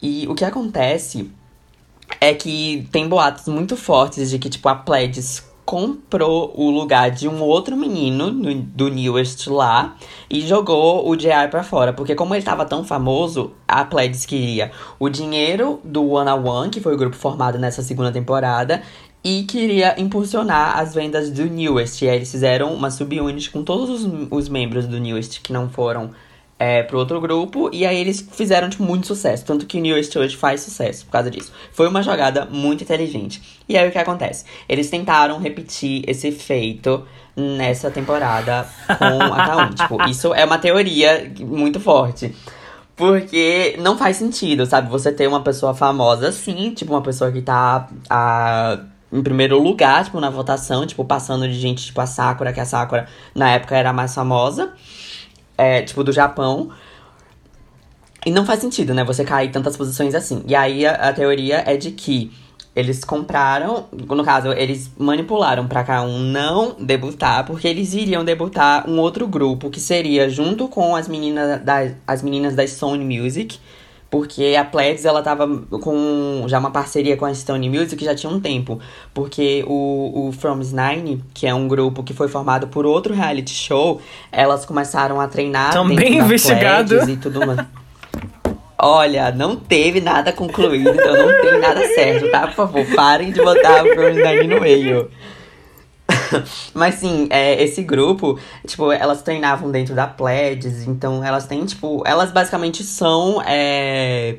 E 0.00 0.26
o 0.28 0.34
que 0.34 0.44
acontece 0.44 1.30
é 2.20 2.32
que 2.32 2.88
tem 2.90 3.08
boatos 3.08 3.46
muito 3.48 3.76
fortes 3.76 4.30
de 4.30 4.38
que, 4.38 4.48
tipo, 4.48 4.68
a 4.70 4.74
Pledis 4.74 5.42
comprou 5.64 6.52
o 6.54 6.70
lugar 6.70 7.10
de 7.10 7.28
um 7.28 7.40
outro 7.42 7.76
menino 7.76 8.30
no- 8.30 8.54
do 8.54 8.88
Newest 8.88 9.48
lá 9.48 9.96
e 10.28 10.40
jogou 10.42 11.08
o 11.08 11.16
JR 11.16 11.48
pra 11.50 11.62
fora. 11.62 11.92
Porque 11.92 12.14
como 12.14 12.34
ele 12.34 12.44
tava 12.44 12.64
tão 12.64 12.84
famoso, 12.84 13.52
a 13.66 13.84
Pledis 13.84 14.26
queria 14.26 14.70
o 14.98 15.08
dinheiro 15.08 15.80
do 15.84 16.08
One 16.10 16.30
on 16.30 16.44
One, 16.46 16.70
que 16.70 16.80
foi 16.80 16.94
o 16.94 16.98
grupo 16.98 17.16
formado 17.16 17.58
nessa 17.58 17.82
segunda 17.82 18.12
temporada, 18.12 18.82
e 19.22 19.44
queria 19.44 19.98
impulsionar 19.98 20.78
as 20.78 20.94
vendas 20.94 21.30
do 21.30 21.44
Newest. 21.46 22.04
E 22.04 22.08
aí 22.10 22.16
eles 22.16 22.30
fizeram 22.30 22.74
uma 22.74 22.90
subunit 22.90 23.50
com 23.50 23.64
todos 23.64 23.88
os, 23.88 24.28
os 24.30 24.48
membros 24.50 24.86
do 24.86 24.98
Newest 25.00 25.40
que 25.40 25.52
não 25.52 25.68
foram 25.70 26.10
é, 26.64 26.82
pro 26.82 26.98
outro 26.98 27.20
grupo. 27.20 27.68
E 27.72 27.84
aí 27.84 28.00
eles 28.00 28.26
fizeram, 28.32 28.70
tipo, 28.70 28.82
muito 28.82 29.06
sucesso. 29.06 29.44
Tanto 29.44 29.66
que 29.66 29.76
o 29.78 29.80
Newest 29.80 30.18
hoje 30.18 30.34
faz 30.34 30.62
sucesso 30.62 31.04
por 31.04 31.12
causa 31.12 31.30
disso. 31.30 31.52
Foi 31.72 31.86
uma 31.86 32.02
jogada 32.02 32.46
muito 32.50 32.82
inteligente. 32.82 33.60
E 33.68 33.76
aí 33.76 33.86
o 33.86 33.92
que 33.92 33.98
acontece? 33.98 34.46
Eles 34.66 34.88
tentaram 34.88 35.38
repetir 35.38 36.02
esse 36.08 36.32
feito 36.32 37.04
nessa 37.36 37.90
temporada 37.90 38.66
com 38.86 39.04
a 39.04 39.46
K1. 39.46 39.74
tipo, 39.76 40.02
isso 40.08 40.32
é 40.32 40.44
uma 40.44 40.56
teoria 40.56 41.30
muito 41.40 41.78
forte. 41.78 42.34
Porque 42.96 43.76
não 43.78 43.98
faz 43.98 44.16
sentido, 44.16 44.64
sabe? 44.64 44.88
Você 44.88 45.12
ter 45.12 45.26
uma 45.26 45.42
pessoa 45.42 45.74
famosa 45.74 46.28
assim, 46.28 46.72
tipo, 46.72 46.92
uma 46.92 47.02
pessoa 47.02 47.30
que 47.30 47.42
tá 47.42 47.88
a, 48.08 48.78
em 49.12 49.22
primeiro 49.22 49.60
lugar, 49.60 50.04
tipo, 50.04 50.18
na 50.20 50.30
votação, 50.30 50.86
tipo, 50.86 51.04
passando 51.04 51.46
de 51.46 51.54
gente, 51.54 51.84
tipo, 51.86 52.00
a 52.00 52.06
Sakura, 52.06 52.52
que 52.52 52.60
a 52.60 52.64
Sakura 52.64 53.06
na 53.34 53.50
época 53.50 53.76
era 53.76 53.90
a 53.90 53.92
mais 53.92 54.14
famosa, 54.14 54.72
é, 55.56 55.82
tipo, 55.82 56.02
do 56.02 56.12
Japão. 56.12 56.70
E 58.26 58.30
não 58.30 58.46
faz 58.46 58.60
sentido, 58.60 58.94
né? 58.94 59.04
Você 59.04 59.24
cair 59.24 59.50
tantas 59.50 59.76
posições 59.76 60.14
assim. 60.14 60.42
E 60.46 60.54
aí 60.54 60.86
a, 60.86 60.94
a 60.94 61.12
teoria 61.12 61.62
é 61.66 61.76
de 61.76 61.90
que 61.90 62.32
eles 62.74 63.04
compraram, 63.04 63.86
no 63.92 64.24
caso, 64.24 64.48
eles 64.52 64.90
manipularam 64.98 65.68
pra 65.68 65.84
K1 65.84 66.18
não 66.18 66.74
debutar, 66.78 67.46
porque 67.46 67.68
eles 67.68 67.94
iriam 67.94 68.24
debutar 68.24 68.88
um 68.90 68.98
outro 68.98 69.28
grupo 69.28 69.70
que 69.70 69.78
seria 69.78 70.28
junto 70.28 70.66
com 70.66 70.96
as 70.96 71.06
meninas 71.06 71.62
da, 71.62 71.92
as 72.04 72.20
meninas 72.20 72.56
da 72.56 72.66
Stone 72.66 73.04
Music, 73.04 73.60
porque 74.14 74.54
a 74.56 74.64
Pledis 74.64 75.04
ela 75.04 75.22
tava 75.22 75.44
com 75.82 76.44
já 76.46 76.60
uma 76.60 76.70
parceria 76.70 77.16
com 77.16 77.24
a 77.24 77.34
Stone 77.34 77.68
Music 77.68 78.04
já 78.04 78.14
tinha 78.14 78.32
um 78.32 78.38
tempo, 78.38 78.78
porque 79.12 79.64
o, 79.66 80.28
o 80.28 80.32
From 80.32 80.58
Nine, 80.58 81.20
que 81.34 81.48
é 81.48 81.52
um 81.52 81.66
grupo 81.66 82.00
que 82.04 82.14
foi 82.14 82.28
formado 82.28 82.68
por 82.68 82.86
outro 82.86 83.12
reality 83.12 83.52
show, 83.52 84.00
elas 84.30 84.64
começaram 84.64 85.20
a 85.20 85.26
treinar 85.26 85.72
Também 85.72 86.18
investigado. 86.18 87.10
E 87.10 87.16
tudo 87.16 87.44
mais. 87.44 87.58
Olha, 88.78 89.32
não 89.32 89.56
teve 89.56 90.00
nada 90.00 90.32
concluído, 90.32 90.90
então 90.90 91.16
não 91.16 91.40
tem 91.40 91.58
nada 91.58 91.84
certo, 91.88 92.30
tá? 92.30 92.46
Por 92.46 92.54
favor, 92.54 92.86
parem 92.94 93.32
de 93.32 93.42
botar 93.42 93.84
o 93.84 93.94
From 93.94 94.10
Nine 94.10 94.46
no 94.46 94.60
meio. 94.60 95.10
Mas 96.74 96.96
sim, 96.96 97.26
é, 97.30 97.62
esse 97.62 97.82
grupo, 97.82 98.38
tipo, 98.66 98.90
elas 98.92 99.22
treinavam 99.22 99.70
dentro 99.70 99.94
da 99.94 100.06
Pledges, 100.06 100.86
então 100.86 101.24
elas 101.24 101.46
têm, 101.46 101.64
tipo, 101.64 102.02
elas 102.06 102.30
basicamente 102.30 102.82
são. 102.82 103.42
É, 103.42 104.36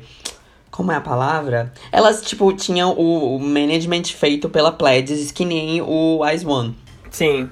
como 0.70 0.92
é 0.92 0.96
a 0.96 1.00
palavra? 1.00 1.72
Elas, 1.90 2.20
tipo, 2.22 2.52
tinham 2.52 2.92
o, 2.92 3.36
o 3.36 3.40
management 3.40 4.04
feito 4.04 4.48
pela 4.48 4.70
Pledges, 4.70 5.30
que 5.30 5.44
nem 5.44 5.80
o 5.80 6.20
Ice 6.30 6.46
One. 6.46 6.76
Sim. 7.10 7.48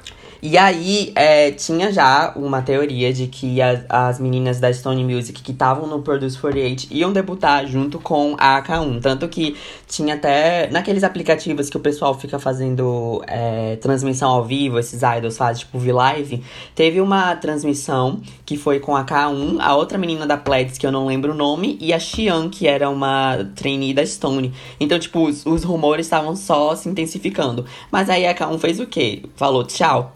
E 0.46 0.58
aí, 0.58 1.10
é, 1.14 1.52
tinha 1.52 1.90
já 1.90 2.34
uma 2.36 2.60
teoria 2.60 3.10
de 3.14 3.26
que 3.28 3.62
as, 3.62 3.80
as 3.88 4.20
meninas 4.20 4.60
da 4.60 4.70
Stone 4.70 5.02
Music 5.02 5.42
que 5.42 5.52
estavam 5.52 5.86
no 5.86 6.02
Produce 6.02 6.38
48 6.38 6.88
iam 6.90 7.14
debutar 7.14 7.66
junto 7.66 7.98
com 7.98 8.36
a 8.38 8.60
AK1. 8.62 9.00
Tanto 9.00 9.26
que 9.26 9.56
tinha 9.88 10.16
até 10.16 10.68
naqueles 10.70 11.02
aplicativos 11.02 11.70
que 11.70 11.78
o 11.78 11.80
pessoal 11.80 12.12
fica 12.12 12.38
fazendo 12.38 13.24
é, 13.26 13.76
transmissão 13.76 14.30
ao 14.30 14.44
vivo, 14.44 14.78
esses 14.78 15.00
idols 15.00 15.38
fazem 15.38 15.64
tipo 15.64 15.78
V-Live. 15.78 16.44
Teve 16.74 17.00
uma 17.00 17.34
transmissão 17.36 18.20
que 18.44 18.58
foi 18.58 18.78
com 18.80 18.94
a 18.94 19.02
K1, 19.02 19.56
a 19.60 19.74
outra 19.74 19.96
menina 19.96 20.26
da 20.26 20.36
Pledis, 20.36 20.76
que 20.76 20.86
eu 20.86 20.92
não 20.92 21.06
lembro 21.06 21.32
o 21.32 21.34
nome, 21.34 21.78
e 21.80 21.90
a 21.90 21.98
Xian, 21.98 22.50
que 22.50 22.66
era 22.66 22.90
uma 22.90 23.38
trainee 23.56 23.94
da 23.94 24.04
Stone. 24.04 24.52
Então, 24.78 24.98
tipo, 24.98 25.26
os, 25.26 25.46
os 25.46 25.64
rumores 25.64 26.04
estavam 26.04 26.36
só 26.36 26.76
se 26.76 26.86
intensificando. 26.86 27.64
Mas 27.90 28.10
aí 28.10 28.26
a 28.26 28.34
K1 28.34 28.58
fez 28.58 28.78
o 28.78 28.86
quê? 28.86 29.22
Falou 29.36 29.64
tchau. 29.64 30.12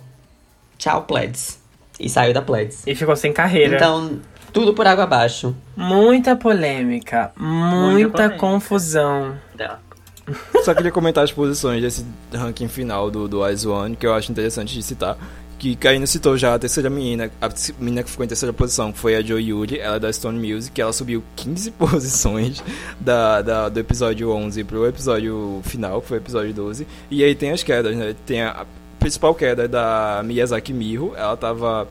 Tchau, 0.79 1.03
Pleds. 1.03 1.59
E 2.01 2.09
saiu 2.09 2.33
da 2.33 2.41
Pleds. 2.41 2.85
E 2.87 2.95
ficou 2.95 3.17
sem 3.17 3.33
carreira. 3.33 3.77
Então, 3.77 4.21
tudo 4.53 4.73
por 4.73 4.87
água 4.87 5.05
abaixo. 5.05 5.55
Muita 5.77 6.37
polêmica, 6.37 7.33
muita, 7.37 8.11
polêmica. 8.11 8.39
confusão. 8.39 9.35
Dela. 9.55 9.81
Só 10.63 10.75
queria 10.75 10.93
comentar 10.93 11.25
as 11.25 11.33
posições 11.33 11.83
desse 11.83 12.05
ranking 12.33 12.69
final 12.69 13.11
do, 13.11 13.27
do 13.27 13.49
Ice 13.51 13.67
One, 13.67 13.97
que 13.97 14.07
eu 14.07 14.15
acho 14.15 14.31
interessante 14.31 14.75
de 14.75 14.83
citar. 14.83 15.17
Que 15.59 15.75
Karina 15.75 16.07
citou 16.07 16.39
já 16.39 16.55
a 16.55 16.59
terceira 16.59 16.89
menina, 16.89 17.33
a 17.43 17.49
menina 17.81 18.05
que 18.05 18.11
ficou 18.11 18.25
em 18.25 18.29
terceira 18.29 18.53
posição, 18.53 18.93
que 18.93 18.99
foi 18.99 19.17
a 19.17 19.23
Joe 19.23 19.43
Yuri, 19.43 19.81
ela 19.81 19.97
é 19.97 19.99
da 19.99 20.13
Stone 20.13 20.39
Music, 20.39 20.81
ela 20.81 20.93
subiu 20.93 21.25
15 21.35 21.73
posições 21.75 22.63
da, 23.01 23.43
da- 23.43 23.69
do 23.69 23.81
episódio 23.81 24.31
11 24.31 24.63
pro 24.63 24.87
episódio 24.87 25.61
final, 25.65 26.01
que 26.01 26.07
foi 26.07 26.19
o 26.19 26.21
episódio 26.21 26.55
12. 26.55 26.87
E 27.11 27.25
aí 27.25 27.35
tem 27.35 27.51
as 27.51 27.65
quedas, 27.65 27.97
né? 27.97 28.15
Tem 28.25 28.43
a 28.43 28.65
principal 28.99 29.35
queda 29.35 29.65
é 29.65 29.69
da 29.69 30.23
Miyazaki 30.25 30.73
Miho, 30.73 31.13
ela 31.17 31.37
tava. 31.37 31.89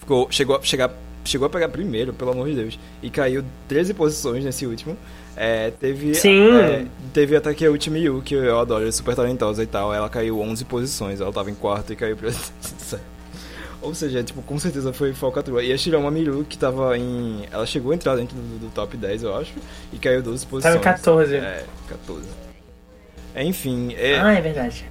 Ficou, 0.00 0.26
chegou, 0.30 0.56
a- 0.56 0.62
chegar, 0.62 0.90
chegou 1.24 1.46
a 1.46 1.50
pegar 1.50 1.68
primeiro, 1.68 2.12
pelo 2.12 2.32
amor 2.32 2.48
de 2.48 2.54
Deus, 2.56 2.78
e 3.02 3.08
caiu 3.10 3.42
13 3.68 3.94
posições 3.94 4.44
nesse 4.44 4.66
último. 4.66 4.96
É, 5.36 5.70
teve, 5.72 6.14
Sim. 6.14 6.52
é, 6.56 6.86
teve 7.12 7.34
até 7.34 7.52
que 7.54 7.66
a 7.66 7.70
Ultima 7.70 7.98
Yu, 7.98 8.22
que 8.22 8.34
eu 8.34 8.58
adoro, 8.60 8.86
é 8.86 8.92
super 8.92 9.16
talentosa 9.16 9.62
e 9.62 9.66
tal. 9.66 9.92
Ela 9.92 10.08
caiu 10.08 10.40
11 10.40 10.64
posições, 10.64 11.20
ela 11.20 11.32
tava 11.32 11.50
em 11.50 11.54
quarto 11.54 11.92
e 11.92 11.96
caiu 11.96 12.16
pra. 12.16 12.30
Ou 13.82 13.94
seja, 13.94 14.22
tipo, 14.22 14.40
com 14.42 14.58
certeza 14.58 14.92
foi 14.94 15.12
falcatrua. 15.12 15.62
E 15.62 15.70
a 15.70 15.76
Shirama 15.76 16.10
Miru, 16.10 16.44
que 16.48 16.56
tava 16.56 16.96
em. 16.96 17.46
Ela 17.50 17.66
chegou 17.66 17.92
a 17.92 17.94
entrar 17.94 18.16
dentro 18.16 18.34
do, 18.36 18.58
do 18.60 18.70
top 18.70 18.96
10, 18.96 19.24
eu 19.24 19.36
acho, 19.36 19.52
e 19.92 19.98
caiu 19.98 20.22
12 20.22 20.46
posições. 20.46 20.74
Tava 20.74 20.76
em 20.76 20.94
14. 20.96 21.36
É, 21.36 21.64
14. 21.88 22.26
Enfim, 23.36 23.92
é, 23.98 24.18
Ah, 24.20 24.32
é 24.32 24.40
verdade. 24.40 24.84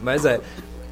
mas 0.00 0.24
é. 0.24 0.40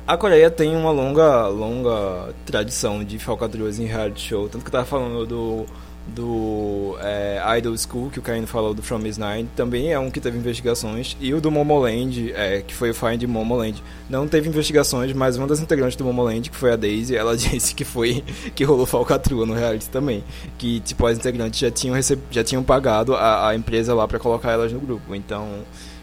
A 0.06 0.16
Coreia 0.16 0.51
tem 0.51 0.74
uma 0.74 0.90
longa, 0.90 1.47
longa 1.47 2.35
tradição 2.44 3.05
de 3.05 3.18
falcatruas 3.18 3.78
em 3.78 3.85
reality 3.85 4.28
show. 4.28 4.48
Tanto 4.48 4.62
que 4.62 4.68
eu 4.68 4.72
tava 4.72 4.85
falando 4.85 5.24
do, 5.24 5.66
do 6.09 6.97
é, 7.01 7.40
Idol 7.59 7.77
School, 7.77 8.10
que 8.10 8.18
o 8.18 8.22
Caio 8.22 8.47
falou 8.47 8.74
do 8.74 8.82
From 8.82 9.01
Is 9.06 9.16
Nine, 9.16 9.48
também 9.55 9.93
é 9.93 9.98
um 9.98 10.10
que 10.10 10.20
teve 10.20 10.36
investigações. 10.36 11.16
E 11.20 11.32
o 11.32 11.40
do 11.40 11.51
Momoland, 11.51 12.32
é, 12.32 12.62
que 12.62 12.74
foi 12.74 12.90
o 12.90 12.94
Find 12.94 13.22
Momoland, 13.24 13.82
não 14.09 14.27
teve 14.27 14.48
investigações, 14.48 15.12
mas 15.12 15.36
uma 15.36 15.47
das 15.47 15.60
integrantes 15.60 15.97
do 15.97 16.05
Momoland, 16.05 16.51
que 16.51 16.56
foi 16.56 16.72
a 16.72 16.77
Daisy, 16.77 17.14
ela 17.14 17.36
disse 17.39 17.74
que 17.74 17.85
foi 17.85 18.24
que 18.55 18.64
rolou 18.64 18.86
falcatrua 18.86 19.47
no 19.47 19.55
reality 19.55 19.89
também. 19.89 20.24
Que, 20.59 20.81
tipo, 20.81 21.06
as 21.06 21.18
integrantes 21.18 21.60
já 21.60 21.70
tinham, 21.70 21.94
receb... 21.94 22.20
já 22.31 22.43
tinham 22.43 22.62
pagado 22.62 23.14
a, 23.14 23.48
a 23.48 23.55
empresa 23.55 23.94
lá 23.94 24.09
pra 24.09 24.18
colocar 24.18 24.51
elas 24.51 24.72
no 24.72 24.81
grupo. 24.81 25.14
Então, 25.14 25.47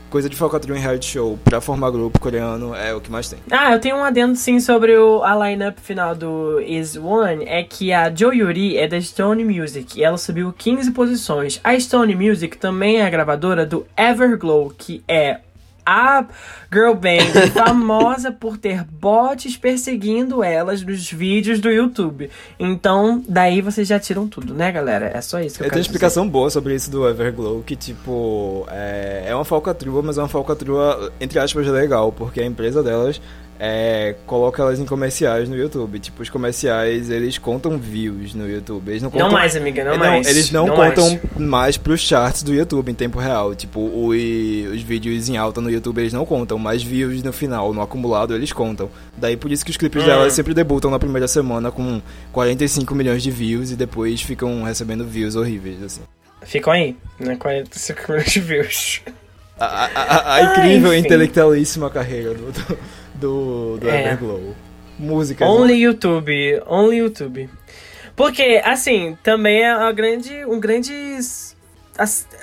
coisa 0.09 0.29
de 0.29 0.35
falcatrua 0.35 0.77
em 0.77 0.81
reality 0.81 1.05
show 1.05 1.37
pra 1.43 1.61
formar 1.61 1.91
grupo 1.91 2.19
coreano 2.19 2.73
é 2.73 2.93
o 2.93 3.01
que 3.01 3.11
mais 3.11 3.29
tem. 3.29 3.39
Ah, 3.51 3.73
eu 3.73 3.79
tenho 3.79 3.97
um 3.97 4.03
adendo 4.03 4.35
sim 4.35 4.59
sobre 4.59 4.95
o, 4.97 5.23
a 5.23 5.47
lineup 5.47 5.77
final 5.79 6.15
do 6.15 6.59
Is 6.61 6.95
One. 6.95 7.45
É 7.45 7.63
que 7.63 7.91
a 7.93 8.09
Jo 8.09 8.31
Yuri 8.33 8.77
é 8.77 8.87
da 8.87 8.99
Stone 8.99 9.43
Music 9.43 9.99
e 9.99 10.03
ela 10.03 10.17
subiu 10.17 10.53
15 10.57 10.91
posições. 10.91 11.59
A 11.63 11.77
Stone 11.79 12.15
Music 12.15 12.57
também 12.57 12.97
é 12.97 13.05
a 13.05 13.09
gravadora 13.09 13.65
do 13.65 13.85
Everglow, 13.97 14.73
que 14.77 15.03
é 15.07 15.39
a 15.87 16.25
girl 16.69 16.93
band 16.93 17.47
famosa 17.55 18.29
por 18.29 18.57
ter 18.57 18.83
bots 18.83 19.55
perseguindo 19.55 20.43
elas 20.43 20.83
nos 20.83 21.09
vídeos 21.09 21.61
do 21.61 21.69
YouTube. 21.71 22.29
Então, 22.59 23.23
daí 23.27 23.61
vocês 23.61 23.87
já 23.87 23.97
tiram 23.97 24.27
tudo, 24.27 24.53
né, 24.53 24.69
galera? 24.69 25.09
É 25.13 25.21
só 25.21 25.39
isso 25.39 25.55
que 25.55 25.63
eu, 25.63 25.67
Eu 25.67 25.69
quero 25.69 25.73
tenho 25.75 25.81
explicação 25.81 26.27
boa 26.27 26.49
sobre 26.49 26.75
isso 26.75 26.91
do 26.91 27.07
Everglow, 27.07 27.63
que 27.63 27.77
tipo, 27.77 28.67
é, 28.69 29.27
é 29.27 29.33
uma 29.35 29.45
falcatrua, 29.45 30.01
mas 30.01 30.17
é 30.17 30.21
uma 30.21 30.27
falcatrua, 30.27 31.13
entre 31.21 31.39
aspas, 31.39 31.65
legal, 31.67 32.11
porque 32.11 32.41
a 32.41 32.45
empresa 32.45 32.83
delas 32.83 33.21
é, 33.59 34.15
coloca 34.25 34.61
elas 34.61 34.79
em 34.79 34.85
comerciais 34.85 35.49
no 35.49 35.55
YouTube. 35.57 35.99
Tipo, 35.99 36.21
os 36.21 36.29
comerciais, 36.29 37.09
eles 37.09 37.37
contam 37.37 37.77
views 37.77 38.33
no 38.33 38.47
YouTube. 38.49 38.89
Eles 38.89 39.01
não 39.01 39.09
contam... 39.09 39.27
Não 39.27 39.33
mais, 39.33 39.55
amiga, 39.55 39.83
não, 39.83 39.93
É, 39.93 39.97
mais. 39.97 40.27
eles 40.27 40.51
não, 40.51 40.67
mais. 40.67 40.93
contam 40.93 41.19
mais. 41.37 41.77
pros 41.77 42.01
charts 42.01 42.43
do 42.43 42.53
YouTube 42.53 42.91
em 42.91 42.95
tempo 42.95 43.17
real. 43.19 43.55
Tipo, 43.55 43.79
os, 43.81 44.73
os 44.75 44.81
vídeos 44.81 45.27
em 45.29 45.37
alta 45.37 45.59
no 45.61 45.69
YouTube 45.71 45.99
eles 45.99 46.13
não 46.13 46.25
contam, 46.25 46.57
mas 46.59 46.83
views 46.83 47.21
no 47.23 47.33
final, 47.33 47.73
no 47.73 47.81
acumulado, 47.81 48.33
eles 48.35 48.51
contam. 48.53 48.89
Daí 49.17 49.35
por 49.35 49.51
isso 49.51 49.65
que 49.65 49.71
os 49.71 49.77
clipes 49.77 50.03
Hum. 50.03 50.05
delas 50.05 50.33
sempre 50.33 50.53
debutam 50.53 50.91
na 50.91 50.99
primeira 50.99 51.27
semana 51.27 51.71
com 51.71 52.01
45 52.31 52.93
milhões 52.93 53.23
de 53.23 53.31
views 53.31 53.71
e 53.71 53.75
depois 53.75 54.21
ficam 54.21 54.63
recebendo 54.63 55.03
views 55.05 55.35
horríveis, 55.35 55.81
assim. 55.81 56.01
Ficam 56.43 56.71
aí, 56.73 56.95
né? 57.19 57.35
45 57.35 58.11
milhões 58.11 58.31
de 58.31 58.39
views. 58.39 59.01
A, 59.59 59.65
a- 59.65 59.89
a- 59.95 60.33
a 60.35 60.41
incrível 60.43 60.91
Ah, 60.91 60.95
e 60.95 60.99
intelectualíssima 60.99 61.89
carreira 61.89 62.35
do, 62.35 62.77
do, 63.19 63.77
do, 63.77 63.89
É. 63.89 64.05
Everglow. 64.13 64.55
Música. 64.99 65.45
Only 65.45 65.75
YouTube, 65.83 66.61
only 66.65 66.97
YouTube. 66.97 67.49
Porque, 68.15 68.61
assim, 68.65 69.15
também 69.21 69.63
é 69.63 69.75
uma 69.77 69.91
grande, 69.91 70.43
um 70.45 70.59
grande 70.59 70.91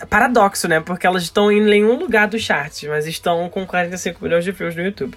paradoxo, 0.08 0.66
né? 0.68 0.80
Porque 0.80 1.06
elas 1.06 1.22
estão 1.22 1.50
em 1.50 1.60
nenhum 1.60 1.98
lugar 1.98 2.28
do 2.28 2.38
chart, 2.38 2.84
mas 2.84 3.06
estão 3.06 3.48
com 3.48 3.66
45 3.66 4.22
milhões 4.22 4.44
de 4.44 4.52
views 4.52 4.74
no 4.74 4.82
YouTube. 4.82 5.16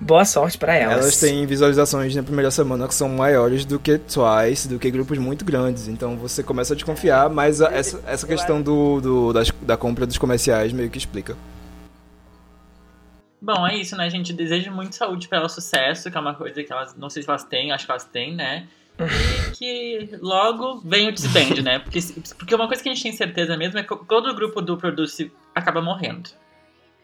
Boa 0.00 0.24
sorte 0.24 0.56
pra 0.56 0.74
elas. 0.74 0.98
Elas 0.98 1.20
têm 1.20 1.44
visualizações 1.46 2.14
na 2.14 2.22
primeira 2.22 2.50
semana 2.50 2.86
que 2.86 2.94
são 2.94 3.08
maiores 3.08 3.64
do 3.64 3.78
que 3.78 3.98
Twice, 3.98 4.68
do 4.68 4.78
que 4.78 4.90
grupos 4.90 5.18
muito 5.18 5.44
grandes. 5.44 5.88
Então 5.88 6.16
você 6.16 6.42
começa 6.42 6.72
a 6.72 6.76
desconfiar, 6.76 7.28
mas 7.28 7.60
a- 7.60 7.70
essa, 7.72 8.00
essa 8.06 8.26
questão 8.26 8.62
do, 8.62 9.00
do- 9.00 9.32
das- 9.32 9.50
da 9.62 9.76
compra 9.76 10.06
dos 10.06 10.16
comerciais 10.18 10.72
meio 10.72 10.88
que 10.88 10.98
explica. 10.98 11.36
Bom, 13.40 13.66
é 13.66 13.76
isso, 13.76 13.96
né? 13.96 14.10
Gente 14.10 14.32
deseja 14.32 14.70
muito 14.70 14.96
saúde 14.96 15.28
para 15.28 15.38
elas, 15.38 15.52
sucesso, 15.52 16.10
que 16.10 16.16
é 16.16 16.20
uma 16.20 16.34
coisa 16.34 16.62
que 16.62 16.72
elas, 16.72 16.96
não 16.96 17.08
sei 17.08 17.22
se 17.22 17.28
elas 17.28 17.44
têm, 17.44 17.72
acho 17.72 17.84
que 17.86 17.90
elas 17.90 18.04
têm, 18.04 18.34
né? 18.34 18.66
E 19.00 19.50
que 19.52 20.08
logo 20.20 20.80
vem 20.84 21.08
o 21.08 21.12
disband, 21.12 21.62
né? 21.62 21.78
Porque, 21.78 22.00
porque 22.36 22.54
uma 22.54 22.66
coisa 22.66 22.82
que 22.82 22.88
a 22.88 22.94
gente 22.94 23.02
tem 23.02 23.12
certeza 23.12 23.56
mesmo 23.56 23.78
é 23.78 23.82
que 23.84 23.96
todo 24.06 24.34
grupo 24.34 24.60
do 24.60 24.76
Produce 24.76 25.30
acaba 25.54 25.80
morrendo. 25.80 26.30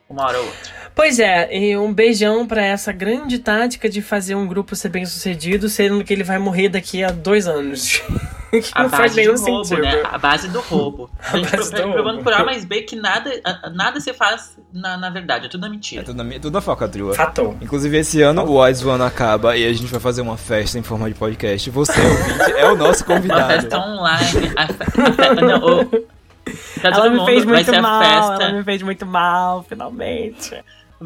Uma 0.08 0.26
hora 0.26 0.38
ou 0.38 0.46
outra. 0.46 0.72
Pois 0.94 1.18
é, 1.18 1.56
e 1.56 1.76
um 1.76 1.92
beijão 1.92 2.46
pra 2.46 2.62
essa 2.62 2.92
grande 2.92 3.38
tática 3.38 3.88
de 3.88 4.02
fazer 4.02 4.34
um 4.34 4.46
grupo 4.46 4.76
ser 4.76 4.88
bem 4.88 5.06
sucedido, 5.06 5.68
sendo 5.68 6.04
que 6.04 6.12
ele 6.12 6.24
vai 6.24 6.38
morrer 6.38 6.68
daqui 6.68 7.02
a 7.02 7.10
dois 7.10 7.46
anos. 7.46 8.02
que 8.62 8.70
A 8.74 8.82
não 8.84 8.90
faz 8.90 9.14
nenhum 9.14 9.36
roubo, 9.36 9.64
sentido. 9.64 9.82
né? 9.82 10.02
A 10.04 10.18
base 10.18 10.48
do 10.48 10.60
roubo. 10.60 11.10
A 11.32 11.36
gente 11.36 11.50
base 11.56 11.70
pro- 11.70 11.82
do 11.86 11.92
provando 11.92 12.14
roubo. 12.16 12.24
por 12.24 12.32
A 12.32 12.44
mais 12.44 12.64
B 12.64 12.82
que 12.82 12.96
nada, 12.96 13.30
a- 13.44 13.70
nada 13.70 14.00
se 14.00 14.12
faz 14.12 14.56
na, 14.72 14.96
na 14.96 15.10
verdade, 15.10 15.46
é 15.46 15.48
tudo 15.48 15.60
na 15.62 15.66
É 15.68 15.70
mentira. 15.70 16.02
tudo 16.02 16.22
na, 16.22 16.32
tudo 16.38 16.50
na 16.52 16.60
falcatrua. 16.60 17.14
Fatou. 17.14 17.56
Inclusive, 17.60 17.96
esse 17.98 18.20
ano 18.22 18.44
o 18.44 18.60
Wise 18.62 18.86
One 18.86 19.02
acaba 19.02 19.56
e 19.56 19.64
a 19.66 19.72
gente 19.72 19.86
vai 19.86 20.00
fazer 20.00 20.20
uma 20.22 20.36
festa 20.36 20.78
em 20.78 20.82
forma 20.82 21.08
de 21.08 21.14
podcast. 21.14 21.70
Você, 21.70 22.00
ouvinte, 22.00 22.52
é 22.56 22.66
o 22.70 22.76
nosso 22.76 23.04
Uma 23.08 23.16
convidado. 23.16 23.52
festa 23.52 23.78
online. 23.78 24.52
A 24.56 24.66
fe- 24.66 25.00
a 25.00 25.12
fe- 25.34 25.40
não, 25.40 25.58
o- 25.80 25.84
pra 25.86 26.90
Ela 26.90 26.96
todo 26.96 27.10
me 27.10 27.16
mundo, 27.18 27.26
fez 27.26 27.44
muito 27.44 27.74
a 27.74 27.80
mal, 27.82 28.02
festa. 28.02 28.44
ela 28.44 28.52
me 28.52 28.64
fez 28.64 28.82
muito 28.82 29.06
mal, 29.06 29.64
finalmente. 29.68 30.54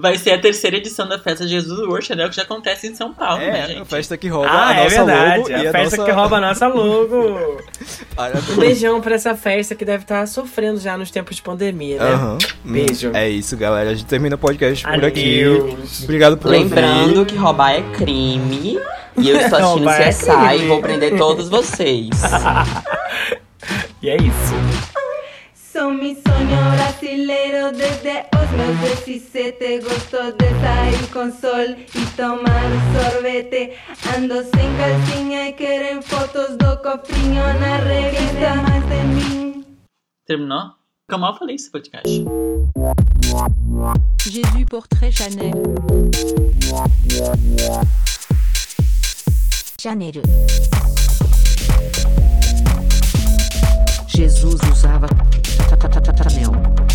Vai 0.01 0.17
ser 0.17 0.31
a 0.33 0.39
terceira 0.39 0.77
edição 0.77 1.09
da 1.09 1.19
festa 1.19 1.47
Jesus 1.47 1.79
World 1.81 2.07
Chanel, 2.07 2.29
que 2.31 2.37
já 2.37 2.43
acontece 2.43 2.87
em 2.87 2.95
São 2.95 3.13
Paulo, 3.13 3.39
né, 3.39 3.59
É, 3.59 3.63
a 3.63 3.67
gente? 3.67 3.89
festa 3.89 4.17
que 4.17 4.29
rouba 4.29 4.49
ah, 4.49 4.69
a 4.69 4.73
é 4.75 4.85
nossa 4.85 5.05
verdade, 5.05 5.39
logo 5.39 5.49
a 5.49 5.59
e 5.59 5.67
a 5.67 5.73
festa 5.73 5.97
nossa... 5.97 6.05
que 6.05 6.17
rouba 6.17 6.37
a 6.37 6.41
nossa 6.41 6.67
logo. 6.69 7.59
Um 8.53 8.57
beijão 8.61 9.01
pra 9.01 9.15
essa 9.15 9.35
festa 9.37 9.75
que 9.75 9.85
deve 9.85 10.03
estar 10.05 10.27
sofrendo 10.27 10.79
já 10.81 10.97
nos 10.99 11.11
tempos 11.11 11.37
de 11.37 11.43
pandemia, 11.43 11.99
né? 11.99 12.13
Aham. 12.13 12.39
Beijo. 12.65 13.11
É 13.15 13.29
isso, 13.29 13.57
galera. 13.57 13.91
A 13.91 13.95
gente 13.95 14.07
termina 14.07 14.35
o 14.35 14.39
podcast 14.39 14.85
por 14.85 15.05
aqui. 15.05 15.41
Adeus. 15.45 16.03
Obrigado 16.03 16.37
por 16.37 16.51
Lembrando 16.51 17.21
ouvir. 17.21 17.27
que 17.27 17.37
roubar 17.37 17.73
é 17.73 17.83
crime. 17.95 18.79
E 19.17 19.31
eu 19.31 19.37
estou 19.41 19.59
assistindo 19.59 19.89
é 19.91 20.09
CSI 20.11 20.27
crime. 20.27 20.65
e 20.65 20.67
vou 20.69 20.81
prender 20.81 21.17
todos 21.17 21.49
vocês. 21.49 22.11
E 24.01 24.09
é 24.09 24.17
isso. 24.17 24.98
Son 25.79 25.97
mi 25.97 26.13
sueño 26.13 26.61
brasileiro 26.73 27.71
desde 27.71 28.27
os 28.35 28.51
meus 28.51 29.05
17 29.07 29.79
Gosto 29.79 30.33
de 30.33 30.49
sair 30.61 31.07
com 31.13 31.31
sol 31.31 31.77
e 31.95 32.17
tomar 32.17 32.69
sorvete 32.93 33.75
Ando 34.13 34.43
sem 34.43 34.69
calcinha 34.77 35.51
e 35.51 35.53
querem 35.53 36.03
fotos 36.03 36.57
do 36.57 36.77
cofrinho 36.83 37.45
na 37.61 37.77
revista 37.77 38.57
Mais 38.57 38.85
de 38.89 39.05
mim 39.15 39.65
Terminou? 40.27 40.73
Como 41.09 41.27
eu 41.27 41.35
falei 41.35 41.55
esse 41.55 41.71
podcast. 41.71 42.25
Jésus 44.27 44.65
Portrait 44.69 45.13
Chanel. 45.13 45.53
Janeiro. 49.81 50.23
Jesus 54.09 54.61
usava 54.73 55.07
Chanel. 55.69 56.88